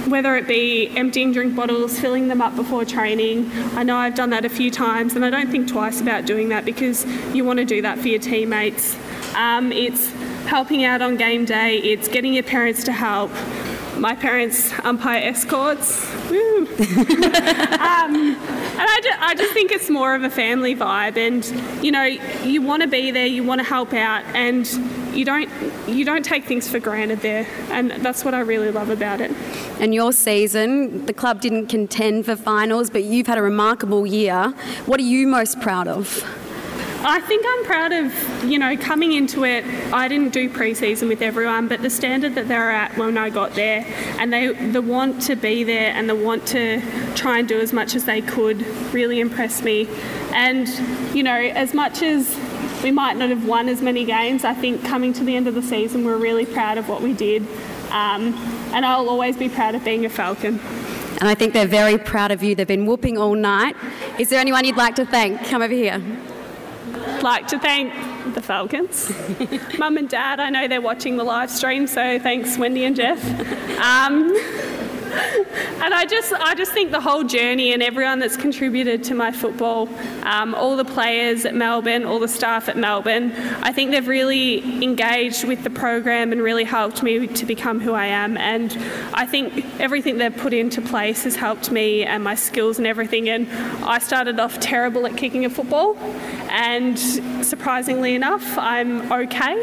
whether 0.08 0.36
it 0.36 0.46
be 0.46 0.88
emptying 0.94 1.32
drink 1.32 1.56
bottles, 1.56 1.98
filling 1.98 2.28
them 2.28 2.42
up 2.42 2.54
before 2.54 2.84
training. 2.84 3.50
I 3.74 3.82
know 3.82 3.96
I've 3.96 4.14
done 4.14 4.28
that 4.30 4.44
a 4.44 4.50
few 4.50 4.70
times, 4.70 5.14
and 5.16 5.24
I 5.24 5.30
don't 5.30 5.50
think 5.50 5.68
twice 5.68 6.02
about 6.02 6.26
doing 6.26 6.50
that 6.50 6.66
because 6.66 7.06
you 7.34 7.44
want 7.44 7.60
to 7.60 7.64
do 7.64 7.80
that 7.80 7.98
for 7.98 8.08
your 8.08 8.20
teammates. 8.20 8.94
Um, 9.34 9.72
it's 9.72 10.10
helping 10.46 10.84
out 10.84 11.02
on 11.02 11.16
game 11.16 11.44
day, 11.44 11.78
it's 11.78 12.08
getting 12.08 12.34
your 12.34 12.42
parents 12.42 12.84
to 12.84 12.92
help. 12.92 13.30
My 13.96 14.14
parents 14.14 14.72
umpire 14.84 15.22
escorts. 15.22 16.04
Woo. 16.30 16.66
um, 16.66 18.36
and 18.78 18.86
I 18.88 19.00
just, 19.02 19.22
I 19.22 19.34
just 19.34 19.52
think 19.54 19.72
it's 19.72 19.88
more 19.88 20.14
of 20.14 20.22
a 20.22 20.30
family 20.30 20.74
vibe, 20.74 21.16
and 21.16 21.44
you 21.84 21.90
know, 21.90 22.04
you 22.04 22.60
want 22.60 22.82
to 22.82 22.88
be 22.88 23.10
there, 23.10 23.26
you 23.26 23.42
want 23.42 23.60
to 23.60 23.66
help 23.66 23.94
out, 23.94 24.22
and 24.34 24.66
you 25.14 25.24
don't 25.24 25.48
you 25.88 26.04
don't 26.04 26.24
take 26.24 26.44
things 26.44 26.68
for 26.68 26.78
granted 26.78 27.20
there, 27.20 27.46
and 27.70 27.90
that's 27.90 28.24
what 28.24 28.34
I 28.34 28.40
really 28.40 28.70
love 28.70 28.90
about 28.90 29.22
it. 29.22 29.30
And 29.80 29.94
your 29.94 30.12
season, 30.12 31.06
the 31.06 31.14
club 31.14 31.40
didn't 31.40 31.68
contend 31.68 32.26
for 32.26 32.36
finals, 32.36 32.90
but 32.90 33.04
you've 33.04 33.26
had 33.26 33.38
a 33.38 33.42
remarkable 33.42 34.06
year. 34.06 34.50
What 34.84 35.00
are 35.00 35.04
you 35.04 35.26
most 35.26 35.60
proud 35.60 35.88
of? 35.88 36.22
I 37.04 37.20
think 37.20 37.44
I'm 37.46 37.64
proud 37.64 37.92
of, 37.92 38.44
you 38.44 38.58
know, 38.58 38.76
coming 38.76 39.12
into 39.12 39.44
it. 39.44 39.64
I 39.92 40.08
didn't 40.08 40.32
do 40.32 40.48
pre-season 40.48 41.08
with 41.08 41.22
everyone, 41.22 41.68
but 41.68 41.82
the 41.82 41.90
standard 41.90 42.34
that 42.34 42.48
they 42.48 42.56
were 42.56 42.70
at 42.70 42.96
when 42.96 43.16
I 43.18 43.30
got 43.30 43.54
there, 43.54 43.84
and 44.18 44.32
they 44.32 44.48
the 44.48 44.82
want 44.82 45.22
to 45.22 45.36
be 45.36 45.62
there 45.62 45.92
and 45.92 46.08
the 46.08 46.14
want 46.14 46.46
to 46.48 46.80
try 47.14 47.38
and 47.38 47.48
do 47.48 47.60
as 47.60 47.72
much 47.72 47.94
as 47.94 48.06
they 48.06 48.22
could 48.22 48.66
really 48.92 49.20
impressed 49.20 49.62
me. 49.62 49.88
And 50.32 50.68
you 51.14 51.22
know, 51.22 51.36
as 51.36 51.74
much 51.74 52.02
as 52.02 52.36
we 52.82 52.90
might 52.90 53.16
not 53.16 53.30
have 53.30 53.46
won 53.46 53.68
as 53.68 53.82
many 53.82 54.04
games, 54.04 54.44
I 54.44 54.54
think 54.54 54.84
coming 54.84 55.12
to 55.14 55.24
the 55.24 55.36
end 55.36 55.46
of 55.46 55.54
the 55.54 55.62
season, 55.62 56.04
we're 56.04 56.18
really 56.18 56.46
proud 56.46 56.78
of 56.78 56.88
what 56.88 57.02
we 57.02 57.12
did. 57.12 57.42
Um, 57.90 58.34
and 58.72 58.84
I'll 58.84 59.08
always 59.08 59.36
be 59.36 59.48
proud 59.48 59.74
of 59.74 59.84
being 59.84 60.04
a 60.04 60.08
Falcon. 60.08 60.58
And 61.18 61.28
I 61.28 61.34
think 61.34 61.52
they're 61.52 61.66
very 61.66 61.98
proud 61.98 62.30
of 62.30 62.42
you. 62.42 62.54
They've 62.54 62.66
been 62.66 62.84
whooping 62.84 63.16
all 63.16 63.34
night. 63.34 63.76
Is 64.18 64.28
there 64.28 64.40
anyone 64.40 64.64
you'd 64.64 64.76
like 64.76 64.96
to 64.96 65.06
thank? 65.06 65.44
Come 65.46 65.62
over 65.62 65.72
here 65.72 66.02
like 67.22 67.46
to 67.48 67.58
thank 67.58 67.92
the 68.34 68.42
Falcons, 68.42 69.12
mum 69.78 69.96
and 69.96 70.08
dad. 70.08 70.40
I 70.40 70.50
know 70.50 70.68
they're 70.68 70.80
watching 70.80 71.16
the 71.16 71.24
live 71.24 71.50
stream, 71.50 71.86
so 71.86 72.18
thanks, 72.18 72.58
Wendy 72.58 72.84
and 72.84 72.96
Jeff. 72.96 73.22
Um, 73.80 74.34
and 75.16 75.94
I 75.94 76.04
just, 76.04 76.32
I 76.32 76.54
just 76.54 76.72
think 76.72 76.90
the 76.90 77.00
whole 77.00 77.24
journey 77.24 77.72
and 77.72 77.82
everyone 77.82 78.18
that's 78.18 78.36
contributed 78.36 79.04
to 79.04 79.14
my 79.14 79.32
football, 79.32 79.88
um, 80.24 80.54
all 80.54 80.76
the 80.76 80.84
players 80.84 81.44
at 81.44 81.54
Melbourne, 81.54 82.04
all 82.04 82.18
the 82.18 82.28
staff 82.28 82.68
at 82.68 82.76
Melbourne, 82.76 83.32
I 83.62 83.72
think 83.72 83.90
they've 83.90 84.06
really 84.06 84.82
engaged 84.82 85.44
with 85.44 85.64
the 85.64 85.70
program 85.70 86.32
and 86.32 86.42
really 86.42 86.64
helped 86.64 87.02
me 87.02 87.26
to 87.26 87.46
become 87.46 87.80
who 87.80 87.92
I 87.92 88.06
am. 88.06 88.36
And 88.36 88.76
I 89.14 89.26
think 89.26 89.64
everything 89.80 90.18
they've 90.18 90.36
put 90.36 90.52
into 90.52 90.80
place 90.82 91.24
has 91.24 91.36
helped 91.36 91.70
me 91.70 92.04
and 92.04 92.22
my 92.22 92.34
skills 92.34 92.78
and 92.78 92.86
everything. 92.86 93.28
And 93.28 93.48
I 93.84 93.98
started 93.98 94.38
off 94.38 94.60
terrible 94.60 95.06
at 95.06 95.16
kicking 95.16 95.44
a 95.44 95.50
football, 95.50 95.96
and 96.50 96.98
surprisingly 97.44 98.14
enough, 98.14 98.56
I'm 98.58 99.10
okay. 99.12 99.62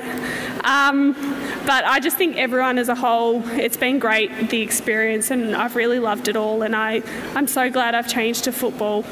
Um, 0.64 1.14
but 1.66 1.86
I 1.86 1.99
just 1.99 2.18
think 2.18 2.38
everyone 2.38 2.78
as 2.78 2.89
a 2.89 2.95
whole, 2.95 3.41
it's 3.51 3.78
been 3.78 3.99
great 3.99 4.49
the 4.49 4.62
experience, 4.62 5.32
and 5.32 5.42
I've 5.51 5.75
really 5.75 5.99
loved 5.99 6.27
it 6.27 6.35
all. 6.35 6.61
And 6.61 6.75
I, 6.75 7.01
I'm 7.35 7.47
so 7.47 7.69
glad 7.69 7.95
I've 7.95 8.07
changed 8.07 8.43
to 8.45 8.51
football. 8.51 9.03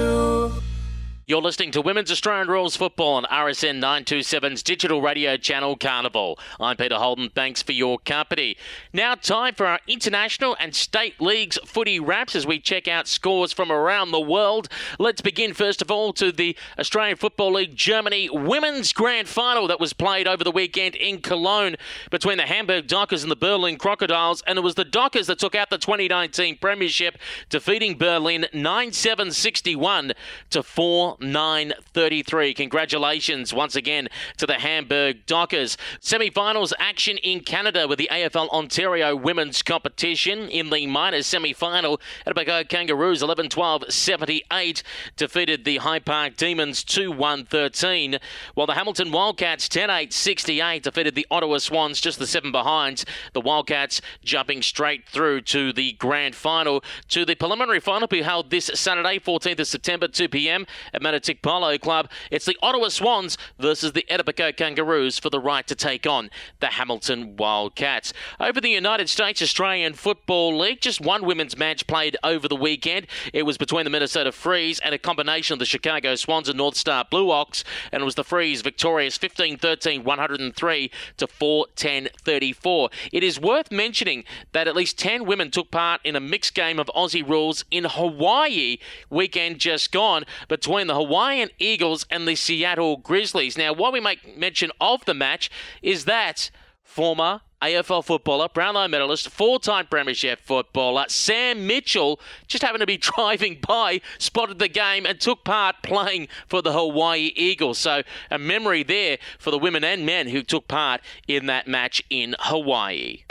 You're 1.29 1.43
listening 1.43 1.73
to 1.73 1.81
Women's 1.83 2.13
Australian 2.13 2.47
Rules 2.47 2.77
Football 2.77 3.15
on 3.15 3.25
RSN 3.25 3.83
927's 3.83 4.63
digital 4.63 5.03
radio 5.03 5.37
channel 5.37 5.77
Carnival. 5.77 6.39
I'm 6.61 6.77
Peter 6.77 6.95
Holden. 6.95 7.31
Thanks 7.35 7.65
for 7.65 7.73
your 7.73 7.99
company. 7.99 8.57
Now, 8.93 9.17
time 9.17 9.57
for 9.57 9.67
our 9.67 9.81
international 9.89 10.57
and 10.61 10.73
state 10.73 11.21
leagues 11.21 11.59
footy 11.67 11.99
wraps 11.99 12.37
as 12.37 12.47
we 12.47 12.61
check 12.61 12.87
out 12.87 13.09
scores 13.09 13.53
from 13.53 13.73
around 13.73 14.13
the 14.13 14.21
world. 14.21 14.69
Let's 15.01 15.21
begin, 15.21 15.53
first 15.53 15.83
of 15.83 15.91
all, 15.91 16.13
to 16.13 16.31
the 16.31 16.57
Australian 16.79 17.17
Football 17.17 17.55
League 17.55 17.75
Germany 17.75 18.31
Women's 18.31 18.93
Grand 18.93 19.27
Final 19.27 19.67
that 19.67 19.81
was 19.81 19.93
played 19.93 20.29
over 20.29 20.45
the 20.45 20.53
weekend 20.53 20.95
in 20.95 21.21
Cologne 21.21 21.75
between 22.09 22.37
the 22.37 22.47
Hamburg 22.47 22.87
Dockers 22.87 23.25
and 23.25 23.33
the 23.33 23.35
Berlin 23.35 23.79
Crocodiles. 23.79 24.45
And 24.47 24.59
it 24.59 24.63
was 24.63 24.77
the 24.77 24.85
Dockers 24.85 25.27
that 25.27 25.41
took 25.41 25.57
out 25.57 25.71
the 25.71 25.79
2019 25.79 26.59
Premiership, 26.59 27.19
defeating 27.49 27.99
Berlin 27.99 28.47
9 28.53 28.93
7 28.93 29.33
61 29.33 30.13
to 30.51 30.63
4 30.63 31.16
9.33. 31.21 32.55
Congratulations 32.55 33.53
once 33.53 33.77
again 33.77 34.09
to 34.37 34.47
the 34.47 34.55
Hamburg 34.55 35.27
Dockers. 35.27 35.77
Semi 36.01 36.31
finals 36.31 36.73
action 36.79 37.19
in 37.19 37.41
Canada 37.41 37.87
with 37.89 37.99
the 37.99 38.09
AFL 38.13 38.49
Ontario 38.51 39.15
Women's 39.15 39.63
Competition. 39.63 40.49
In 40.49 40.71
the 40.71 40.87
minors 40.87 41.27
semi 41.27 41.53
final, 41.53 42.01
Etobicoke 42.27 42.69
Kangaroos 42.69 43.23
11 43.23 43.49
12 43.49 43.93
78 43.93 44.83
defeated 45.17 45.65
the 45.65 45.79
High 45.79 45.99
Park 45.99 46.37
Demons 46.37 46.85
2 46.85 47.13
1 47.13 47.47
13, 47.47 48.19
while 48.55 48.67
the 48.67 48.75
Hamilton 48.75 49.13
Wildcats 49.13 49.69
10 49.69 49.91
8 49.91 50.13
68 50.13 50.83
defeated 50.83 51.15
the 51.15 51.27
Ottawa 51.31 51.59
Swans 51.59 52.01
just 52.01 52.19
the 52.19 52.27
seven 52.27 52.53
behind. 52.53 53.05
The 53.33 53.41
Wildcats 53.41 54.01
jumping 54.23 54.63
straight 54.63 55.09
through 55.09 55.43
to 55.43 55.73
the 55.73 55.93
grand 55.93 56.35
final. 56.35 56.83
To 57.09 57.25
the 57.25 57.35
preliminary 57.35 57.81
final 57.81 58.09
be 58.09 58.23
held 58.23 58.51
this 58.51 58.71
Saturday, 58.75 59.19
14th 59.19 59.61
of 59.61 59.67
September, 59.67 60.09
2 60.09 60.29
p.m. 60.29 60.67
at 60.93 61.03
Manatik 61.07 61.41
Polo 61.41 61.79
Club. 61.79 62.11
It's 62.33 62.47
the 62.47 62.57
Ottawa 62.61 62.89
Swans 62.89 63.39
versus 63.61 63.93
the 63.93 64.05
Etobicoke 64.11 64.57
Kangaroos 64.57 65.21
for 65.21 65.31
the 65.31 65.39
right 65.39 65.65
to 65.69 65.77
take 65.77 66.05
on 66.05 66.31
the 66.59 66.67
Hamilton 66.67 67.37
Wildcats. 67.37 68.13
Over 68.41 68.61
the 68.61 68.71
United 68.71 69.09
States 69.09 69.41
Australian 69.41 69.95
Football 69.95 70.59
League, 70.59 70.81
just 70.81 71.01
one 71.01 71.25
women's 71.25 71.57
match 71.57 71.87
played 71.87 72.17
over 72.25 72.49
the 72.49 72.57
weekend. 72.57 73.07
It 73.33 73.45
was 73.45 73.57
between 73.57 73.85
the 73.85 73.91
Minnesota 73.91 74.33
Freeze 74.33 74.81
and 74.81 74.97
a 74.97 74.99
combination 74.99 75.53
of 75.53 75.61
the 75.61 75.65
Chicago 75.65 76.17
Swans 76.17 76.49
and 76.49 76.59
North 76.59 76.77
Star 76.77 77.05
Blue 77.09 77.31
Ox, 77.31 77.63
and 77.93 78.03
it 78.03 78.05
was 78.05 78.17
the 78.17 78.25
Freeze 78.25 78.63
victorious 78.63 79.17
15 79.17 79.59
13 79.59 80.03
103 80.03 80.91
to 81.19 81.27
4 81.29 81.67
10 81.77 82.09
34. 82.21 82.91
It 83.13 83.23
is 83.23 83.39
worth 83.39 83.71
mentioning 83.71 84.25
that 84.51 84.67
at 84.67 84.75
least 84.75 84.99
10 84.99 85.25
women 85.25 85.53
took 85.53 85.71
part 85.71 86.01
in 86.03 86.17
a 86.17 86.21
mixed 86.21 86.55
game 86.55 86.81
of 86.81 86.91
Aussie 86.97 87.27
rules 87.27 87.65
in 87.71 87.85
Hawaii 87.85 88.79
weekend 89.09 89.61
just 89.61 89.93
gone 89.93 90.25
between 90.49 90.89
the 90.89 90.96
Hawaiian 90.97 91.51
Eagles 91.59 92.07
and 92.11 92.27
the 92.27 92.35
Seattle 92.35 92.97
Grizzlies. 92.97 93.59
Now, 93.59 93.73
why 93.73 93.91
we 93.91 94.01
make 94.01 94.37
mention 94.37 94.71
of 94.81 95.05
the 95.05 95.15
match 95.15 95.51
is 95.83 96.07
that 96.07 96.51
former 96.83 97.43
AFL 97.61 98.05
footballer, 98.05 98.49
Brownlow 98.49 98.89
medalist, 98.89 99.29
four 99.29 99.59
time 99.59 99.87
Premiership 99.87 100.41
footballer, 100.41 101.05
Sam 101.09 101.67
Mitchell, 101.67 102.21
just 102.47 102.63
happened 102.63 102.81
to 102.81 102.87
be 102.87 102.97
driving 103.15 103.59
by, 103.67 104.01
spotted 104.19 104.59
the 104.59 104.69
game, 104.69 105.05
and 105.05 105.21
took 105.21 105.45
part 105.45 105.77
playing 105.83 106.29
for 106.47 106.63
the 106.63 106.73
Hawaii 106.73 107.33
Eagles. 107.37 107.79
So, 107.79 108.03
a 108.31 108.39
memory 108.39 108.83
there 108.83 109.19
for 109.39 109.51
the 109.51 109.59
women 109.59 109.85
and 109.85 110.07
men 110.07 110.29
who 110.29 110.43
took 110.43 110.69
part 110.69 111.01
in 111.29 111.47
that 111.47 111.67
match 111.67 112.03
in 112.09 112.37
Hawaii. 112.39 113.25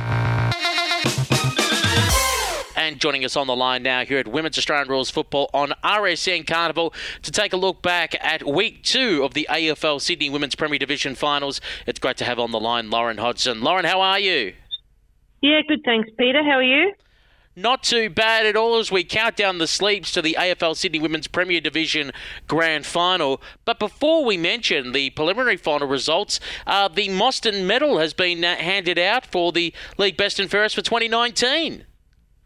And 2.86 3.00
joining 3.00 3.26
us 3.26 3.36
on 3.36 3.48
the 3.48 3.56
line 3.56 3.82
now 3.82 4.06
here 4.06 4.20
at 4.20 4.28
Women's 4.28 4.60
Australian 4.60 4.88
Rules 4.90 5.10
Football 5.10 5.50
on 5.56 5.74
RSN 5.84 6.46
Carnival 6.46 6.94
to 7.24 7.32
take 7.32 7.52
a 7.52 7.58
look 7.58 7.82
back 7.82 8.16
at 8.24 8.46
week 8.46 8.84
two 8.84 9.24
of 9.24 9.34
the 9.34 9.48
AFL 9.50 10.00
Sydney 10.00 10.30
Women's 10.30 10.54
Premier 10.54 10.78
Division 10.78 11.16
finals. 11.16 11.60
It's 11.88 11.98
great 11.98 12.18
to 12.18 12.26
have 12.26 12.38
on 12.38 12.52
the 12.52 12.60
line 12.60 12.92
Lauren 12.92 13.18
Hodgson. 13.18 13.62
Lauren, 13.62 13.86
how 13.86 14.02
are 14.02 14.20
you? 14.20 14.54
Yeah, 15.42 15.62
good, 15.68 15.82
thanks, 15.84 16.12
Peter. 16.16 16.44
How 16.44 16.58
are 16.58 16.62
you? 16.62 16.94
Not 17.56 17.82
too 17.82 18.08
bad 18.08 18.46
at 18.46 18.56
all 18.56 18.78
as 18.78 18.92
we 18.92 19.04
count 19.04 19.36
down 19.36 19.58
the 19.58 19.66
sleeps 19.66 20.12
to 20.12 20.22
the 20.22 20.38
AFL 20.38 20.76
Sydney 20.76 21.00
Women's 21.00 21.28
Premier 21.28 21.62
Division 21.62 22.12
Grand 22.48 22.86
Final. 22.86 23.42
But 23.66 23.80
before 23.80 24.24
we 24.24 24.38
mention 24.38 24.92
the 24.92 25.10
preliminary 25.10 25.58
final 25.58 25.88
results, 25.88 26.40
uh, 26.68 26.88
the 26.88 27.10
Mostyn 27.10 27.66
Medal 27.66 27.98
has 27.98 28.14
been 28.14 28.46
uh, 28.46 28.58
handed 28.58 29.00
out 29.00 29.26
for 29.26 29.52
the 29.52 29.74
League 29.98 30.18
Best 30.18 30.40
and 30.40 30.52
Fairest 30.52 30.76
for 30.76 30.84
2019. 30.84 31.86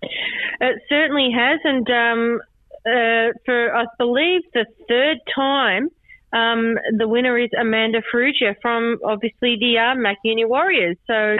It 0.01 0.81
certainly 0.89 1.31
has, 1.31 1.59
and 1.63 1.89
um, 1.89 2.41
uh, 2.85 3.33
for 3.45 3.75
I 3.75 3.85
believe 3.97 4.41
the 4.53 4.65
third 4.87 5.17
time, 5.33 5.89
um, 6.31 6.77
the 6.97 7.07
winner 7.07 7.37
is 7.37 7.49
Amanda 7.59 8.01
Farrugia 8.11 8.55
from 8.61 8.99
obviously 9.03 9.57
the 9.59 9.77
uh, 9.77 9.95
Mac 9.95 10.17
Uni 10.23 10.45
Warriors. 10.45 10.97
So 11.07 11.37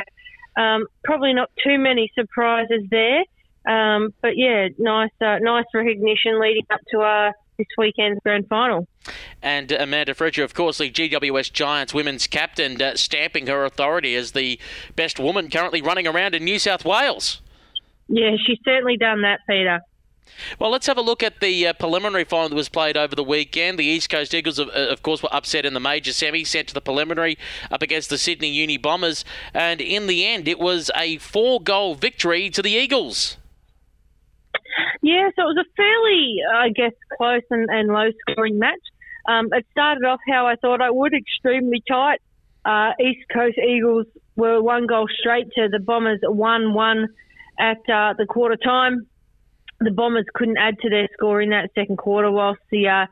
um, 0.58 0.88
probably 1.04 1.34
not 1.34 1.50
too 1.64 1.78
many 1.78 2.12
surprises 2.16 2.84
there, 2.90 3.24
um, 3.68 4.14
but 4.22 4.36
yeah, 4.36 4.70
nice 4.78 5.12
uh, 5.22 5.38
nice 5.40 5.66
recognition 5.74 6.40
leading 6.40 6.66
up 6.72 6.82
to 6.92 7.02
uh, 7.02 7.32
this 7.58 7.68
weekend's 7.78 8.20
grand 8.24 8.48
final. 8.48 8.88
And 9.42 9.72
Amanda 9.72 10.14
Farrugia, 10.14 10.44
of 10.44 10.54
course, 10.54 10.80
the 10.80 10.90
GWS 10.90 11.54
Giants 11.54 11.94
women's 11.94 12.28
captain, 12.28 12.82
uh, 12.82 12.96
stamping 12.96 13.48
her 13.48 13.64
authority 13.66 14.16
as 14.16 14.32
the 14.32 14.60
best 14.96 15.20
woman 15.20 15.50
currently 15.50 15.82
running 15.82 16.08
around 16.08 16.36
in 16.36 16.44
New 16.44 16.60
South 16.60 16.84
Wales. 16.84 17.42
Yeah, 18.10 18.36
she's 18.46 18.58
certainly 18.66 18.98
done 18.98 19.22
that, 19.22 19.40
Peter. 19.48 19.80
Well, 20.60 20.72
let's 20.72 20.88
have 20.88 20.98
a 20.98 21.02
look 21.02 21.24
at 21.24 21.40
the 21.40 21.68
uh, 21.68 21.74
preliminary 21.74 22.24
final 22.24 22.50
that 22.50 22.56
was 22.56 22.70
played 22.70 22.98
over 22.98 23.16
the 23.16 23.24
weekend. 23.24 23.78
The 23.78 23.86
East 23.86 24.10
Coast 24.10 24.34
Eagles, 24.34 24.60
of, 24.60 24.70
uh, 24.70 24.88
of, 24.90 25.04
course, 25.04 25.24
were 25.24 25.34
upset 25.34 25.66
in 25.66 25.74
the 25.74 25.80
major 25.80 26.12
semi, 26.12 26.44
sent 26.44 26.68
to 26.70 26.74
the 26.74 26.82
preliminary 26.82 27.38
up 27.72 27.82
against 27.82 28.10
the 28.10 28.18
Sydney 28.18 28.50
Uni 28.50 28.78
Bombers, 28.78 29.26
and 29.54 29.82
in 29.82 30.08
the 30.08 30.26
end, 30.26 30.48
it 30.48 30.60
was 30.60 30.92
a 30.96 31.18
four-goal 31.18 31.96
victory 31.96 32.50
to 32.52 32.62
the 32.62 32.72
Eagles. 32.72 33.38
Yeah, 35.02 35.30
so 35.36 35.44
it 35.44 35.56
was 35.56 35.66
a 35.66 35.70
fairly, 35.76 36.38
I 36.54 36.70
guess, 36.70 36.94
close 37.18 37.42
and, 37.50 37.70
and 37.70 37.90
low-scoring 37.90 38.60
match. 38.60 38.80
Um, 39.28 39.50
it 39.52 39.66
started 39.72 40.04
off 40.06 40.20
how 40.28 40.48
I 40.48 40.56
thought 40.56 40.82
I 40.82 40.90
would, 40.90 41.14
extremely 41.14 41.84
tight. 41.88 42.22
Uh, 42.66 42.92
East 43.00 43.26
Coast 43.34 43.58
Eagles 43.58 44.06
were 44.36 44.62
one 44.62 44.88
goal 44.88 45.08
straight 45.20 45.52
to 45.56 45.70
the 45.70 45.80
Bombers, 45.80 46.20
one-one 46.24 47.10
at 47.60 47.78
uh, 47.90 48.14
the 48.18 48.26
quarter 48.28 48.56
time. 48.56 49.06
The 49.82 49.92
Bombers 49.92 50.26
couldn't 50.34 50.58
add 50.58 50.78
to 50.80 50.90
their 50.90 51.08
score 51.14 51.42
in 51.42 51.50
that 51.52 51.72
second 51.74 51.98
quarter, 51.98 52.32
whilst 52.32 52.62
the 52.70 52.88
uh, 52.88 53.06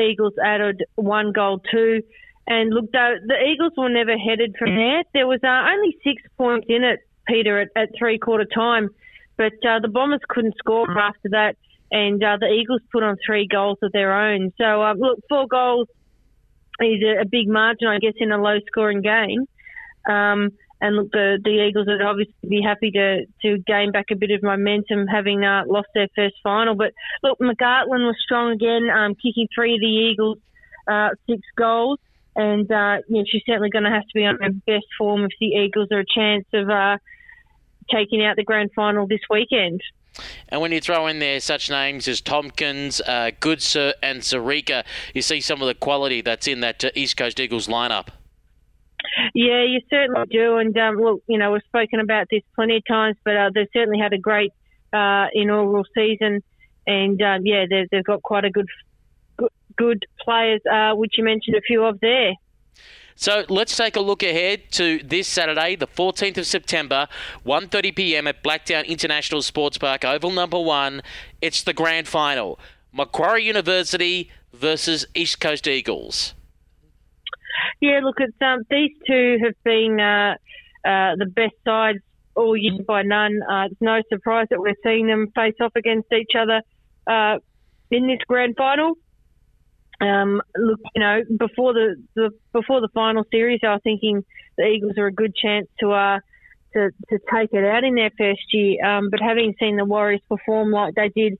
Eagles 0.00 0.34
added 0.44 0.84
one 0.94 1.32
goal 1.32 1.60
too. 1.70 2.02
And 2.46 2.70
look, 2.70 2.90
though, 2.92 3.16
the 3.26 3.36
Eagles 3.44 3.72
were 3.76 3.88
never 3.88 4.16
headed 4.16 4.56
from 4.58 4.74
there. 4.74 5.02
There 5.14 5.26
was 5.26 5.40
uh, 5.44 5.70
only 5.72 5.96
six 6.04 6.22
points 6.36 6.66
in 6.68 6.84
it, 6.84 7.00
Peter, 7.26 7.60
at, 7.60 7.68
at 7.76 7.90
three 7.98 8.18
quarter 8.18 8.44
time. 8.44 8.90
But 9.36 9.54
uh, 9.66 9.80
the 9.80 9.88
Bombers 9.88 10.20
couldn't 10.28 10.56
score 10.58 10.90
after 10.98 11.30
that, 11.30 11.56
and 11.90 12.22
uh, 12.22 12.36
the 12.38 12.46
Eagles 12.46 12.82
put 12.92 13.02
on 13.02 13.16
three 13.24 13.46
goals 13.46 13.78
of 13.82 13.92
their 13.92 14.12
own. 14.12 14.52
So, 14.58 14.82
uh, 14.82 14.94
look, 14.94 15.20
four 15.28 15.46
goals 15.46 15.88
is 16.80 17.02
a, 17.02 17.22
a 17.22 17.24
big 17.24 17.48
margin, 17.48 17.88
I 17.88 17.98
guess, 17.98 18.14
in 18.18 18.32
a 18.32 18.40
low 18.40 18.58
scoring 18.66 19.02
game. 19.02 19.46
Um, 20.08 20.50
and 20.82 20.96
look, 20.96 21.12
the, 21.12 21.38
the 21.42 21.64
Eagles 21.68 21.86
would 21.86 22.02
obviously 22.02 22.34
be 22.48 22.60
happy 22.60 22.90
to, 22.90 23.24
to 23.42 23.58
gain 23.58 23.92
back 23.92 24.06
a 24.10 24.16
bit 24.16 24.32
of 24.32 24.42
momentum 24.42 25.06
having 25.06 25.44
uh, 25.44 25.62
lost 25.68 25.86
their 25.94 26.08
first 26.16 26.34
final. 26.42 26.74
But 26.74 26.92
look, 27.22 27.38
McGartland 27.38 28.04
was 28.04 28.16
strong 28.20 28.50
again, 28.50 28.90
um, 28.90 29.14
kicking 29.14 29.46
three 29.54 29.74
of 29.74 29.80
the 29.80 29.86
Eagles, 29.86 30.38
uh, 30.88 31.10
six 31.30 31.40
goals. 31.56 32.00
And 32.34 32.70
uh, 32.70 32.96
you 33.08 33.18
know, 33.18 33.24
she's 33.30 33.42
certainly 33.46 33.70
going 33.70 33.84
to 33.84 33.90
have 33.90 34.02
to 34.02 34.12
be 34.12 34.24
on 34.24 34.38
her 34.42 34.50
best 34.50 34.86
form 34.98 35.24
if 35.24 35.30
the 35.38 35.46
Eagles 35.46 35.88
are 35.92 36.00
a 36.00 36.04
chance 36.04 36.46
of 36.52 36.68
uh, 36.68 36.98
taking 37.88 38.24
out 38.24 38.34
the 38.34 38.44
grand 38.44 38.70
final 38.74 39.06
this 39.06 39.20
weekend. 39.30 39.80
And 40.48 40.60
when 40.60 40.72
you 40.72 40.80
throw 40.80 41.06
in 41.06 41.20
there 41.20 41.38
such 41.38 41.70
names 41.70 42.08
as 42.08 42.20
Tompkins, 42.20 43.00
uh, 43.02 43.30
Goodsir, 43.40 43.92
and 44.02 44.20
Zarica, 44.20 44.84
you 45.14 45.22
see 45.22 45.40
some 45.40 45.62
of 45.62 45.68
the 45.68 45.74
quality 45.74 46.22
that's 46.22 46.48
in 46.48 46.58
that 46.60 46.84
uh, 46.84 46.90
East 46.96 47.16
Coast 47.16 47.38
Eagles 47.38 47.68
lineup. 47.68 48.08
Yeah, 49.34 49.64
you 49.64 49.80
certainly 49.90 50.26
do. 50.30 50.56
And 50.58 50.76
um, 50.78 50.96
look, 50.96 51.22
you 51.26 51.38
know, 51.38 51.52
we've 51.52 51.62
spoken 51.66 52.00
about 52.00 52.28
this 52.30 52.42
plenty 52.54 52.76
of 52.76 52.86
times, 52.86 53.16
but 53.24 53.36
uh, 53.36 53.50
they've 53.54 53.68
certainly 53.72 53.98
had 53.98 54.12
a 54.12 54.18
great 54.18 54.52
uh, 54.92 55.26
inaugural 55.32 55.84
season. 55.94 56.42
And 56.86 57.20
um, 57.22 57.46
yeah, 57.46 57.64
they've, 57.68 57.88
they've 57.90 58.04
got 58.04 58.22
quite 58.22 58.44
a 58.44 58.50
good, 58.50 58.68
good, 59.76 60.04
players, 60.20 60.60
uh, 60.70 60.94
which 60.94 61.14
you 61.18 61.24
mentioned 61.24 61.56
a 61.56 61.60
few 61.60 61.84
of 61.84 61.98
there. 62.00 62.32
So 63.14 63.44
let's 63.48 63.76
take 63.76 63.96
a 63.96 64.00
look 64.00 64.22
ahead 64.22 64.70
to 64.72 64.98
this 65.02 65.28
Saturday, 65.28 65.76
the 65.76 65.86
14th 65.86 66.38
of 66.38 66.46
September, 66.46 67.08
1:30 67.44 67.94
p.m. 67.94 68.26
at 68.26 68.42
Blacktown 68.42 68.86
International 68.86 69.42
Sports 69.42 69.78
Park, 69.78 70.04
Oval 70.04 70.30
Number 70.30 70.58
One. 70.58 71.02
It's 71.40 71.62
the 71.62 71.74
grand 71.74 72.08
final: 72.08 72.58
Macquarie 72.92 73.44
University 73.44 74.30
versus 74.52 75.06
East 75.14 75.40
Coast 75.40 75.68
Eagles. 75.68 76.34
Yeah, 77.80 78.00
look, 78.02 78.16
it's 78.18 78.36
um, 78.40 78.62
these 78.70 78.92
two 79.06 79.38
have 79.44 79.54
been 79.64 80.00
uh, 80.00 80.34
uh, 80.84 81.16
the 81.16 81.26
best 81.26 81.54
sides 81.64 81.98
all 82.34 82.56
year 82.56 82.82
by 82.86 83.02
none. 83.02 83.40
Uh, 83.42 83.66
it's 83.70 83.80
no 83.80 84.00
surprise 84.08 84.46
that 84.50 84.60
we're 84.60 84.74
seeing 84.82 85.06
them 85.06 85.28
face 85.34 85.54
off 85.60 85.72
against 85.76 86.12
each 86.12 86.32
other 86.38 86.62
uh, 87.06 87.38
in 87.90 88.06
this 88.06 88.20
grand 88.26 88.54
final. 88.56 88.94
Um, 90.00 90.42
look, 90.56 90.80
you 90.94 91.00
know, 91.00 91.20
before 91.38 91.74
the, 91.74 91.96
the 92.16 92.30
before 92.52 92.80
the 92.80 92.88
final 92.92 93.24
series, 93.30 93.60
I 93.62 93.72
was 93.72 93.80
thinking 93.84 94.24
the 94.56 94.64
Eagles 94.64 94.98
are 94.98 95.06
a 95.06 95.12
good 95.12 95.34
chance 95.34 95.68
to 95.80 95.92
uh, 95.92 96.18
to 96.72 96.90
to 97.10 97.18
take 97.32 97.50
it 97.52 97.64
out 97.64 97.84
in 97.84 97.94
their 97.94 98.10
first 98.18 98.42
year. 98.52 98.84
Um, 98.84 99.10
but 99.10 99.20
having 99.20 99.54
seen 99.60 99.76
the 99.76 99.84
Warriors 99.84 100.20
perform 100.28 100.72
like 100.72 100.94
they 100.94 101.10
did 101.14 101.38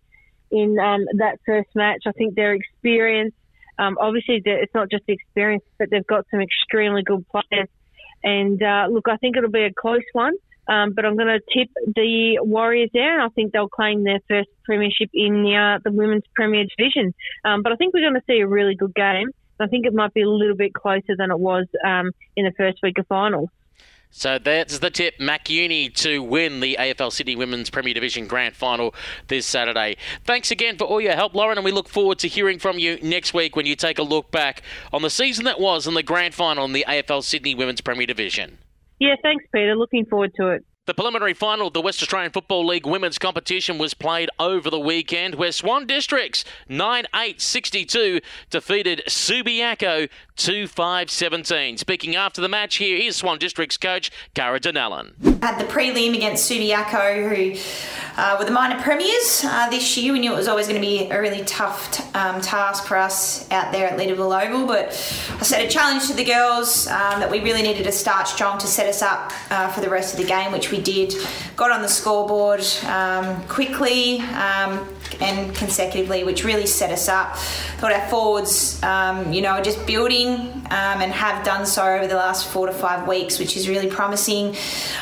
in 0.53 0.79
um, 0.79 1.07
that 1.19 1.41
first 1.45 1.71
match, 1.75 2.03
I 2.07 2.13
think 2.13 2.35
their 2.35 2.55
experience, 2.55 3.35
um, 3.79 3.97
obviously, 4.01 4.43
it's 4.45 4.75
not 4.75 4.91
just 4.91 5.05
experience, 5.09 5.65
but 5.79 5.91
they've 5.91 6.07
got 6.07 6.27
some 6.31 6.41
extremely 6.41 7.03
good 7.03 7.25
players. 7.29 7.69
And 8.23 8.63
uh, 8.63 8.87
look, 8.91 9.09
I 9.09 9.17
think 9.17 9.37
it'll 9.37 9.51
be 9.51 9.65
a 9.65 9.73
close 9.73 10.03
one. 10.13 10.35
Um, 10.69 10.93
but 10.95 11.05
I'm 11.05 11.17
going 11.17 11.27
to 11.27 11.41
tip 11.53 11.71
the 11.97 12.39
Warriors 12.41 12.91
down. 12.95 13.21
I 13.21 13.29
think 13.31 13.53
they'll 13.53 13.69
claim 13.69 14.05
their 14.05 14.21
first 14.29 14.49
premiership 14.65 15.11
in 15.13 15.43
the, 15.43 15.57
uh, 15.57 15.81
the 15.83 15.91
women's 15.91 16.23
premier 16.37 16.65
division. 16.77 17.15
Um, 17.45 17.63
but 17.63 17.73
I 17.73 17.77
think 17.77 17.93
we're 17.93 18.09
going 18.09 18.15
to 18.15 18.23
see 18.29 18.39
a 18.41 18.47
really 18.47 18.77
good 18.77 18.95
game. 18.95 19.31
I 19.59 19.67
think 19.67 19.87
it 19.87 19.95
might 19.95 20.15
be 20.15 20.23
a 20.23 20.29
little 20.29 20.57
bit 20.57 20.73
closer 20.73 21.17
than 21.17 21.31
it 21.31 21.39
was 21.39 21.67
um, 21.85 22.11
in 22.37 22.45
the 22.45 22.53
first 22.57 22.79
week 22.83 22.99
of 22.99 23.07
finals. 23.07 23.49
So 24.15 24.39
that's 24.39 24.79
the 24.79 24.91
tip. 24.91 25.15
Uni 25.49 25.89
to 25.89 26.23
win 26.23 26.61
the 26.61 26.77
AFL 26.79 27.11
Sydney 27.11 27.35
Women's 27.35 27.71
Premier 27.71 27.95
Division 27.95 28.27
Grand 28.27 28.55
Final 28.55 28.95
this 29.29 29.47
Saturday. 29.47 29.97
Thanks 30.25 30.51
again 30.51 30.77
for 30.77 30.85
all 30.85 31.01
your 31.01 31.15
help, 31.15 31.35
Lauren, 31.35 31.57
and 31.57 31.65
we 31.65 31.73
look 31.73 31.89
forward 31.89 32.19
to 32.19 32.29
hearing 32.29 32.59
from 32.59 32.79
you 32.79 32.99
next 33.03 33.33
week 33.33 33.57
when 33.57 33.65
you 33.65 33.75
take 33.75 33.99
a 33.99 34.03
look 34.03 34.31
back 34.31 34.63
on 34.93 35.01
the 35.01 35.09
season 35.09 35.47
that 35.47 35.59
was 35.59 35.87
and 35.87 35.97
the 35.97 36.03
Grand 36.03 36.35
Final 36.35 36.67
in 36.67 36.75
the 36.75 36.85
AFL 36.87 37.25
Sydney 37.25 37.55
Women's 37.55 37.81
Premier 37.81 38.07
Division. 38.07 38.59
Yeah, 38.99 39.17
thanks, 39.23 39.47
Peter. 39.53 39.75
Looking 39.75 40.05
forward 40.05 40.33
to 40.37 40.49
it. 40.49 40.65
The 40.85 40.95
preliminary 40.95 41.33
final 41.33 41.69
of 41.69 41.75
the 41.75 41.81
West 41.81 42.03
Australian 42.03 42.33
Football 42.33 42.67
League 42.67 42.87
women's 42.87 43.17
competition 43.17 43.79
was 43.79 43.95
played 43.95 44.29
over 44.41 44.69
the 44.69 44.81
weekend 44.81 45.37
where 45.37 45.53
Swan 45.53 45.87
Districts 45.87 46.45
9 46.69 47.05
8 47.15 47.41
62 47.41 48.21
defeated 48.51 49.01
Subiaco 49.07 50.09
2 50.35 50.67
5 50.67 51.09
17. 51.09 51.77
Speaking 51.77 52.17
after 52.17 52.41
the 52.41 52.49
match, 52.49 52.79
here 52.79 52.97
is 52.97 53.15
Swan 53.15 53.39
Districts 53.39 53.77
coach 53.77 54.11
Cara 54.35 54.59
Donnellan. 54.59 55.15
Had 55.41 55.61
the 55.61 55.73
prelim 55.73 56.17
against 56.17 56.51
Subiaco, 56.51 57.29
who 57.29 58.21
uh, 58.21 58.37
were 58.39 58.45
the 58.45 58.51
minor 58.51 58.83
premiers 58.83 59.45
uh, 59.45 59.71
this 59.71 59.97
year. 59.97 60.13
We 60.13 60.19
knew 60.19 60.33
it 60.33 60.37
was 60.37 60.49
always 60.49 60.67
going 60.67 60.81
to 60.81 60.85
be 60.85 61.09
a 61.11 61.21
really 61.21 61.45
tough 61.45 61.93
t- 61.93 62.03
um, 62.19 62.41
task 62.41 62.87
for 62.87 62.97
us 62.97 63.49
out 63.53 63.71
there 63.71 63.87
at 63.87 63.97
Leederville 63.97 64.47
Oval, 64.47 64.67
but 64.67 64.89
I 64.89 65.43
set 65.45 65.65
a 65.65 65.69
challenge 65.69 66.09
to 66.09 66.15
the 66.15 66.25
girls 66.25 66.89
um, 66.89 67.21
that 67.21 67.31
we 67.31 67.39
really 67.39 67.63
needed 67.63 67.85
to 67.85 67.93
start 67.93 68.27
strong 68.27 68.59
to 68.59 68.67
set 68.67 68.89
us 68.89 69.01
up 69.01 69.33
uh, 69.51 69.69
for 69.69 69.81
the 69.81 69.89
rest 69.89 70.15
of 70.15 70.21
the 70.21 70.27
game, 70.27 70.51
which 70.51 70.73
we 70.73 70.81
did. 70.83 71.15
Got 71.57 71.71
on 71.71 71.83
the 71.83 71.89
scoreboard 71.89 72.65
um, 72.87 73.43
quickly 73.49 74.21
um, 74.21 74.87
and 75.21 75.55
consecutively, 75.55 76.25
which 76.25 76.45
really 76.45 76.67
set 76.67 76.91
us 76.91 77.09
up. 77.09 77.37
Thought 77.37 77.93
our 77.93 78.09
forwards, 78.09 78.83
um, 78.83 79.33
you 79.33 79.43
know, 79.43 79.51
are 79.51 79.63
just 79.63 79.85
building 79.87 80.37
um, 80.73 81.03
and 81.03 81.13
have 81.13 81.45
done 81.45 81.67
so 81.67 81.85
over 81.85 82.07
the 82.07 82.17
last 82.17 82.49
four 82.49 82.67
to 82.67 82.73
five 82.73 83.07
weeks, 83.07 83.39
which 83.39 83.57
is 83.57 83.69
really 83.69 83.89
promising 83.89 84.57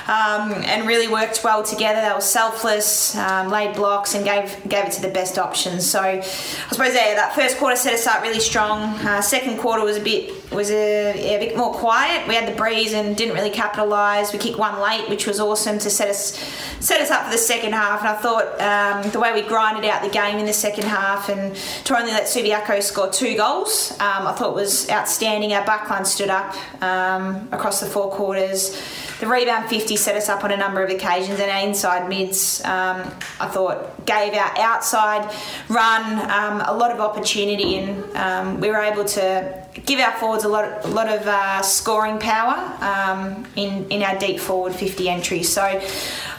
um, 0.08 0.52
and 0.64 0.86
really 0.86 1.08
worked 1.08 1.42
well 1.44 1.62
together. 1.62 2.00
They 2.00 2.12
were 2.12 2.20
selfless, 2.20 3.16
um, 3.16 3.50
laid 3.50 3.76
blocks, 3.76 4.14
and 4.14 4.24
gave 4.24 4.56
gave 4.68 4.86
it 4.86 4.92
to 4.92 5.02
the 5.02 5.10
best 5.10 5.38
options. 5.38 5.88
So 5.88 6.00
I 6.00 6.20
suppose 6.20 6.94
yeah, 6.94 7.14
that 7.14 7.34
first 7.34 7.58
quarter 7.58 7.76
set 7.76 7.94
us 7.94 8.06
up 8.06 8.22
really 8.22 8.40
strong. 8.40 8.82
Uh, 9.06 9.20
second 9.22 9.58
quarter 9.58 9.84
was 9.84 9.96
a 9.96 10.02
bit 10.02 10.50
was 10.50 10.70
a, 10.70 11.36
a, 11.36 11.38
bit 11.38 11.56
more 11.56 11.72
quiet. 11.72 12.26
We 12.26 12.34
had 12.34 12.52
the 12.52 12.56
breeze 12.56 12.92
and 12.92 13.16
didn't 13.16 13.34
really 13.34 13.50
capitalise. 13.50 14.32
We 14.32 14.38
kicked 14.38 14.58
one 14.58 14.80
late, 14.80 15.08
which 15.08 15.26
was 15.26 15.38
awesome 15.38 15.78
to 15.78 15.90
set 15.90 16.08
us 16.08 16.36
set 16.80 17.00
us 17.00 17.10
up 17.10 17.24
for 17.26 17.30
the 17.30 17.38
second 17.38 17.72
half. 17.72 18.00
And 18.00 18.08
I 18.08 18.14
thought 18.14 18.60
um, 18.60 19.10
the 19.12 19.20
way 19.20 19.32
we 19.32 19.42
grinded 19.42 19.84
out 19.84 19.99
the 20.02 20.08
game 20.08 20.38
in 20.38 20.46
the 20.46 20.52
second 20.52 20.84
half 20.84 21.28
and 21.28 21.54
to 21.84 21.96
only 21.96 22.12
let 22.12 22.24
Subiaco 22.24 22.82
score 22.82 23.10
two 23.10 23.36
goals, 23.36 23.92
um, 24.00 24.26
I 24.26 24.32
thought 24.32 24.54
was 24.54 24.88
outstanding. 24.90 25.52
Our 25.52 25.64
backline 25.64 26.06
stood 26.06 26.30
up 26.30 26.54
um, 26.82 27.48
across 27.52 27.80
the 27.80 27.86
four 27.86 28.10
quarters. 28.10 28.80
The 29.20 29.26
rebound 29.26 29.68
50 29.68 29.96
set 29.96 30.16
us 30.16 30.30
up 30.30 30.44
on 30.44 30.50
a 30.50 30.56
number 30.56 30.82
of 30.82 30.88
occasions, 30.88 31.40
and 31.40 31.50
our 31.50 31.68
inside 31.68 32.08
mids, 32.08 32.64
um, 32.64 33.02
I 33.38 33.48
thought, 33.48 34.06
gave 34.06 34.32
our 34.32 34.58
outside 34.58 35.30
run 35.68 36.30
um, 36.30 36.62
a 36.62 36.74
lot 36.74 36.90
of 36.90 37.00
opportunity, 37.00 37.76
and 37.76 38.16
um, 38.16 38.60
we 38.60 38.70
were 38.70 38.80
able 38.80 39.04
to 39.04 39.66
give 39.84 40.00
our 40.00 40.12
forwards 40.12 40.44
a 40.44 40.48
lot, 40.48 40.84
a 40.84 40.88
lot 40.88 41.08
of 41.08 41.26
uh, 41.26 41.60
scoring 41.60 42.18
power 42.18 42.56
um, 42.82 43.46
in, 43.56 43.86
in 43.90 44.02
our 44.02 44.18
deep 44.18 44.40
forward 44.40 44.74
50 44.74 45.08
entries. 45.08 45.52
So, 45.52 45.80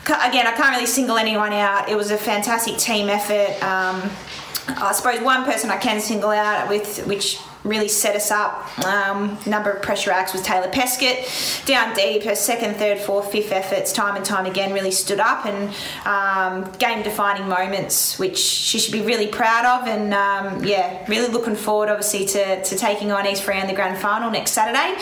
again, 0.06 0.48
I 0.48 0.54
can't 0.56 0.76
really 0.76 0.86
single 0.86 1.18
anyone 1.18 1.54
out. 1.54 1.90
It 1.90 1.96
was 1.96 2.12
a 2.12 2.18
fantastic 2.18 2.78
team 2.78 3.10
effort. 3.10 3.52
Um, 3.64 4.10
I 4.68 4.92
suppose 4.94 5.22
one 5.22 5.44
person 5.44 5.70
I 5.70 5.78
can 5.78 6.00
single 6.00 6.32
out 6.32 6.70
with, 6.70 7.06
which 7.08 7.40
really 7.64 7.88
set 7.88 8.16
us 8.16 8.32
up. 8.32 8.78
Um, 8.86 9.38
number 9.46 9.72
of 9.72 9.82
pressure 9.82 10.12
acts 10.12 10.34
was 10.34 10.42
Taylor 10.42 10.70
Peskett. 10.70 11.66
Down 11.66 11.94
deep, 11.96 12.24
her 12.24 12.36
second, 12.36 12.76
third, 12.76 13.00
fourth, 13.00 13.32
fifth 13.32 13.52
efforts, 13.52 13.92
time 13.92 14.16
and 14.16 14.26
time 14.26 14.46
again, 14.46 14.74
really 14.74 14.92
stood 14.92 15.20
up 15.20 15.46
and 15.46 15.74
um, 16.06 16.72
game 16.78 17.04
defining 17.04 17.48
moments, 17.48 18.18
which 18.18 18.38
she 18.38 18.80
should 18.80 18.94
be 18.94 19.02
really 19.02 19.28
proud 19.28 19.66
of. 19.66 19.88
And 19.88 20.14
um, 20.14 20.64
yeah, 20.64 21.06
really 21.08 21.32
looking 21.32 21.56
forward, 21.56 21.90
obviously, 21.90 22.26
to, 22.26 22.64
to 22.64 22.76
taking 22.78 23.12
on 23.12 23.28
East 23.28 23.44
Freo 23.44 23.62
in 23.62 23.68
the 23.68 23.74
grand 23.74 23.98
final 24.00 24.32
next 24.32 24.52
Saturday. 24.52 25.00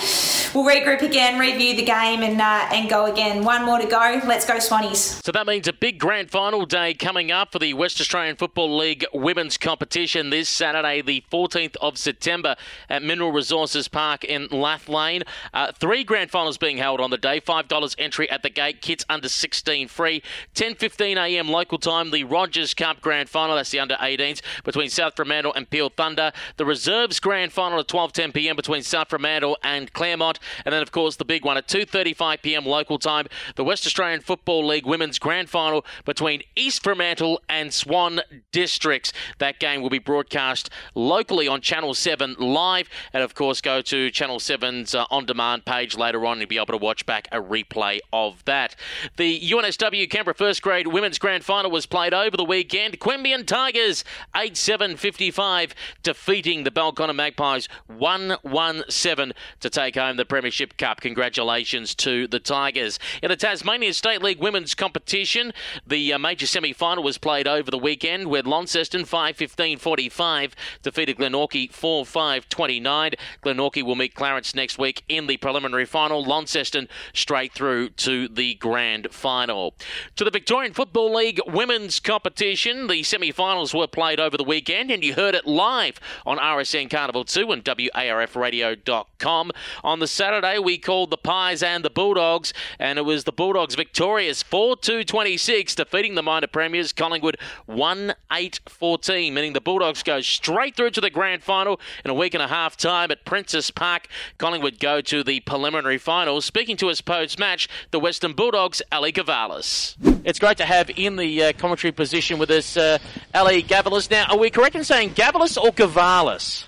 We'll 0.53 0.65
regroup 0.65 1.01
again, 1.01 1.39
review 1.39 1.75
the 1.75 1.85
game, 1.85 2.23
and 2.23 2.41
uh, 2.41 2.69
and 2.73 2.89
go 2.89 3.05
again. 3.05 3.43
One 3.43 3.65
more 3.65 3.79
to 3.79 3.87
go. 3.87 4.21
Let's 4.25 4.45
go, 4.45 4.55
Swannies. 4.55 5.23
So 5.23 5.31
that 5.31 5.47
means 5.47 5.67
a 5.67 5.73
big 5.73 5.99
grand 5.99 6.29
final 6.29 6.65
day 6.65 6.93
coming 6.93 7.31
up 7.31 7.51
for 7.51 7.59
the 7.59 7.73
West 7.73 8.01
Australian 8.01 8.35
Football 8.35 8.77
League 8.77 9.05
women's 9.13 9.57
competition 9.57 10.29
this 10.29 10.49
Saturday, 10.49 11.01
the 11.01 11.23
14th 11.31 11.75
of 11.81 11.97
September 11.97 12.48
at 12.89 13.03
Mineral 13.03 13.31
Resources 13.31 13.87
Park 13.87 14.23
in 14.23 14.47
Lathlain. 14.47 15.23
Uh, 15.53 15.71
three 15.71 16.03
grand 16.03 16.31
finals 16.31 16.57
being 16.57 16.77
held 16.77 16.99
on 16.99 17.09
the 17.09 17.17
day. 17.17 17.39
$5 17.41 17.95
entry 17.97 18.29
at 18.29 18.43
the 18.43 18.49
gate. 18.49 18.81
Kids 18.81 19.05
under 19.09 19.29
16 19.29 19.87
free. 19.87 20.21
10.15am 20.55 21.49
local 21.49 21.77
time. 21.77 22.11
The 22.11 22.23
Rogers 22.23 22.73
Cup 22.73 23.01
grand 23.01 23.29
final. 23.29 23.55
That's 23.55 23.71
the 23.71 23.79
under 23.79 23.95
18s 23.95 24.41
between 24.63 24.89
South 24.89 25.15
Fremantle 25.15 25.53
and 25.53 25.69
Peel 25.69 25.89
Thunder. 25.89 26.31
The 26.57 26.65
Reserves 26.65 27.19
grand 27.19 27.51
final 27.51 27.79
at 27.79 27.87
12.10pm 27.87 28.55
between 28.55 28.83
South 28.83 29.09
Fremantle 29.09 29.57
and 29.63 29.91
Claremont. 29.93 30.39
And 30.65 30.73
then, 30.73 30.81
of 30.81 30.91
course, 30.91 31.15
the 31.15 31.25
big 31.25 31.45
one 31.45 31.57
at 31.57 31.67
2.35pm 31.67 32.65
local 32.65 32.99
time. 32.99 33.27
The 33.55 33.63
West 33.63 33.85
Australian 33.85 34.21
Football 34.21 34.65
League 34.65 34.85
women's 34.85 35.19
grand 35.19 35.49
final 35.49 35.85
between 36.05 36.43
East 36.55 36.83
Fremantle 36.83 37.41
and 37.49 37.73
Swan 37.73 38.21
Districts. 38.51 39.13
That 39.39 39.59
game 39.59 39.81
will 39.81 39.89
be 39.89 39.99
broadcast 39.99 40.69
locally 40.95 41.47
on 41.47 41.61
Channel 41.61 41.93
7 41.93 42.35
live. 42.39 42.89
And 43.13 43.23
of 43.23 43.35
course, 43.35 43.61
go 43.61 43.81
to 43.81 44.09
Channel 44.11 44.39
7's 44.39 44.95
uh, 44.95 45.05
on 45.09 45.25
demand 45.25 45.65
page 45.65 45.97
later 45.97 46.25
on. 46.25 46.39
You'll 46.39 46.47
be 46.47 46.57
able 46.57 46.67
to 46.67 46.77
watch 46.77 47.05
back 47.05 47.27
a 47.31 47.41
replay 47.41 47.99
of 48.11 48.43
that. 48.45 48.75
The 49.17 49.39
UNSW 49.39 50.09
Canberra 50.09 50.35
First 50.35 50.61
Grade 50.61 50.87
Women's 50.87 51.19
Grand 51.19 51.43
Final 51.43 51.71
was 51.71 51.85
played 51.85 52.13
over 52.13 52.35
the 52.37 52.43
weekend. 52.43 52.99
Queanbeyan 52.99 53.45
Tigers 53.45 54.03
8 54.35 54.55
7 54.55 54.97
55, 54.97 55.75
defeating 56.03 56.63
the 56.63 56.71
Belconnen 56.71 57.15
Magpies 57.15 57.67
1 57.87 58.37
1 58.41 58.83
7 58.89 59.33
to 59.59 59.69
take 59.69 59.95
home 59.95 60.17
the 60.17 60.25
Premiership 60.25 60.77
Cup. 60.77 61.01
Congratulations 61.01 61.95
to 61.95 62.27
the 62.27 62.39
Tigers. 62.39 62.99
In 63.21 63.29
the 63.29 63.35
Tasmania 63.35 63.93
State 63.93 64.21
League 64.21 64.39
Women's 64.39 64.75
Competition, 64.75 65.53
the 65.85 66.13
uh, 66.13 66.19
major 66.19 66.47
semi 66.47 66.73
final 66.73 67.03
was 67.03 67.17
played 67.17 67.47
over 67.47 67.71
the 67.71 67.77
weekend 67.77 68.27
where 68.27 68.43
Launceston 68.43 69.05
5 69.05 69.35
15 69.35 69.77
45 69.77 70.55
defeated 70.81 71.17
Glenorchy 71.17 71.71
4 71.71 72.05
5. 72.05 72.28
29. 72.37 73.13
Glenorchy 73.43 73.83
will 73.83 73.95
meet 73.95 74.13
Clarence 74.13 74.53
next 74.53 74.77
week 74.77 75.03
in 75.07 75.27
the 75.27 75.37
preliminary 75.37 75.85
final. 75.85 76.23
Launceston 76.23 76.87
straight 77.13 77.53
through 77.53 77.89
to 77.89 78.27
the 78.27 78.55
grand 78.55 79.07
final. 79.11 79.73
To 80.15 80.23
the 80.23 80.31
Victorian 80.31 80.73
Football 80.73 81.15
League 81.15 81.41
women's 81.47 81.99
competition, 81.99 82.87
the 82.87 83.03
semi 83.03 83.31
finals 83.31 83.73
were 83.73 83.87
played 83.87 84.19
over 84.19 84.37
the 84.37 84.43
weekend, 84.43 84.91
and 84.91 85.03
you 85.03 85.13
heard 85.13 85.35
it 85.35 85.47
live 85.47 85.99
on 86.25 86.37
RSN 86.37 86.89
Carnival 86.89 87.23
2 87.25 87.51
and 87.51 87.63
WARFradio.com. 87.63 89.51
On 89.83 89.99
the 89.99 90.07
Saturday, 90.07 90.59
we 90.59 90.77
called 90.77 91.09
the 91.09 91.17
Pies 91.17 91.63
and 91.63 91.83
the 91.83 91.89
Bulldogs, 91.89 92.53
and 92.77 92.99
it 92.99 93.03
was 93.03 93.23
the 93.23 93.31
Bulldogs 93.31 93.75
victorious 93.75 94.43
4 94.43 94.77
2 94.77 95.03
26, 95.03 95.75
defeating 95.75 96.15
the 96.15 96.23
minor 96.23 96.47
premiers 96.47 96.93
Collingwood 96.93 97.37
1 97.65 98.13
8 98.31 98.59
14, 98.67 99.33
meaning 99.33 99.53
the 99.53 99.61
Bulldogs 99.61 100.03
go 100.03 100.21
straight 100.21 100.75
through 100.75 100.91
to 100.91 101.01
the 101.01 101.09
grand 101.09 101.43
final 101.43 101.79
in 102.03 102.11
a 102.11 102.13
week 102.19 102.33
and 102.33 102.43
a 102.43 102.47
half 102.47 102.75
time 102.75 103.11
at 103.11 103.23
Princes 103.23 103.71
Park. 103.71 104.07
Collingwood 104.37 104.77
go 104.77 104.99
to 104.99 105.23
the 105.23 105.39
preliminary 105.39 105.97
finals. 105.97 106.43
Speaking 106.43 106.75
to 106.77 106.89
us 106.89 106.99
post 106.99 107.39
match, 107.39 107.69
the 107.91 107.99
Western 107.99 108.33
Bulldogs, 108.33 108.81
Ali 108.91 109.13
Gavalis. 109.13 109.95
It's 110.25 110.37
great 110.37 110.57
to 110.57 110.65
have 110.65 110.91
in 110.97 111.15
the 111.15 111.43
uh, 111.45 111.53
commentary 111.53 111.93
position 111.93 112.37
with 112.37 112.51
us 112.51 112.75
uh, 112.75 112.97
Ali 113.33 113.63
Gavalis. 113.63 114.11
Now, 114.11 114.25
are 114.31 114.37
we 114.37 114.49
correct 114.49 114.75
in 114.75 114.83
saying 114.83 115.11
Gavalis 115.11 115.57
or 115.57 115.71
Gavalis? 115.71 116.67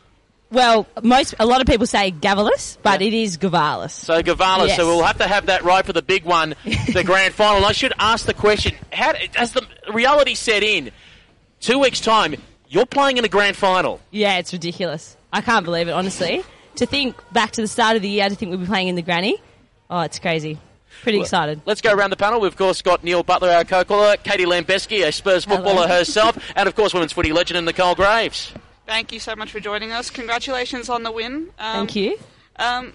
Well, 0.51 0.87
most 1.03 1.35
a 1.37 1.45
lot 1.45 1.59
of 1.59 1.67
people 1.67 1.85
say 1.85 2.11
Gavalis, 2.11 2.77
but 2.81 3.01
yep. 3.01 3.09
it 3.09 3.13
is 3.13 3.37
Gavalis. 3.37 3.91
So 3.91 4.23
Gavalis. 4.23 4.67
Yes. 4.67 4.77
So 4.77 4.87
we'll 4.87 5.03
have 5.03 5.17
to 5.17 5.27
have 5.27 5.47
that 5.47 5.63
right 5.63 5.85
for 5.85 5.93
the 5.93 6.01
big 6.01 6.23
one, 6.23 6.55
the 6.93 7.03
grand 7.05 7.33
final. 7.33 7.65
I 7.65 7.73
should 7.73 7.93
ask 7.99 8.25
the 8.25 8.33
question: 8.33 8.75
How 8.93 9.13
has 9.35 9.51
the 9.51 9.67
reality 9.93 10.33
set 10.33 10.63
in? 10.63 10.91
Two 11.59 11.79
weeks' 11.79 11.99
time, 11.99 12.35
you're 12.69 12.85
playing 12.85 13.17
in 13.17 13.25
a 13.25 13.29
grand 13.29 13.57
final. 13.57 13.99
Yeah, 14.11 14.39
it's 14.39 14.53
ridiculous. 14.53 15.17
I 15.33 15.41
can't 15.41 15.65
believe 15.65 15.87
it, 15.87 15.91
honestly. 15.91 16.43
To 16.75 16.85
think 16.85 17.15
back 17.31 17.51
to 17.51 17.61
the 17.61 17.67
start 17.67 17.95
of 17.95 18.01
the 18.01 18.09
year, 18.09 18.27
to 18.29 18.35
think 18.35 18.51
we'd 18.51 18.61
be 18.61 18.65
playing 18.65 18.87
in 18.87 18.95
the 18.95 19.01
granny. 19.01 19.37
Oh, 19.89 20.01
it's 20.01 20.19
crazy. 20.19 20.57
Pretty 21.03 21.17
Well, 21.17 21.25
excited. 21.25 21.61
Let's 21.65 21.81
go 21.81 21.93
around 21.93 22.09
the 22.11 22.17
panel. 22.17 22.39
We've, 22.39 22.51
of 22.51 22.57
course, 22.57 22.81
got 22.81 23.03
Neil 23.03 23.23
Butler, 23.23 23.49
our 23.49 23.63
co-caller, 23.63 24.17
Katie 24.17 24.45
Lambeski, 24.45 25.05
a 25.07 25.11
Spurs 25.11 25.45
footballer 25.45 25.87
herself, 25.87 26.37
and, 26.55 26.67
of 26.67 26.75
course, 26.75 26.93
women's 26.93 27.13
footy 27.13 27.33
legend, 27.33 27.57
and 27.57 27.65
Nicole 27.65 27.95
Graves. 27.95 28.53
Thank 28.85 29.11
you 29.11 29.19
so 29.19 29.35
much 29.35 29.51
for 29.51 29.59
joining 29.59 29.91
us. 29.91 30.09
Congratulations 30.09 30.89
on 30.89 31.03
the 31.03 31.11
win. 31.11 31.49
Um, 31.59 31.87
Thank 31.87 31.95
you. 31.95 32.19
Um, 32.57 32.93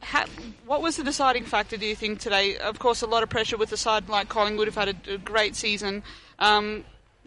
ha- 0.00 0.26
what 0.66 0.80
was 0.82 0.96
the 0.96 1.04
deciding 1.04 1.44
factor, 1.44 1.76
do 1.76 1.86
you 1.86 1.94
think, 1.94 2.18
today? 2.18 2.56
Of 2.56 2.78
course, 2.78 3.02
a 3.02 3.06
lot 3.06 3.22
of 3.22 3.28
pressure 3.28 3.56
with 3.56 3.70
a 3.72 3.76
side 3.76 4.08
like 4.08 4.28
Collingwood 4.28 4.66
have 4.68 4.74
had 4.74 4.88
a, 5.08 5.14
a 5.14 5.18
great 5.18 5.54
season. 5.54 6.02
Um, 6.38 6.84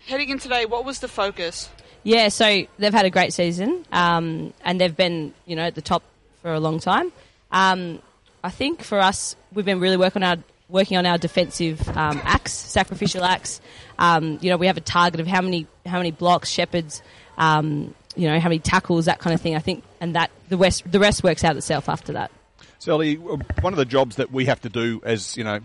heading 0.08 0.30
in 0.30 0.39
today, 0.39 0.66
what 0.66 0.84
was 0.84 0.99
the 0.99 1.08
focus? 1.08 1.70
Yeah, 2.08 2.30
so 2.30 2.64
they've 2.80 2.93
had 2.93 3.05
a 3.05 3.10
great 3.10 3.34
season, 3.34 3.86
um, 3.91 4.53
and 4.64 4.80
they've 4.80 4.95
been, 4.95 5.34
you 5.45 5.58
know, 5.58 5.64
at 5.64 5.76
the 5.76 5.82
top 5.82 6.03
for 6.41 6.53
a 6.53 6.60
long 6.60 6.80
time. 6.80 7.12
Um, 7.51 8.01
I 8.41 8.49
think 8.49 8.82
for 8.82 8.97
us, 8.97 9.36
we've 9.53 9.66
been 9.66 9.82
really 9.82 9.97
working 9.97 10.24
on 10.24 10.38
our 10.38 10.43
working 10.70 10.95
on 10.95 11.05
our 11.05 11.18
defensive 11.18 11.86
um, 11.97 12.22
acts, 12.24 12.53
sacrificial 12.53 13.26
acts. 13.26 13.60
Um, 13.99 14.39
you 14.41 14.49
know, 14.49 14.55
we 14.55 14.68
have 14.68 14.78
a 14.78 14.82
target 14.82 15.20
of 15.20 15.28
how 15.28 15.41
many 15.41 15.68
how 15.86 15.97
many 15.97 16.12
blocks, 16.12 16.49
shepherds, 16.49 17.01
um, 17.38 17.93
you 18.16 18.30
know, 18.30 18.39
how 18.39 18.47
many 18.47 18.60
tackles, 18.60 19.03
that 19.03 19.20
kind 19.20 19.34
of 19.34 19.41
thing. 19.41 19.58
I 19.58 19.60
think, 19.60 19.84
and 19.99 20.16
that 20.16 20.32
the 20.47 20.55
rest 20.55 20.89
the 20.89 21.01
rest 21.01 21.26
works 21.26 21.43
out 21.43 21.58
itself 21.58 21.89
after 21.89 22.14
that. 22.14 22.32
Sally, 22.80 23.16
one 23.16 23.74
of 23.74 23.78
the 23.78 23.84
jobs 23.84 24.16
that 24.16 24.32
we 24.32 24.45
have 24.45 24.62
to 24.62 24.70
do 24.70 25.01
as, 25.03 25.36
you 25.36 25.43
know, 25.43 25.60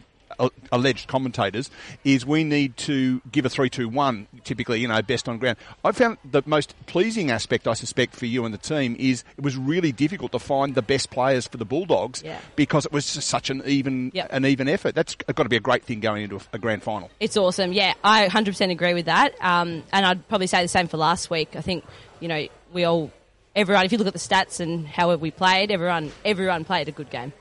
alleged 0.71 1.09
commentators 1.09 1.71
is 2.05 2.25
we 2.27 2.43
need 2.45 2.77
to 2.77 3.21
give 3.31 3.45
a 3.45 3.49
3-2-1 3.49 4.27
typically 4.45 4.81
you 4.81 4.89
know 4.89 5.01
best 5.03 5.29
on 5.29 5.39
ground 5.39 5.57
i 5.85 5.93
found 5.93 6.17
the 6.31 6.43
most 6.47 6.75
pleasing 6.87 7.31
aspect 7.31 7.69
i 7.69 7.75
suspect 7.75 8.17
for 8.17 8.27
you 8.27 8.45
and 8.45 8.53
the 8.53 8.59
team 8.59 8.97
is 8.99 9.23
it 9.37 9.45
was 9.45 9.57
really 9.57 9.93
difficult 9.93 10.33
to 10.33 10.39
find 10.39 10.75
the 10.75 10.83
best 10.83 11.11
players 11.11 11.47
for 11.47 11.57
the 11.59 11.65
bulldogs 11.65 12.23
Yeah. 12.25 12.39
because 12.57 12.87
it 12.87 12.93
was 12.93 13.15
just 13.15 13.29
such 13.29 13.51
an 13.51 13.63
even 13.67 14.11
Yep. 14.15 14.29
an 14.33 14.47
even 14.47 14.69
effort 14.69 14.95
that's 14.95 15.15
got 15.15 15.43
to 15.45 15.49
be 15.49 15.57
a 15.57 15.61
great 15.61 15.85
thing 15.85 16.01
going 16.01 16.23
into 16.25 16.37
a, 16.37 16.41
a 16.55 16.59
grand 16.59 16.83
final 16.83 17.11
It's 17.21 17.37
awesome. 17.37 17.73
Yeah, 17.73 17.95
I 18.03 18.27
100% 18.29 18.71
agree 18.71 18.95
with 18.95 19.07
that. 19.07 19.35
Um, 19.41 19.83
and 19.93 20.05
I'd 20.07 20.27
probably 20.29 20.47
say 20.47 20.63
the 20.63 20.69
same 20.69 20.89
for 20.89 20.97
last 20.97 21.31
week. 21.31 21.55
I 21.57 21.61
think, 21.61 21.85
you 22.21 22.29
know, 22.29 22.47
we 22.73 22.85
all, 22.85 23.11
everyone, 23.55 23.85
if 23.85 23.93
you 23.93 23.99
look 23.99 24.07
at 24.07 24.13
the 24.13 24.19
stats 24.19 24.61
and 24.61 24.87
how 24.87 25.15
we 25.17 25.31
played, 25.31 25.71
everyone, 25.71 26.11
everyone 26.25 26.65
played 26.65 26.89
a 26.89 26.93
good 26.93 27.11
game. 27.11 27.33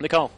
Nicole. 0.00 0.30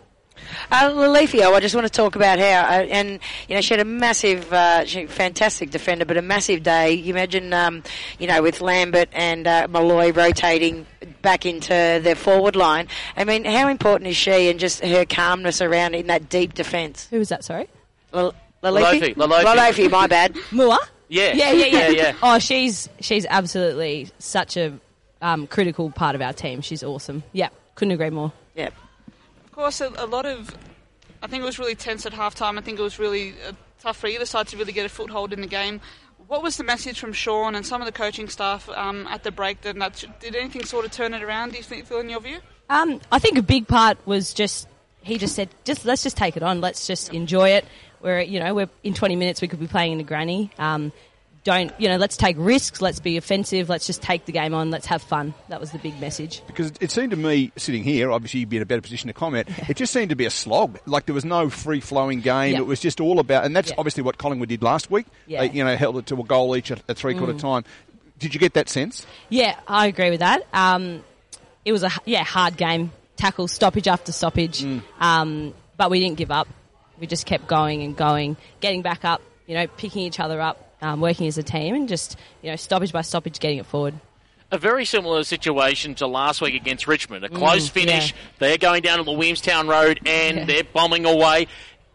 Uh, 0.70 0.90
Lalifio, 0.90 1.54
I 1.54 1.60
just 1.60 1.74
want 1.74 1.86
to 1.86 1.92
talk 1.92 2.16
about 2.16 2.38
how, 2.38 2.44
uh, 2.44 2.86
and 2.90 3.20
you 3.48 3.54
know, 3.54 3.60
she 3.60 3.74
had 3.74 3.80
a 3.80 3.84
massive, 3.84 4.52
uh, 4.52 4.84
she, 4.84 5.06
fantastic 5.06 5.70
defender, 5.70 6.04
but 6.04 6.16
a 6.16 6.22
massive 6.22 6.62
day. 6.62 6.92
You 6.92 7.12
imagine, 7.12 7.52
um, 7.52 7.82
you 8.18 8.26
know, 8.26 8.42
with 8.42 8.60
Lambert 8.60 9.08
and 9.12 9.46
uh, 9.46 9.66
Malloy 9.70 10.12
rotating 10.12 10.86
back 11.22 11.46
into 11.46 11.68
their 11.68 12.14
forward 12.14 12.56
line. 12.56 12.88
I 13.16 13.24
mean, 13.24 13.44
how 13.44 13.68
important 13.68 14.08
is 14.08 14.16
she 14.16 14.48
and 14.50 14.60
just 14.60 14.80
her 14.84 15.04
calmness 15.04 15.60
around 15.60 15.94
in 15.94 16.06
that 16.08 16.28
deep 16.28 16.54
defence? 16.54 17.08
Who 17.10 17.18
was 17.18 17.28
that? 17.30 17.44
Sorry, 17.44 17.68
L- 18.12 18.34
Lalofi, 18.62 19.14
Lalifi. 19.14 19.14
Lalofi. 19.14 19.44
Lalofi, 19.44 19.90
my 19.90 20.06
bad. 20.06 20.34
Mua. 20.50 20.78
Yeah. 21.08 21.32
Yeah, 21.32 21.52
yeah, 21.52 21.66
yeah. 21.66 21.78
Yeah, 21.78 21.88
yeah. 21.88 22.12
Oh, 22.22 22.38
she's 22.38 22.88
she's 23.00 23.24
absolutely 23.30 24.08
such 24.18 24.56
a 24.56 24.78
um, 25.22 25.46
critical 25.46 25.90
part 25.90 26.14
of 26.14 26.20
our 26.20 26.32
team. 26.32 26.60
She's 26.60 26.82
awesome. 26.82 27.22
Yeah, 27.32 27.48
couldn't 27.76 27.92
agree 27.92 28.10
more. 28.10 28.32
Yeah. 28.54 28.70
Course, 29.58 29.80
a, 29.80 29.92
a 29.96 30.06
lot 30.06 30.24
of. 30.24 30.56
I 31.20 31.26
think 31.26 31.42
it 31.42 31.44
was 31.44 31.58
really 31.58 31.74
tense 31.74 32.06
at 32.06 32.12
halftime. 32.12 32.58
I 32.58 32.60
think 32.60 32.78
it 32.78 32.82
was 32.82 33.00
really 33.00 33.34
uh, 33.44 33.54
tough 33.80 33.96
for 33.96 34.06
either 34.06 34.24
side 34.24 34.46
to 34.46 34.56
really 34.56 34.70
get 34.70 34.86
a 34.86 34.88
foothold 34.88 35.32
in 35.32 35.40
the 35.40 35.48
game. 35.48 35.80
What 36.28 36.44
was 36.44 36.56
the 36.58 36.62
message 36.62 37.00
from 37.00 37.12
Sean 37.12 37.56
and 37.56 37.66
some 37.66 37.82
of 37.82 37.86
the 37.86 37.90
coaching 37.90 38.28
staff 38.28 38.68
um, 38.68 39.08
at 39.08 39.24
the 39.24 39.32
break? 39.32 39.62
Did, 39.62 39.80
that, 39.80 40.04
did 40.20 40.36
anything 40.36 40.62
sort 40.62 40.84
of 40.84 40.92
turn 40.92 41.12
it 41.12 41.24
around? 41.24 41.50
Do 41.50 41.56
you 41.56 41.64
think, 41.64 41.86
feel 41.86 41.98
in 41.98 42.08
your 42.08 42.20
view? 42.20 42.38
Um, 42.70 43.00
I 43.10 43.18
think 43.18 43.36
a 43.36 43.42
big 43.42 43.66
part 43.66 43.98
was 44.06 44.32
just 44.32 44.68
he 45.02 45.18
just 45.18 45.34
said, 45.34 45.48
just 45.64 45.84
let's 45.84 46.04
just 46.04 46.16
take 46.16 46.36
it 46.36 46.44
on, 46.44 46.60
let's 46.60 46.86
just 46.86 47.12
enjoy 47.12 47.48
it. 47.48 47.64
We're 48.00 48.20
you 48.20 48.38
know 48.38 48.54
we're 48.54 48.70
in 48.84 48.94
20 48.94 49.16
minutes 49.16 49.42
we 49.42 49.48
could 49.48 49.58
be 49.58 49.66
playing 49.66 49.94
in 49.94 49.98
a 49.98 50.04
granny. 50.04 50.52
Um, 50.56 50.92
don't 51.44 51.72
you 51.80 51.88
know? 51.88 51.96
Let's 51.96 52.16
take 52.16 52.36
risks. 52.38 52.80
Let's 52.82 53.00
be 53.00 53.16
offensive. 53.16 53.68
Let's 53.68 53.86
just 53.86 54.02
take 54.02 54.24
the 54.26 54.32
game 54.32 54.54
on. 54.54 54.70
Let's 54.70 54.86
have 54.86 55.02
fun. 55.02 55.34
That 55.48 55.60
was 55.60 55.70
the 55.70 55.78
big 55.78 55.98
message. 56.00 56.42
because 56.46 56.72
it 56.80 56.90
seemed 56.90 57.10
to 57.12 57.16
me 57.16 57.52
sitting 57.56 57.82
here 57.84 58.10
obviously 58.10 58.40
you'd 58.40 58.48
be 58.48 58.56
in 58.56 58.62
a 58.62 58.66
better 58.66 58.80
position 58.82 59.08
to 59.08 59.12
comment 59.14 59.48
it 59.68 59.76
just 59.76 59.92
seemed 59.92 60.10
to 60.10 60.16
be 60.16 60.26
a 60.26 60.30
slog 60.30 60.78
like 60.86 61.06
there 61.06 61.14
was 61.14 61.24
no 61.24 61.48
free 61.50 61.80
flowing 61.80 62.20
game 62.20 62.52
Yeah. 62.54 62.58
it 62.58 62.66
was 62.66 62.80
just 62.80 63.00
all 63.00 63.18
about 63.18 63.44
and 63.44 63.54
that's 63.56 63.70
Yeah. 63.70 63.76
obviously 63.78 64.02
what 64.02 64.18
collingwood 64.18 64.48
did 64.48 64.62
last 64.62 64.90
week 64.90 65.06
Yeah. 65.26 65.40
they 65.46 65.50
you 65.50 65.64
know 65.64 65.74
held 65.76 65.96
it 65.98 66.06
to 66.06 66.20
a 66.20 66.24
goal 66.24 66.56
each 66.56 66.70
at, 66.70 66.80
three 66.96 67.14
quarter 67.14 67.34
Mm. 67.34 67.40
time 67.40 67.64
did 68.18 68.34
you 68.34 68.40
get 68.40 68.54
that 68.54 68.68
sense 68.68 69.06
Yeah, 69.28 69.56
I 69.66 69.86
agree 69.86 70.10
with 70.10 70.20
that. 70.20 70.46
Um, 70.52 71.02
it 71.64 71.72
was 71.72 71.82
a 71.84 71.90
yeah 72.04 72.24
hard 72.24 72.56
game, 72.56 72.90
tackle 73.16 73.46
stoppage 73.48 73.86
after 73.88 74.10
stoppage, 74.12 74.64
um, 75.00 75.54
but 75.76 75.90
we 75.90 76.00
didn't 76.00 76.16
give 76.18 76.30
up. 76.30 76.48
We 76.98 77.06
just 77.06 77.26
kept 77.26 77.46
going 77.46 77.82
and 77.82 77.96
going, 77.96 78.36
getting 78.60 78.82
back 78.82 79.04
up. 79.04 79.22
You 79.46 79.54
know, 79.54 79.66
picking 79.66 80.02
each 80.02 80.18
other 80.20 80.40
up, 80.40 80.67
um, 80.82 81.00
working 81.00 81.26
as 81.26 81.38
a 81.38 81.42
team, 81.42 81.74
and 81.74 81.88
just 81.88 82.16
you 82.42 82.50
know 82.50 82.56
stoppage 82.56 82.92
by 82.92 83.02
stoppage, 83.02 83.38
getting 83.40 83.58
it 83.58 83.66
forward. 83.66 83.94
A 84.50 84.56
very 84.58 84.84
similar 84.86 85.24
situation 85.24 85.94
to 85.96 86.06
last 86.06 86.40
week 86.40 86.54
against 86.54 86.86
Richmond. 86.86 87.22
A 87.24 87.28
close 87.28 87.68
Mm, 87.68 87.72
finish. 87.72 88.12
yeah. 88.12 88.18
They're 88.38 88.56
going 88.58 88.82
down 88.82 88.96
to 88.96 89.04
the 89.04 89.12
Williamstown 89.12 89.68
Road 89.68 90.00
and 90.06 90.48
they're 90.48 90.64
bombing 90.64 91.04
away. 91.04 91.48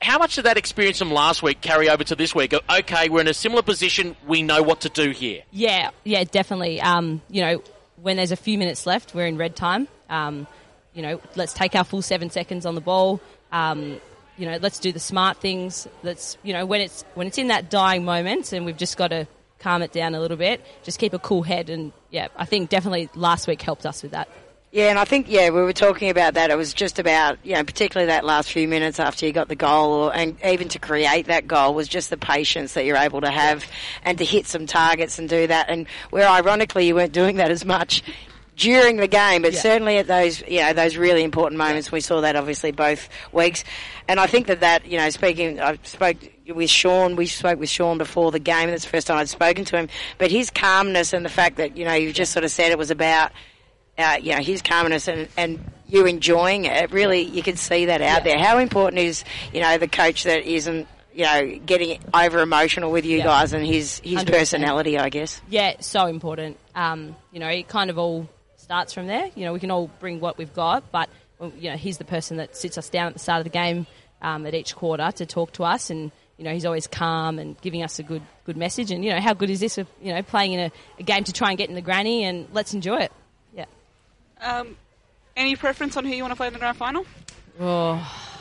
How 0.03 0.19
much 0.19 0.35
did 0.35 0.45
that 0.45 0.55
experience 0.57 0.99
from 0.99 1.09
last 1.11 1.41
week 1.41 1.61
carry 1.61 1.89
over 1.89 2.03
to 2.03 2.15
this 2.15 2.35
week? 2.35 2.53
Okay, 2.69 3.09
we're 3.09 3.21
in 3.21 3.27
a 3.27 3.33
similar 3.33 3.63
position. 3.63 4.15
We 4.27 4.43
know 4.43 4.61
what 4.61 4.81
to 4.81 4.89
do 4.89 5.09
here. 5.09 5.41
Yeah, 5.49 5.89
yeah, 6.03 6.25
definitely. 6.25 6.79
Um, 6.79 7.21
you 7.27 7.41
know, 7.41 7.63
when 7.95 8.17
there's 8.17 8.31
a 8.31 8.35
few 8.35 8.59
minutes 8.59 8.85
left, 8.85 9.15
we're 9.15 9.25
in 9.25 9.37
red 9.37 9.55
time. 9.55 9.87
Um, 10.07 10.45
you 10.93 11.01
know, 11.01 11.19
let's 11.35 11.53
take 11.53 11.73
our 11.73 11.83
full 11.83 12.03
seven 12.03 12.29
seconds 12.29 12.67
on 12.67 12.75
the 12.75 12.81
ball. 12.81 13.19
Um, 13.51 13.99
you 14.37 14.49
know, 14.49 14.57
let's 14.61 14.79
do 14.79 14.91
the 14.91 14.99
smart 14.99 15.37
things. 15.37 15.87
Let's, 16.01 16.37
you 16.43 16.53
know, 16.53 16.65
when 16.65 16.81
it's 16.81 17.03
when 17.13 17.27
it's 17.27 17.37
in 17.37 17.47
that 17.47 17.69
dying 17.69 18.03
moment, 18.03 18.53
and 18.53 18.65
we've 18.65 18.77
just 18.77 18.97
got 18.97 19.07
to 19.09 19.27
calm 19.59 19.81
it 19.81 19.91
down 19.91 20.15
a 20.15 20.19
little 20.19 20.37
bit. 20.37 20.65
Just 20.83 20.99
keep 20.99 21.13
a 21.13 21.19
cool 21.19 21.43
head, 21.43 21.69
and 21.69 21.91
yeah, 22.09 22.27
I 22.35 22.45
think 22.45 22.69
definitely 22.69 23.09
last 23.15 23.47
week 23.47 23.61
helped 23.61 23.85
us 23.85 24.03
with 24.03 24.11
that. 24.11 24.27
Yeah, 24.71 24.89
and 24.89 24.97
I 24.97 25.05
think 25.05 25.29
yeah, 25.29 25.51
we 25.51 25.61
were 25.61 25.71
talking 25.71 26.09
about 26.09 26.33
that. 26.33 26.49
It 26.49 26.57
was 26.57 26.73
just 26.73 26.97
about 26.97 27.37
you 27.43 27.53
know, 27.53 27.63
particularly 27.63 28.07
that 28.07 28.25
last 28.25 28.51
few 28.51 28.67
minutes 28.67 28.99
after 28.99 29.25
you 29.25 29.31
got 29.31 29.47
the 29.47 29.55
goal, 29.55 29.91
or, 29.91 30.15
and 30.15 30.35
even 30.43 30.67
to 30.69 30.79
create 30.79 31.27
that 31.27 31.47
goal 31.47 31.75
was 31.75 31.87
just 31.87 32.09
the 32.09 32.17
patience 32.17 32.73
that 32.73 32.85
you're 32.85 32.97
able 32.97 33.21
to 33.21 33.29
have, 33.29 33.65
and 34.03 34.17
to 34.17 34.25
hit 34.25 34.47
some 34.47 34.65
targets 34.65 35.19
and 35.19 35.29
do 35.29 35.45
that. 35.47 35.69
And 35.69 35.87
where 36.09 36.27
ironically 36.27 36.87
you 36.87 36.95
weren't 36.95 37.13
doing 37.13 37.35
that 37.37 37.51
as 37.51 37.63
much 37.63 38.03
during 38.55 38.97
the 38.97 39.07
game, 39.07 39.41
but 39.41 39.53
Yeah. 39.53 39.59
certainly 39.61 39.97
at 39.97 40.07
those 40.07 40.41
you 40.47 40.61
know 40.61 40.73
those 40.73 40.95
really 40.97 41.23
important 41.23 41.57
moments, 41.57 41.91
we 41.91 42.01
saw 42.01 42.21
that 42.21 42.35
obviously 42.35 42.71
both 42.71 43.09
weeks. 43.31 43.63
And 44.07 44.19
I 44.19 44.27
think 44.27 44.47
that 44.47 44.59
that 44.61 44.85
you 44.85 44.97
know, 44.97 45.09
speaking, 45.09 45.59
I 45.59 45.77
spoke 45.83 46.17
with 46.47 46.69
Sean. 46.69 47.15
We 47.15 47.25
spoke 47.27 47.59
with 47.59 47.69
Sean 47.69 47.97
before 47.97 48.31
the 48.31 48.39
game. 48.39 48.69
That's 48.69 48.83
the 48.83 48.89
first 48.89 49.07
time 49.07 49.17
I'd 49.17 49.29
spoken 49.29 49.65
to 49.65 49.77
him. 49.77 49.89
But 50.17 50.29
his 50.31 50.49
calmness 50.49 51.13
and 51.13 51.25
the 51.25 51.29
fact 51.29 51.57
that 51.57 51.77
you 51.77 51.85
know 51.85 51.93
you 51.93 52.11
just 52.13 52.31
sort 52.31 52.45
of 52.45 52.51
said 52.51 52.71
it 52.71 52.77
was 52.77 52.91
about 52.91 53.31
uh, 53.97 54.17
you 54.19 54.31
know, 54.33 54.41
his 54.41 54.63
calmness 54.63 55.07
and, 55.07 55.27
and 55.37 55.63
you 55.87 56.07
enjoying 56.07 56.65
it, 56.65 56.91
really, 56.91 57.21
you 57.21 57.43
can 57.43 57.55
see 57.55 57.85
that 57.85 58.01
out 58.01 58.23
there. 58.23 58.39
How 58.39 58.57
important 58.57 58.99
is, 58.99 59.23
you 59.53 59.61
know, 59.61 59.77
the 59.77 59.87
coach 59.87 60.23
that 60.23 60.43
isn't, 60.51 60.87
you 61.13 61.25
know, 61.25 61.59
getting 61.63 61.99
over 62.11 62.39
emotional 62.39 62.89
with 62.91 63.05
you 63.05 63.19
Yeah. 63.19 63.25
guys 63.25 63.53
and 63.53 63.63
his, 63.63 63.99
his 63.99 64.23
100%. 64.23 64.31
personality, 64.31 64.97
I 64.97 65.09
guess. 65.09 65.39
Yeah, 65.47 65.75
so 65.79 66.07
important. 66.07 66.57
Um, 66.73 67.15
you 67.31 67.39
know, 67.39 67.49
it 67.49 67.67
kind 67.67 67.91
of 67.91 67.99
all 67.99 68.27
starts 68.73 68.91
from 68.91 69.05
there. 69.05 69.29
You 69.35 69.45
know, 69.45 69.53
we 69.53 69.59
can 69.59 69.69
all 69.69 69.87
bring 69.99 70.19
what 70.19 70.39
we've 70.39 70.51
got, 70.51 70.91
but 70.91 71.07
you 71.59 71.69
know, 71.69 71.77
he's 71.77 71.99
the 71.99 72.05
person 72.05 72.37
that 72.37 72.57
sits 72.57 72.75
us 72.75 72.89
down 72.89 73.05
at 73.05 73.13
the 73.13 73.19
start 73.19 73.37
of 73.37 73.43
the 73.43 73.51
game 73.51 73.85
um, 74.19 74.47
at 74.47 74.55
each 74.55 74.75
quarter 74.75 75.11
to 75.11 75.27
talk 75.27 75.51
to 75.53 75.63
us, 75.63 75.91
and 75.91 76.11
you 76.37 76.43
know, 76.43 76.51
he's 76.51 76.65
always 76.65 76.87
calm 76.87 77.37
and 77.37 77.59
giving 77.61 77.83
us 77.83 77.99
a 77.99 78.03
good 78.03 78.23
good 78.47 78.57
message. 78.57 78.89
And 78.89 79.05
you 79.05 79.11
know, 79.11 79.21
how 79.21 79.35
good 79.35 79.51
is 79.51 79.59
this? 79.59 79.77
Of, 79.77 79.87
you 80.01 80.11
know, 80.11 80.23
playing 80.23 80.53
in 80.53 80.59
a, 80.59 80.71
a 80.97 81.03
game 81.03 81.23
to 81.25 81.31
try 81.31 81.49
and 81.49 81.57
get 81.57 81.69
in 81.69 81.75
the 81.75 81.83
granny, 81.83 82.23
and 82.23 82.47
let's 82.51 82.73
enjoy 82.73 82.97
it. 82.97 83.11
Yeah. 83.55 83.65
Um, 84.41 84.75
any 85.37 85.55
preference 85.55 85.95
on 85.95 86.05
who 86.05 86.11
you 86.11 86.23
want 86.23 86.31
to 86.31 86.35
play 86.35 86.47
in 86.47 86.53
the 86.53 86.59
grand 86.59 86.75
final? 86.75 87.05
Oh. 87.59 88.32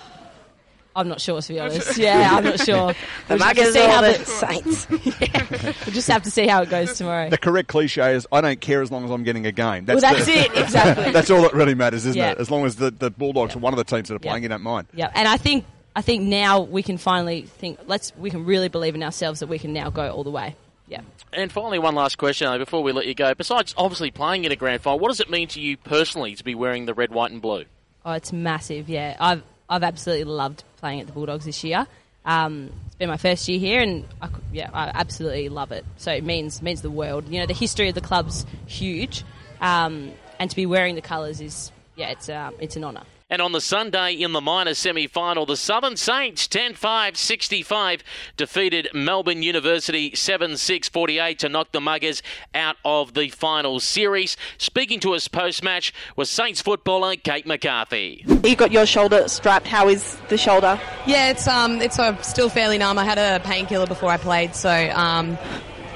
I'm 0.95 1.09
not 1.09 1.21
sure, 1.21 1.41
to 1.41 1.49
be 1.53 1.59
honest. 1.59 1.97
Yeah, 1.97 2.31
I'm 2.35 2.45
not 2.45 2.61
sure. 2.61 2.93
The 3.29 3.37
We'll 3.37 3.39
just 3.39 3.47
have 3.49 3.57
to 3.57 3.73
see 3.73 3.87
how 3.87 4.01
the 4.01 4.19
the- 4.19 4.25
Saints? 4.25 4.87
Yeah. 5.21 5.73
We'll 5.87 5.95
just 5.95 6.09
have 6.09 6.23
to 6.25 6.31
see 6.31 6.47
how 6.47 6.63
it 6.63 6.69
goes 6.71 6.99
tomorrow. 6.99 7.31
the 7.31 7.39
correct 7.39 7.69
cliche 7.69 8.15
is 8.15 8.27
I 8.33 8.41
don't 8.41 8.61
care 8.61 8.83
as 8.83 8.91
long 8.91 9.05
as 9.05 9.11
I'm 9.11 9.23
getting 9.23 9.47
a 9.47 9.53
game. 9.53 9.87
Well, 9.87 10.01
that's 10.01 10.27
the- 10.27 10.33
it, 10.33 10.57
exactly. 10.57 11.11
that's 11.13 11.31
all 11.31 11.43
that 11.43 11.55
really 11.55 11.75
matters, 11.75 12.05
isn't 12.07 12.19
Yeah. 12.19 12.33
it? 12.33 12.39
As 12.39 12.51
long 12.51 12.67
as 12.67 12.77
the, 12.77 12.91
the 12.91 13.11
Bulldogs 13.11 13.57
are 13.57 13.59
one 13.61 13.73
of 13.73 13.79
the 13.79 13.85
teams 13.85 14.09
that 14.09 14.15
are 14.15 14.19
Yeah. 14.23 14.31
playing, 14.31 14.43
you 14.43 14.49
don't 14.49 14.63
mind. 14.63 14.89
Yeah, 14.95 15.11
and 15.15 15.27
I 15.29 15.37
think 15.39 15.65
I 15.95 16.03
think 16.03 16.23
now 16.23 16.61
we 16.61 16.83
can 16.83 16.97
finally 16.99 17.43
think. 17.43 17.79
Let's 17.87 18.13
we 18.17 18.31
can 18.31 18.45
really 18.45 18.69
believe 18.69 18.95
in 18.95 19.03
ourselves 19.03 19.41
that 19.41 19.47
we 19.49 19.59
can 19.59 19.73
now 19.73 19.91
go 19.91 20.11
all 20.11 20.25
the 20.25 20.31
way. 20.31 20.57
Yeah. 20.89 21.01
And 21.33 21.51
finally, 21.51 21.79
one 21.79 21.95
last 21.95 22.19
question 22.19 22.59
before 22.59 22.83
we 22.83 22.93
let 22.93 23.07
you 23.07 23.15
go. 23.15 23.33
Besides 23.35 23.75
obviously 23.79 24.11
playing 24.11 24.45
in 24.45 24.53
a 24.53 24.57
grand 24.57 24.83
final, 24.83 24.99
what 24.99 25.09
does 25.09 25.21
it 25.21 25.31
mean 25.31 25.49
to 25.49 25.61
you 25.61 25.77
personally 25.79 26.35
to 26.35 26.45
be 26.45 26.55
wearing 26.55 26.85
the 26.87 26.93
red, 26.95 27.11
white, 27.11 27.31
and 27.31 27.41
blue? 27.41 27.65
Oh, 28.05 28.13
it's 28.13 28.33
massive. 28.33 28.89
Yeah, 28.91 29.17
I've 29.21 29.43
I've 29.71 29.83
absolutely 29.83 30.25
loved 30.25 30.65
playing 30.83 31.01
at 31.01 31.07
the 31.07 31.13
Bulldogs 31.13 31.45
this 31.45 31.63
year. 31.65 31.87
Um, 32.25 32.71
it's 32.87 32.97
been 32.97 33.09
my 33.09 33.17
first 33.17 33.49
year 33.49 33.59
here, 33.59 33.81
and 33.81 34.05
I, 34.21 34.29
yeah, 34.53 34.69
I 34.75 34.91
absolutely 34.93 35.49
love 35.49 35.73
it. 35.73 35.85
So 35.97 36.13
it 36.13 36.25
means 36.25 36.61
means 36.61 36.83
the 36.83 36.91
world. 36.91 37.29
You 37.29 37.41
know, 37.41 37.47
the 37.47 37.55
history 37.55 37.89
of 37.89 37.95
the 37.95 38.01
club's 38.01 38.45
huge. 38.67 39.25
um, 39.61 40.13
and 40.39 40.51
to 40.51 40.57
be 40.57 40.67
wearing 40.67 40.97
the 40.97 41.03
colours 41.03 41.41
is 41.41 41.71
yeah, 41.97 42.11
it's 42.11 42.29
um, 42.29 42.55
it's 42.59 42.77
an 42.77 42.85
honour. 42.85 43.05
And 43.33 43.41
on 43.41 43.53
the 43.53 43.63
Sunday 43.63 44.13
in 44.13 44.33
the 44.33 44.43
minor 44.43 44.75
semi 44.75 45.07
final, 45.07 45.47
the 45.47 45.57
Southern 45.57 45.97
Saints 45.97 46.47
10 46.47 46.75
5 46.75 47.17
65 47.17 48.05
defeated 48.37 48.91
Melbourne 48.93 49.43
University 49.43 50.15
7 50.15 50.59
6 50.59 50.89
48 50.91 51.39
to 51.39 51.49
knock 51.49 51.73
the 51.73 51.81
Muggers 51.81 52.23
out 52.55 52.77
of 52.85 53.15
the 53.15 53.31
final 53.31 53.81
series. 53.81 54.37
Speaking 54.59 55.01
to 55.01 55.15
us 55.15 55.29
post 55.29 55.65
match 55.65 55.95
was 56.15 56.29
Saints 56.29 56.61
footballer 56.61 57.17
Kate 57.17 57.47
McCarthy. 57.47 58.23
You've 58.45 58.59
got 58.59 58.71
your 58.71 58.85
shoulder 58.85 59.27
strapped. 59.29 59.67
How 59.67 59.89
is 59.89 60.19
the 60.29 60.37
shoulder? 60.37 60.79
Yeah, 61.07 61.31
it's 61.31 61.49
um, 61.49 61.81
it's 61.81 61.99
uh, 61.99 62.21
still 62.21 62.51
fairly 62.51 62.77
numb. 62.77 62.99
I 62.99 63.05
had 63.05 63.17
a 63.17 63.43
painkiller 63.43 63.87
before 63.87 64.11
I 64.11 64.19
played, 64.19 64.55
so 64.55 64.69
um, 64.71 65.39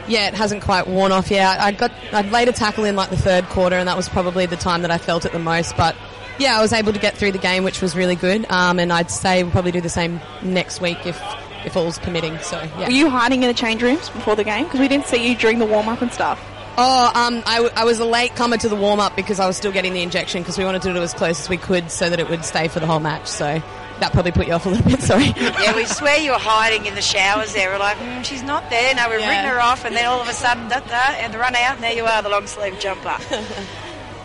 yeah, 0.09 0.29
it 0.29 0.33
hasn't 0.33 0.63
quite 0.63 0.87
worn 0.87 1.13
off 1.13 1.31
yet. 1.31 1.61
I 1.61 1.73
got 1.73 1.93
I 2.13 2.23
laid 2.23 2.49
a 2.49 2.53
tackle 2.53 2.85
in 2.85 2.97
like 2.97 3.11
the 3.11 3.19
third 3.19 3.45
quarter, 3.51 3.77
and 3.77 3.87
that 3.89 3.97
was 3.99 4.09
probably 4.09 4.47
the 4.47 4.57
time 4.57 4.81
that 4.81 4.91
I 4.91 4.97
felt 4.97 5.27
it 5.27 5.33
the 5.33 5.39
most. 5.39 5.77
But 5.77 5.97
yeah, 6.39 6.59
I 6.59 6.63
was 6.63 6.73
able 6.73 6.93
to 6.93 6.99
get 6.99 7.17
through 7.17 7.33
the 7.33 7.39
game, 7.39 7.65
which 7.65 7.81
was 7.83 7.95
really 7.97 8.17
good. 8.17 8.47
Um, 8.51 8.79
and 8.79 8.93
I'd 8.93 9.11
say 9.11 9.43
we'll 9.43 9.53
probably 9.53 9.73
do 9.73 9.81
the 9.81 9.89
same 9.89 10.21
next 10.43 10.81
week 10.81 11.05
if 11.07 11.21
if 11.65 11.77
all's 11.77 11.99
permitting. 11.99 12.39
So 12.41 12.61
yeah. 12.79 12.87
Were 12.87 12.91
you 12.93 13.11
hiding 13.11 13.43
in 13.43 13.49
the 13.49 13.55
change 13.55 13.83
rooms 13.83 14.09
before 14.11 14.37
the 14.37 14.45
game? 14.45 14.65
Because 14.65 14.81
we 14.81 14.89
didn't 14.89 15.07
see 15.07 15.29
you 15.29 15.37
during 15.37 15.59
the 15.59 15.67
warm 15.67 15.89
up 15.89 16.01
and 16.03 16.13
stuff. 16.13 16.41
Oh, 16.79 17.11
um, 17.15 17.43
I, 17.47 17.55
w- 17.57 17.73
I 17.75 17.85
was 17.87 17.99
a 18.01 18.05
late 18.05 18.37
comer 18.37 18.59
to 18.59 18.69
the 18.69 18.77
warm 18.77 19.01
up 19.01 19.17
because 19.17 19.41
I 19.41 19.47
was 19.47 19.57
still 19.57 19.73
getting 19.73 19.95
the 19.95 20.03
injection 20.03 20.43
because 20.43 20.59
we 20.59 20.65
wanted 20.67 20.83
to 20.83 20.93
do 20.93 20.97
it 21.01 21.03
as 21.03 21.15
close 21.15 21.41
as 21.41 21.49
we 21.49 21.57
could 21.57 21.91
so 21.91 22.11
that 22.11 22.21
it 22.21 22.29
would 22.29 22.45
stay 22.45 22.69
for 22.69 22.81
the 22.81 22.87
whole 22.87 23.01
match. 23.01 23.27
So 23.29 23.63
that 24.01 24.13
probably 24.13 24.31
put 24.33 24.47
you 24.47 24.53
off 24.53 24.67
a 24.67 24.69
little 24.69 24.85
bit. 24.85 25.01
Sorry. 25.03 25.25
yeah, 25.39 25.75
we 25.75 25.87
swear 25.87 26.19
you 26.19 26.33
were 26.33 26.39
hiding 26.39 26.85
in 26.85 26.95
the 26.95 27.01
showers 27.01 27.55
there. 27.55 27.71
We're 27.71 27.79
like, 27.79 27.97
mm, 27.97 28.23
she's 28.27 28.43
not 28.43 28.69
there. 28.69 28.95
No, 28.95 29.09
we've 29.09 29.21
Yeah. 29.21 29.31
written 29.31 29.51
her 29.51 29.59
off, 29.61 29.87
and 29.87 29.97
then 29.97 30.05
all 30.05 30.21
of 30.21 30.29
a 30.29 30.35
sudden, 30.35 30.69
da, 30.69 30.81
da, 30.81 31.15
and 31.17 31.33
the 31.33 31.39
run 31.39 31.57
out, 31.57 31.77
and 31.77 31.83
there 31.83 31.95
you 31.95 32.05
are, 32.05 32.21
the 32.23 32.29
long 32.29 32.47
sleeve 32.47 32.79
jumper. 32.79 33.17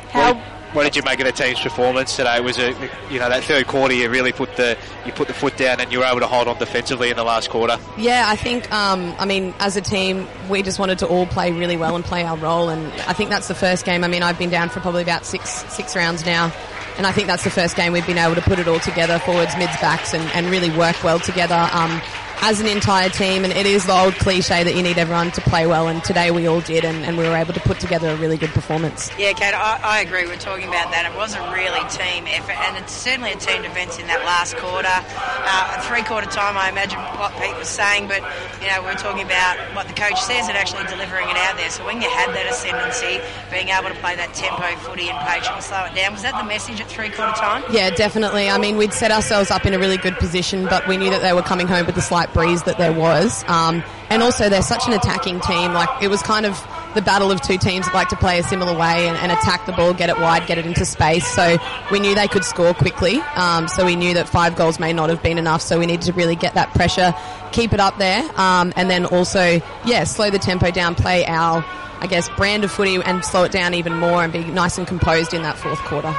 How 0.10 0.34
What 0.74 0.84
did 0.84 0.96
you 0.96 1.02
make 1.04 1.20
of 1.20 1.26
the 1.26 1.34
team's 1.34 1.60
performance 1.60 2.16
today? 2.16 2.40
Was 2.40 2.58
it 2.58 2.76
you 3.10 3.20
know 3.20 3.28
that 3.30 3.44
third 3.44 3.68
quarter 3.68 3.94
you 3.94 4.10
really 4.10 4.32
put 4.32 4.56
the 4.56 4.78
you 5.06 5.12
put 5.12 5.28
the 5.28 5.34
foot 5.34 5.58
down 5.58 5.82
and 5.82 5.92
you 5.92 6.00
were 6.00 6.06
able 6.06 6.22
to 6.22 6.28
hold 6.28 6.48
on 6.48 6.58
defensively 6.58 7.10
in 7.10 7.18
the 7.18 7.24
last 7.24 7.50
quarter? 7.50 7.78
Yeah, 7.98 8.26
I 8.28 8.36
think, 8.36 8.72
um, 8.72 9.14
I 9.20 9.26
mean, 9.26 9.54
as 9.60 9.76
a 9.76 9.82
team, 9.82 10.28
we 10.50 10.62
just 10.62 10.80
wanted 10.80 11.00
to 11.00 11.08
all 11.08 11.26
play 11.26 11.52
really 11.52 11.76
well 11.76 11.96
and 11.96 12.06
play 12.06 12.24
our 12.24 12.38
role. 12.38 12.70
And 12.70 12.92
I 13.02 13.14
think 13.14 13.30
that's 13.30 13.48
the 13.48 13.56
first 13.56 13.86
game. 13.86 14.04
I 14.04 14.08
mean, 14.08 14.24
I've 14.24 14.40
been 14.40 14.50
down 14.50 14.70
for 14.70 14.80
probably 14.80 15.02
about 15.02 15.26
six 15.26 15.50
six 15.74 15.96
rounds 15.96 16.26
now. 16.26 16.54
And 16.98 17.08
I 17.08 17.12
think 17.12 17.28
that's 17.28 17.44
the 17.44 17.50
first 17.50 17.76
game 17.76 17.94
we've 17.94 18.06
been 18.06 18.18
able 18.18 18.36
to 18.36 18.42
put 18.42 18.60
it 18.60 18.68
all 18.68 18.80
together, 18.80 19.18
forwards, 19.20 19.56
mids, 19.58 19.76
backs, 19.82 20.14
and, 20.14 20.24
and 20.34 20.48
really 20.48 20.70
work 20.78 21.02
well 21.04 21.20
together 21.20 21.70
um, 21.72 22.02
as 22.42 22.60
an 22.60 22.68
entire 22.68 23.10
team. 23.10 23.44
And 23.44 23.54
it 23.54 23.66
is 23.66 23.86
the 23.86 23.98
old 23.98 24.16
cliche 24.16 24.64
that 24.64 24.76
you 24.76 24.84
need 24.84 24.98
everyone 24.98 25.32
to 25.32 25.42
play 25.42 25.66
well. 25.68 25.88
And 25.88 26.04
today 26.04 26.32
we 26.32 26.48
all 26.48 26.62
did, 26.62 26.84
and, 26.84 27.06
and 27.06 27.18
we 27.18 27.24
were 27.24 27.36
able 27.36 27.54
to 27.54 27.60
put 27.62 27.80
together 27.80 28.10
a 28.10 28.16
really 28.18 28.38
good 28.38 28.50
performance. 28.50 29.10
Yeah, 29.18 29.34
Kate, 29.34 29.54
I, 29.54 29.80
I 29.84 30.02
agree. 30.02 30.26
We're 30.26 30.38
talking 30.38 30.68
about 30.68 30.92
that. 30.92 31.10
It 31.12 31.16
was 31.16 31.36
a 31.36 31.42
really 31.54 31.82
team 31.90 32.26
effort, 32.28 32.58
and 32.68 32.78
it's 32.78 32.92
certainly 32.92 33.32
a 33.32 33.38
team 33.38 33.62
defence 33.62 34.00
in 34.00 34.08
that 34.08 34.26
last 34.26 34.58
quarter. 34.58 34.90
Uh, 34.90 35.82
three 35.88 36.04
quarter 36.04 36.30
time, 36.30 36.58
I 36.58 36.70
imagine 36.70 37.00
what 37.20 37.32
Pete 37.38 37.56
was 37.58 37.70
saying, 37.70 38.08
but 38.08 38.22
you 38.62 38.68
know 38.68 38.82
we're 38.84 38.96
talking 38.96 39.26
about 39.26 39.58
what 39.76 39.88
the 39.88 39.94
coach 39.94 40.20
says 40.22 40.48
and 40.48 40.58
actually 40.58 40.86
delivering 40.86 41.30
it 41.30 41.38
out 41.38 41.58
there. 41.58 41.70
So 41.70 41.86
when 41.86 42.02
you 42.02 42.10
had 42.10 42.34
that 42.34 42.48
ascendancy, 42.50 43.22
being 43.52 43.70
able 43.70 43.90
to 43.90 44.00
play 44.02 44.16
that 44.16 44.34
tempo 44.34 44.66
footy 44.82 45.10
and 45.10 45.18
patiently 45.28 45.62
slow 45.62 45.86
it 45.86 45.96
down, 45.96 46.14
was 46.14 46.24
that 46.24 46.38
the 46.38 46.48
message 46.48 46.82
at 46.82 46.88
three 46.88 47.10
quarter 47.10 47.34
time? 47.38 47.64
Yeah, 47.72 47.90
definitely. 47.92 48.50
I 48.50 48.58
mean, 48.58 48.78
we'd 48.78 48.94
set 48.94 49.12
ourselves 49.12 49.52
up 49.52 49.66
in 49.66 49.74
a 49.74 49.80
really 49.80 49.98
good 49.98 50.16
position, 50.16 50.66
but 50.66 50.88
we 50.88 50.98
knew 50.98 51.10
that 51.10 51.22
they 51.22 51.34
were 51.34 51.42
coming 51.42 51.68
home 51.68 51.86
with 51.86 51.96
the 51.96 52.02
slight 52.02 52.31
breeze 52.34 52.64
that 52.64 52.78
there 52.78 52.94
was. 52.94 53.44
Um, 53.48 53.84
and 54.10 54.22
also, 54.22 54.50
they're 54.50 54.62
such 54.62 54.88
an 54.88 54.94
attacking 54.94 55.40
team. 55.42 55.74
Like, 55.74 56.04
it 56.04 56.10
was 56.10 56.22
kind 56.22 56.46
of 56.46 56.60
the 56.94 57.02
battle 57.02 57.32
of 57.32 57.42
two 57.42 57.58
teams 57.58 57.86
that 57.86 57.94
like 57.94 58.10
to 58.10 58.16
play 58.18 58.40
a 58.40 58.44
similar 58.44 58.78
way 58.78 59.08
and, 59.08 59.18
and 59.18 59.32
attack 59.32 59.66
the 59.66 59.72
ball, 59.72 59.94
get 59.94 60.10
it 60.10 60.18
wide, 60.18 60.46
get 60.48 60.58
it 60.58 60.66
into 60.66 60.86
space. 60.86 61.26
So 61.26 61.58
we 61.92 62.00
knew 62.00 62.14
they 62.16 62.28
could 62.28 62.44
score 62.44 62.74
quickly. 62.74 63.20
Um, 63.36 63.68
so 63.68 63.86
we 63.86 63.96
knew 63.96 64.14
that 64.16 64.28
five 64.28 64.56
goals 64.56 64.80
may 64.80 64.92
not 64.92 65.10
have 65.10 65.24
been 65.24 65.38
enough. 65.38 65.62
So 65.62 65.80
we 65.80 65.86
needed 65.86 66.06
to 66.08 66.14
really 66.14 66.36
get 66.36 66.56
that 66.56 66.74
pressure, 66.74 67.14
keep 67.52 67.74
it 67.74 67.80
up 67.80 67.98
there, 67.98 68.24
um, 68.40 68.74
and 68.76 68.90
then 68.90 69.06
also, 69.06 69.62
yeah, 69.86 70.04
slow 70.04 70.30
the 70.30 70.40
tempo 70.40 70.72
down, 70.72 70.96
play 70.96 71.26
our, 71.26 71.64
I 72.00 72.08
guess, 72.08 72.30
brand 72.30 72.64
of 72.64 72.72
footy 72.72 72.96
and 73.02 73.24
slow 73.24 73.44
it 73.44 73.52
down 73.52 73.74
even 73.74 73.94
more 73.94 74.24
and 74.24 74.34
be 74.34 74.44
nice 74.44 74.78
and 74.78 74.88
composed 74.88 75.34
in 75.34 75.44
that 75.44 75.58
fourth 75.58 75.80
quarter. 75.80 76.14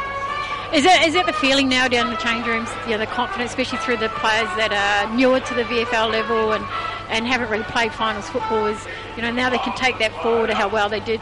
Is 0.72 0.86
it 0.86 1.02
is 1.02 1.14
it 1.14 1.26
the 1.26 1.34
feeling 1.34 1.68
now 1.68 1.86
down 1.86 2.06
in 2.06 2.14
the 2.14 2.18
change 2.18 2.46
rooms? 2.46 2.68
You 2.86 2.92
know, 2.92 2.98
the 2.98 3.06
confidence, 3.06 3.50
especially 3.50 3.78
through 3.78 3.98
the 3.98 4.08
players 4.08 4.48
that 4.56 4.72
are 4.72 5.14
newer 5.14 5.38
to 5.38 5.54
the 5.54 5.64
VFL 5.64 6.10
level 6.10 6.52
and, 6.52 6.64
and 7.10 7.26
haven't 7.26 7.50
really 7.50 7.64
played 7.64 7.92
finals 7.92 8.26
football. 8.30 8.64
Is 8.66 8.78
you 9.14 9.20
know 9.20 9.30
now 9.30 9.50
they 9.50 9.58
can 9.58 9.76
take 9.76 9.98
that 9.98 10.12
forward 10.22 10.46
to 10.46 10.54
how 10.54 10.68
well 10.68 10.88
they 10.88 11.00
did. 11.00 11.20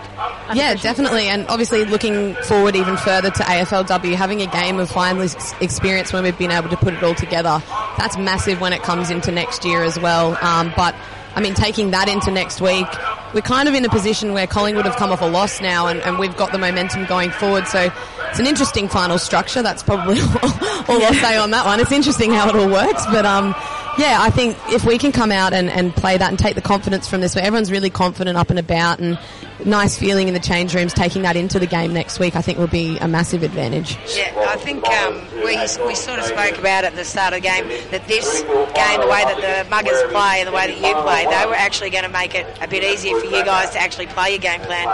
Yeah, 0.54 0.76
definitely. 0.76 1.24
And 1.26 1.48
obviously, 1.48 1.84
looking 1.84 2.36
forward 2.44 2.76
even 2.76 2.96
further 2.96 3.30
to 3.30 3.42
AFLW, 3.42 4.14
having 4.14 4.40
a 4.40 4.46
game 4.46 4.78
of 4.78 4.88
finals 4.88 5.34
experience 5.60 6.12
when 6.12 6.22
we've 6.22 6.38
been 6.38 6.52
able 6.52 6.68
to 6.68 6.76
put 6.76 6.94
it 6.94 7.02
all 7.02 7.16
together, 7.16 7.60
that's 7.98 8.16
massive 8.16 8.60
when 8.60 8.72
it 8.72 8.84
comes 8.84 9.10
into 9.10 9.32
next 9.32 9.64
year 9.64 9.82
as 9.82 9.98
well. 9.98 10.38
Um, 10.44 10.72
but 10.76 10.94
I 11.34 11.40
mean, 11.40 11.54
taking 11.54 11.90
that 11.90 12.08
into 12.08 12.30
next 12.30 12.60
week, 12.60 12.86
we're 13.34 13.40
kind 13.40 13.68
of 13.68 13.74
in 13.74 13.84
a 13.84 13.88
position 13.88 14.32
where 14.32 14.46
Collingwood 14.46 14.84
have 14.84 14.96
come 14.96 15.10
off 15.10 15.22
a 15.22 15.26
loss 15.26 15.60
now, 15.60 15.88
and, 15.88 16.00
and 16.02 16.20
we've 16.20 16.36
got 16.36 16.52
the 16.52 16.58
momentum 16.58 17.04
going 17.06 17.30
forward. 17.30 17.66
So 17.66 17.92
it's 18.30 18.38
an 18.38 18.46
interesting 18.46 18.88
final 18.88 19.18
structure. 19.18 19.62
That's 19.62 19.82
probably 19.82 20.20
all, 20.20 20.28
all 20.88 21.02
I'll 21.02 21.14
say 21.14 21.36
on 21.36 21.50
that 21.50 21.66
one. 21.66 21.80
It's 21.80 21.92
interesting 21.92 22.30
how 22.32 22.48
it 22.48 22.54
all 22.54 22.70
works, 22.70 23.04
but 23.06 23.26
um, 23.26 23.54
yeah, 23.98 24.18
I 24.20 24.30
think 24.30 24.56
if 24.68 24.84
we 24.84 24.98
can 24.98 25.12
come 25.12 25.32
out 25.32 25.52
and, 25.52 25.68
and 25.68 25.94
play 25.94 26.16
that 26.16 26.30
and 26.30 26.38
take 26.38 26.54
the 26.54 26.62
confidence 26.62 27.08
from 27.08 27.20
this, 27.20 27.34
where 27.34 27.44
everyone's 27.44 27.70
really 27.70 27.90
confident 27.90 28.38
up 28.38 28.50
and 28.50 28.58
about, 28.58 29.00
and 29.00 29.18
nice 29.64 29.98
feeling 29.98 30.28
in 30.28 30.34
the 30.34 30.40
change 30.40 30.74
rooms, 30.74 30.92
taking 30.92 31.22
that 31.22 31.36
into 31.36 31.58
the 31.58 31.66
game 31.66 31.92
next 31.92 32.18
week, 32.18 32.36
I 32.36 32.42
think 32.42 32.58
will 32.58 32.66
be 32.66 32.98
a 32.98 33.08
massive 33.08 33.42
advantage. 33.42 33.96
Yeah, 34.16 34.32
I 34.48 34.56
think 34.56 34.86
um, 34.88 35.26
we, 35.44 35.56
we 35.86 35.94
sort 35.94 36.18
of 36.18 36.24
spoke 36.24 36.58
about 36.58 36.84
at 36.84 36.94
the 36.94 37.04
start 37.04 37.34
of 37.34 37.42
the 37.42 37.48
game 37.48 37.68
that 37.90 38.06
this 38.06 38.42
game, 38.42 39.00
the 39.00 39.08
way 39.08 39.24
that 39.24 39.64
the 39.64 39.70
Muggers 39.70 40.02
play 40.10 40.40
and 40.40 40.48
the 40.48 40.52
way 40.52 40.66
that 40.68 40.76
you 40.76 40.94
play, 41.02 41.24
they 41.24 41.46
were 41.46 41.54
actually 41.54 41.90
going 41.90 42.04
to 42.04 42.10
make 42.10 42.34
it 42.34 42.46
a 42.60 42.68
bit 42.68 42.84
easier 42.84 43.18
for 43.18 43.26
you 43.26 43.44
guys 43.44 43.70
to 43.70 43.80
actually 43.80 44.06
play 44.06 44.30
your 44.30 44.38
game 44.38 44.60
plan 44.60 44.86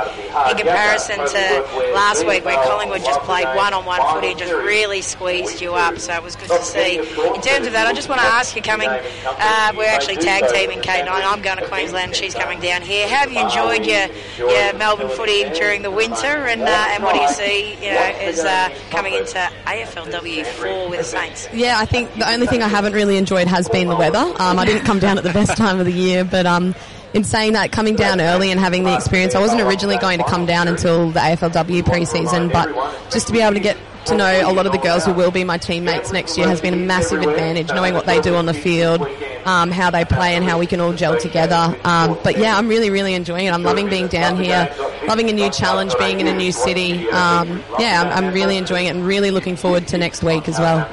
in 0.50 0.56
comparison 0.56 1.18
to 1.18 1.92
last 1.94 2.26
week 2.26 2.44
where 2.44 2.56
Collingwood 2.64 3.04
just 3.04 3.20
played 3.20 3.46
one-on-one 3.56 4.00
footy 4.14 4.28
and 4.28 4.38
just 4.38 4.52
really 4.52 5.02
squeezed 5.02 5.60
you 5.60 5.74
up. 5.74 5.98
So 5.98 6.14
it 6.14 6.22
was 6.22 6.36
good 6.36 6.48
to 6.48 6.62
see. 6.62 6.98
In 6.98 7.40
terms 7.42 7.66
of 7.66 7.72
that, 7.72 7.86
I 7.86 7.92
just 7.92 8.08
want 8.08 8.20
to 8.20 8.26
ask 8.26 8.56
you 8.56 8.62
coming, 8.62 8.88
uh, 8.88 9.72
we're 9.76 9.84
actually 9.84 10.16
tag 10.16 10.44
teaming 10.52 10.80
Kate 10.80 11.00
and 11.00 11.08
I. 11.08 11.30
I'm 11.30 11.42
going 11.42 11.58
to 11.58 11.66
Queensland 11.66 12.06
and 12.06 12.16
she's 12.16 12.34
coming 12.34 12.60
down 12.60 12.82
here. 12.82 13.08
Have 13.08 13.32
you 13.32 13.40
enjoyed 13.40 13.84
your, 13.84 14.06
your 14.38 14.55
Melbourne 14.78 15.08
footy 15.08 15.44
during 15.50 15.82
the 15.82 15.90
winter 15.90 16.26
and, 16.26 16.62
uh, 16.62 16.86
and 16.90 17.02
what 17.02 17.14
do 17.14 17.20
you 17.20 17.28
see, 17.28 17.74
you 17.74 17.92
know, 17.92 18.12
as 18.20 18.40
uh, 18.40 18.74
coming 18.90 19.14
into 19.14 19.38
AFLW4 19.66 20.90
with 20.90 20.98
the 20.98 21.04
Saints? 21.04 21.48
Yeah, 21.52 21.78
I 21.78 21.86
think 21.86 22.12
the 22.14 22.30
only 22.30 22.46
thing 22.46 22.62
I 22.62 22.68
haven't 22.68 22.92
really 22.92 23.16
enjoyed 23.16 23.46
has 23.48 23.68
been 23.68 23.88
the 23.88 23.96
weather. 23.96 24.32
Um, 24.38 24.58
I 24.58 24.64
didn't 24.64 24.84
come 24.84 24.98
down 24.98 25.18
at 25.18 25.24
the 25.24 25.32
best 25.32 25.56
time 25.56 25.78
of 25.80 25.86
the 25.86 25.92
year, 25.92 26.24
but 26.24 26.46
um, 26.46 26.74
in 27.16 27.24
saying 27.24 27.54
that, 27.54 27.72
coming 27.72 27.96
down 27.96 28.20
early 28.20 28.50
and 28.50 28.60
having 28.60 28.84
the 28.84 28.94
experience, 28.94 29.34
I 29.34 29.40
wasn't 29.40 29.62
originally 29.62 29.96
going 29.96 30.18
to 30.18 30.24
come 30.24 30.44
down 30.44 30.68
until 30.68 31.10
the 31.10 31.20
AFLW 31.20 31.82
preseason, 31.82 32.52
but 32.52 32.68
just 33.10 33.26
to 33.28 33.32
be 33.32 33.40
able 33.40 33.54
to 33.54 33.60
get 33.60 33.78
to 34.04 34.16
know 34.16 34.48
a 34.48 34.52
lot 34.52 34.66
of 34.66 34.72
the 34.72 34.78
girls 34.78 35.04
who 35.06 35.14
will 35.14 35.30
be 35.30 35.42
my 35.42 35.56
teammates 35.56 36.12
next 36.12 36.36
year 36.36 36.46
has 36.46 36.60
been 36.60 36.74
a 36.74 36.76
massive 36.76 37.22
advantage, 37.22 37.68
knowing 37.68 37.94
what 37.94 38.04
they 38.04 38.20
do 38.20 38.36
on 38.36 38.44
the 38.44 38.52
field, 38.52 39.00
um, 39.46 39.70
how 39.70 39.90
they 39.90 40.04
play, 40.04 40.36
and 40.36 40.44
how 40.44 40.58
we 40.58 40.66
can 40.66 40.78
all 40.78 40.92
gel 40.92 41.18
together. 41.18 41.74
Um, 41.84 42.18
but 42.22 42.36
yeah, 42.36 42.56
I'm 42.56 42.68
really, 42.68 42.90
really 42.90 43.14
enjoying 43.14 43.46
it. 43.46 43.52
I'm 43.52 43.62
loving 43.62 43.88
being 43.88 44.08
down 44.08 44.36
here, 44.36 44.70
loving 45.08 45.30
a 45.30 45.32
new 45.32 45.50
challenge, 45.50 45.94
being 45.98 46.20
in 46.20 46.26
a 46.26 46.34
new 46.34 46.52
city. 46.52 47.08
Um, 47.08 47.64
yeah, 47.78 48.02
I'm, 48.02 48.26
I'm 48.26 48.34
really 48.34 48.58
enjoying 48.58 48.86
it 48.86 48.94
and 48.94 49.06
really 49.06 49.30
looking 49.30 49.56
forward 49.56 49.88
to 49.88 49.98
next 49.98 50.22
week 50.22 50.48
as 50.48 50.58
well. 50.58 50.86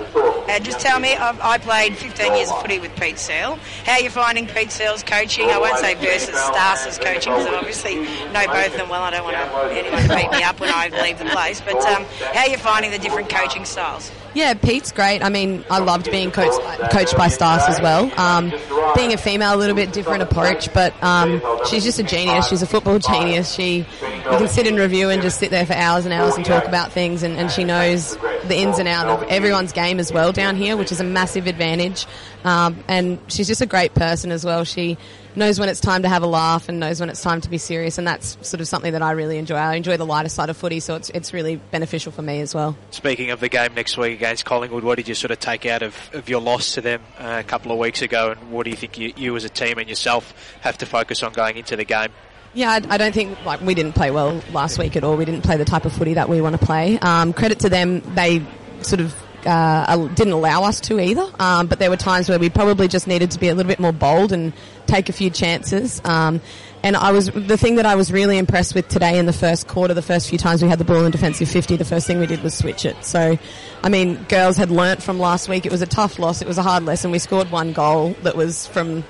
Uh, 0.54 0.60
just 0.60 0.80
tell 0.80 1.00
me, 1.00 1.16
I, 1.16 1.54
I 1.54 1.58
played 1.58 1.98
15 1.98 2.36
years 2.36 2.52
of 2.52 2.62
footy 2.62 2.78
with 2.78 2.96
Pete 2.96 3.18
Searle. 3.18 3.58
How 3.86 3.94
are 3.94 4.02
you 4.02 4.12
finding 4.12 4.46
Pete 4.46 4.70
Searle's 4.70 5.02
coaching? 5.02 5.50
I 5.50 5.58
won't 5.58 5.80
say 5.80 5.96
versus 5.96 6.40
Stars's 6.40 7.00
coaching 7.00 7.34
because 7.34 7.48
I 7.48 7.56
obviously 7.56 7.96
know 7.96 8.46
both 8.46 8.68
of 8.68 8.78
them 8.78 8.90
well. 8.90 9.02
I 9.02 9.10
don't 9.10 9.24
want 9.24 9.36
to 9.36 9.76
anyone 9.76 10.04
to 10.04 10.16
beat 10.16 10.30
me 10.30 10.44
up 10.44 10.60
when 10.60 10.70
I 10.70 10.90
leave 11.02 11.18
the 11.18 11.26
place. 11.26 11.60
But 11.60 11.78
um, 11.88 12.06
how 12.34 12.42
are 12.42 12.50
you 12.50 12.58
finding 12.58 12.92
the 12.92 13.00
different 13.00 13.30
coaching 13.30 13.66
styles? 13.66 14.12
Yeah, 14.34 14.54
Pete's 14.56 14.92
great. 14.92 15.24
I 15.24 15.30
mean, 15.30 15.64
I 15.70 15.80
loved 15.80 16.10
being 16.10 16.32
coached 16.32 16.60
coached 16.92 17.16
by 17.16 17.28
Stas 17.28 17.64
as 17.68 17.80
well. 17.82 18.12
Um, 18.20 18.52
being 18.96 19.14
a 19.14 19.18
female, 19.18 19.56
a 19.56 19.58
little 19.58 19.76
bit 19.76 19.92
different 19.94 20.24
approach, 20.24 20.74
but 20.74 20.94
um, 21.04 21.42
she's 21.68 21.84
just 21.84 22.00
a 22.00 22.04
genius. 22.04 22.48
She's 22.48 22.62
a 22.62 22.68
football 22.68 23.00
genius. 23.00 23.54
She, 23.54 23.78
you 23.78 23.86
can 24.24 24.48
sit 24.48 24.68
in 24.68 24.76
review 24.76 25.10
and 25.10 25.22
just 25.22 25.40
sit 25.40 25.52
there 25.52 25.66
for 25.66 25.74
hours 25.74 26.06
and 26.06 26.14
hours 26.14 26.36
and 26.36 26.46
talk 26.46 26.66
about 26.68 26.92
things, 26.92 27.24
and, 27.24 27.38
and 27.38 27.52
she 27.52 27.64
knows 27.64 28.18
the 28.48 28.58
ins 28.58 28.80
and 28.80 28.88
outs 28.88 29.22
of 29.22 29.30
everyone's 29.30 29.72
game 29.72 30.00
as 30.00 30.12
well 30.12 30.32
down 30.32 30.56
here, 30.56 30.76
which 30.78 30.92
is 30.92 31.00
a 31.00 31.04
massive 31.04 31.48
advantage. 31.48 32.06
Um, 32.44 32.84
and 32.88 33.20
she's 33.28 33.48
just 33.48 33.61
a 33.61 33.65
great 33.65 33.94
person 33.94 34.32
as 34.32 34.45
well. 34.45 34.64
She 34.64 34.98
knows 35.36 35.60
when 35.60 35.70
it's 35.70 35.80
time 35.80 36.03
to 36.03 36.10
have 36.10 36.24
a 36.24 36.28
laugh 36.28 36.70
and 36.70 36.80
knows 36.80 36.99
when 36.99 37.10
it's 37.10 37.22
time 37.22 37.41
to 37.41 37.49
be 37.49 37.57
serious, 37.57 37.98
and 37.98 38.07
that's 38.07 38.38
sort 38.48 38.61
of 38.61 38.68
something 38.68 38.91
that 38.94 39.02
I 39.02 39.11
really 39.11 39.38
enjoy. 39.38 39.56
I 39.56 39.76
enjoy 39.76 39.98
the 39.98 40.06
lighter 40.06 40.30
side 40.30 40.49
of 40.49 40.57
footy, 40.57 40.80
so 40.80 40.95
it's 40.95 41.10
it's 41.11 41.34
really 41.34 41.57
beneficial 41.72 42.11
for 42.11 42.22
me 42.22 42.41
as 42.41 42.53
well. 42.53 42.78
Speaking 42.91 43.32
of 43.32 43.40
the 43.40 43.49
game 43.49 43.74
next 43.74 43.98
week 43.98 44.14
against 44.14 44.45
Collingwood, 44.45 44.84
what 44.84 44.95
did 44.95 45.07
you 45.07 45.15
sort 45.15 45.32
of 45.32 45.40
take 45.40 45.65
out 45.65 45.82
of, 45.82 45.95
of 46.14 46.30
your 46.30 46.41
loss 46.41 46.74
to 46.76 46.82
them 46.82 47.02
uh, 47.18 47.38
a 47.40 47.44
couple 47.44 47.72
of 47.72 47.78
weeks 47.78 48.02
ago, 48.02 48.32
and 48.32 48.52
what 48.52 48.64
do 48.65 48.70
you 48.70 48.78
think 48.78 48.98
you, 48.98 49.14
you 49.15 49.36
as 49.36 49.44
a 49.44 49.49
team 49.49 49.78
and 49.78 49.90
yourself 49.90 50.34
have 50.61 50.78
to 50.80 50.86
focus 50.86 51.24
on 51.24 51.34
going 51.34 51.57
into 51.57 51.76
the 51.76 51.86
game? 51.86 52.10
Yeah, 52.53 52.72
I, 52.72 52.82
I 52.90 52.98
don't 52.98 53.14
think 53.14 53.44
like 53.45 53.61
we 53.61 53.74
didn't 53.74 53.94
play 53.94 54.11
well 54.11 54.41
last 54.52 54.78
week 54.78 54.95
at 54.95 55.03
all. 55.03 55.18
We 55.18 55.26
didn't 55.26 55.44
play 55.44 55.57
the 55.57 55.65
type 55.65 55.86
of 55.86 55.94
footy 55.94 56.15
that 56.15 56.30
we 56.30 56.40
want 56.41 56.60
to 56.60 56.64
play. 56.64 56.99
Um, 56.99 57.34
credit 57.34 57.60
to 57.61 57.70
them, 57.70 58.02
they 58.15 58.45
sort 58.82 59.02
of 59.02 59.15
uh, 59.45 60.07
didn't 60.10 60.34
allow 60.34 60.64
us 60.64 60.80
to 60.82 60.99
either. 60.99 61.28
Um, 61.40 61.68
but 61.68 61.80
there 61.80 61.90
were 61.90 61.98
times 61.98 62.30
where 62.30 62.40
we 62.40 62.49
probably 62.49 62.88
just 62.88 63.07
needed 63.07 63.32
to 63.32 63.40
be 63.40 63.49
a 63.49 63.56
little 63.56 63.70
bit 63.70 63.80
more 63.80 63.94
bold 63.94 64.32
and 64.32 64.53
take 64.88 65.10
a 65.10 65.14
few 65.14 65.30
chances. 65.30 66.02
Um, 66.03 66.41
and 66.84 66.98
I 66.98 67.11
was 67.14 67.28
the 67.28 67.57
thing 67.57 67.76
that 67.76 67.86
I 67.86 67.95
was 67.95 68.11
really 68.11 68.38
impressed 68.38 68.76
with 68.76 68.90
today 68.90 69.18
in 69.18 69.26
the 69.26 69.34
first 69.34 69.68
quarter. 69.68 69.94
The 69.94 70.02
first 70.02 70.30
few 70.30 70.38
times 70.38 70.61
we 70.61 70.68
had 70.68 70.80
the 70.80 70.86
ball 70.86 71.06
in 71.06 71.11
defensive 71.11 71.48
fifty, 71.48 71.78
the 71.78 71.86
first 71.86 72.06
thing 72.06 72.20
we 72.20 72.28
did 72.28 72.44
was 72.44 72.53
switch 72.53 72.86
it. 72.86 73.06
So, 73.06 73.40
I 73.82 73.90
mean, 73.90 74.22
girls 74.24 74.57
had 74.57 74.70
learnt 74.70 75.02
from 75.02 75.18
last 75.18 75.48
week. 75.48 75.65
It 75.65 75.72
was 75.72 75.82
a 75.82 75.88
tough 75.88 76.20
loss. 76.20 76.41
It 76.41 76.48
was 76.48 76.57
a 76.57 76.64
hard 76.64 76.84
lesson. 76.84 77.11
We 77.11 77.20
scored 77.20 77.52
one 77.52 77.72
goal 77.72 78.15
that 78.24 78.36
was 78.36 78.68
from 78.68 79.06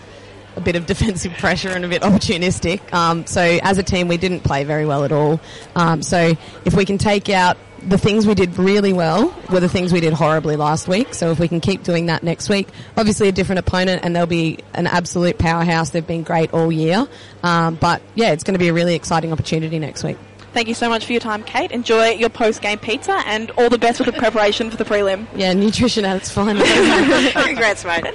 a 0.56 0.62
bit 0.62 0.76
of 0.76 0.86
defensive 0.94 1.34
pressure 1.34 1.70
and 1.70 1.84
a 1.84 1.88
bit 1.88 2.04
opportunistic. 2.04 2.94
Um, 2.94 3.26
so 3.26 3.42
as 3.42 3.80
a 3.80 3.84
team, 3.84 4.08
we 4.08 4.18
didn't 4.18 4.42
play 4.42 4.64
very 4.66 4.86
well 4.86 5.04
at 5.04 5.12
all. 5.12 5.42
Um, 5.76 6.04
so 6.04 6.36
if 6.66 6.76
we 6.76 6.86
can 6.86 7.00
take 7.00 7.30
out 7.30 7.58
the 7.88 7.98
things 7.98 8.26
we 8.26 8.36
did 8.36 8.58
really 8.58 8.94
well 8.94 9.34
were 9.52 9.60
the 9.60 9.70
things 9.70 9.94
we 9.94 10.00
did 10.00 10.14
horribly 10.14 10.56
last 10.56 10.88
week. 10.88 11.14
So 11.14 11.32
if 11.32 11.40
we 11.40 11.48
can 11.48 11.60
keep 11.60 11.84
doing 11.84 12.08
that 12.08 12.24
next 12.24 12.50
week, 12.50 12.68
obviously 12.98 13.28
a 13.28 13.32
different 13.32 13.60
opponent 13.60 14.02
and 14.04 14.16
they'll 14.16 14.26
be 14.26 14.60
an 14.74 14.88
absolute 14.88 15.38
powerhouse. 15.38 15.90
They've 15.92 16.06
been 16.06 16.24
great 16.24 16.54
all 16.54 16.72
year. 16.72 17.08
Um, 17.44 17.76
but 17.76 18.02
yeah, 18.16 18.32
it's 18.32 18.44
going 18.44 18.54
to 18.56 18.60
be 18.60 18.70
a 18.70 18.74
really 18.74 18.96
exciting 18.96 19.32
opportunity 19.32 19.80
next 19.80 20.04
week. 20.04 20.18
Thank 20.54 20.68
you 20.68 20.76
so 20.76 20.88
much 20.88 21.06
for 21.06 21.14
your 21.14 21.20
time, 21.20 21.44
Kate. 21.44 21.72
Enjoy 21.72 22.10
your 22.12 22.30
post-game 22.30 22.78
pizza 22.78 23.24
and 23.26 23.50
all 23.52 23.70
the 23.70 23.80
best 23.80 24.00
with 24.00 24.06
the 24.06 24.20
preparation 24.20 24.70
for 24.70 24.78
the 24.78 24.86
prelim. 24.86 25.26
Yeah, 25.36 25.54
nutrition 25.54 26.06
at 26.06 26.16
its 26.18 26.30
finest. 26.30 27.34
Congrats, 27.34 27.84
mate. 27.84 28.06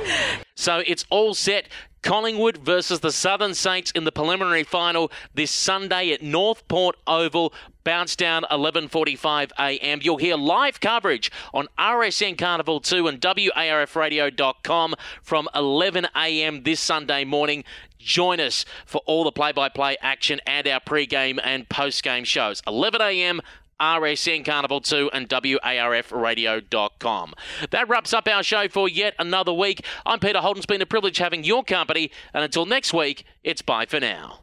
So 0.54 0.80
it's 0.86 1.04
all 1.10 1.34
set. 1.34 1.68
Collingwood 2.02 2.58
versus 2.58 3.00
the 3.00 3.10
Southern 3.10 3.54
Saints 3.54 3.90
in 3.90 4.04
the 4.04 4.12
preliminary 4.12 4.62
final 4.62 5.10
this 5.34 5.50
Sunday 5.50 6.12
at 6.12 6.22
Northport 6.22 6.96
Oval. 7.08 7.52
Bounce 7.88 8.16
down 8.16 8.44
11:45 8.50 9.50
a.m. 9.58 10.00
You'll 10.02 10.18
hear 10.18 10.36
live 10.36 10.78
coverage 10.78 11.32
on 11.54 11.68
RSN 11.78 12.36
Carnival 12.36 12.80
2 12.80 13.08
and 13.08 13.18
WARFradio.com 13.18 14.94
from 15.22 15.48
11 15.54 16.08
a.m. 16.14 16.64
this 16.64 16.80
Sunday 16.80 17.24
morning. 17.24 17.64
Join 17.98 18.40
us 18.40 18.66
for 18.84 19.00
all 19.06 19.24
the 19.24 19.32
play-by-play 19.32 19.96
action 20.02 20.38
and 20.46 20.68
our 20.68 20.80
pre-game 20.80 21.40
and 21.42 21.66
post-game 21.70 22.24
shows. 22.24 22.62
11 22.66 23.00
a.m. 23.00 23.40
RSN 23.80 24.44
Carnival 24.44 24.82
2 24.82 25.08
and 25.14 25.26
WARFradio.com. 25.26 27.34
That 27.70 27.88
wraps 27.88 28.12
up 28.12 28.28
our 28.28 28.42
show 28.42 28.68
for 28.68 28.90
yet 28.90 29.14
another 29.18 29.54
week. 29.54 29.86
I'm 30.04 30.20
Peter 30.20 30.40
Holden. 30.40 30.58
It's 30.58 30.66
been 30.66 30.82
a 30.82 30.86
privilege 30.86 31.16
having 31.16 31.42
your 31.42 31.64
company. 31.64 32.10
And 32.34 32.44
until 32.44 32.66
next 32.66 32.92
week, 32.92 33.24
it's 33.42 33.62
bye 33.62 33.86
for 33.86 33.98
now. 33.98 34.40